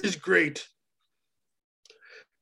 is 0.03 0.16
great. 0.16 0.66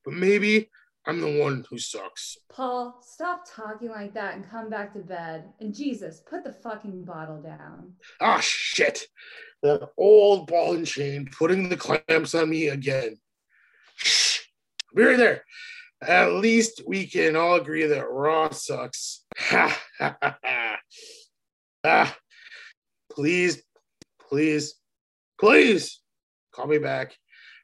But 0.05 0.15
maybe 0.15 0.71
I'm 1.07 1.21
the 1.21 1.41
one 1.41 1.65
who 1.69 1.79
sucks. 1.79 2.37
Paul, 2.53 3.01
stop 3.03 3.45
talking 3.47 3.89
like 3.89 4.15
that 4.15 4.35
and 4.35 4.49
come 4.49 4.71
back 4.71 4.93
to 4.93 5.01
bed. 5.01 5.45
And 5.61 5.75
Jesus, 5.75 6.23
put 6.29 6.45
the 6.45 6.53
fucking 6.53 7.05
bottle 7.05 7.41
down. 7.43 7.95
Ah, 8.21 8.41
shit. 8.41 9.07
That 9.63 9.89
old 9.97 10.47
ball 10.47 10.75
and 10.75 10.87
chain 10.87 11.29
putting 11.37 11.69
the 11.69 11.77
clamps 11.77 12.35
on 12.35 12.51
me 12.51 12.69
again. 12.69 13.17
Shh. 13.97 14.41
Be 14.95 15.05
right 15.05 15.17
there. 15.17 15.45
At 16.03 16.33
least 16.33 16.83
we 16.87 17.07
can 17.07 17.37
all 17.37 17.57
agree 17.57 17.87
that 17.87 18.11
Raw 18.11 18.51
sucks. 18.51 19.25
Ah, 21.83 22.17
please, 23.13 23.63
please, 24.29 24.75
please 25.39 26.01
call 26.55 26.67
me 26.67 26.79
back. 26.79 27.15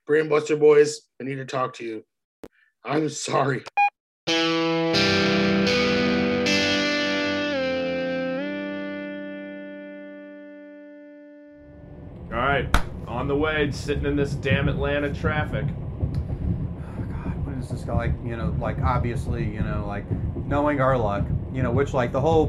Brainbuster 0.09 0.59
boys, 0.59 1.01
I 1.21 1.25
need 1.25 1.37
to 1.37 1.47
talk 1.47 1.75
to 1.75 1.85
you. 1.85 2.05
I'm 2.85 3.09
sorry. 3.09 3.65
All 12.31 12.43
right, 12.43 12.69
on 13.09 13.29
the 13.29 13.37
way, 13.37 13.71
sitting 13.71 14.05
in 14.05 14.15
this 14.17 14.35
damn 14.35 14.69
Atlanta 14.69 15.13
traffic. 15.13 15.65
Is 17.67 17.81
this 17.81 17.89
like? 17.89 18.13
You 18.25 18.37
know, 18.37 18.55
like 18.61 18.79
obviously, 18.81 19.45
you 19.45 19.61
know, 19.61 19.85
like 19.89 20.05
knowing 20.47 20.81
our 20.81 20.97
luck, 20.97 21.25
you 21.53 21.63
know, 21.63 21.73
which 21.73 21.93
like 21.93 22.13
the 22.13 22.21
whole 22.21 22.47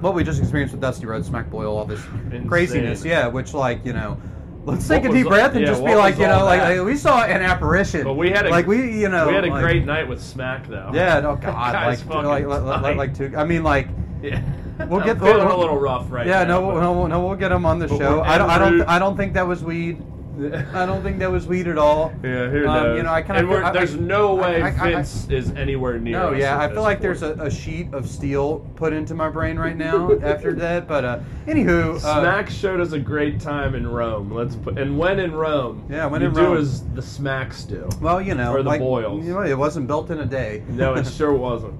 what 0.00 0.14
we 0.14 0.24
just 0.24 0.40
experienced 0.40 0.72
with 0.72 0.80
Dusty 0.80 1.04
Rhodes, 1.06 1.26
Smack 1.28 1.50
Boyle, 1.50 1.76
all 1.76 1.84
this 1.84 2.00
craziness, 2.48 3.04
yeah, 3.04 3.26
which 3.26 3.52
like 3.54 3.84
you 3.84 3.92
know. 3.92 4.18
Let's 4.64 4.88
What 4.88 4.96
take 5.02 5.04
a 5.10 5.12
deep 5.14 5.26
all- 5.26 5.30
breath 5.30 5.52
and 5.52 5.60
yeah, 5.60 5.66
just 5.68 5.84
be 5.84 5.94
like, 5.94 6.16
you 6.18 6.26
know, 6.26 6.44
like, 6.44 6.60
like, 6.60 6.84
we 6.84 6.96
saw 6.96 7.22
an 7.22 7.40
apparition. 7.40 8.02
But 8.02 8.14
we 8.14 8.30
had 8.30 8.46
a 8.46 8.50
like 8.50 8.66
we, 8.66 8.98
you 9.00 9.08
know, 9.08 9.28
we 9.28 9.34
had 9.34 9.44
a 9.44 9.48
like- 9.48 9.62
great 9.62 9.84
night 9.84 10.08
with 10.08 10.20
Smack 10.20 10.66
though. 10.66 10.90
Yeah, 10.92 11.20
no, 11.20 11.36
God, 11.36 11.72
like, 11.86 12.04
like, 12.04 12.44
like, 12.46 12.82
like, 12.82 12.96
like, 12.96 13.14
two. 13.16 13.32
I 13.36 13.44
mean, 13.44 13.62
like, 13.62 13.86
Yeah. 14.24 14.42
we'll 14.88 14.98
I'm 15.02 15.06
get 15.06 15.18
feeling 15.20 15.46
we'll- 15.46 15.56
a 15.56 15.60
little 15.60 15.78
rough 15.78 16.10
right 16.10 16.26
yeah, 16.26 16.42
now. 16.42 16.58
no, 16.62 16.72
but- 16.72 16.80
no, 16.80 17.06
no, 17.06 17.24
we'll 17.28 17.36
get 17.36 17.52
him 17.52 17.64
on 17.64 17.78
the 17.78 17.86
show. 17.86 18.22
I 18.22 18.36
don't, 18.38 18.50
I 18.50 18.58
don't, 18.58 18.82
I 18.88 18.98
don't 18.98 19.16
think 19.16 19.34
that 19.34 19.46
was 19.46 19.62
weed. 19.62 20.02
I 20.38 20.84
don't 20.84 21.02
think 21.02 21.18
that 21.20 21.30
was 21.30 21.46
weed 21.46 21.66
at 21.66 21.78
all. 21.78 22.12
Yeah, 22.22 22.48
who 22.48 22.66
Um, 22.68 22.96
you 22.96 23.02
know, 23.02 23.12
I 23.12 23.22
kind 23.22 23.50
of. 23.50 23.72
there's 23.72 23.96
no 23.96 24.34
way 24.34 24.60
I, 24.60 24.68
I, 24.68 24.68
I, 24.68 24.90
Vince 24.92 25.28
is 25.30 25.50
anywhere 25.52 25.98
near. 25.98 26.18
No, 26.18 26.32
yeah, 26.32 26.58
I 26.58 26.68
feel 26.68 26.82
like 26.82 26.98
point. 26.98 27.02
there's 27.02 27.22
a, 27.22 27.32
a 27.34 27.50
sheet 27.50 27.92
of 27.94 28.08
steel 28.08 28.58
put 28.76 28.92
into 28.92 29.14
my 29.14 29.30
brain 29.30 29.58
right 29.58 29.76
now 29.76 30.12
after 30.22 30.52
that. 30.54 30.86
But 30.86 31.04
uh, 31.04 31.20
anywho, 31.46 31.96
uh, 31.96 31.98
Smack 31.98 32.50
showed 32.50 32.80
us 32.80 32.92
a 32.92 32.98
great 32.98 33.40
time 33.40 33.74
in 33.74 33.86
Rome. 33.86 34.30
Let's 34.32 34.56
put 34.56 34.78
and 34.78 34.98
when 34.98 35.20
in 35.20 35.32
Rome. 35.32 35.86
Yeah, 35.88 36.06
when 36.06 36.20
you 36.20 36.28
in 36.28 36.34
do 36.34 36.40
Rome. 36.42 36.56
as 36.58 36.86
the 36.90 37.02
Smacks 37.02 37.64
do. 37.64 37.88
well, 38.00 38.20
you 38.20 38.34
know, 38.34 38.52
or 38.52 38.62
the 38.62 38.68
like, 38.68 38.80
Boyles. 38.80 39.24
You 39.24 39.32
know, 39.34 39.42
it 39.42 39.56
wasn't 39.56 39.86
built 39.86 40.10
in 40.10 40.20
a 40.20 40.26
day. 40.26 40.62
No, 40.68 40.94
it 40.94 41.06
sure 41.06 41.32
wasn't. 41.46 41.74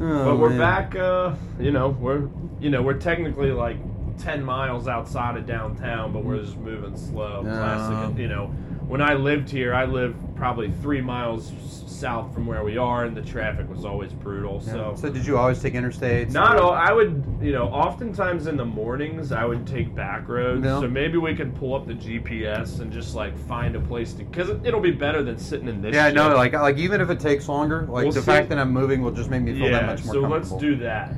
Oh, 0.00 0.24
but 0.24 0.38
we're 0.38 0.50
man. 0.50 0.58
back. 0.58 0.96
Uh, 0.96 1.34
you 1.58 1.72
know, 1.72 1.90
we're 1.90 2.28
you 2.60 2.70
know 2.70 2.82
we're 2.82 2.94
technically 2.98 3.50
like 3.52 3.78
ten 4.18 4.42
miles 4.42 4.88
outside 4.88 5.36
of 5.36 5.46
downtown, 5.46 6.12
but 6.12 6.24
we're 6.24 6.40
just 6.40 6.56
moving 6.56 6.96
slow. 6.96 7.42
Yeah. 7.44 7.56
Classic. 7.56 8.18
You 8.18 8.28
know, 8.28 8.46
when 8.86 9.00
I 9.00 9.14
lived 9.14 9.50
here, 9.50 9.74
I 9.74 9.84
lived 9.84 10.16
probably 10.36 10.70
three 10.82 11.00
miles 11.00 11.52
south 11.86 12.34
from 12.34 12.46
where 12.46 12.62
we 12.64 12.76
are, 12.76 13.04
and 13.04 13.16
the 13.16 13.22
traffic 13.22 13.68
was 13.68 13.84
always 13.84 14.12
brutal. 14.12 14.62
Yeah. 14.66 14.72
So. 14.72 14.96
So 14.96 15.10
did 15.10 15.26
you 15.26 15.38
always 15.38 15.62
take 15.62 15.74
interstates? 15.74 16.32
Not 16.32 16.58
all. 16.58 16.72
I 16.72 16.92
would, 16.92 17.24
you 17.40 17.52
know, 17.52 17.64
oftentimes 17.64 18.46
in 18.46 18.56
the 18.56 18.64
mornings 18.64 19.32
I 19.32 19.44
would 19.44 19.66
take 19.66 19.94
back 19.94 20.28
roads. 20.28 20.64
Yeah. 20.64 20.80
So 20.80 20.88
maybe 20.88 21.18
we 21.18 21.34
could 21.34 21.54
pull 21.56 21.74
up 21.74 21.86
the 21.86 21.94
GPS 21.94 22.80
and 22.80 22.92
just 22.92 23.14
like 23.14 23.36
find 23.46 23.76
a 23.76 23.80
place 23.80 24.12
to, 24.14 24.24
because 24.24 24.50
it'll 24.64 24.80
be 24.80 24.90
better 24.90 25.22
than 25.22 25.38
sitting 25.38 25.68
in 25.68 25.80
this. 25.80 25.94
Yeah, 25.94 26.08
shit. 26.08 26.16
no, 26.16 26.34
like 26.34 26.52
like 26.52 26.76
even 26.76 27.00
if 27.00 27.10
it 27.10 27.20
takes 27.20 27.48
longer, 27.48 27.86
like 27.88 28.04
We'll 28.04 28.12
the 28.12 28.22
fact 28.22 28.48
that 28.50 28.58
I'm 28.58 28.70
moving 28.70 29.02
will 29.02 29.12
just 29.12 29.30
make 29.30 29.42
me 29.42 29.52
feel 29.52 29.70
yeah. 29.70 29.80
that 29.80 29.86
much 29.86 30.04
more 30.04 30.14
so 30.14 30.20
let's 30.20 30.52
do 30.52 30.76
that. 30.76 31.12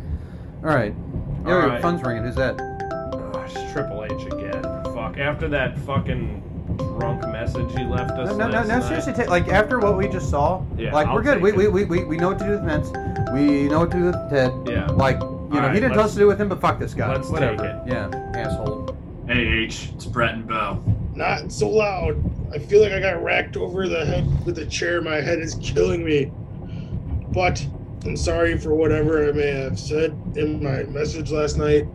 All 0.63 0.75
right. 0.75 0.95
All 1.45 1.53
Yo, 1.53 1.67
your 1.67 1.81
phone's 1.81 2.03
ringing. 2.03 2.25
Who's 2.25 2.35
that? 2.37 2.76
It's 3.55 3.73
Triple 3.73 4.05
H 4.05 4.13
again. 4.33 4.63
Fuck. 4.63 4.95
fuck. 4.95 5.19
After 5.19 5.49
that 5.49 5.79
fucking 5.81 6.43
drunk 6.77 7.23
message 7.29 7.71
he 7.77 7.85
left 7.85 8.13
us. 8.13 8.31
No, 8.31 8.37
no, 8.37 8.47
no, 8.49 8.53
last 8.53 8.69
no 8.69 8.79
night- 8.79 8.89
seriously, 8.89 9.13
ta- 9.25 9.31
like 9.31 9.49
after 9.49 9.79
what 9.79 9.97
we 9.97 10.09
just 10.09 10.29
saw, 10.31 10.63
Yeah, 10.77 10.93
like 10.93 11.07
I'll 11.07 11.15
we're 11.15 11.23
good. 11.23 11.35
take 11.35 11.43
We, 11.43 11.51
it. 11.51 11.57
we, 11.57 11.69
we, 11.69 11.85
we, 11.85 12.05
we 12.05 12.17
know 12.17 12.29
what 12.29 12.39
to 12.41 12.45
do 12.45 12.51
with 12.53 12.65
Vince. 12.65 12.89
We 13.33 13.69
know 13.69 13.81
what 13.81 13.91
to 13.93 13.97
do 13.99 14.05
with 14.07 14.31
Ted. 14.31 14.53
Yeah. 14.67 14.87
Like, 14.93 15.21
you 15.21 15.27
know, 15.27 15.49
Alright, 15.53 15.75
he 15.75 15.81
didn't 15.81 15.93
tell 15.93 15.99
let's- 16.03 16.11
us 16.11 16.15
to 16.15 16.19
do 16.21 16.27
with 16.27 16.41
him, 16.41 16.49
but 16.49 16.61
fuck 16.61 16.79
this 16.79 16.93
guy. 16.95 17.13
let's 17.13 17.29
Whatever. 17.29 17.57
take 17.57 17.67
it. 17.67 17.77
Yeah, 17.87 18.33
asshole. 18.41 18.97
Hey 19.29 19.47
H, 19.65 19.91
it's 19.95 20.07
Brett 20.07 20.35
and 20.35 20.47
Bo. 20.47 20.83
Not 21.15 21.51
so 21.51 21.69
loud. 21.69 22.17
I 22.55 22.59
feel 22.59 22.83
like 22.83 22.93
I 22.93 23.01
got 23.01 23.23
racked 23.23 23.57
over 23.57 23.89
the 23.89 24.05
head 24.05 24.27
with 24.47 24.59
a 24.59 24.67
chair. 24.67 25.01
My 25.01 25.17
head 25.21 25.39
is 25.39 25.55
killing 25.63 26.05
me. 26.05 26.31
But 27.33 27.65
I'm 28.05 28.17
sorry 28.17 28.57
for 28.59 28.75
whatever 28.75 29.29
I 29.29 29.33
may 29.33 29.51
have 29.53 29.79
said 29.79 30.17
in 30.37 30.63
my 30.63 30.85
message 30.85 31.31
last 31.31 31.57
night. 31.59 31.87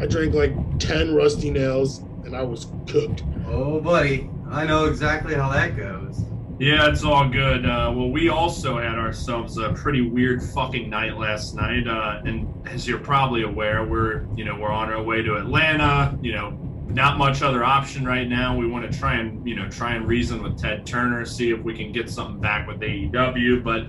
I 0.00 0.06
drank 0.06 0.34
like 0.34 0.52
10 0.80 1.14
rusty 1.14 1.50
nails 1.50 1.98
and 2.24 2.34
I 2.34 2.42
was 2.42 2.68
cooked. 2.86 3.22
Oh, 3.46 3.80
buddy, 3.80 4.28
I 4.50 4.64
know 4.66 4.86
exactly 4.86 5.34
how 5.34 5.50
that 5.50 5.76
goes. 5.76 6.24
Yeah, 6.60 6.90
it's 6.90 7.04
all 7.04 7.26
good. 7.26 7.64
Uh, 7.64 7.90
well, 7.96 8.10
we 8.10 8.28
also 8.28 8.76
had 8.76 8.98
ourselves 8.98 9.56
a 9.56 9.72
pretty 9.72 10.02
weird 10.02 10.42
fucking 10.42 10.90
night 10.90 11.16
last 11.16 11.54
night, 11.54 11.88
uh, 11.88 12.20
and 12.26 12.52
as 12.68 12.86
you're 12.86 12.98
probably 12.98 13.44
aware, 13.44 13.82
we're 13.82 14.26
you 14.36 14.44
know 14.44 14.54
we're 14.54 14.70
on 14.70 14.92
our 14.92 15.02
way 15.02 15.22
to 15.22 15.36
Atlanta. 15.36 16.18
You 16.20 16.32
know, 16.32 16.50
not 16.90 17.16
much 17.16 17.40
other 17.40 17.64
option 17.64 18.04
right 18.04 18.28
now. 18.28 18.54
We 18.54 18.66
want 18.66 18.90
to 18.90 18.98
try 18.98 19.14
and 19.14 19.46
you 19.48 19.54
know 19.54 19.70
try 19.70 19.94
and 19.94 20.06
reason 20.06 20.42
with 20.42 20.58
Ted 20.58 20.86
Turner, 20.86 21.24
see 21.24 21.50
if 21.50 21.62
we 21.62 21.74
can 21.74 21.92
get 21.92 22.10
something 22.10 22.42
back 22.42 22.68
with 22.68 22.80
AEW. 22.80 23.64
But 23.64 23.86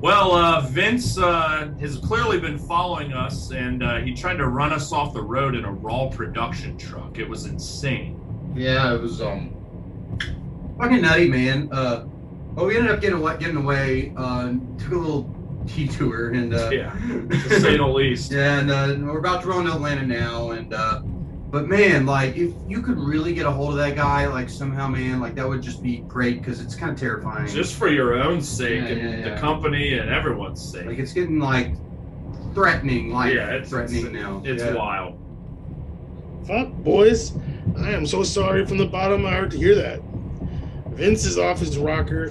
well, 0.00 0.32
uh, 0.32 0.60
Vince 0.62 1.18
uh, 1.18 1.70
has 1.80 1.98
clearly 1.98 2.40
been 2.40 2.58
following 2.58 3.12
us, 3.12 3.50
and 3.50 3.82
uh, 3.82 3.96
he 3.98 4.14
tried 4.14 4.36
to 4.36 4.48
run 4.48 4.72
us 4.72 4.92
off 4.92 5.12
the 5.12 5.22
road 5.22 5.54
in 5.54 5.64
a 5.64 5.72
Raw 5.72 6.08
production 6.08 6.76
truck. 6.78 7.18
It 7.18 7.28
was 7.28 7.46
insane. 7.46 8.18
Yeah, 8.54 8.94
it 8.94 9.00
was 9.00 9.20
um 9.20 9.54
fucking 10.78 11.02
nutty, 11.02 11.28
man. 11.28 11.68
Uh, 11.70 12.06
well, 12.54 12.66
we 12.66 12.76
ended 12.76 12.90
up 12.90 13.00
getting 13.00 13.18
away, 13.18 13.36
getting 13.38 13.56
away. 13.56 14.12
Uh, 14.16 14.54
took 14.78 14.92
a 14.92 14.96
little 14.96 15.22
detour, 15.66 16.30
and 16.30 16.54
uh, 16.54 16.70
Yeah, 16.70 16.92
to 17.30 17.60
say 17.60 17.76
the 17.76 17.86
least. 17.86 18.32
yeah, 18.32 18.58
and 18.60 18.70
uh, 18.70 18.96
we're 18.98 19.18
about 19.18 19.42
to 19.42 19.48
roll 19.48 19.60
into 19.60 19.72
Atlanta 19.72 20.06
now, 20.06 20.50
and 20.52 20.72
uh, 20.74 21.02
but 21.50 21.66
man, 21.66 22.06
like 22.06 22.36
if 22.36 22.54
you 22.68 22.80
could 22.80 22.96
really 22.96 23.34
get 23.34 23.44
a 23.44 23.50
hold 23.50 23.70
of 23.70 23.76
that 23.76 23.96
guy, 23.96 24.26
like 24.26 24.48
somehow, 24.48 24.86
man, 24.86 25.20
like 25.20 25.34
that 25.34 25.48
would 25.48 25.62
just 25.62 25.82
be 25.82 25.98
great 26.00 26.38
because 26.38 26.60
it's 26.60 26.76
kind 26.76 26.92
of 26.92 26.98
terrifying. 26.98 27.48
Just 27.48 27.74
for 27.74 27.88
your 27.88 28.14
own 28.14 28.40
sake 28.40 28.82
Yeah, 28.82 28.88
and 28.88 29.24
yeah, 29.24 29.34
the 29.34 29.40
company 29.40 29.98
and 29.98 30.10
everyone's 30.10 30.62
sake. 30.62 30.86
like 30.86 30.98
it's 30.98 31.12
getting 31.12 31.40
like 31.40 31.74
threatening, 32.54 33.10
like 33.10 33.34
yeah, 33.34 33.50
it's 33.50 33.70
threatening 33.70 34.06
it's, 34.06 34.14
now. 34.14 34.42
It's 34.44 34.62
yeah. 34.62 34.74
wild. 34.74 35.18
Fuck, 36.46 36.68
boys. 36.84 37.32
I 37.78 37.90
am 37.90 38.06
so 38.06 38.22
sorry 38.22 38.64
from 38.64 38.78
the 38.78 38.86
bottom 38.86 39.14
of 39.14 39.20
my 39.20 39.32
heart 39.32 39.50
to 39.52 39.58
hear 39.58 39.74
that. 39.74 40.00
Vince 40.90 41.24
is 41.24 41.36
off 41.36 41.58
his 41.58 41.76
rocker, 41.78 42.28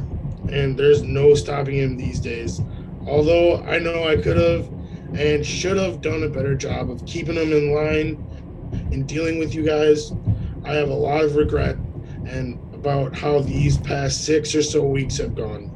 and 0.50 0.78
there's 0.78 1.02
no 1.02 1.34
stopping 1.34 1.76
him 1.76 1.98
these 1.98 2.20
days. 2.20 2.62
Although 3.06 3.64
I 3.64 3.80
know 3.80 4.08
I 4.08 4.16
could 4.16 4.38
have 4.38 4.70
and 5.14 5.46
should 5.46 5.78
have 5.78 6.02
done 6.02 6.24
a 6.24 6.30
better 6.30 6.56
job 6.56 6.90
of 6.90 7.06
keeping 7.06 7.36
him 7.36 7.52
in 7.52 7.74
line 7.74 8.29
and 8.92 9.08
dealing 9.08 9.40
with 9.40 9.54
you 9.54 9.64
guys, 9.64 10.12
I 10.66 10.74
have 10.74 10.90
a 10.90 10.94
lot 10.94 11.24
of 11.24 11.36
regret 11.36 11.76
and 12.26 12.60
about 12.74 13.16
how 13.16 13.40
these 13.40 13.78
past 13.78 14.26
six 14.26 14.56
or 14.56 14.64
so 14.64 14.84
weeks 14.84 15.18
have 15.18 15.36
gone. 15.36 15.76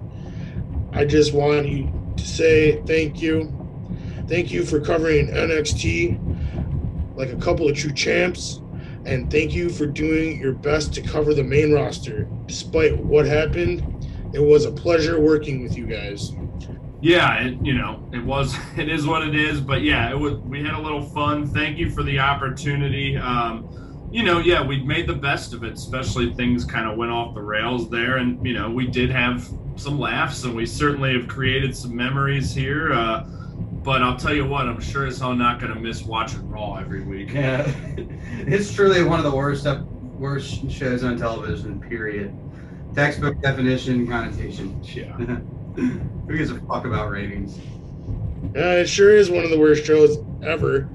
I 0.93 1.05
just 1.05 1.34
want 1.34 1.68
you 1.68 1.91
to 2.16 2.24
say 2.26 2.82
thank 2.86 3.22
you. 3.22 3.51
Thank 4.28 4.51
you 4.51 4.66
for 4.66 4.80
covering 4.80 5.28
NXT 5.28 7.16
like 7.16 7.30
a 7.30 7.36
couple 7.38 7.70
of 7.70 7.76
true 7.76 7.93
champs. 7.93 8.61
And 9.05 9.30
thank 9.30 9.53
you 9.53 9.70
for 9.70 9.86
doing 9.86 10.39
your 10.39 10.53
best 10.53 10.93
to 10.93 11.01
cover 11.01 11.34
the 11.34 11.43
main 11.43 11.74
roster. 11.74 12.28
Despite 12.45 12.97
what 12.97 13.26
happened, 13.26 14.07
it 14.34 14.39
was 14.39 14.66
a 14.66 14.72
pleasure 14.72 15.20
working 15.20 15.61
with 15.61 15.78
you 15.78 15.86
guys. 15.86 16.32
Yeah, 17.03 17.43
it, 17.43 17.57
you 17.61 17.73
know, 17.73 18.07
it 18.13 18.23
was, 18.23 18.55
it 18.77 18.87
is 18.87 19.05
what 19.05 19.27
it 19.27 19.35
is. 19.35 19.59
But 19.59 19.81
yeah, 19.81 20.09
it 20.09 20.17
was. 20.17 20.35
We 20.35 20.63
had 20.63 20.73
a 20.73 20.79
little 20.79 21.01
fun. 21.01 21.45
Thank 21.45 21.77
you 21.77 21.89
for 21.89 22.01
the 22.01 22.17
opportunity. 22.17 23.17
Um, 23.17 24.09
you 24.09 24.23
know, 24.23 24.39
yeah, 24.39 24.65
we 24.65 24.81
made 24.81 25.07
the 25.07 25.15
best 25.15 25.53
of 25.53 25.63
it. 25.65 25.73
Especially 25.73 26.33
things 26.33 26.63
kind 26.63 26.89
of 26.89 26.97
went 26.97 27.11
off 27.11 27.35
the 27.35 27.41
rails 27.41 27.89
there, 27.89 28.17
and 28.17 28.43
you 28.45 28.53
know, 28.53 28.69
we 28.71 28.87
did 28.87 29.09
have 29.09 29.45
some 29.75 29.99
laughs, 29.99 30.45
and 30.45 30.55
we 30.55 30.65
certainly 30.65 31.19
have 31.19 31.27
created 31.27 31.75
some 31.75 31.93
memories 31.93 32.55
here. 32.55 32.93
Uh, 32.93 33.25
but 33.83 34.01
I'll 34.01 34.15
tell 34.15 34.33
you 34.33 34.47
what, 34.47 34.65
I'm 34.65 34.79
sure 34.79 35.05
as 35.05 35.19
hell 35.19 35.35
not 35.35 35.59
going 35.59 35.73
to 35.73 35.79
miss 35.79 36.03
watching 36.03 36.47
Raw 36.49 36.75
every 36.75 37.03
week. 37.03 37.33
Yeah, 37.33 37.69
it's 38.47 38.73
truly 38.73 39.03
one 39.03 39.19
of 39.19 39.29
the 39.29 39.35
worst 39.35 39.67
worst 40.17 40.71
shows 40.71 41.03
on 41.03 41.17
television. 41.17 41.81
Period. 41.81 42.33
Textbook 42.95 43.41
definition 43.41 44.07
connotation. 44.07 44.81
Yeah. 44.85 45.39
Who 45.76 46.38
gives 46.38 46.51
a 46.51 46.59
fuck 46.61 46.86
about 46.86 47.09
ratings? 47.09 47.57
Uh, 48.55 48.82
it 48.82 48.89
sure 48.89 49.15
is 49.15 49.30
one 49.30 49.43
of 49.43 49.49
the 49.49 49.59
worst 49.59 49.86
shows 49.86 50.17
ever. 50.43 50.89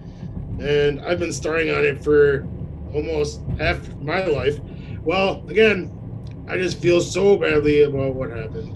And 0.61 1.01
I've 1.01 1.19
been 1.19 1.33
starring 1.33 1.71
on 1.71 1.85
it 1.85 2.03
for 2.03 2.47
almost 2.95 3.41
half 3.59 3.89
my 3.97 4.25
life. 4.25 4.61
Well, 5.03 5.45
again, 5.49 5.93
I 6.49 6.57
just 6.57 6.79
feel 6.79 7.01
so 7.01 7.37
badly 7.37 7.83
about 7.83 8.15
what 8.15 8.31
happened. 8.31 8.75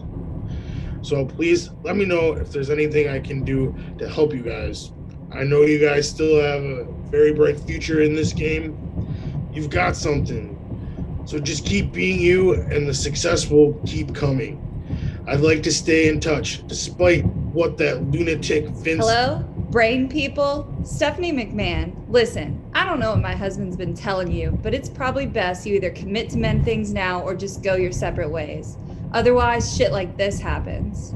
So 1.05 1.24
please 1.24 1.70
let 1.82 1.96
me 1.96 2.05
know 2.05 2.32
if 2.32 2.53
there's 2.53 2.70
anything 2.70 3.09
I 3.09 3.18
can 3.18 3.44
do 3.44 3.74
to 3.98 4.09
help 4.09 4.32
you 4.32 4.42
guys. 4.42 4.92
I 5.32 5.44
know 5.44 5.62
you 5.62 5.78
guys 5.78 6.09
still 6.09 6.40
have 6.40 6.62
a 6.62 6.84
very 7.11 7.32
bright 7.32 7.59
future 7.61 8.03
in 8.03 8.14
this 8.14 8.32
game. 8.32 8.76
You've 9.53 9.70
got 9.70 9.96
something. 9.96 10.59
So 11.26 11.38
just 11.38 11.64
keep 11.64 11.92
being 11.92 12.20
you, 12.20 12.55
and 12.55 12.88
the 12.88 12.94
success 12.94 13.48
will 13.48 13.74
keep 13.86 14.14
coming. 14.14 14.71
I'd 15.24 15.40
like 15.40 15.62
to 15.62 15.72
stay 15.72 16.08
in 16.08 16.18
touch, 16.18 16.66
despite 16.66 17.24
what 17.24 17.78
that 17.78 18.02
lunatic 18.10 18.66
Vince. 18.68 19.06
Hello, 19.06 19.38
brain 19.70 20.08
people? 20.08 20.66
Stephanie 20.84 21.32
McMahon. 21.32 21.94
Listen, 22.08 22.60
I 22.74 22.84
don't 22.84 22.98
know 22.98 23.10
what 23.10 23.20
my 23.20 23.36
husband's 23.36 23.76
been 23.76 23.94
telling 23.94 24.32
you, 24.32 24.58
but 24.62 24.74
it's 24.74 24.88
probably 24.88 25.26
best 25.26 25.64
you 25.64 25.76
either 25.76 25.90
commit 25.90 26.28
to 26.30 26.38
mend 26.38 26.64
things 26.64 26.92
now 26.92 27.22
or 27.22 27.36
just 27.36 27.62
go 27.62 27.76
your 27.76 27.92
separate 27.92 28.30
ways. 28.30 28.76
Otherwise, 29.12 29.76
shit 29.76 29.92
like 29.92 30.16
this 30.16 30.40
happens. 30.40 31.14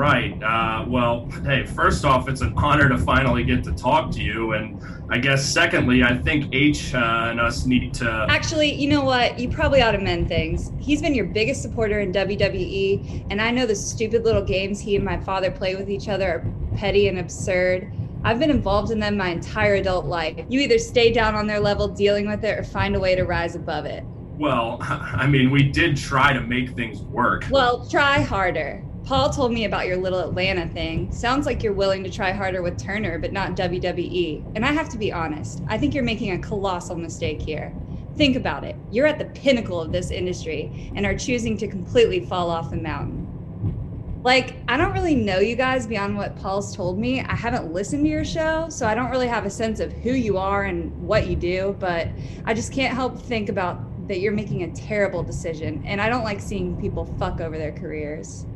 Right. 0.00 0.42
Uh, 0.42 0.86
well, 0.88 1.28
hey, 1.44 1.66
first 1.66 2.06
off, 2.06 2.26
it's 2.26 2.40
an 2.40 2.54
honor 2.56 2.88
to 2.88 2.96
finally 2.96 3.44
get 3.44 3.62
to 3.64 3.72
talk 3.72 4.10
to 4.12 4.22
you. 4.22 4.54
And 4.54 4.82
I 5.10 5.18
guess, 5.18 5.44
secondly, 5.44 6.02
I 6.02 6.16
think 6.16 6.54
H 6.54 6.94
uh, 6.94 7.26
and 7.28 7.38
us 7.38 7.66
need 7.66 7.92
to. 7.96 8.26
Actually, 8.30 8.72
you 8.72 8.88
know 8.88 9.04
what? 9.04 9.38
You 9.38 9.50
probably 9.50 9.82
ought 9.82 9.92
to 9.92 9.98
mend 9.98 10.26
things. 10.26 10.72
He's 10.78 11.02
been 11.02 11.14
your 11.14 11.26
biggest 11.26 11.60
supporter 11.60 12.00
in 12.00 12.14
WWE, 12.14 13.26
and 13.28 13.42
I 13.42 13.50
know 13.50 13.66
the 13.66 13.76
stupid 13.76 14.24
little 14.24 14.42
games 14.42 14.80
he 14.80 14.96
and 14.96 15.04
my 15.04 15.20
father 15.20 15.50
play 15.50 15.76
with 15.76 15.90
each 15.90 16.08
other 16.08 16.30
are 16.30 16.76
petty 16.78 17.08
and 17.08 17.18
absurd. 17.18 17.92
I've 18.24 18.38
been 18.38 18.50
involved 18.50 18.92
in 18.92 19.00
them 19.00 19.18
my 19.18 19.28
entire 19.28 19.74
adult 19.74 20.06
life. 20.06 20.46
You 20.48 20.60
either 20.60 20.78
stay 20.78 21.12
down 21.12 21.34
on 21.34 21.46
their 21.46 21.60
level 21.60 21.88
dealing 21.88 22.26
with 22.26 22.42
it 22.42 22.58
or 22.58 22.64
find 22.64 22.96
a 22.96 23.00
way 23.00 23.16
to 23.16 23.24
rise 23.24 23.54
above 23.54 23.84
it. 23.84 24.02
Well, 24.38 24.78
I 24.80 25.26
mean, 25.26 25.50
we 25.50 25.62
did 25.62 25.94
try 25.94 26.32
to 26.32 26.40
make 26.40 26.70
things 26.70 27.02
work. 27.02 27.44
Well, 27.50 27.86
try 27.86 28.22
harder. 28.22 28.82
Paul 29.10 29.28
told 29.28 29.50
me 29.50 29.64
about 29.64 29.88
your 29.88 29.96
little 29.96 30.20
Atlanta 30.20 30.68
thing. 30.68 31.10
Sounds 31.10 31.44
like 31.44 31.64
you're 31.64 31.72
willing 31.72 32.04
to 32.04 32.10
try 32.10 32.30
harder 32.30 32.62
with 32.62 32.78
Turner, 32.78 33.18
but 33.18 33.32
not 33.32 33.56
WWE. 33.56 34.52
And 34.54 34.64
I 34.64 34.70
have 34.70 34.88
to 34.90 34.98
be 34.98 35.12
honest, 35.12 35.64
I 35.66 35.78
think 35.78 35.96
you're 35.96 36.04
making 36.04 36.30
a 36.30 36.38
colossal 36.38 36.94
mistake 36.94 37.42
here. 37.42 37.74
Think 38.16 38.36
about 38.36 38.62
it. 38.62 38.76
You're 38.92 39.08
at 39.08 39.18
the 39.18 39.24
pinnacle 39.24 39.80
of 39.80 39.90
this 39.90 40.12
industry 40.12 40.92
and 40.94 41.04
are 41.04 41.16
choosing 41.16 41.56
to 41.58 41.66
completely 41.66 42.24
fall 42.24 42.50
off 42.50 42.70
the 42.70 42.76
mountain. 42.76 44.20
Like, 44.22 44.54
I 44.68 44.76
don't 44.76 44.92
really 44.92 45.16
know 45.16 45.40
you 45.40 45.56
guys 45.56 45.88
beyond 45.88 46.16
what 46.16 46.36
Paul's 46.36 46.76
told 46.76 46.96
me. 46.96 47.20
I 47.20 47.34
haven't 47.34 47.72
listened 47.72 48.04
to 48.04 48.08
your 48.08 48.24
show, 48.24 48.68
so 48.68 48.86
I 48.86 48.94
don't 48.94 49.10
really 49.10 49.26
have 49.26 49.44
a 49.44 49.50
sense 49.50 49.80
of 49.80 49.92
who 49.92 50.12
you 50.12 50.38
are 50.38 50.62
and 50.62 50.96
what 51.02 51.26
you 51.26 51.34
do, 51.34 51.74
but 51.80 52.06
I 52.44 52.54
just 52.54 52.72
can't 52.72 52.94
help 52.94 53.20
think 53.20 53.48
about 53.48 54.06
that 54.06 54.20
you're 54.20 54.30
making 54.30 54.62
a 54.62 54.70
terrible 54.72 55.24
decision, 55.24 55.82
and 55.84 56.00
I 56.00 56.08
don't 56.08 56.22
like 56.22 56.40
seeing 56.40 56.80
people 56.80 57.06
fuck 57.18 57.40
over 57.40 57.58
their 57.58 57.72
careers. 57.72 58.46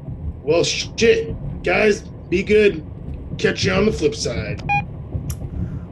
Well, 0.45 0.63
shit, 0.63 1.35
guys, 1.63 2.03
be 2.29 2.43
good. 2.43 2.85
Catch 3.39 3.65
you 3.65 3.73
on 3.73 3.87
the 3.87 3.93
flip 3.93 4.15
side. 4.15 4.63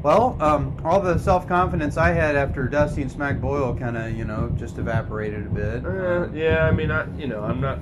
Well, 0.02 0.36
um, 0.42 0.78
all 0.84 1.00
the 1.00 1.16
self 1.16 1.48
confidence 1.48 1.96
I 1.96 2.10
had 2.10 2.36
after 2.36 2.68
Dusty 2.68 3.00
and 3.00 3.10
Smack 3.10 3.40
Boyle 3.40 3.74
kind 3.74 3.96
of, 3.96 4.12
you 4.12 4.26
know, 4.26 4.52
just 4.58 4.76
evaporated 4.76 5.46
a 5.46 5.48
bit. 5.48 5.86
Uh, 5.86 6.28
yeah, 6.32 6.66
I 6.66 6.70
mean, 6.70 6.90
I 6.90 7.06
you 7.16 7.28
know, 7.28 7.42
I'm 7.42 7.60
not. 7.60 7.78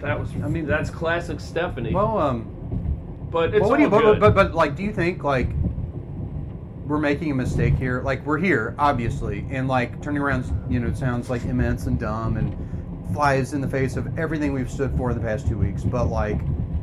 That 0.00 0.18
was. 0.18 0.30
I 0.42 0.48
mean, 0.48 0.66
that's 0.66 0.88
classic 0.88 1.38
Stephanie. 1.38 1.92
well, 1.92 2.16
um, 2.16 3.28
but 3.30 3.54
it's 3.54 3.60
what 3.60 3.72
would 3.72 3.80
you, 3.80 3.86
all 3.86 4.14
but, 4.14 4.20
but, 4.20 4.34
but, 4.34 4.54
like, 4.54 4.74
do 4.74 4.84
you 4.84 4.92
think, 4.92 5.22
like, 5.22 5.48
we're 6.86 6.98
making 6.98 7.30
a 7.30 7.34
mistake 7.34 7.74
here? 7.74 8.00
Like, 8.00 8.24
we're 8.24 8.38
here, 8.38 8.74
obviously, 8.78 9.44
and, 9.50 9.68
like, 9.68 10.00
turning 10.00 10.22
around, 10.22 10.44
you 10.70 10.80
know, 10.80 10.86
it 10.86 10.96
sounds 10.96 11.28
like 11.28 11.44
immense 11.44 11.86
and 11.86 11.98
dumb 11.98 12.36
and 12.36 12.56
flies 13.16 13.54
in 13.54 13.62
the 13.62 13.68
face 13.68 13.96
of 13.96 14.18
everything 14.18 14.52
we've 14.52 14.70
stood 14.70 14.94
for 14.96 15.10
in 15.10 15.16
the 15.16 15.22
past 15.24 15.48
two 15.48 15.56
weeks, 15.56 15.82
but, 15.82 16.04
like, 16.04 16.38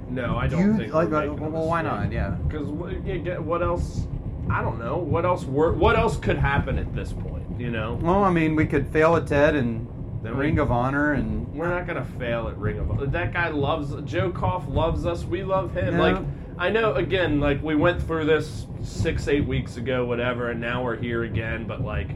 no, 0.10 0.36
I 0.36 0.48
do 0.48 0.56
don't 0.56 0.66
you, 0.66 0.78
think. 0.78 0.94
like, 0.94 1.10
we're 1.10 1.32
well, 1.32 1.50
well, 1.52 1.68
why 1.68 1.84
not? 1.84 2.12
Yeah. 2.12 2.32
Because 2.48 2.68
what, 2.68 2.92
you 3.06 3.20
get- 3.20 3.42
what 3.42 3.62
else? 3.62 4.08
I 4.50 4.62
don't 4.64 4.80
know. 4.80 4.98
What 4.98 5.26
else? 5.26 5.44
Wor- 5.44 5.74
what 5.74 5.96
else 5.96 6.18
could 6.18 6.38
happen 6.38 6.78
at 6.80 6.94
this 6.96 7.14
point? 7.14 7.44
You 7.60 7.70
know, 7.70 8.00
Well, 8.02 8.24
I 8.24 8.32
mean, 8.32 8.56
we 8.56 8.66
could 8.66 8.88
fail 8.88 9.16
at 9.16 9.28
Ted 9.28 9.56
and 9.56 9.88
Then 10.24 10.36
we- 10.38 10.46
Ring 10.46 10.58
of 10.60 10.72
Honor, 10.72 11.14
and 11.14 11.48
we're 11.54 11.70
not 11.70 11.86
gonna 11.86 12.04
fail 12.20 12.48
at 12.48 12.58
Ring 12.58 12.80
of 12.80 12.90
Honor. 12.90 13.06
That 13.06 13.32
guy 13.32 13.50
loves 13.50 13.94
Joe 14.12 14.32
Koff 14.32 14.68
loves 14.68 15.06
us. 15.06 15.24
We 15.24 15.44
love 15.44 15.74
him. 15.76 15.94
Yeah. 15.96 16.02
Like 16.02 16.18
I 16.58 16.70
know 16.72 16.96
again, 16.96 17.40
like 17.40 17.62
we 17.64 17.76
went 17.76 18.02
through 18.02 18.26
this 18.26 18.66
six, 18.82 19.28
eight 19.28 19.46
weeks 19.48 19.78
ago, 19.78 20.06
whatever, 20.06 20.50
and 20.50 20.60
now 20.60 20.84
we're 20.84 20.96
here 20.98 21.24
again. 21.24 21.66
But 21.68 21.82
like 21.82 22.10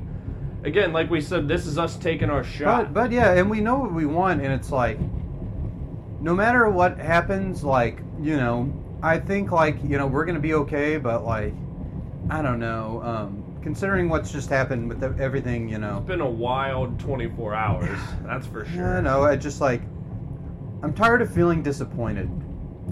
again, 0.64 0.94
like 0.94 1.10
we 1.10 1.22
said, 1.22 1.48
this 1.48 1.66
is 1.66 1.78
us 1.78 1.98
taking 1.98 2.30
our 2.30 2.44
shot. 2.44 2.94
But 2.94 2.94
but 2.94 3.12
yeah, 3.12 3.34
and 3.34 3.50
we 3.50 3.62
know 3.62 3.78
what 3.78 3.94
we 3.94 4.06
want, 4.06 4.42
and 4.42 4.54
it's 4.54 4.72
like, 4.72 5.00
no 6.22 6.36
matter 6.36 6.70
what 6.70 6.98
happens, 6.98 7.64
like 7.64 8.00
you 8.22 8.38
know, 8.38 8.72
I 9.02 9.20
think 9.20 9.52
like 9.52 9.78
you 9.84 9.98
know 9.98 10.08
we're 10.08 10.26
gonna 10.26 10.40
be 10.40 10.54
okay, 10.54 10.98
but 10.98 11.26
like, 11.26 11.54
I 12.30 12.42
don't 12.42 12.60
know. 12.60 13.02
Um, 13.04 13.44
considering 13.62 14.08
what's 14.08 14.32
just 14.32 14.50
happened 14.50 14.88
with 14.88 15.02
the, 15.02 15.14
everything, 15.22 15.68
you 15.68 15.78
know. 15.78 15.98
it's 15.98 16.08
been 16.08 16.22
a 16.22 16.30
wild 16.30 16.98
24 17.00 17.54
hours. 17.54 18.00
That's 18.24 18.48
for 18.48 18.66
sure. 18.66 18.98
I 18.98 19.02
know. 19.02 19.24
I 19.24 19.36
just 19.36 19.60
like, 19.60 19.82
I'm 20.82 20.94
tired 20.94 21.22
of 21.22 21.34
feeling 21.34 21.62
disappointed. 21.64 22.30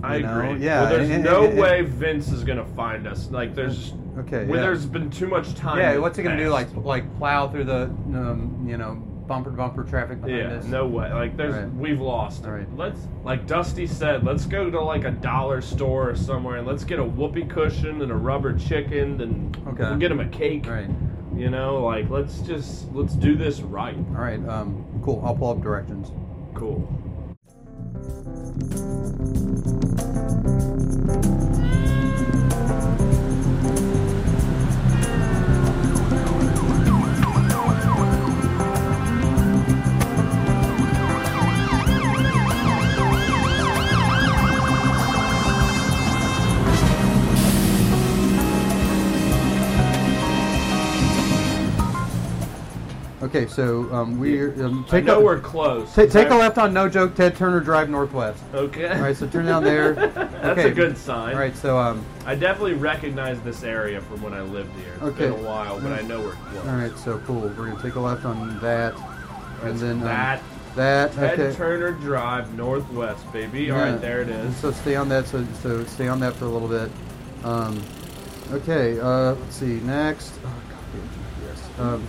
I 0.04 0.20
know? 0.20 0.40
agree. 0.40 0.64
Yeah. 0.66 0.82
Well, 0.82 0.90
there's 0.90 1.04
and- 1.10 1.14
and- 1.16 1.24
no 1.24 1.46
and- 1.46 1.58
way 1.58 1.82
Vince 1.82 2.32
is 2.32 2.44
gonna 2.44 2.66
find 2.66 3.08
us. 3.08 3.30
Like 3.32 3.56
there's. 3.56 3.94
Okay. 4.20 4.46
Well, 4.46 4.56
yeah. 4.58 4.62
there's 4.62 4.86
been 4.86 5.10
too 5.10 5.28
much 5.28 5.54
time. 5.56 5.78
Yeah. 5.80 5.98
What's 5.98 6.18
he 6.18 6.24
gonna 6.24 6.38
do? 6.38 6.50
Like 6.50 6.68
like 6.76 7.18
plow 7.18 7.48
through 7.48 7.66
the 7.66 7.84
um, 7.84 8.66
you 8.68 8.78
know 8.78 8.96
bumper 9.28 9.50
to 9.50 9.56
bumper 9.58 9.84
traffic 9.84 10.22
behind 10.22 10.38
Yeah, 10.52 10.58
us? 10.58 10.66
no 10.66 10.86
way. 10.86 11.12
Like 11.12 11.36
there's 11.36 11.56
Alright. 11.56 11.74
we've 11.74 12.00
lost. 12.00 12.46
Alright. 12.46 12.68
Let's 12.78 13.08
like 13.24 13.48
Dusty 13.48 13.88
said, 13.88 14.24
let's 14.24 14.46
go 14.46 14.70
to 14.70 14.80
like 14.80 15.04
a 15.04 15.12
dollar 15.12 15.62
store 15.62 16.12
or 16.12 16.16
somewhere 16.16 16.58
and 16.58 16.68
let's 16.68 16.84
get 16.84 17.00
a 17.00 17.04
whoopee 17.04 17.46
cushion 17.46 18.02
and 18.04 18.12
a 18.12 18.16
rubber 18.16 18.56
chicken 18.58 19.20
and 19.22 19.58
Okay. 19.70 19.84
we'll 19.84 19.98
get 19.98 20.12
him 20.12 20.20
a 20.20 20.28
cake. 20.28 20.68
Right. 20.68 20.90
You 21.36 21.50
know, 21.50 21.84
like 21.84 22.10
let's 22.10 22.40
just 22.42 22.94
let's 22.94 23.16
do 23.16 23.36
this 23.36 23.62
right. 23.62 23.96
All 24.16 24.22
right. 24.22 24.48
Um. 24.48 24.86
Cool. 25.04 25.22
I'll 25.26 25.36
pull 25.36 25.50
up 25.50 25.62
directions. 25.62 26.12
Cool. 26.54 26.88
Okay. 53.36 53.48
So 53.48 53.92
um, 53.94 54.18
we 54.18 54.42
um, 54.62 54.86
I 54.88 54.92
take 54.92 55.06
know 55.06 55.20
a, 55.20 55.24
we're 55.24 55.40
close. 55.42 55.94
ta- 55.94 56.06
take 56.06 56.30
a 56.30 56.34
I- 56.34 56.38
left 56.38 56.58
on 56.58 56.74
No 56.74 56.88
Joke 56.88 57.16
Ted 57.16 57.36
Turner 57.36 57.60
Drive 57.60 57.90
Northwest. 57.90 58.42
Okay. 58.54 58.88
All 58.88 59.02
right. 59.02 59.16
So 59.16 59.28
turn 59.28 59.46
down 59.46 59.64
there. 59.64 59.94
That's 59.96 60.58
okay. 60.60 60.70
a 60.70 60.74
good 60.74 60.98
sign. 60.98 61.34
All 61.34 61.40
right. 61.40 61.56
So 61.56 61.78
um. 61.78 62.06
I 62.26 62.36
definitely 62.36 62.76
recognize 62.76 63.40
this 63.42 63.64
area 63.64 64.00
from 64.02 64.22
when 64.22 64.34
I 64.34 64.42
lived 64.42 64.74
here. 64.80 64.94
It's 64.94 65.04
Okay. 65.04 65.30
been 65.30 65.34
a 65.34 65.44
while, 65.48 65.80
but 65.82 65.92
I 65.92 66.02
know 66.02 66.22
we're 66.22 66.32
close. 66.32 66.66
All 66.66 66.76
right. 66.76 66.98
So 66.98 67.18
cool. 67.20 67.42
We're 67.42 67.50
gonna 67.72 67.82
take 67.82 67.96
a 67.96 68.00
left 68.00 68.24
on 68.26 68.58
that, 68.62 68.96
and 69.64 69.72
That's 69.72 69.82
then 69.82 69.92
um, 69.98 70.00
that 70.02 70.42
that. 70.76 71.12
Ted 71.14 71.40
okay. 71.40 71.56
Turner 71.58 71.92
Drive 71.92 72.54
Northwest, 72.56 73.32
baby. 73.34 73.70
All 73.70 73.78
Yeah. 73.78 73.92
right, 73.92 74.02
there 74.02 74.22
it 74.22 74.30
is. 74.30 74.56
So 74.58 74.72
stay 74.72 74.96
on 74.96 75.10
that. 75.10 75.28
So 75.28 75.46
so 75.62 75.84
stay 75.84 76.08
on 76.08 76.22
that 76.22 76.36
for 76.36 76.46
a 76.46 76.50
little 76.50 76.70
bit. 76.70 76.90
Um, 77.44 77.82
okay. 78.54 78.98
Uh, 78.98 79.34
let's 79.34 79.56
see. 79.58 79.82
Next. 79.82 80.34
Oh, 80.46 80.54
goddamn 80.70 81.10
GPS. 81.10 81.80
Um, 81.84 82.08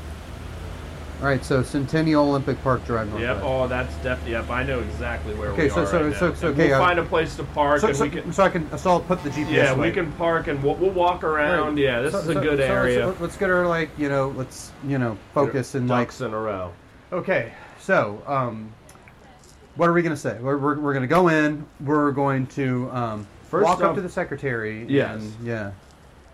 all 1.26 1.32
right. 1.32 1.44
So 1.44 1.60
Centennial 1.60 2.28
Olympic 2.28 2.62
Park 2.62 2.84
Drive. 2.86 3.08
Yep. 3.08 3.18
Northwest. 3.18 3.44
Oh, 3.44 3.66
that's 3.66 3.92
definitely. 3.96 4.32
Yep. 4.32 4.48
I 4.48 4.62
know 4.62 4.78
exactly 4.78 5.34
where 5.34 5.50
Okay, 5.50 5.64
we 5.64 5.70
so- 5.70 5.82
are 5.82 5.86
so- 5.86 6.04
right 6.06 6.14
so- 6.16 6.28
now. 6.28 6.34
so, 6.34 6.46
And 6.50 6.60
okay, 6.60 6.68
we'll 6.70 6.76
uh, 6.80 6.86
find 6.86 6.98
a 7.00 7.04
place 7.04 7.34
to 7.34 7.42
park, 7.42 7.80
So, 7.80 7.88
and 7.88 7.96
so, 7.96 8.04
we 8.04 8.10
can. 8.10 8.32
so 8.32 8.44
I 8.44 8.48
can 8.48 8.78
so 8.78 8.90
I'll 8.90 9.00
put 9.00 9.24
the 9.24 9.30
GPS. 9.30 9.50
Yeah, 9.50 9.70
away. 9.72 9.88
we 9.88 9.92
can 9.94 10.12
park 10.12 10.46
and 10.46 10.62
we'll, 10.62 10.76
we'll 10.76 10.92
walk 10.92 11.24
around. 11.24 11.74
Right. 11.74 11.78
Yeah, 11.82 12.00
this 12.00 12.12
So- 12.12 12.18
is 12.20 12.28
a 12.28 12.34
so- 12.34 12.40
good 12.40 12.58
so 12.60 12.64
area. 12.64 13.06
Let's, 13.08 13.20
let's 13.20 13.36
get 13.36 13.50
our 13.50 13.66
like 13.66 13.90
you 13.98 14.08
know 14.08 14.28
let's 14.36 14.70
you 14.86 14.98
know 14.98 15.18
focus 15.34 15.74
and 15.74 15.88
like 15.88 16.06
Ducks 16.08 16.20
in 16.20 16.32
a 16.32 16.38
row. 16.38 16.72
okay. 17.12 17.52
So 17.80 18.22
um, 18.28 18.72
what 19.74 19.88
are 19.88 19.92
we 19.92 20.02
gonna 20.02 20.16
say? 20.16 20.38
We're, 20.40 20.58
we're, 20.58 20.78
we're 20.78 20.94
gonna 20.94 21.08
go 21.08 21.26
in. 21.26 21.66
We're 21.80 22.12
going 22.12 22.46
to 22.48 22.88
um, 22.92 23.26
First 23.50 23.64
walk 23.64 23.78
up 23.82 23.90
off- 23.90 23.96
to 23.96 24.00
the 24.00 24.08
secretary. 24.08 24.86
Yes. 24.88 25.20
And, 25.22 25.34
yeah. 25.44 25.72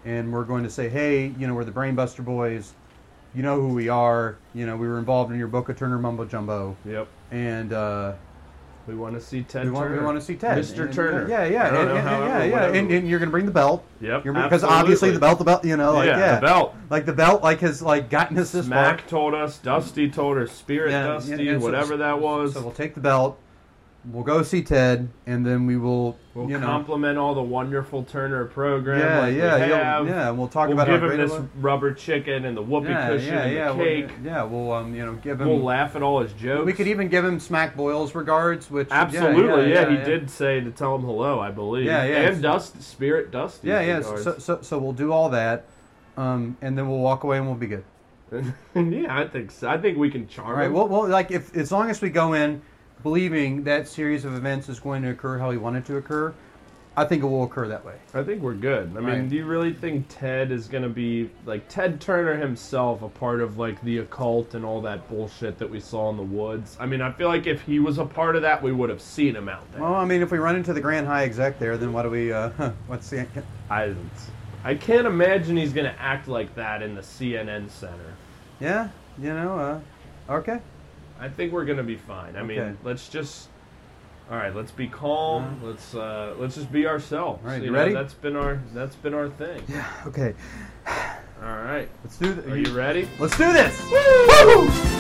And 0.05 0.31
we're 0.33 0.45
going 0.45 0.65
to 0.65 0.71
say, 0.71 0.89
hey, 0.89 1.33
you 1.39 1.47
know, 1.47 1.55
we're 1.55 1.65
the 1.65 1.71
Brainbuster 1.73 2.25
Boys. 2.25 2.73
You 3.35 3.43
know 3.43 3.57
who 3.61 3.69
we 3.69 3.89
are. 3.89 4.37
You 4.55 4.67
know, 4.67 4.77
we 4.77 4.87
were 4.87 4.99
involved 4.99 5.33
in 5.33 5.39
your 5.39 5.49
Boca 5.49 5.73
Turner 5.75 5.99
mumbo 5.99 6.25
jumbo. 6.25 6.77
Yep. 6.85 7.09
And 7.31 7.73
uh, 7.73 8.13
We 8.87 8.95
want 8.95 9.15
to 9.15 9.21
see 9.21 9.43
Ted 9.43 9.65
we 9.65 9.71
want 9.71 9.87
Turner. 9.89 10.01
we 10.01 10.05
want 10.05 10.19
to 10.19 10.25
see 10.25 10.35
Ted, 10.35 10.59
Mr. 10.59 10.85
And- 10.85 10.93
Turner. 10.93 11.29
Yeah, 11.29 11.45
yeah, 11.47 11.71
don't 11.71 11.79
and, 11.81 11.89
know 11.89 11.97
and- 11.97 12.09
however, 12.09 12.47
yeah, 12.47 12.71
yeah. 12.73 12.79
And, 12.79 12.91
and 12.91 13.09
you're 13.09 13.19
gonna 13.21 13.31
bring 13.31 13.47
the 13.47 13.53
belt. 13.53 13.85
Yep. 14.01 14.25
Because 14.25 14.65
obviously 14.65 15.13
the 15.13 15.21
belt, 15.21 15.39
the 15.39 15.45
belt, 15.45 15.65
you 15.65 15.77
know, 15.77 15.95
like 15.95 16.09
yeah, 16.09 16.19
yeah, 16.19 16.35
the 16.41 16.47
belt. 16.47 16.75
like 16.91 17.07
the 17.07 17.13
belt, 17.13 17.43
like 17.43 17.61
has 17.61 17.81
like 17.81 18.11
gotten 18.11 18.37
us 18.39 18.53
this. 18.53 18.67
Mac 18.67 19.07
told 19.07 19.35
us. 19.35 19.59
Dusty 19.59 20.11
told 20.11 20.37
her. 20.37 20.47
Spirit 20.47 20.91
Yeah, 20.91 21.07
Dusty, 21.07 21.31
yeah, 21.31 21.53
yeah, 21.53 21.59
so- 21.59 21.65
whatever 21.65 21.97
that 21.99 22.21
was. 22.21 22.53
So 22.55 22.61
we'll 22.61 22.73
take 22.73 22.95
the 22.95 23.01
belt. 23.01 23.39
We'll 24.05 24.25
go 24.25 24.43
see 24.43 24.63
Ted, 24.63 25.09
and 25.27 25.47
then 25.47 25.65
we 25.65 25.77
will, 25.77 26.19
We'll 26.35 26.51
you 26.51 26.59
know, 26.59 26.67
compliment 26.67 27.19
all 27.19 27.37
the 27.37 27.43
wonderful 27.43 28.03
Turner 28.03 28.47
program. 28.47 28.99
yeah, 28.99 29.21
like 29.21 29.37
yeah, 29.37 29.59
have. 29.59 30.09
yeah. 30.09 30.29
and 30.31 30.39
We'll 30.39 30.49
talk 30.49 30.69
we'll 30.69 30.81
about 30.81 30.89
give 31.01 31.09
him 31.09 31.17
this 31.17 31.33
rubber 31.61 31.95
chicken 31.95 32.45
and 32.45 32.57
the 32.57 32.63
whoopee 32.63 32.89
yeah, 32.89 33.09
cushion 33.09 33.29
yeah, 33.33 33.43
and 33.45 33.55
yeah, 33.55 33.69
the 33.69 33.75
we'll- 33.77 33.87
cake. 33.87 34.11
yeah, 34.25 34.43
we'll 34.43 34.73
um, 34.73 34.93
you 34.95 35.07
know, 35.07 35.13
give 35.15 35.41
him. 35.41 35.47
We'll 35.49 35.63
laugh 35.63 35.95
at 35.95 36.03
all 36.03 36.21
his 36.21 36.33
jokes. 36.33 36.67
We 36.67 36.73
could 36.73 36.89
even 36.89 37.09
give 37.09 37.25
him 37.25 37.39
Smack 37.39 37.77
Boyle's 37.77 38.13
regards, 38.17 38.69
which 38.73 38.89
yeah, 38.89 39.03
Absolutely, 39.03 39.71
yeah, 39.71 39.83
yeah, 39.83 39.89
he 39.91 39.95
yeah. 39.97 40.05
did 40.05 40.29
say 40.31 40.61
to 40.61 40.73
tell 40.73 40.97
him 40.97 41.03
hello, 41.03 41.39
I 41.39 41.53
believe. 41.53 41.87
Yeah, 41.87 42.05
yeah. 42.05 42.29
And 42.31 42.43
Dust, 42.43 42.83
Spirit 42.83 43.31
Dusty. 43.31 43.69
Yeah, 43.69 43.83
yeah. 43.83 44.03
So, 44.03 44.37
so, 44.39 44.59
so 44.63 44.79
we'll 44.79 44.93
do 44.95 45.13
all 45.13 45.29
that, 45.31 45.67
um, 46.17 46.57
and 46.61 46.77
then 46.77 46.89
we'll 46.89 46.99
walk 46.99 47.23
away 47.23 47.37
and 47.39 47.47
we'll 47.47 47.55
be 47.55 47.69
good. 47.69 47.85
yeah, 48.75 49.17
I 49.17 49.29
think 49.29 49.53
so. 49.53 49.69
I 49.69 49.79
think 49.79 49.97
we 49.97 50.11
can 50.11 50.27
charm 50.27 50.49
All 50.49 50.55
right. 50.55 50.67
him. 50.67 50.73
Well, 50.73 50.89
well, 50.89 51.07
like 51.07 51.31
if 51.31 51.55
as 51.57 51.71
long 51.71 51.89
as 51.89 52.01
we 52.03 52.11
go 52.11 52.33
in 52.33 52.63
believing 53.03 53.65
that 53.65 53.89
series 53.89 54.25
of 54.25 54.35
events 54.35 54.69
is 54.69 54.81
going 54.81 55.03
to 55.03 55.11
occur 55.11 55.39
how 55.39 55.51
he 55.51 55.59
wanted 55.59 55.85
to 55.87 55.97
occur, 55.97 56.33
I 56.95 57.07
think 57.07 57.23
it 57.23 57.27
will 57.27 57.45
occur 57.45 57.69
that 57.69 57.85
way. 57.87 57.95
I 58.13 58.23
think 58.23 58.43
we're 58.43 58.53
good. 58.53 58.91
I 58.95 59.01
mean, 59.01 59.05
Right. 59.07 59.29
do 59.29 59.35
you 59.37 59.47
really 59.47 59.73
think 59.73 60.07
Ted 60.11 60.53
is 60.53 60.69
going 60.69 60.83
to 60.83 60.91
be 60.91 61.31
like 61.47 61.67
Ted 61.69 62.03
Turner 62.03 62.37
himself, 62.37 63.01
a 63.01 63.09
part 63.09 63.41
of 63.41 63.57
like 63.59 63.81
the 63.83 63.99
occult 63.99 64.55
and 64.55 64.63
all 64.63 64.83
that 64.83 65.09
bullshit 65.09 65.57
that 65.59 65.71
we 65.71 65.81
saw 65.81 66.11
in 66.11 66.19
the 66.19 66.23
woods? 66.23 66.77
I 66.79 66.85
mean, 66.85 67.01
I 67.01 67.11
feel 67.11 67.29
like 67.29 67.47
if 67.47 67.63
he 67.63 67.79
was 67.79 67.97
a 67.97 68.05
part 68.05 68.37
of 68.37 68.43
that, 68.43 68.63
we 68.63 68.73
would 68.73 68.91
have 68.91 69.01
seen 69.01 69.35
him 69.35 69.49
out 69.49 69.65
there. 69.73 69.81
Well, 69.81 69.95
I 69.95 70.05
mean, 70.05 70.21
if 70.21 70.31
we 70.31 70.37
run 70.37 70.55
into 70.55 70.75
the 70.75 70.83
Grand 70.83 71.07
High 71.07 71.25
exec 71.25 71.59
there, 71.59 71.79
then 71.79 71.95
what 71.95 72.03
do 72.03 72.11
we? 72.11 72.31
Uh, 72.31 72.51
what's 72.89 73.09
the? 73.09 73.27
I, 73.71 73.95
I 74.63 74.75
can't 74.75 75.07
imagine 75.07 75.57
he's 75.57 75.73
going 75.73 75.91
to 75.91 75.99
act 75.99 76.29
like 76.29 76.55
that 76.57 76.83
in 76.83 76.95
the 76.95 77.01
CNN 77.01 77.71
Center. 77.71 78.15
Yeah, 78.61 78.91
you 79.19 79.33
know. 79.33 79.83
Uh, 80.29 80.33
okay. 80.35 80.61
I 81.23 81.29
think 81.29 81.53
we're 81.53 81.65
gonna 81.65 81.83
be 81.85 81.97
fine. 81.97 82.35
I 82.37 82.43
mean, 82.43 82.77
let's 82.83 83.09
just. 83.09 83.49
All 84.31 84.37
right, 84.37 84.55
let's 84.55 84.71
be 84.73 84.89
calm. 84.89 85.61
Let's 85.63 85.95
uh, 85.95 86.35
let's 86.39 86.55
just 86.57 86.73
be 86.73 86.87
ourselves. 86.87 87.41
All 87.45 87.51
right, 87.51 87.59
You 87.61 87.67
you 87.67 87.71
know, 87.71 87.79
ready? 87.79 87.93
That's 87.95 88.15
been 88.15 88.35
our 88.37 88.61
that's 88.75 88.97
been 88.97 89.15
our 89.15 89.29
thing. 89.29 89.63
Yeah. 89.69 89.87
Okay. 90.07 90.35
All 90.87 91.63
right. 91.63 91.89
Let's 92.03 92.17
do. 92.19 92.35
th- 92.35 92.47
Are 92.47 92.57
you 92.59 92.73
ready? 92.77 93.09
Let's 93.19 93.37
do 93.37 93.53
this. 93.53 93.81
Woo! 93.91 94.92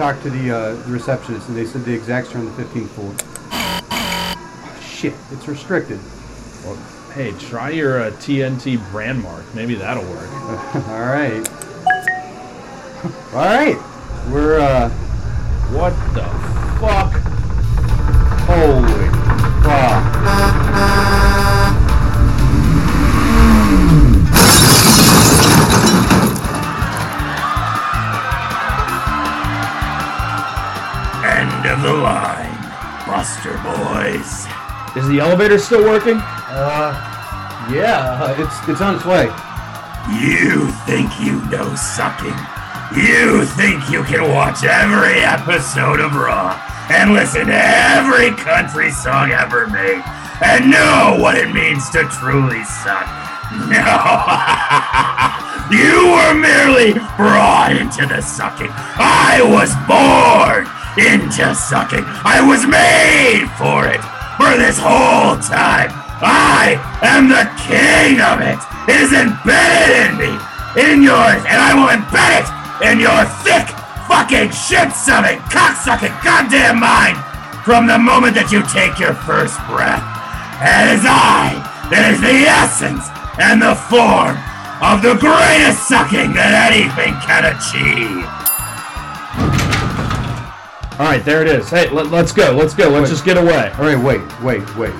Talked 0.00 0.22
to 0.22 0.30
the, 0.30 0.50
uh, 0.50 0.74
the 0.76 0.92
receptionist, 0.92 1.46
and 1.48 1.54
they 1.54 1.66
said 1.66 1.84
the 1.84 1.92
execs 1.92 2.34
are 2.34 2.38
on 2.38 2.46
the 2.46 2.52
15th 2.52 2.88
floor. 2.88 3.14
Oh, 3.52 4.80
shit, 4.82 5.12
it's 5.30 5.46
restricted. 5.46 6.00
Well, 6.64 6.76
hey, 7.12 7.32
try 7.32 7.68
your 7.68 8.00
uh, 8.00 8.10
TNT 8.12 8.80
brand 8.92 9.22
mark. 9.22 9.44
Maybe 9.54 9.74
that'll 9.74 10.02
work. 10.04 10.30
All 10.88 11.00
right. 11.00 11.46
All 13.34 13.44
right. 13.44 13.76
We're 14.32 14.58
uh. 14.58 14.88
What 15.68 15.92
the 16.14 16.39
the 31.82 31.92
line, 31.92 32.56
Buster 33.06 33.56
Boys. 33.64 34.46
Is 34.96 35.08
the 35.08 35.18
elevator 35.20 35.58
still 35.58 35.82
working? 35.82 36.16
Uh, 36.18 36.92
yeah, 37.72 38.34
it's 38.38 38.68
it's 38.68 38.80
on 38.80 38.96
its 38.96 39.04
way. 39.04 39.26
You 40.12 40.70
think 40.84 41.08
you 41.20 41.40
know 41.48 41.74
sucking? 41.74 42.36
You 42.96 43.44
think 43.56 43.88
you 43.88 44.02
can 44.04 44.28
watch 44.34 44.64
every 44.64 45.20
episode 45.20 46.00
of 46.00 46.14
Raw 46.14 46.58
and 46.90 47.12
listen 47.12 47.46
to 47.46 47.54
every 47.54 48.32
country 48.32 48.90
song 48.90 49.30
ever 49.30 49.66
made 49.68 50.02
and 50.42 50.70
know 50.70 51.16
what 51.20 51.38
it 51.38 51.54
means 51.54 51.88
to 51.90 52.04
truly 52.08 52.64
suck? 52.64 53.06
No. 53.68 55.36
You 55.70 56.10
were 56.10 56.34
merely 56.34 56.94
brought 57.14 57.76
into 57.78 58.04
the 58.04 58.20
sucking. 58.20 58.70
I 58.98 59.38
was 59.38 59.70
born 59.86 60.66
into 60.98 61.54
sucking. 61.54 62.02
I 62.26 62.42
was 62.42 62.66
made 62.66 63.46
for 63.60 63.86
it. 63.86 64.02
For 64.40 64.56
this 64.56 64.80
whole 64.80 65.36
time, 65.38 65.92
I 66.24 66.80
am 67.04 67.28
the 67.28 67.44
king 67.60 68.24
of 68.24 68.40
it. 68.40 68.56
It 68.88 69.04
is 69.04 69.12
embedded 69.12 69.92
in 70.00 70.16
me, 70.16 70.32
in 70.80 71.04
yours, 71.04 71.44
and 71.44 71.60
I 71.60 71.76
will 71.76 71.92
embed 71.92 72.40
it 72.40 72.48
in 72.90 72.96
your 72.98 73.22
thick, 73.44 73.68
fucking 74.08 74.50
shit-sucking, 74.50 75.38
cock-sucking 75.52 76.12
goddamn 76.24 76.80
mind 76.80 77.20
from 77.64 77.86
the 77.86 77.98
moment 77.98 78.34
that 78.34 78.50
you 78.50 78.62
take 78.72 78.98
your 78.98 79.12
first 79.12 79.60
breath. 79.68 80.00
It 80.64 80.96
is 80.96 81.04
I 81.04 81.60
that 81.92 82.08
is 82.12 82.20
the 82.20 82.48
essence 82.48 83.08
and 83.36 83.60
the 83.60 83.76
form 83.88 84.36
of 84.80 85.02
the 85.04 85.16
greatest 85.20 85.88
sucking 85.88 86.32
that 86.32 86.72
anything 86.72 87.12
can 87.20 87.44
achieve. 87.52 88.24
All 91.00 91.06
right, 91.06 91.24
there 91.24 91.40
it 91.40 91.48
is. 91.48 91.70
Hey, 91.70 91.88
let, 91.88 92.12
us 92.12 92.30
go. 92.30 92.52
Let's 92.52 92.74
go. 92.74 92.90
Let's 92.90 93.04
Wait. 93.04 93.08
just 93.08 93.24
get 93.24 93.38
away. 93.38 93.70
All 93.78 93.86
right, 93.86 93.98
wait, 93.98 94.20
wait, 94.42 94.76
wait. 94.76 94.92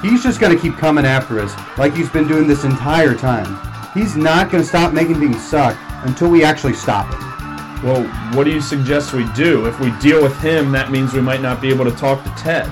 He's 0.00 0.22
just 0.22 0.40
gonna 0.40 0.58
keep 0.58 0.78
coming 0.78 1.04
after 1.04 1.38
us 1.38 1.54
like 1.76 1.94
he's 1.94 2.08
been 2.08 2.26
doing 2.26 2.48
this 2.48 2.64
entire 2.64 3.14
time. 3.14 3.58
He's 3.92 4.16
not 4.16 4.50
gonna 4.50 4.64
stop 4.64 4.94
making 4.94 5.16
things 5.20 5.46
suck 5.46 5.76
until 6.06 6.30
we 6.30 6.44
actually 6.44 6.72
stop 6.72 7.12
it. 7.12 7.84
Well, 7.84 8.04
what 8.34 8.44
do 8.44 8.50
you 8.50 8.62
suggest 8.62 9.12
we 9.12 9.30
do? 9.34 9.66
If 9.66 9.78
we 9.80 9.90
deal 9.98 10.22
with 10.22 10.34
him, 10.40 10.72
that 10.72 10.90
means 10.90 11.12
we 11.12 11.20
might 11.20 11.42
not 11.42 11.60
be 11.60 11.68
able 11.68 11.84
to 11.84 11.94
talk 11.94 12.24
to 12.24 12.30
Ted. 12.30 12.66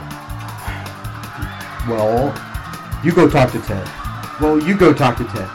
Well, 1.86 2.34
you 3.04 3.12
go 3.12 3.28
talk 3.28 3.52
to 3.52 3.60
Ted. 3.60 3.86
Well, 4.40 4.66
you 4.66 4.78
go 4.78 4.94
talk 4.94 5.18
to 5.18 5.24
Ted. 5.24 5.50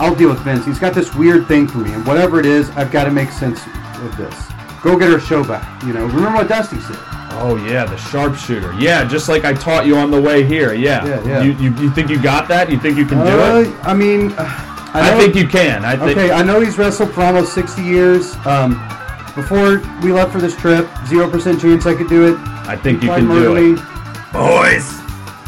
I'll 0.00 0.16
deal 0.16 0.30
with 0.30 0.40
Vince. 0.40 0.66
He's 0.66 0.80
got 0.80 0.92
this 0.92 1.14
weird 1.14 1.46
thing 1.46 1.68
for 1.68 1.78
me, 1.78 1.92
and 1.92 2.04
whatever 2.04 2.40
it 2.40 2.46
is, 2.46 2.68
I've 2.70 2.90
got 2.90 3.04
to 3.04 3.12
make 3.12 3.30
sense 3.30 3.64
of 3.98 4.16
this. 4.16 4.55
Go 4.86 4.96
get 4.96 5.10
her 5.10 5.18
show 5.18 5.42
back. 5.42 5.82
You 5.82 5.92
know, 5.92 6.06
remember 6.06 6.38
what 6.38 6.48
Dusty 6.48 6.78
said. 6.78 6.96
Oh 7.38 7.56
yeah, 7.68 7.84
the 7.86 7.96
sharpshooter. 7.96 8.72
Yeah, 8.74 9.04
just 9.04 9.28
like 9.28 9.44
I 9.44 9.52
taught 9.52 9.84
you 9.84 9.96
on 9.96 10.12
the 10.12 10.22
way 10.22 10.44
here. 10.44 10.74
Yeah. 10.74 11.04
Yeah, 11.04 11.26
yeah. 11.26 11.42
You, 11.42 11.52
you, 11.54 11.74
you 11.82 11.90
think 11.90 12.08
you 12.08 12.22
got 12.22 12.46
that? 12.46 12.70
You 12.70 12.78
think 12.78 12.96
you 12.96 13.04
can 13.04 13.18
do 13.18 13.24
it? 13.24 13.66
Uh, 13.66 13.80
I 13.82 13.94
mean, 13.94 14.32
I, 14.38 14.92
I, 14.94 15.10
know- 15.10 15.18
think 15.18 15.34
you 15.34 15.48
can. 15.48 15.84
I 15.84 15.96
think. 15.96 16.16
Okay, 16.16 16.30
I 16.30 16.44
know 16.44 16.60
he's 16.60 16.78
wrestled 16.78 17.12
for 17.12 17.22
almost 17.22 17.52
60 17.52 17.82
years. 17.82 18.36
Um, 18.46 18.74
before 19.34 19.82
we 20.02 20.12
left 20.12 20.30
for 20.30 20.38
this 20.38 20.54
trip, 20.54 20.86
0% 20.86 21.60
chance 21.60 21.84
I 21.84 21.94
could 21.96 22.08
do 22.08 22.32
it. 22.32 22.38
I 22.68 22.76
think 22.76 23.02
you 23.02 23.08
Tried 23.08 23.18
can 23.18 23.28
do 23.28 23.56
it. 23.56 23.76
Boys, 24.32 24.86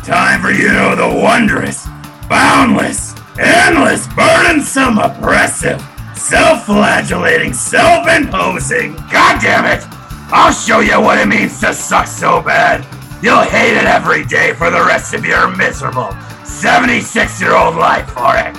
time 0.04 0.42
for 0.42 0.50
you 0.50 0.66
know 0.66 0.96
the 0.96 1.22
wondrous, 1.22 1.86
boundless, 2.28 3.14
endless, 3.38 4.08
burdensome, 4.08 4.98
oppressive, 4.98 5.80
self-flagellating, 6.28 7.54
self-imposing. 7.54 8.94
God 9.10 9.40
damn 9.40 9.64
it! 9.64 9.82
I'll 10.30 10.52
show 10.52 10.80
you 10.80 11.00
what 11.00 11.18
it 11.18 11.26
means 11.26 11.58
to 11.60 11.72
suck 11.72 12.06
so 12.06 12.42
bad. 12.42 12.86
You'll 13.22 13.42
hate 13.42 13.76
it 13.76 13.84
every 13.84 14.24
day 14.26 14.52
for 14.52 14.70
the 14.70 14.84
rest 14.84 15.14
of 15.14 15.24
your 15.24 15.48
miserable 15.56 16.10
76-year-old 16.44 17.76
life 17.76 18.10
for 18.10 18.36
it. 18.36 18.56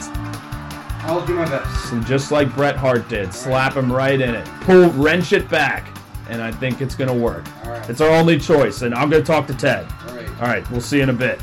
I'll 1.06 1.26
do 1.26 1.36
my 1.36 1.46
best. 1.46 1.94
And 1.94 2.06
just 2.06 2.32
like 2.32 2.54
Bret 2.56 2.76
Hart 2.76 3.08
did, 3.08 3.34
slap 3.34 3.76
him 3.76 3.92
right 3.92 4.20
in 4.20 4.34
it. 4.34 4.46
Pull, 4.62 4.90
wrench 4.92 5.32
it 5.32 5.48
back, 5.48 5.88
and 6.28 6.42
I 6.42 6.52
think 6.52 6.82
it's 6.82 6.96
gonna 6.96 7.14
work. 7.14 7.46
All 7.64 7.72
right. 7.72 7.90
It's 7.90 8.02
our 8.02 8.10
only 8.10 8.40
choice, 8.40 8.82
and 8.82 8.96
I'm 8.96 9.12
gonna 9.12 9.24
talk 9.24 9.46
to 9.48 9.54
Ted. 9.54 9.88
All 10.08 10.16
right. 10.16 10.30
All 10.42 10.48
right, 10.48 10.72
we'll 10.72 10.82
see 10.82 10.98
you 10.98 11.04
in 11.04 11.10
a 11.10 11.14
bit. 11.14 11.40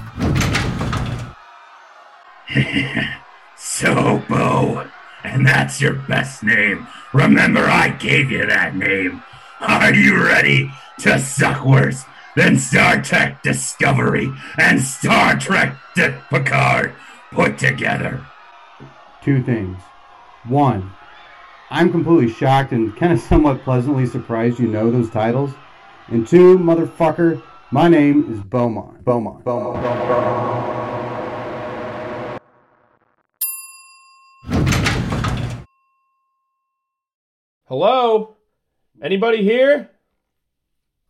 So, 3.58 4.22
Bo, 4.28 4.86
and 5.26 5.46
that's 5.46 5.80
your 5.80 5.94
best 5.94 6.42
name. 6.42 6.86
Remember, 7.12 7.60
I 7.60 7.88
gave 7.90 8.30
you 8.30 8.46
that 8.46 8.74
name. 8.76 9.22
Are 9.60 9.94
you 9.94 10.22
ready 10.22 10.70
to 11.00 11.18
suck 11.18 11.64
worse 11.64 12.04
than 12.36 12.58
Star 12.58 13.02
Trek 13.02 13.42
Discovery 13.42 14.32
and 14.58 14.80
Star 14.80 15.38
Trek 15.38 15.76
D- 15.94 16.14
Picard 16.30 16.94
put 17.32 17.58
together? 17.58 18.24
Two 19.22 19.42
things. 19.42 19.78
One, 20.44 20.92
I'm 21.70 21.90
completely 21.90 22.32
shocked 22.32 22.72
and 22.72 22.94
kind 22.96 23.12
of 23.12 23.20
somewhat 23.28 23.62
pleasantly 23.62 24.06
surprised 24.06 24.58
you 24.60 24.68
know 24.68 24.90
those 24.90 25.10
titles. 25.10 25.52
And 26.08 26.26
two, 26.26 26.58
motherfucker, 26.58 27.42
my 27.72 27.88
name 27.88 28.32
is 28.32 28.40
Beaumont. 28.40 29.04
Beaumont. 29.04 29.44
Beaumont. 29.44 29.82
Beaumont. 29.82 31.05
Hello? 37.68 38.36
Anybody 39.02 39.42
here? 39.42 39.90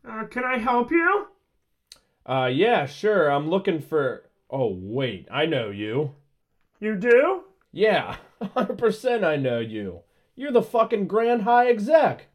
Uh, 0.03 0.23
can 0.23 0.43
I 0.43 0.57
help 0.57 0.89
you? 0.89 1.27
Uh, 2.25 2.49
yeah, 2.51 2.87
sure. 2.87 3.29
I'm 3.29 3.47
looking 3.47 3.79
for. 3.79 4.23
Oh, 4.49 4.75
wait. 4.75 5.27
I 5.31 5.45
know 5.45 5.69
you. 5.69 6.15
You 6.79 6.95
do? 6.95 7.43
Yeah, 7.71 8.15
100% 8.41 9.23
I 9.23 9.35
know 9.35 9.59
you. 9.59 9.99
You're 10.35 10.51
the 10.51 10.63
fucking 10.63 11.05
Grand 11.05 11.43
High 11.43 11.69
Exec. 11.69 12.25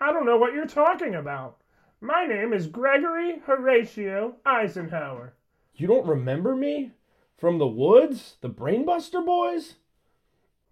I 0.00 0.12
don't 0.12 0.26
know 0.26 0.38
what 0.38 0.54
you're 0.54 0.66
talking 0.66 1.14
about. 1.14 1.58
My 2.00 2.26
name 2.26 2.52
is 2.52 2.66
Gregory 2.66 3.38
Horatio 3.46 4.34
Eisenhower. 4.44 5.34
You 5.76 5.86
don't 5.86 6.08
remember 6.08 6.56
me? 6.56 6.90
From 7.38 7.58
the 7.58 7.68
woods? 7.68 8.38
The 8.40 8.50
Brainbuster 8.50 9.24
boys? 9.24 9.76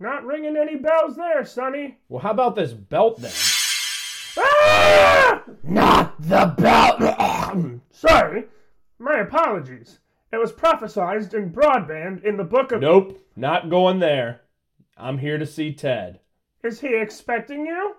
Not 0.02 0.24
ringing 0.24 0.56
any 0.56 0.77
bells 0.77 1.16
there, 1.16 1.44
Sonny. 1.44 1.98
Well, 2.09 2.22
how 2.22 2.31
about 2.31 2.55
this 2.56 2.72
belt 2.72 3.20
then? 3.20 3.32
Ah! 4.39 5.43
Not 5.62 6.14
the 6.18 6.55
belt. 6.56 7.81
Sorry. 7.90 8.44
My 8.98 9.18
apologies. 9.18 9.98
It 10.32 10.39
was 10.39 10.52
prophesied 10.52 11.35
in 11.35 11.52
broadband 11.52 12.24
in 12.24 12.39
the 12.39 12.44
book 12.44 12.72
of. 12.72 12.81
Nope, 12.81 13.20
not 13.36 13.68
going 13.68 13.98
there. 13.98 14.40
I'm 14.97 15.18
here 15.18 15.36
to 15.36 15.44
see 15.44 15.74
Ted. 15.74 16.20
Is 16.64 16.81
he 16.81 16.97
expecting 16.97 17.66
you? 17.66 17.97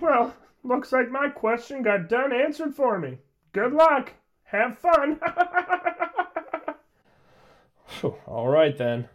Well, 0.00 0.34
looks 0.64 0.92
like 0.92 1.10
my 1.10 1.28
question 1.28 1.82
got 1.82 2.08
done 2.08 2.32
answered 2.32 2.74
for 2.74 2.98
me. 2.98 3.18
Good 3.52 3.74
luck. 3.74 4.14
Have 4.44 4.78
fun. 4.78 5.20
All 8.26 8.48
right 8.48 8.76
then. 8.76 9.08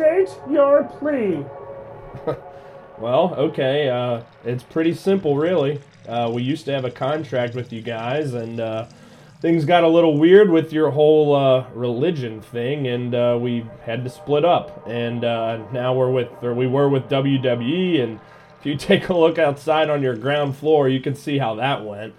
State 0.00 0.30
your 0.48 0.84
plea. 0.84 1.44
Well, 2.98 3.34
okay. 3.34 3.88
Uh, 3.88 4.22
it's 4.44 4.62
pretty 4.62 4.92
simple, 4.92 5.34
really. 5.34 5.80
Uh, 6.06 6.30
we 6.34 6.42
used 6.42 6.66
to 6.66 6.72
have 6.72 6.84
a 6.84 6.90
contract 6.90 7.54
with 7.54 7.72
you 7.72 7.80
guys, 7.80 8.34
and 8.34 8.60
uh, 8.60 8.86
things 9.40 9.64
got 9.64 9.84
a 9.84 9.88
little 9.88 10.18
weird 10.18 10.50
with 10.50 10.70
your 10.70 10.90
whole 10.90 11.34
uh, 11.34 11.66
religion 11.72 12.42
thing, 12.42 12.86
and 12.88 13.14
uh, 13.14 13.38
we 13.40 13.64
had 13.86 14.04
to 14.04 14.10
split 14.10 14.44
up. 14.44 14.86
And 14.86 15.24
uh, 15.24 15.66
now 15.72 15.94
we're 15.94 16.10
with, 16.10 16.28
or 16.42 16.52
we 16.52 16.66
were 16.66 16.90
with 16.90 17.08
WWE, 17.08 18.02
and 18.02 18.20
if 18.58 18.66
you 18.66 18.76
take 18.76 19.08
a 19.08 19.14
look 19.14 19.38
outside 19.38 19.88
on 19.88 20.02
your 20.02 20.16
ground 20.16 20.56
floor, 20.56 20.86
you 20.86 21.00
can 21.00 21.14
see 21.14 21.38
how 21.38 21.54
that 21.54 21.82
went. 21.86 22.14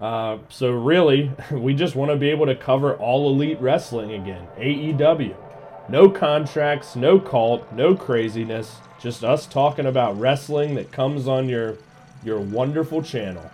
Uh, 0.00 0.38
so 0.48 0.72
really, 0.72 1.30
we 1.52 1.74
just 1.74 1.94
want 1.94 2.10
to 2.10 2.16
be 2.16 2.30
able 2.30 2.46
to 2.46 2.56
cover 2.56 2.96
all 2.96 3.28
elite 3.28 3.60
wrestling 3.60 4.12
again. 4.12 4.48
AEW. 4.58 5.43
No 5.88 6.08
contracts, 6.08 6.96
no 6.96 7.20
cult, 7.20 7.70
no 7.72 7.94
craziness. 7.94 8.76
Just 9.00 9.22
us 9.22 9.44
talking 9.46 9.84
about 9.84 10.18
wrestling 10.18 10.74
that 10.76 10.90
comes 10.90 11.28
on 11.28 11.48
your 11.48 11.76
your 12.24 12.40
wonderful 12.40 13.02
channel. 13.02 13.50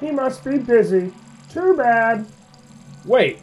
He 0.00 0.10
must 0.10 0.44
be 0.44 0.58
busy. 0.58 1.12
Too 1.48 1.74
bad. 1.76 2.26
Wait, 3.06 3.38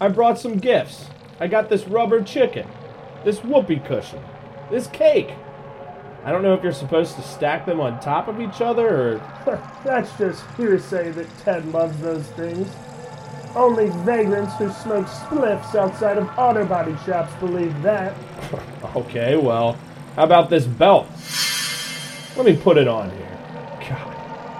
I 0.00 0.08
brought 0.08 0.38
some 0.38 0.58
gifts. 0.58 1.06
I 1.40 1.48
got 1.48 1.68
this 1.68 1.88
rubber 1.88 2.22
chicken, 2.22 2.68
this 3.24 3.42
whoopee 3.42 3.80
cushion, 3.80 4.22
this 4.70 4.86
cake. 4.86 5.30
I 6.26 6.32
don't 6.32 6.42
know 6.42 6.54
if 6.54 6.62
you're 6.64 6.72
supposed 6.72 7.14
to 7.14 7.22
stack 7.22 7.66
them 7.66 7.78
on 7.78 8.00
top 8.00 8.26
of 8.26 8.40
each 8.40 8.60
other 8.60 9.12
or. 9.12 9.62
That's 9.84 10.10
just 10.18 10.44
hearsay 10.56 11.12
that 11.12 11.38
Ted 11.38 11.64
loves 11.72 11.96
those 12.00 12.26
things. 12.30 12.68
Only 13.54 13.90
vagrants 14.04 14.52
who 14.56 14.68
smoke 14.72 15.06
spliffs 15.06 15.76
outside 15.76 16.18
of 16.18 16.28
auto 16.36 16.66
body 16.66 16.96
shops 17.06 17.32
believe 17.36 17.80
that. 17.82 18.14
Okay, 18.94 19.36
well, 19.36 19.76
how 20.14 20.24
about 20.24 20.48
this 20.48 20.64
belt? 20.64 21.06
Let 22.36 22.46
me 22.46 22.56
put 22.56 22.78
it 22.78 22.88
on 22.88 23.10
here. 23.10 23.38
God, 23.80 24.16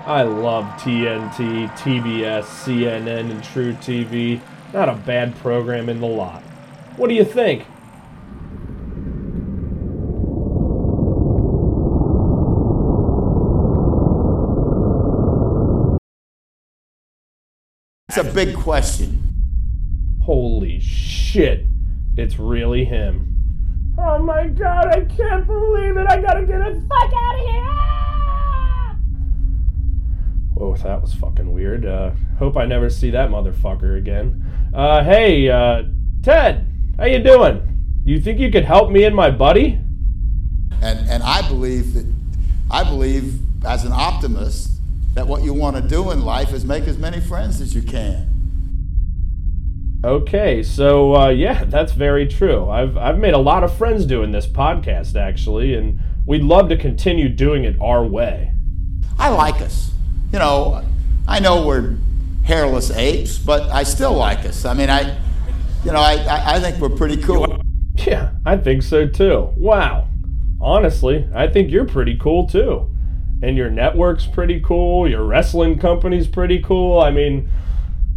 I 0.06 0.22
love 0.22 0.64
TNT, 0.80 1.70
TBS, 1.70 2.42
CNN, 2.44 3.30
and 3.30 3.42
truTV. 3.42 4.40
Not 4.74 4.90
a 4.90 4.94
bad 4.94 5.34
program 5.36 5.88
in 5.88 6.00
the 6.00 6.06
lot. 6.06 6.42
What 6.96 7.08
do 7.08 7.14
you 7.14 7.24
think? 7.24 7.64
It's 18.18 18.26
a 18.26 18.32
big 18.32 18.56
question. 18.56 19.22
Holy 20.22 20.80
shit, 20.80 21.66
it's 22.16 22.38
really 22.38 22.82
him. 22.82 23.36
Oh 23.98 24.18
my 24.22 24.46
god, 24.46 24.86
I 24.86 25.04
can't 25.04 25.46
believe 25.46 25.98
it! 25.98 26.06
I 26.08 26.22
gotta 26.22 26.46
get 26.46 26.60
the 26.60 26.80
fuck 26.88 27.12
out 27.12 27.34
of 27.34 27.40
here! 27.46 27.62
Ah! 27.68 28.96
Oh, 30.58 30.74
that 30.76 31.02
was 31.02 31.12
fucking 31.12 31.52
weird. 31.52 31.84
Uh, 31.84 32.12
hope 32.38 32.56
I 32.56 32.64
never 32.64 32.88
see 32.88 33.10
that 33.10 33.28
motherfucker 33.28 33.98
again. 33.98 34.42
Uh, 34.72 35.04
hey, 35.04 35.50
uh, 35.50 35.82
Ted, 36.22 36.72
how 36.96 37.04
you 37.04 37.18
doing? 37.18 38.00
You 38.06 38.18
think 38.18 38.40
you 38.40 38.50
could 38.50 38.64
help 38.64 38.90
me 38.90 39.04
and 39.04 39.14
my 39.14 39.30
buddy? 39.30 39.78
And 40.80 41.06
and 41.10 41.22
I 41.22 41.46
believe 41.48 41.92
that 41.92 42.06
I 42.70 42.82
believe 42.82 43.40
as 43.66 43.84
an 43.84 43.92
optimist 43.92 44.75
that 45.16 45.26
what 45.26 45.42
you 45.42 45.54
want 45.54 45.74
to 45.74 45.82
do 45.82 46.10
in 46.10 46.20
life 46.26 46.52
is 46.52 46.64
make 46.64 46.84
as 46.84 46.98
many 46.98 47.20
friends 47.20 47.62
as 47.62 47.74
you 47.74 47.80
can. 47.80 48.28
Okay, 50.04 50.62
so 50.62 51.16
uh, 51.16 51.28
yeah, 51.30 51.64
that's 51.64 51.92
very 51.92 52.28
true. 52.28 52.68
I've 52.68 52.98
I've 52.98 53.18
made 53.18 53.32
a 53.32 53.38
lot 53.38 53.64
of 53.64 53.74
friends 53.76 54.04
doing 54.04 54.30
this 54.30 54.46
podcast 54.46 55.16
actually, 55.16 55.74
and 55.74 55.98
we'd 56.26 56.42
love 56.42 56.68
to 56.68 56.76
continue 56.76 57.30
doing 57.30 57.64
it 57.64 57.76
our 57.80 58.04
way. 58.04 58.52
I 59.18 59.30
like 59.30 59.62
us. 59.62 59.90
You 60.34 60.38
know, 60.38 60.84
I 61.26 61.40
know 61.40 61.66
we're 61.66 61.96
hairless 62.44 62.90
apes, 62.90 63.38
but 63.38 63.62
I 63.70 63.84
still 63.84 64.12
like 64.12 64.44
us. 64.44 64.66
I 64.66 64.74
mean, 64.74 64.90
I, 64.90 65.18
you 65.82 65.92
know, 65.92 65.98
I, 65.98 66.16
I, 66.24 66.56
I 66.56 66.60
think 66.60 66.76
we're 66.76 66.90
pretty 66.94 67.16
cool. 67.16 67.62
Yeah, 68.06 68.32
I 68.44 68.58
think 68.58 68.82
so 68.82 69.08
too. 69.08 69.50
Wow. 69.56 70.08
Honestly, 70.60 71.26
I 71.34 71.46
think 71.48 71.70
you're 71.70 71.86
pretty 71.86 72.18
cool 72.18 72.46
too. 72.46 72.90
And 73.42 73.56
your 73.56 73.70
network's 73.70 74.26
pretty 74.26 74.60
cool, 74.60 75.08
your 75.08 75.24
wrestling 75.24 75.78
company's 75.78 76.26
pretty 76.26 76.60
cool. 76.62 77.00
I 77.00 77.10
mean, 77.10 77.50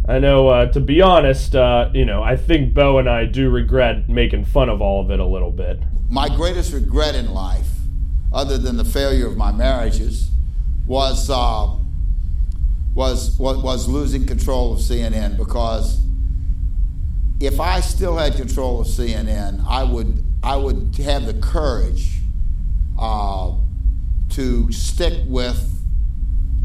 I 0.08 0.18
know, 0.18 0.48
uh, 0.48 0.72
to 0.72 0.80
be 0.80 1.02
honest, 1.02 1.54
uh, 1.54 1.90
you 1.92 2.04
know, 2.04 2.22
I 2.22 2.36
think 2.36 2.72
Bo 2.72 2.98
and 2.98 3.08
I 3.08 3.26
do 3.26 3.50
regret 3.50 4.08
making 4.08 4.46
fun 4.46 4.68
of 4.68 4.80
all 4.80 5.02
of 5.02 5.10
it 5.10 5.20
a 5.20 5.26
little 5.26 5.52
bit. 5.52 5.80
My 6.08 6.28
greatest 6.28 6.72
regret 6.72 7.14
in 7.14 7.32
life, 7.32 7.68
other 8.32 8.56
than 8.56 8.76
the 8.76 8.84
failure 8.84 9.26
of 9.26 9.36
my 9.36 9.52
marriages, 9.52 10.30
was 10.86 11.30
uh, 11.30 11.76
was 12.94 13.38
was 13.38 13.58
was 13.62 13.88
losing 13.88 14.26
control 14.26 14.72
of 14.72 14.80
CNN 14.80 15.36
because 15.36 16.00
if 17.40 17.60
I 17.60 17.80
still 17.80 18.16
had 18.16 18.34
control 18.34 18.80
of 18.80 18.86
CNN, 18.86 19.64
I 19.68 19.84
would 19.84 20.24
I 20.42 20.56
would 20.56 20.96
have 20.96 21.26
the 21.26 21.34
courage 21.34 22.18
uh, 22.98 23.52
to 24.30 24.70
stick 24.72 25.22
with 25.26 25.66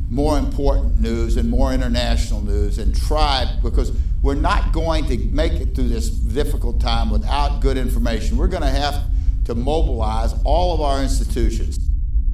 more 0.10 0.38
important 0.38 1.00
news 1.02 1.36
and 1.38 1.50
more 1.50 1.74
international 1.74 2.42
news 2.42 2.78
and 2.78 2.96
try 2.96 3.46
because 3.64 3.92
we're 4.22 4.36
not 4.36 4.72
going 4.72 5.06
to 5.06 5.18
make 5.28 5.54
it 5.54 5.76
through 5.76 5.90
this 5.90 6.10
difficult 6.10 6.80
time 6.80 7.10
without 7.10 7.62
good 7.62 7.78
information. 7.78 8.38
We're 8.38 8.48
going 8.48 8.64
to 8.64 8.70
have 8.70 9.04
to 9.46 9.56
mobilize 9.56 10.34
all 10.44 10.74
of 10.74 10.82
our 10.82 11.02
institutions. 11.02 11.80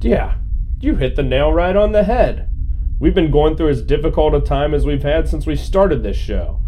Yeah, 0.00 0.36
you 0.80 0.96
hit 0.96 1.16
the 1.16 1.22
nail 1.22 1.52
right 1.52 1.76
on 1.76 1.92
the 1.92 2.04
head. 2.04 2.48
We've 2.98 3.14
been 3.14 3.30
going 3.30 3.56
through 3.56 3.70
as 3.70 3.82
difficult 3.82 4.34
a 4.34 4.40
time 4.40 4.74
as 4.74 4.86
we've 4.86 5.02
had 5.02 5.28
since 5.28 5.44
we 5.44 5.56
started 5.56 6.02
this 6.02 6.16
show. 6.16 6.60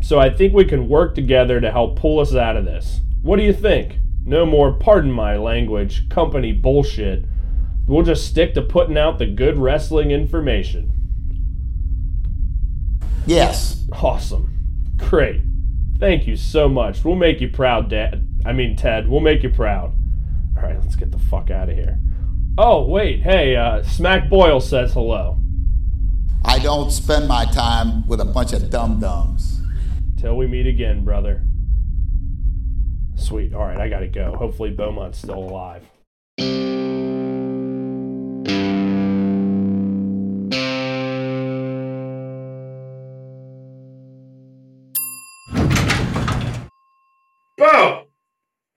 So 0.00 0.18
I 0.18 0.30
think 0.30 0.52
we 0.52 0.64
can 0.64 0.88
work 0.88 1.14
together 1.14 1.60
to 1.60 1.70
help 1.70 1.98
pull 1.98 2.18
us 2.18 2.34
out 2.34 2.56
of 2.56 2.64
this. 2.64 3.00
What 3.22 3.36
do 3.36 3.42
you 3.42 3.52
think? 3.52 3.98
No 4.24 4.44
more, 4.44 4.72
pardon 4.72 5.12
my 5.12 5.36
language, 5.36 6.08
company 6.08 6.52
bullshit. 6.52 7.24
We'll 7.86 8.04
just 8.04 8.26
stick 8.26 8.54
to 8.54 8.62
putting 8.62 8.96
out 8.96 9.18
the 9.18 9.26
good 9.26 9.58
wrestling 9.58 10.10
information. 10.10 10.92
Yes. 13.26 13.84
Awesome. 13.92 14.52
Great. 14.96 15.42
Thank 15.98 16.26
you 16.26 16.36
so 16.36 16.68
much. 16.68 17.04
We'll 17.04 17.16
make 17.16 17.40
you 17.40 17.48
proud, 17.48 17.88
Dad. 17.88 18.26
I 18.44 18.52
mean, 18.52 18.76
Ted. 18.76 19.08
We'll 19.08 19.20
make 19.20 19.42
you 19.42 19.50
proud. 19.50 19.94
All 20.56 20.62
right, 20.62 20.80
let's 20.80 20.96
get 20.96 21.12
the 21.12 21.18
fuck 21.18 21.50
out 21.50 21.68
of 21.68 21.76
here. 21.76 21.98
Oh, 22.58 22.86
wait. 22.86 23.22
Hey, 23.22 23.56
uh, 23.56 23.82
Smack 23.82 24.28
Boyle 24.28 24.60
says 24.60 24.92
hello. 24.92 25.38
I 26.44 26.58
don't 26.58 26.90
spend 26.90 27.28
my 27.28 27.44
time 27.46 28.06
with 28.06 28.20
a 28.20 28.24
bunch 28.24 28.52
of 28.52 28.68
dum 28.68 29.00
dums. 29.00 29.60
Till 30.18 30.36
we 30.36 30.46
meet 30.46 30.66
again, 30.66 31.04
brother. 31.04 31.44
Sweet. 33.14 33.54
All 33.54 33.62
right, 33.62 33.78
I 33.78 33.88
gotta 33.88 34.08
go. 34.08 34.34
Hopefully, 34.36 34.70
Beaumont's 34.70 35.18
still 35.18 35.38
alive. 35.38 35.84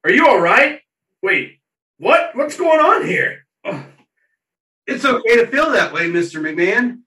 Are 0.06 0.12
you 0.12 0.28
all 0.28 0.40
right? 0.40 0.82
Wait, 1.24 1.60
what? 1.98 2.36
What's 2.36 2.58
going 2.58 2.80
on 2.80 3.08
here? 3.08 3.46
It's 4.86 5.04
okay 5.04 5.38
to 5.38 5.48
feel 5.48 5.72
that 5.72 5.94
way, 5.94 6.12
Mr. 6.12 6.40
McMahon. 6.40 7.00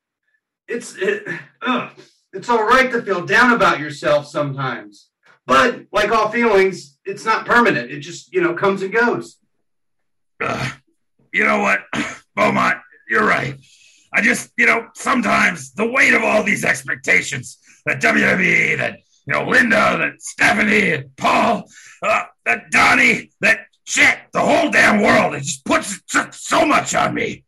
It's 0.67 0.97
it, 0.97 1.29
ugh, 1.63 1.93
it's 2.33 2.49
all 2.49 2.65
right 2.65 2.91
to 2.91 3.01
feel 3.03 3.25
down 3.25 3.53
about 3.53 3.79
yourself 3.79 4.27
sometimes. 4.27 5.11
But 5.47 5.87
like 5.93 6.11
all 6.11 6.29
feelings, 6.29 6.99
it's 7.05 7.25
not 7.25 7.47
permanent. 7.47 7.93
It 7.93 8.01
just, 8.01 8.33
you 8.35 8.43
know, 8.43 8.55
comes 8.55 8.83
and 8.83 8.93
goes. 8.93 9.39
Uh, 10.41 10.71
you 11.33 11.45
know 11.45 11.61
what, 11.61 11.81
Beaumont, 12.35 12.79
you're 13.09 13.25
right. 13.25 13.55
I 14.13 14.23
just, 14.23 14.51
you 14.59 14.67
know, 14.67 14.89
sometimes 14.95 15.73
the 15.73 15.89
weight 15.89 16.15
of 16.15 16.25
all 16.25 16.43
these 16.43 16.65
expectations 16.65 17.59
that 17.87 18.03
WWE, 18.03 18.77
that, 18.79 18.99
you 19.29 19.35
know, 19.35 19.45
Linda, 19.45 19.99
that 19.99 20.23
Stephanie, 20.23 20.93
and 20.93 21.17
Paul, 21.17 21.65
uh, 22.03 22.23
that 22.47 22.71
Donnie, 22.71 23.31
that 23.41 23.67
shit, 23.85 24.17
the 24.33 24.41
whole 24.41 24.71
damn 24.71 25.03
world, 25.03 25.35
it 25.35 25.43
just 25.43 25.67
puts 25.67 26.01
so, 26.33 26.65
much 26.65 26.95
on 26.95 27.13
me. 27.13 27.45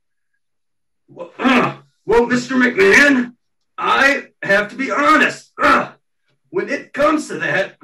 Well, 1.08 1.32
uh, 1.38 1.78
well, 2.04 2.26
Mr. 2.26 2.60
McMahon, 2.60 3.34
I 3.78 4.26
have 4.42 4.68
to 4.70 4.76
be 4.76 4.90
honest. 4.90 5.52
Ugh. 5.58 5.94
when 6.50 6.68
it 6.68 6.92
comes 6.92 7.28
to 7.28 7.38
that, 7.38 7.78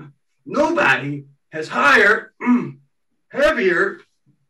nobody 0.45 1.25
has 1.51 1.69
higher, 1.69 2.35
mm, 2.43 2.77
heavier, 3.31 4.01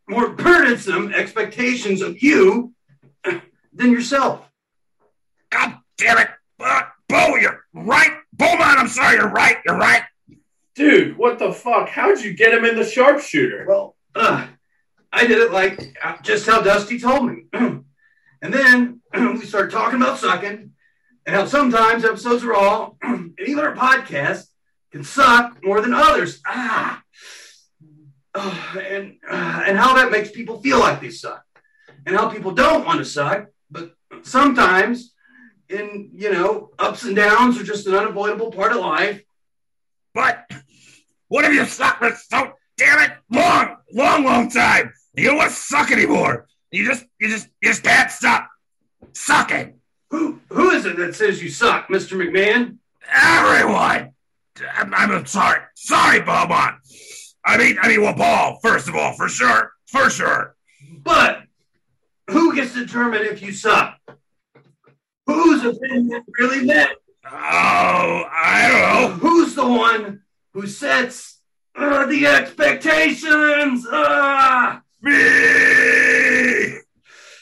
more 0.08 0.30
burdensome 0.30 1.12
expectations 1.14 2.02
of 2.02 2.20
you 2.20 2.74
uh, 3.24 3.38
than 3.72 3.92
yourself. 3.92 4.50
God 5.50 5.76
damn 5.96 6.18
it. 6.18 6.30
Uh, 6.58 6.82
Bo, 7.08 7.36
you're 7.36 7.64
right. 7.72 8.12
Beaumont, 8.36 8.78
I'm 8.78 8.88
sorry, 8.88 9.16
you're 9.16 9.30
right. 9.30 9.56
You're 9.64 9.78
right. 9.78 10.02
Dude, 10.74 11.16
what 11.16 11.38
the 11.38 11.52
fuck? 11.52 11.88
How'd 11.88 12.20
you 12.20 12.34
get 12.34 12.52
him 12.52 12.64
in 12.64 12.76
the 12.76 12.84
sharpshooter? 12.84 13.64
Well, 13.66 13.96
uh, 14.14 14.46
I 15.12 15.26
did 15.26 15.38
it 15.38 15.50
like 15.50 15.96
uh, 16.02 16.16
just 16.22 16.46
how 16.46 16.60
Dusty 16.60 16.98
told 16.98 17.30
me. 17.30 17.44
and 17.52 17.84
then 18.42 19.00
we 19.14 19.46
started 19.46 19.70
talking 19.70 20.00
about 20.00 20.18
sucking 20.18 20.72
and 21.24 21.34
how 21.34 21.46
sometimes 21.46 22.04
episodes 22.04 22.44
are 22.44 22.54
all, 22.54 22.98
and 23.02 23.32
even 23.46 23.64
our 23.64 23.74
podcast 23.74 24.46
can 24.92 25.02
suck 25.02 25.58
more 25.64 25.80
than 25.80 25.94
others. 25.94 26.40
Ah. 26.46 27.02
Oh, 28.34 28.78
and 28.78 29.16
uh, 29.26 29.62
and 29.66 29.78
how 29.78 29.94
that 29.94 30.10
makes 30.10 30.30
people 30.30 30.60
feel 30.60 30.78
like 30.78 31.00
they 31.00 31.08
suck, 31.08 31.42
and 32.04 32.14
how 32.14 32.28
people 32.28 32.52
don't 32.52 32.84
want 32.84 32.98
to 32.98 33.04
suck, 33.06 33.46
but 33.70 33.94
sometimes, 34.22 35.14
in 35.68 36.10
you 36.14 36.32
know, 36.32 36.70
ups 36.78 37.04
and 37.04 37.16
downs 37.16 37.60
are 37.60 37.64
just 37.64 37.86
an 37.86 37.94
unavoidable 37.94 38.50
part 38.50 38.72
of 38.72 38.78
life. 38.78 39.22
But 40.14 40.50
what 41.28 41.44
have 41.44 41.52
you 41.52 41.64
sucked 41.64 41.98
for 41.98 42.14
so 42.14 42.52
damn 42.76 43.10
it 43.10 43.16
long, 43.30 43.76
long, 43.92 44.24
long 44.24 44.50
time? 44.50 44.92
You 45.14 45.28
don't 45.28 45.36
want 45.36 45.50
to 45.50 45.56
suck 45.56 45.90
anymore. 45.90 46.46
You 46.70 46.84
just, 46.86 47.04
you 47.18 47.28
just, 47.28 47.48
you 47.60 47.70
just 47.70 47.82
can't 47.82 48.10
stop 48.10 48.48
sucking. 49.12 49.80
Who 50.10 50.40
who 50.50 50.70
is 50.70 50.86
it 50.86 50.96
that 50.96 51.14
says 51.14 51.42
you 51.42 51.48
suck, 51.48 51.90
Mister 51.90 52.16
McMahon? 52.16 52.78
Everyone. 53.12 54.12
I'm, 54.74 54.94
I'm 54.94 55.26
sorry, 55.26 55.60
sorry, 55.74 56.20
Beaumont. 56.20 56.76
I 57.44 57.56
mean, 57.58 57.76
I 57.80 57.88
mean, 57.88 58.02
well, 58.02 58.14
Paul. 58.14 58.58
First 58.62 58.88
of 58.88 58.94
all, 58.94 59.14
for 59.14 59.28
sure, 59.28 59.72
for 59.86 60.08
sure. 60.10 60.56
But 61.02 61.42
who 62.30 62.54
gets 62.54 62.72
to 62.74 62.86
determine 62.86 63.22
if 63.22 63.42
you 63.42 63.52
suck? 63.52 63.98
Whose 65.26 65.64
opinion 65.64 66.24
really 66.38 66.64
matters? 66.64 66.96
Oh, 67.24 68.24
I 68.30 68.68
don't 68.68 69.10
know. 69.10 69.16
Who's 69.16 69.54
the 69.54 69.66
one 69.66 70.22
who 70.52 70.66
sets 70.66 71.40
uh, 71.74 72.06
the 72.06 72.26
expectations? 72.26 73.86
Ah! 73.90 74.82
Me! 75.02 76.78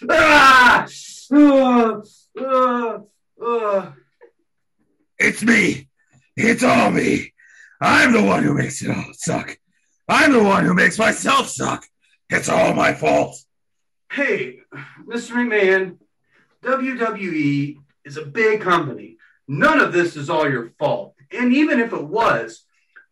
Ah! 0.09 0.87
Uh, 1.33 2.01
uh, 2.41 2.99
uh. 3.45 3.93
It's 5.19 5.43
me. 5.43 5.89
It's 6.37 6.63
all 6.63 6.91
me. 6.91 7.33
I'm 7.81 8.13
the 8.13 8.23
one 8.23 8.43
who 8.43 8.55
makes 8.55 8.83
it 8.83 8.91
all 8.91 9.13
suck. 9.13 9.59
I'm 10.09 10.33
the 10.33 10.43
one 10.43 10.65
who 10.65 10.75
makes 10.75 10.99
myself 10.99 11.49
suck. 11.49 11.85
It's 12.31 12.49
all 12.49 12.75
my 12.75 12.95
fault. 12.95 13.37
Hey, 14.11 14.61
Mr. 15.07 15.33
McMahon, 15.33 15.99
WWE 16.65 17.77
is 18.05 18.17
a 18.17 18.25
big 18.25 18.61
company. 18.61 19.19
None 19.47 19.81
of 19.81 19.93
this 19.93 20.17
is 20.17 20.31
all 20.31 20.51
your 20.51 20.71
fault. 20.79 21.15
And 21.31 21.53
even 21.53 21.81
if 21.81 21.93
it 21.93 22.05
was, 22.05 22.65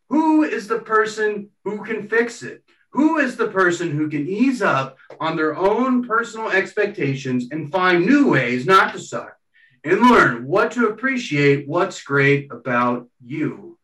who 0.08 0.42
is 0.42 0.68
the 0.68 0.80
person 0.80 1.50
who 1.64 1.84
can 1.84 2.08
fix 2.08 2.42
it? 2.42 2.64
Who 2.92 3.18
is 3.18 3.36
the 3.36 3.48
person 3.48 3.90
who 3.90 4.10
can 4.10 4.28
ease 4.28 4.60
up 4.60 4.98
on 5.18 5.36
their 5.36 5.56
own 5.56 6.06
personal 6.06 6.50
expectations 6.50 7.48
and 7.50 7.72
find 7.72 8.04
new 8.04 8.30
ways 8.30 8.66
not 8.66 8.92
to 8.92 9.00
suck 9.00 9.34
and 9.82 10.00
learn 10.00 10.46
what 10.46 10.72
to 10.72 10.88
appreciate 10.88 11.66
what's 11.66 12.02
great 12.02 12.52
about 12.52 13.08
you? 13.24 13.78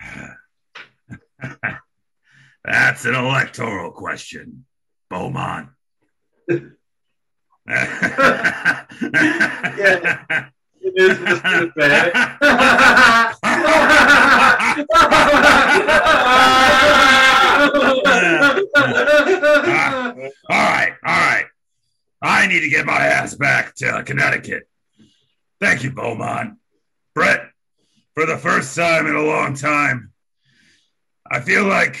That's 2.64 3.04
an 3.04 3.14
electoral 3.14 3.92
question, 3.92 4.64
Beaumont. 5.10 5.68
yeah, 7.66 8.84
it 10.80 10.92
is 10.96 11.18
Mr. 11.18 11.72
all 20.50 20.56
right, 20.60 20.92
all 21.06 21.14
right. 21.14 21.46
I 22.20 22.46
need 22.46 22.60
to 22.60 22.68
get 22.68 22.84
my 22.84 22.92
ass 22.92 23.34
back 23.34 23.74
to 23.76 24.02
Connecticut. 24.04 24.68
Thank 25.60 25.82
you, 25.82 25.90
Beaumont. 25.90 26.58
Brett, 27.14 27.50
for 28.14 28.26
the 28.26 28.36
first 28.36 28.76
time 28.76 29.06
in 29.06 29.14
a 29.14 29.22
long 29.22 29.54
time, 29.54 30.12
I 31.30 31.40
feel 31.40 31.64
like 31.64 31.98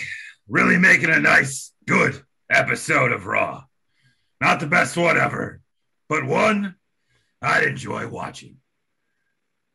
really 0.48 0.76
making 0.76 1.10
a 1.10 1.20
nice, 1.20 1.72
good 1.86 2.22
episode 2.50 3.12
of 3.12 3.26
Raw. 3.26 3.63
Not 4.44 4.60
the 4.60 4.66
best 4.66 4.94
one 4.94 5.16
ever, 5.16 5.62
but 6.06 6.26
one 6.26 6.74
I'd 7.40 7.64
enjoy 7.64 8.06
watching. 8.08 8.58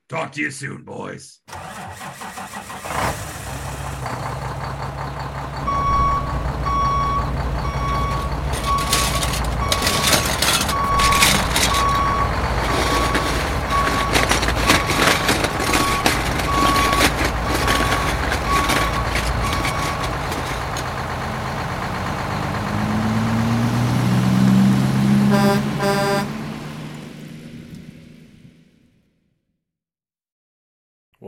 Talk 0.10 0.34
to 0.34 0.42
you 0.42 0.52
soon, 0.52 0.84
boys. 0.84 1.40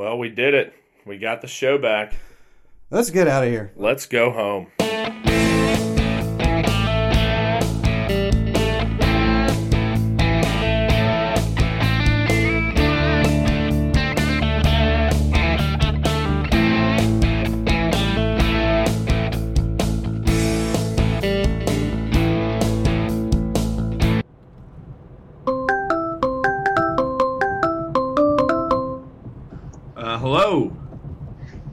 Well, 0.01 0.17
we 0.17 0.29
did 0.29 0.55
it. 0.55 0.73
We 1.05 1.19
got 1.19 1.41
the 1.41 1.47
show 1.47 1.77
back. 1.77 2.15
Let's 2.89 3.11
get 3.11 3.27
out 3.27 3.43
of 3.43 3.51
here. 3.51 3.71
Let's 3.75 4.07
go 4.07 4.31
home. 4.31 4.65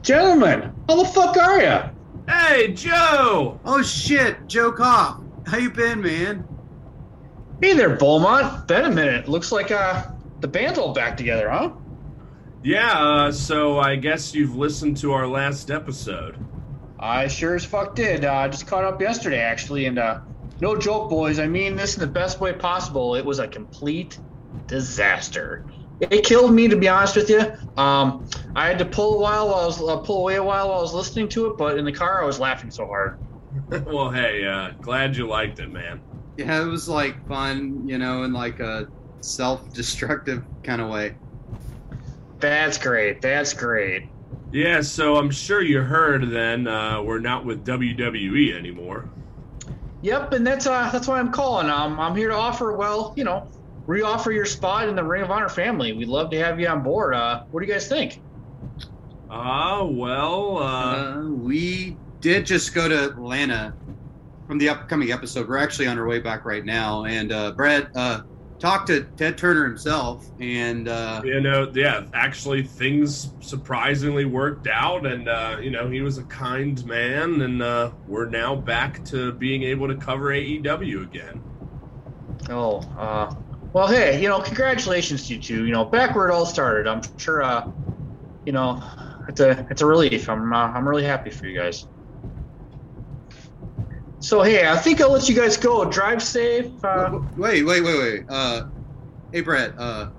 Gentlemen, 0.09 0.73
how 0.89 0.97
the 0.97 1.05
fuck 1.05 1.37
are 1.37 1.61
you? 1.61 2.33
Hey, 2.33 2.73
Joe. 2.73 3.61
Oh 3.67 3.83
shit, 3.83 4.39
Joe 4.47 4.73
Koff. 4.73 5.21
How 5.47 5.59
you 5.59 5.69
been, 5.69 6.01
man? 6.01 6.49
Hey 7.61 7.75
there, 7.75 7.95
Beaumont. 7.95 8.67
Been 8.67 8.87
a 8.87 8.91
minute. 8.91 9.29
Looks 9.29 9.53
like 9.53 9.71
uh 9.71 10.07
the 10.41 10.49
band's 10.49 10.79
all 10.79 10.95
back 10.95 11.19
together, 11.19 11.51
huh? 11.51 11.73
Yeah, 12.65 12.91
uh, 12.91 13.33
so 13.33 13.81
I 13.81 13.97
guess 13.97 14.35
you've 14.35 14.57
listened 14.57 14.97
to 14.97 15.13
our 15.13 15.27
last 15.27 15.71
episode. 15.71 16.43
I 16.99 17.29
sure 17.29 17.55
as 17.55 17.67
fuck 17.67 17.95
did. 17.95 18.25
Uh, 18.25 18.33
I 18.33 18.49
just 18.49 18.67
caught 18.67 18.85
up 18.85 19.03
yesterday, 19.03 19.41
actually, 19.41 19.85
and 19.85 19.99
uh, 19.99 20.21
no 20.63 20.75
joke, 20.75 21.11
boys. 21.11 21.39
I 21.39 21.47
mean 21.47 21.77
this 21.77 21.97
in 21.97 22.01
the 22.01 22.07
best 22.07 22.41
way 22.41 22.55
possible. 22.55 23.15
It 23.15 23.27
was 23.27 23.41
a 23.41 23.47
complete 23.47 24.19
disaster. 24.69 25.67
It 26.01 26.25
killed 26.25 26.55
me, 26.55 26.69
to 26.69 26.77
be 26.77 26.89
honest 26.89 27.17
with 27.17 27.29
you. 27.29 27.41
Um, 27.77 28.25
I 28.55 28.69
had 28.69 28.79
to 28.79 28.85
pull 28.85 29.19
a 29.19 29.21
while 29.21 29.49
while 29.49 29.61
I 29.61 29.67
was 29.67 29.81
uh, 29.83 29.97
pull 29.99 30.21
away 30.21 30.37
a 30.37 30.43
while 30.45 30.69
while 30.69 30.79
I 30.79 30.83
was 30.83 30.95
listening 30.95 31.29
to 31.31 31.47
it, 31.47 31.59
but 31.59 31.79
in 31.79 31.85
the 31.85 31.93
car 31.93 32.23
I 32.23 32.27
was 32.27 32.39
laughing 32.39 32.71
so 32.71 32.87
hard. 32.87 33.15
well, 33.87 34.11
hey, 34.11 34.45
uh, 34.45 34.73
glad 34.81 35.17
you 35.17 35.27
liked 35.27 35.59
it, 35.59 35.71
man. 35.71 36.03
Yeah, 36.37 36.63
it 36.63 36.67
was 36.67 36.89
like 36.89 37.27
fun, 37.27 37.83
you 37.87 37.99
know, 37.99 38.23
in 38.23 38.33
like 38.33 38.61
a 38.61 38.87
self-destructive 39.21 40.45
kind 40.65 40.81
of 40.81 40.89
way. 40.89 41.17
That's 42.41 42.79
great. 42.79 43.21
That's 43.21 43.55
great. 43.55 44.05
Yeah, 44.51 44.81
so 44.83 45.17
I'm 45.17 45.31
sure 45.31 45.63
you 45.63 45.83
heard 45.83 46.31
then 46.31 46.67
uh, 46.67 47.03
we're 47.03 47.19
not 47.19 47.45
with 47.45 47.65
WWE 47.65 48.53
anymore. 48.53 49.11
Yep, 50.01 50.33
and 50.33 50.47
that's 50.47 50.67
uh 50.67 50.91
that's 50.91 51.09
why 51.09 51.19
I'm 51.19 51.33
calling. 51.33 51.69
Um, 51.69 51.99
I'm 51.99 52.15
here 52.15 52.29
to 52.29 52.35
offer, 52.35 52.73
well, 52.77 53.13
you 53.17 53.25
know, 53.25 53.49
reoffer 53.89 54.33
your 54.33 54.45
spot 54.45 54.89
in 54.89 54.95
the 54.95 55.03
Ring 55.03 55.23
of 55.23 55.31
Honor 55.31 55.49
family. 55.49 55.93
We'd 55.95 56.09
love 56.09 56.31
to 56.31 56.39
have 56.39 56.61
you 56.61 56.69
on 56.69 56.83
board. 56.83 57.15
Uh, 57.15 57.43
what 57.51 57.61
do 57.61 57.67
you 57.67 57.73
guys 57.73 57.89
think? 57.89 58.21
Ah, 59.31 59.83
well, 59.85 60.59
uh, 60.59 60.63
Uh, 60.63 61.23
we 61.23 61.97
did 62.21 62.47
just 62.47 62.75
go 62.75 62.89
to 62.89 63.05
Atlanta 63.07 63.75
from 64.47 64.59
the 64.59 64.69
upcoming 64.69 65.11
episode. 65.11 65.49
We're 65.49 65.59
actually 65.59 65.87
on 65.87 65.99
our 65.99 66.07
way 66.07 66.21
back 66.21 66.45
right 66.45 66.65
now, 66.65 67.05
and 67.05 67.33
uh, 67.33 67.53
Brett 67.53 67.89
uh, 67.95 68.23
talked 68.59 68.89
to 68.89 69.05
Ted 69.17 69.37
Turner 69.39 69.65
himself, 69.65 70.27
and 70.41 70.89
uh, 70.89 71.21
you 71.25 71.41
know, 71.41 71.71
yeah, 71.75 72.05
actually 72.15 72.63
things 72.63 73.33
surprisingly 73.41 74.25
worked 74.25 74.67
out, 74.67 75.07
and 75.07 75.29
uh, 75.29 75.59
you 75.61 75.71
know, 75.71 75.89
he 75.89 76.01
was 76.01 76.17
a 76.19 76.25
kind 76.25 76.85
man, 76.87 77.41
and 77.43 77.63
uh, 77.63 77.91
we're 78.07 78.29
now 78.29 78.55
back 78.55 79.05
to 79.07 79.33
being 79.33 79.63
able 79.63 79.89
to 79.89 79.97
cover 79.97 80.31
AEW 80.31 81.03
again. 81.05 81.43
Oh, 82.49 82.79
uh, 82.99 83.35
well, 83.79 83.87
hey, 83.87 84.21
you 84.21 84.27
know, 84.27 84.41
congratulations 84.41 85.29
to 85.29 85.35
you 85.35 85.41
two. 85.41 85.65
You 85.65 85.73
know, 85.73 85.85
back 85.85 86.17
where 86.17 86.29
it 86.29 86.33
all 86.33 86.45
started. 86.45 86.89
I'm 86.89 87.01
sure, 87.17 87.45
uh, 87.45 87.71
you 88.45 88.51
know, 88.51 88.83
it's 89.29 89.39
a 89.39 89.65
it's 89.71 89.83
a 89.83 89.87
relief. 89.87 90.29
I'm 90.29 90.53
uh, 90.53 90.73
I'm 90.73 90.87
really 90.87 91.05
happy 91.05 91.31
for 91.31 91.47
you 91.47 91.57
guys. 91.57 91.87
So 94.19 94.43
hey, 94.43 94.67
I 94.67 94.77
think 94.77 95.01
I'll 95.01 95.13
let 95.13 95.29
you 95.29 95.37
guys 95.37 95.57
go. 95.57 95.85
Drive 95.85 96.25
safe. 96.25 96.73
Uh, 96.85 97.21
wait, 97.37 97.63
wait, 97.63 97.85
wait, 97.85 97.99
wait. 97.99 98.25
Uh, 98.29 98.67
hey, 99.31 99.43
Brett. 99.43 99.75
Uh, 99.79 100.11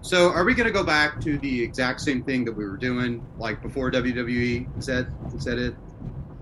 so 0.00 0.30
are 0.30 0.44
we 0.44 0.54
going 0.54 0.68
to 0.68 0.72
go 0.72 0.84
back 0.84 1.20
to 1.22 1.38
the 1.38 1.60
exact 1.60 2.00
same 2.00 2.22
thing 2.22 2.44
that 2.44 2.52
we 2.52 2.68
were 2.68 2.76
doing 2.76 3.26
like 3.36 3.60
before 3.62 3.90
WWE? 3.90 4.78
Is 4.78 4.86
that 4.86 5.08
is 5.34 5.44
that 5.44 5.58
it? 5.58 5.74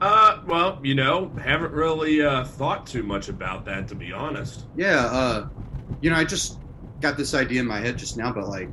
Uh, 0.03 0.43
well, 0.47 0.79
you 0.83 0.95
know, 0.95 1.31
haven't 1.43 1.73
really 1.73 2.21
uh, 2.21 2.45
thought 2.45 2.87
too 2.87 3.03
much 3.03 3.31
about 3.31 3.65
that, 3.65 3.89
to 3.89 3.95
be 3.95 4.13
honest. 4.13 4.67
Yeah. 4.77 5.07
Uh, 5.07 5.49
you 6.03 6.11
know, 6.11 6.17
I 6.17 6.25
just 6.25 6.59
got 7.01 7.17
this 7.17 7.35
idea 7.35 7.61
in 7.61 7.67
my 7.67 7.81
head 7.81 7.99
just 7.99 8.17
now, 8.17 8.33
but 8.33 8.49
like, 8.49 8.69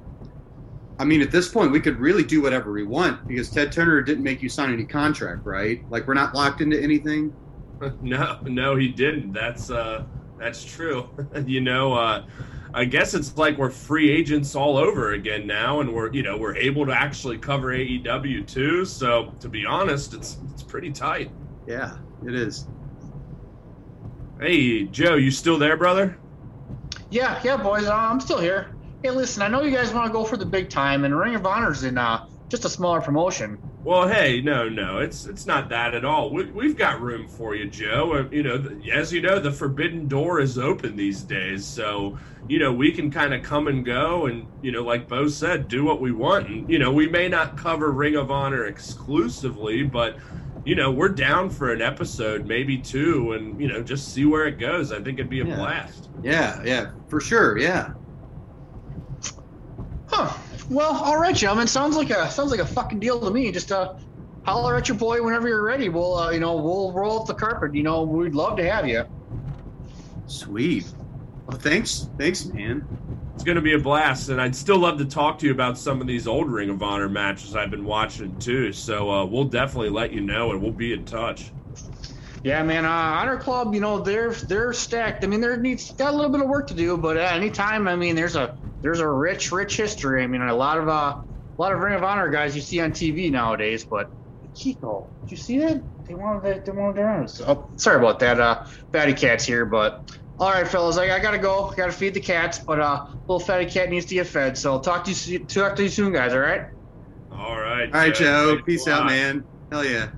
I 0.99 1.05
mean, 1.05 1.21
at 1.21 1.31
this 1.31 1.49
point, 1.49 1.71
we 1.71 1.79
could 1.79 1.99
really 1.99 2.23
do 2.23 2.41
whatever 2.41 2.71
we 2.71 2.83
want 2.83 3.27
because 3.27 3.49
Ted 3.49 3.71
Turner 3.71 4.01
didn't 4.01 4.23
make 4.23 4.41
you 4.41 4.49
sign 4.49 4.71
any 4.71 4.85
contract, 4.85 5.45
right? 5.45 5.83
Like, 5.89 6.07
we're 6.07 6.13
not 6.13 6.35
locked 6.35 6.61
into 6.61 6.81
anything. 6.81 7.35
no, 8.01 8.39
no, 8.43 8.75
he 8.75 8.87
didn't. 8.87 9.33
That's 9.33 9.69
uh, 9.69 10.05
that's 10.37 10.63
true. 10.63 11.09
you 11.45 11.61
know, 11.61 11.93
uh, 11.93 12.25
I 12.73 12.85
guess 12.85 13.13
it's 13.13 13.37
like 13.37 13.57
we're 13.57 13.69
free 13.69 14.11
agents 14.11 14.55
all 14.55 14.77
over 14.77 15.13
again 15.13 15.45
now, 15.45 15.81
and 15.81 15.93
we're 15.93 16.11
you 16.13 16.23
know 16.23 16.37
we're 16.37 16.55
able 16.55 16.85
to 16.85 16.93
actually 16.93 17.37
cover 17.37 17.73
AEW 17.73 18.47
too. 18.47 18.85
So 18.85 19.33
to 19.39 19.49
be 19.49 19.65
honest, 19.65 20.13
it's 20.13 20.37
it's 20.53 20.63
pretty 20.63 20.91
tight. 20.91 21.31
Yeah, 21.67 21.97
it 22.25 22.35
is. 22.35 22.67
Hey, 24.39 24.83
Joe, 24.85 25.15
you 25.15 25.31
still 25.31 25.57
there, 25.57 25.77
brother? 25.77 26.17
Yeah, 27.13 27.39
yeah, 27.43 27.57
boys. 27.57 27.85
Uh, 27.85 27.95
I'm 27.95 28.19
still 28.19 28.39
here. 28.39 28.75
hey, 29.03 29.11
listen, 29.11 29.43
I 29.43 29.47
know 29.47 29.61
you 29.61 29.75
guys 29.75 29.93
want 29.93 30.07
to 30.07 30.13
go 30.13 30.25
for 30.25 30.35
the 30.35 30.45
big 30.45 30.69
time, 30.69 31.05
and 31.05 31.17
Ring 31.17 31.35
of 31.35 31.45
Honor's 31.45 31.83
in 31.83 31.97
uh, 31.97 32.25
just 32.49 32.65
a 32.65 32.69
smaller 32.69 33.01
promotion. 33.01 33.59
Well, 33.83 34.07
hey, 34.07 34.41
no, 34.41 34.67
no, 34.69 34.99
it's 34.99 35.25
it's 35.25 35.45
not 35.45 35.69
that 35.69 35.93
at 35.93 36.05
all. 36.05 36.31
We, 36.31 36.45
we've 36.45 36.77
got 36.77 37.01
room 37.01 37.27
for 37.27 37.53
you, 37.53 37.69
Joe. 37.69 38.13
Uh, 38.13 38.29
You 38.31 38.43
know, 38.43 38.79
as 38.91 39.13
you 39.13 39.21
know, 39.21 39.39
the 39.39 39.51
forbidden 39.51 40.07
door 40.07 40.39
is 40.39 40.57
open 40.57 40.95
these 40.95 41.21
days, 41.21 41.65
so 41.65 42.17
you 42.47 42.59
know 42.59 42.73
we 42.73 42.91
can 42.91 43.11
kind 43.11 43.33
of 43.33 43.43
come 43.43 43.67
and 43.67 43.85
go, 43.85 44.25
and 44.25 44.47
you 44.61 44.71
know, 44.71 44.83
like 44.83 45.07
Bo 45.07 45.27
said, 45.27 45.67
do 45.67 45.83
what 45.83 46.01
we 46.01 46.11
want. 46.11 46.47
And 46.47 46.69
you 46.69 46.79
know, 46.79 46.91
we 46.91 47.07
may 47.07 47.27
not 47.27 47.57
cover 47.57 47.91
Ring 47.91 48.15
of 48.15 48.31
Honor 48.31 48.65
exclusively, 48.65 49.83
but 49.83 50.17
you 50.65 50.75
know, 50.75 50.91
we're 50.91 51.09
down 51.09 51.49
for 51.49 51.71
an 51.73 51.81
episode, 51.81 52.45
maybe 52.45 52.77
two, 52.77 53.33
and 53.33 53.59
you 53.59 53.67
know, 53.67 53.83
just 53.83 54.13
see 54.13 54.25
where 54.25 54.45
it 54.45 54.59
goes. 54.59 54.91
I 54.91 54.95
think 55.01 55.19
it'd 55.19 55.29
be 55.29 55.41
a 55.41 55.45
Yeah. 55.45 55.55
blast. 55.55 56.09
Yeah, 56.21 56.61
yeah, 56.63 56.91
for 57.09 57.19
sure. 57.19 57.57
Yeah. 57.57 57.91
Huh. 60.07 60.31
Well, 60.69 60.93
all 60.95 61.17
right, 61.19 61.35
gentlemen. 61.35 61.67
Sounds 61.67 61.95
like 61.97 62.09
a 62.09 62.29
sounds 62.31 62.51
like 62.51 62.59
a 62.59 62.65
fucking 62.65 62.99
deal 62.99 63.19
to 63.19 63.31
me. 63.31 63.51
Just 63.51 63.71
uh, 63.71 63.93
holler 64.45 64.75
at 64.77 64.87
your 64.87 64.97
boy 64.97 65.21
whenever 65.23 65.47
you're 65.47 65.63
ready. 65.63 65.89
We'll 65.89 66.15
uh, 66.15 66.31
you 66.31 66.39
know 66.39 66.55
we'll 66.55 66.93
roll 66.93 67.19
up 67.21 67.27
the 67.27 67.33
carpet. 67.33 67.73
You 67.75 67.83
know 67.83 68.03
we'd 68.03 68.35
love 68.35 68.57
to 68.57 68.69
have 68.71 68.87
you. 68.87 69.03
Sweet. 70.27 70.85
Well, 71.47 71.57
thanks, 71.57 72.09
thanks, 72.17 72.45
man. 72.45 72.87
It's 73.33 73.43
going 73.43 73.55
to 73.55 73.61
be 73.61 73.73
a 73.73 73.79
blast, 73.79 74.29
and 74.29 74.39
I'd 74.39 74.55
still 74.55 74.77
love 74.77 74.99
to 74.99 75.05
talk 75.05 75.39
to 75.39 75.45
you 75.45 75.51
about 75.51 75.77
some 75.77 75.99
of 75.99 76.07
these 76.07 76.27
old 76.27 76.49
Ring 76.51 76.69
of 76.69 76.81
Honor 76.83 77.09
matches 77.09 77.55
I've 77.55 77.71
been 77.71 77.83
watching 77.83 78.37
too. 78.37 78.71
So 78.71 79.11
uh, 79.11 79.25
we'll 79.25 79.45
definitely 79.45 79.89
let 79.89 80.13
you 80.13 80.21
know, 80.21 80.51
and 80.51 80.61
we'll 80.61 80.71
be 80.71 80.93
in 80.93 81.03
touch. 81.03 81.51
Yeah, 82.43 82.61
man. 82.61 82.85
Uh, 82.85 82.89
Honor 82.89 83.37
Club, 83.37 83.73
you 83.73 83.79
know 83.79 83.99
they're 83.99 84.33
they're 84.33 84.73
stacked. 84.73 85.23
I 85.23 85.27
mean, 85.27 85.41
there 85.41 85.57
needs 85.57 85.91
got 85.93 86.13
a 86.13 86.15
little 86.15 86.31
bit 86.31 86.41
of 86.41 86.47
work 86.47 86.67
to 86.67 86.73
do, 86.73 86.97
but 86.97 87.17
at 87.17 87.33
any 87.33 87.49
time, 87.49 87.87
I 87.87 87.95
mean, 87.95 88.15
there's 88.15 88.35
a 88.35 88.57
there's 88.81 88.99
a 88.99 89.07
rich 89.07 89.51
rich 89.51 89.77
history. 89.77 90.23
I 90.23 90.27
mean, 90.27 90.41
a 90.41 90.53
lot 90.53 90.77
of 90.77 90.89
uh, 90.89 90.91
a 90.91 91.61
lot 91.61 91.71
of 91.71 91.79
Ring 91.79 91.95
of 91.95 92.03
Honor 92.03 92.29
guys 92.29 92.55
you 92.55 92.61
see 92.61 92.81
on 92.81 92.91
TV 92.91 93.31
nowadays. 93.31 93.85
But 93.85 94.11
Chico, 94.53 95.09
did 95.21 95.31
you 95.31 95.37
see 95.37 95.57
that? 95.59 95.81
They 96.05 96.15
wanted 96.15 96.65
they 96.65 96.71
wanted 96.71 96.97
their 96.97 97.09
own. 97.09 97.27
Oh, 97.47 97.69
sorry 97.77 97.97
about 97.97 98.19
that. 98.19 98.39
Uh, 98.39 98.65
Fatty 98.91 99.13
Cat's 99.13 99.45
here, 99.45 99.65
but 99.65 100.11
all 100.39 100.51
right, 100.51 100.67
fellas, 100.67 100.97
I, 100.97 101.11
I 101.11 101.19
gotta 101.19 101.37
go. 101.37 101.69
I 101.69 101.75
gotta 101.75 101.91
feed 101.91 102.13
the 102.13 102.19
cats, 102.19 102.59
but 102.59 102.79
uh, 102.79 103.05
little 103.27 103.39
Fatty 103.39 103.65
Cat 103.65 103.89
needs 103.89 104.05
to 104.07 104.15
get 104.15 104.27
fed. 104.27 104.57
So 104.57 104.71
I'll 104.73 104.79
talk 104.79 105.03
to 105.05 105.11
you 105.11 105.15
soo- 105.15 105.39
talk 105.45 105.75
to 105.75 105.83
you 105.83 105.89
soon, 105.89 106.11
guys. 106.11 106.33
All 106.33 106.39
right. 106.39 106.63
All 107.31 107.59
right. 107.59 107.85
All 107.85 107.99
right, 107.99 108.15
Joe. 108.15 108.49
Thanks 108.49 108.63
Peace 108.65 108.87
out, 108.87 109.05
man. 109.05 109.43
Hell 109.71 109.85
yeah. 109.85 110.09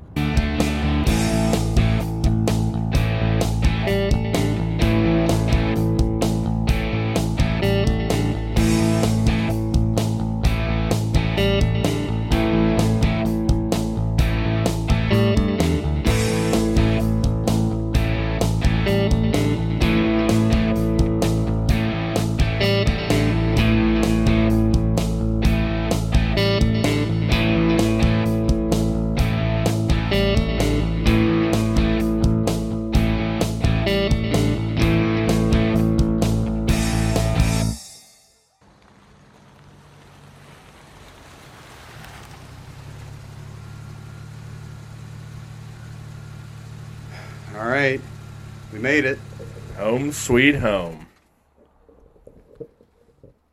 Home 50.05 50.13
sweet 50.13 50.55
home. 50.57 51.07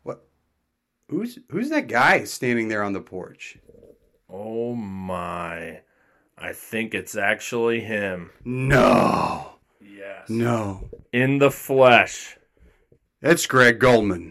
What? 0.03 0.23
Who's 1.09 1.39
who's 1.49 1.71
that 1.71 1.89
guy 1.89 2.25
standing 2.25 2.69
there 2.69 2.83
on 2.83 2.93
the 2.93 3.01
porch? 3.01 3.57
Oh 4.29 4.75
my. 4.75 5.81
I 6.37 6.53
think 6.53 6.93
it's 6.93 7.17
actually 7.17 7.81
him. 7.81 8.33
No. 8.45 9.53
Yes. 9.81 10.29
No. 10.29 10.91
In 11.11 11.39
the 11.39 11.51
flesh. 11.51 12.37
It's 13.23 13.47
Greg 13.47 13.79
Goldman. 13.79 14.31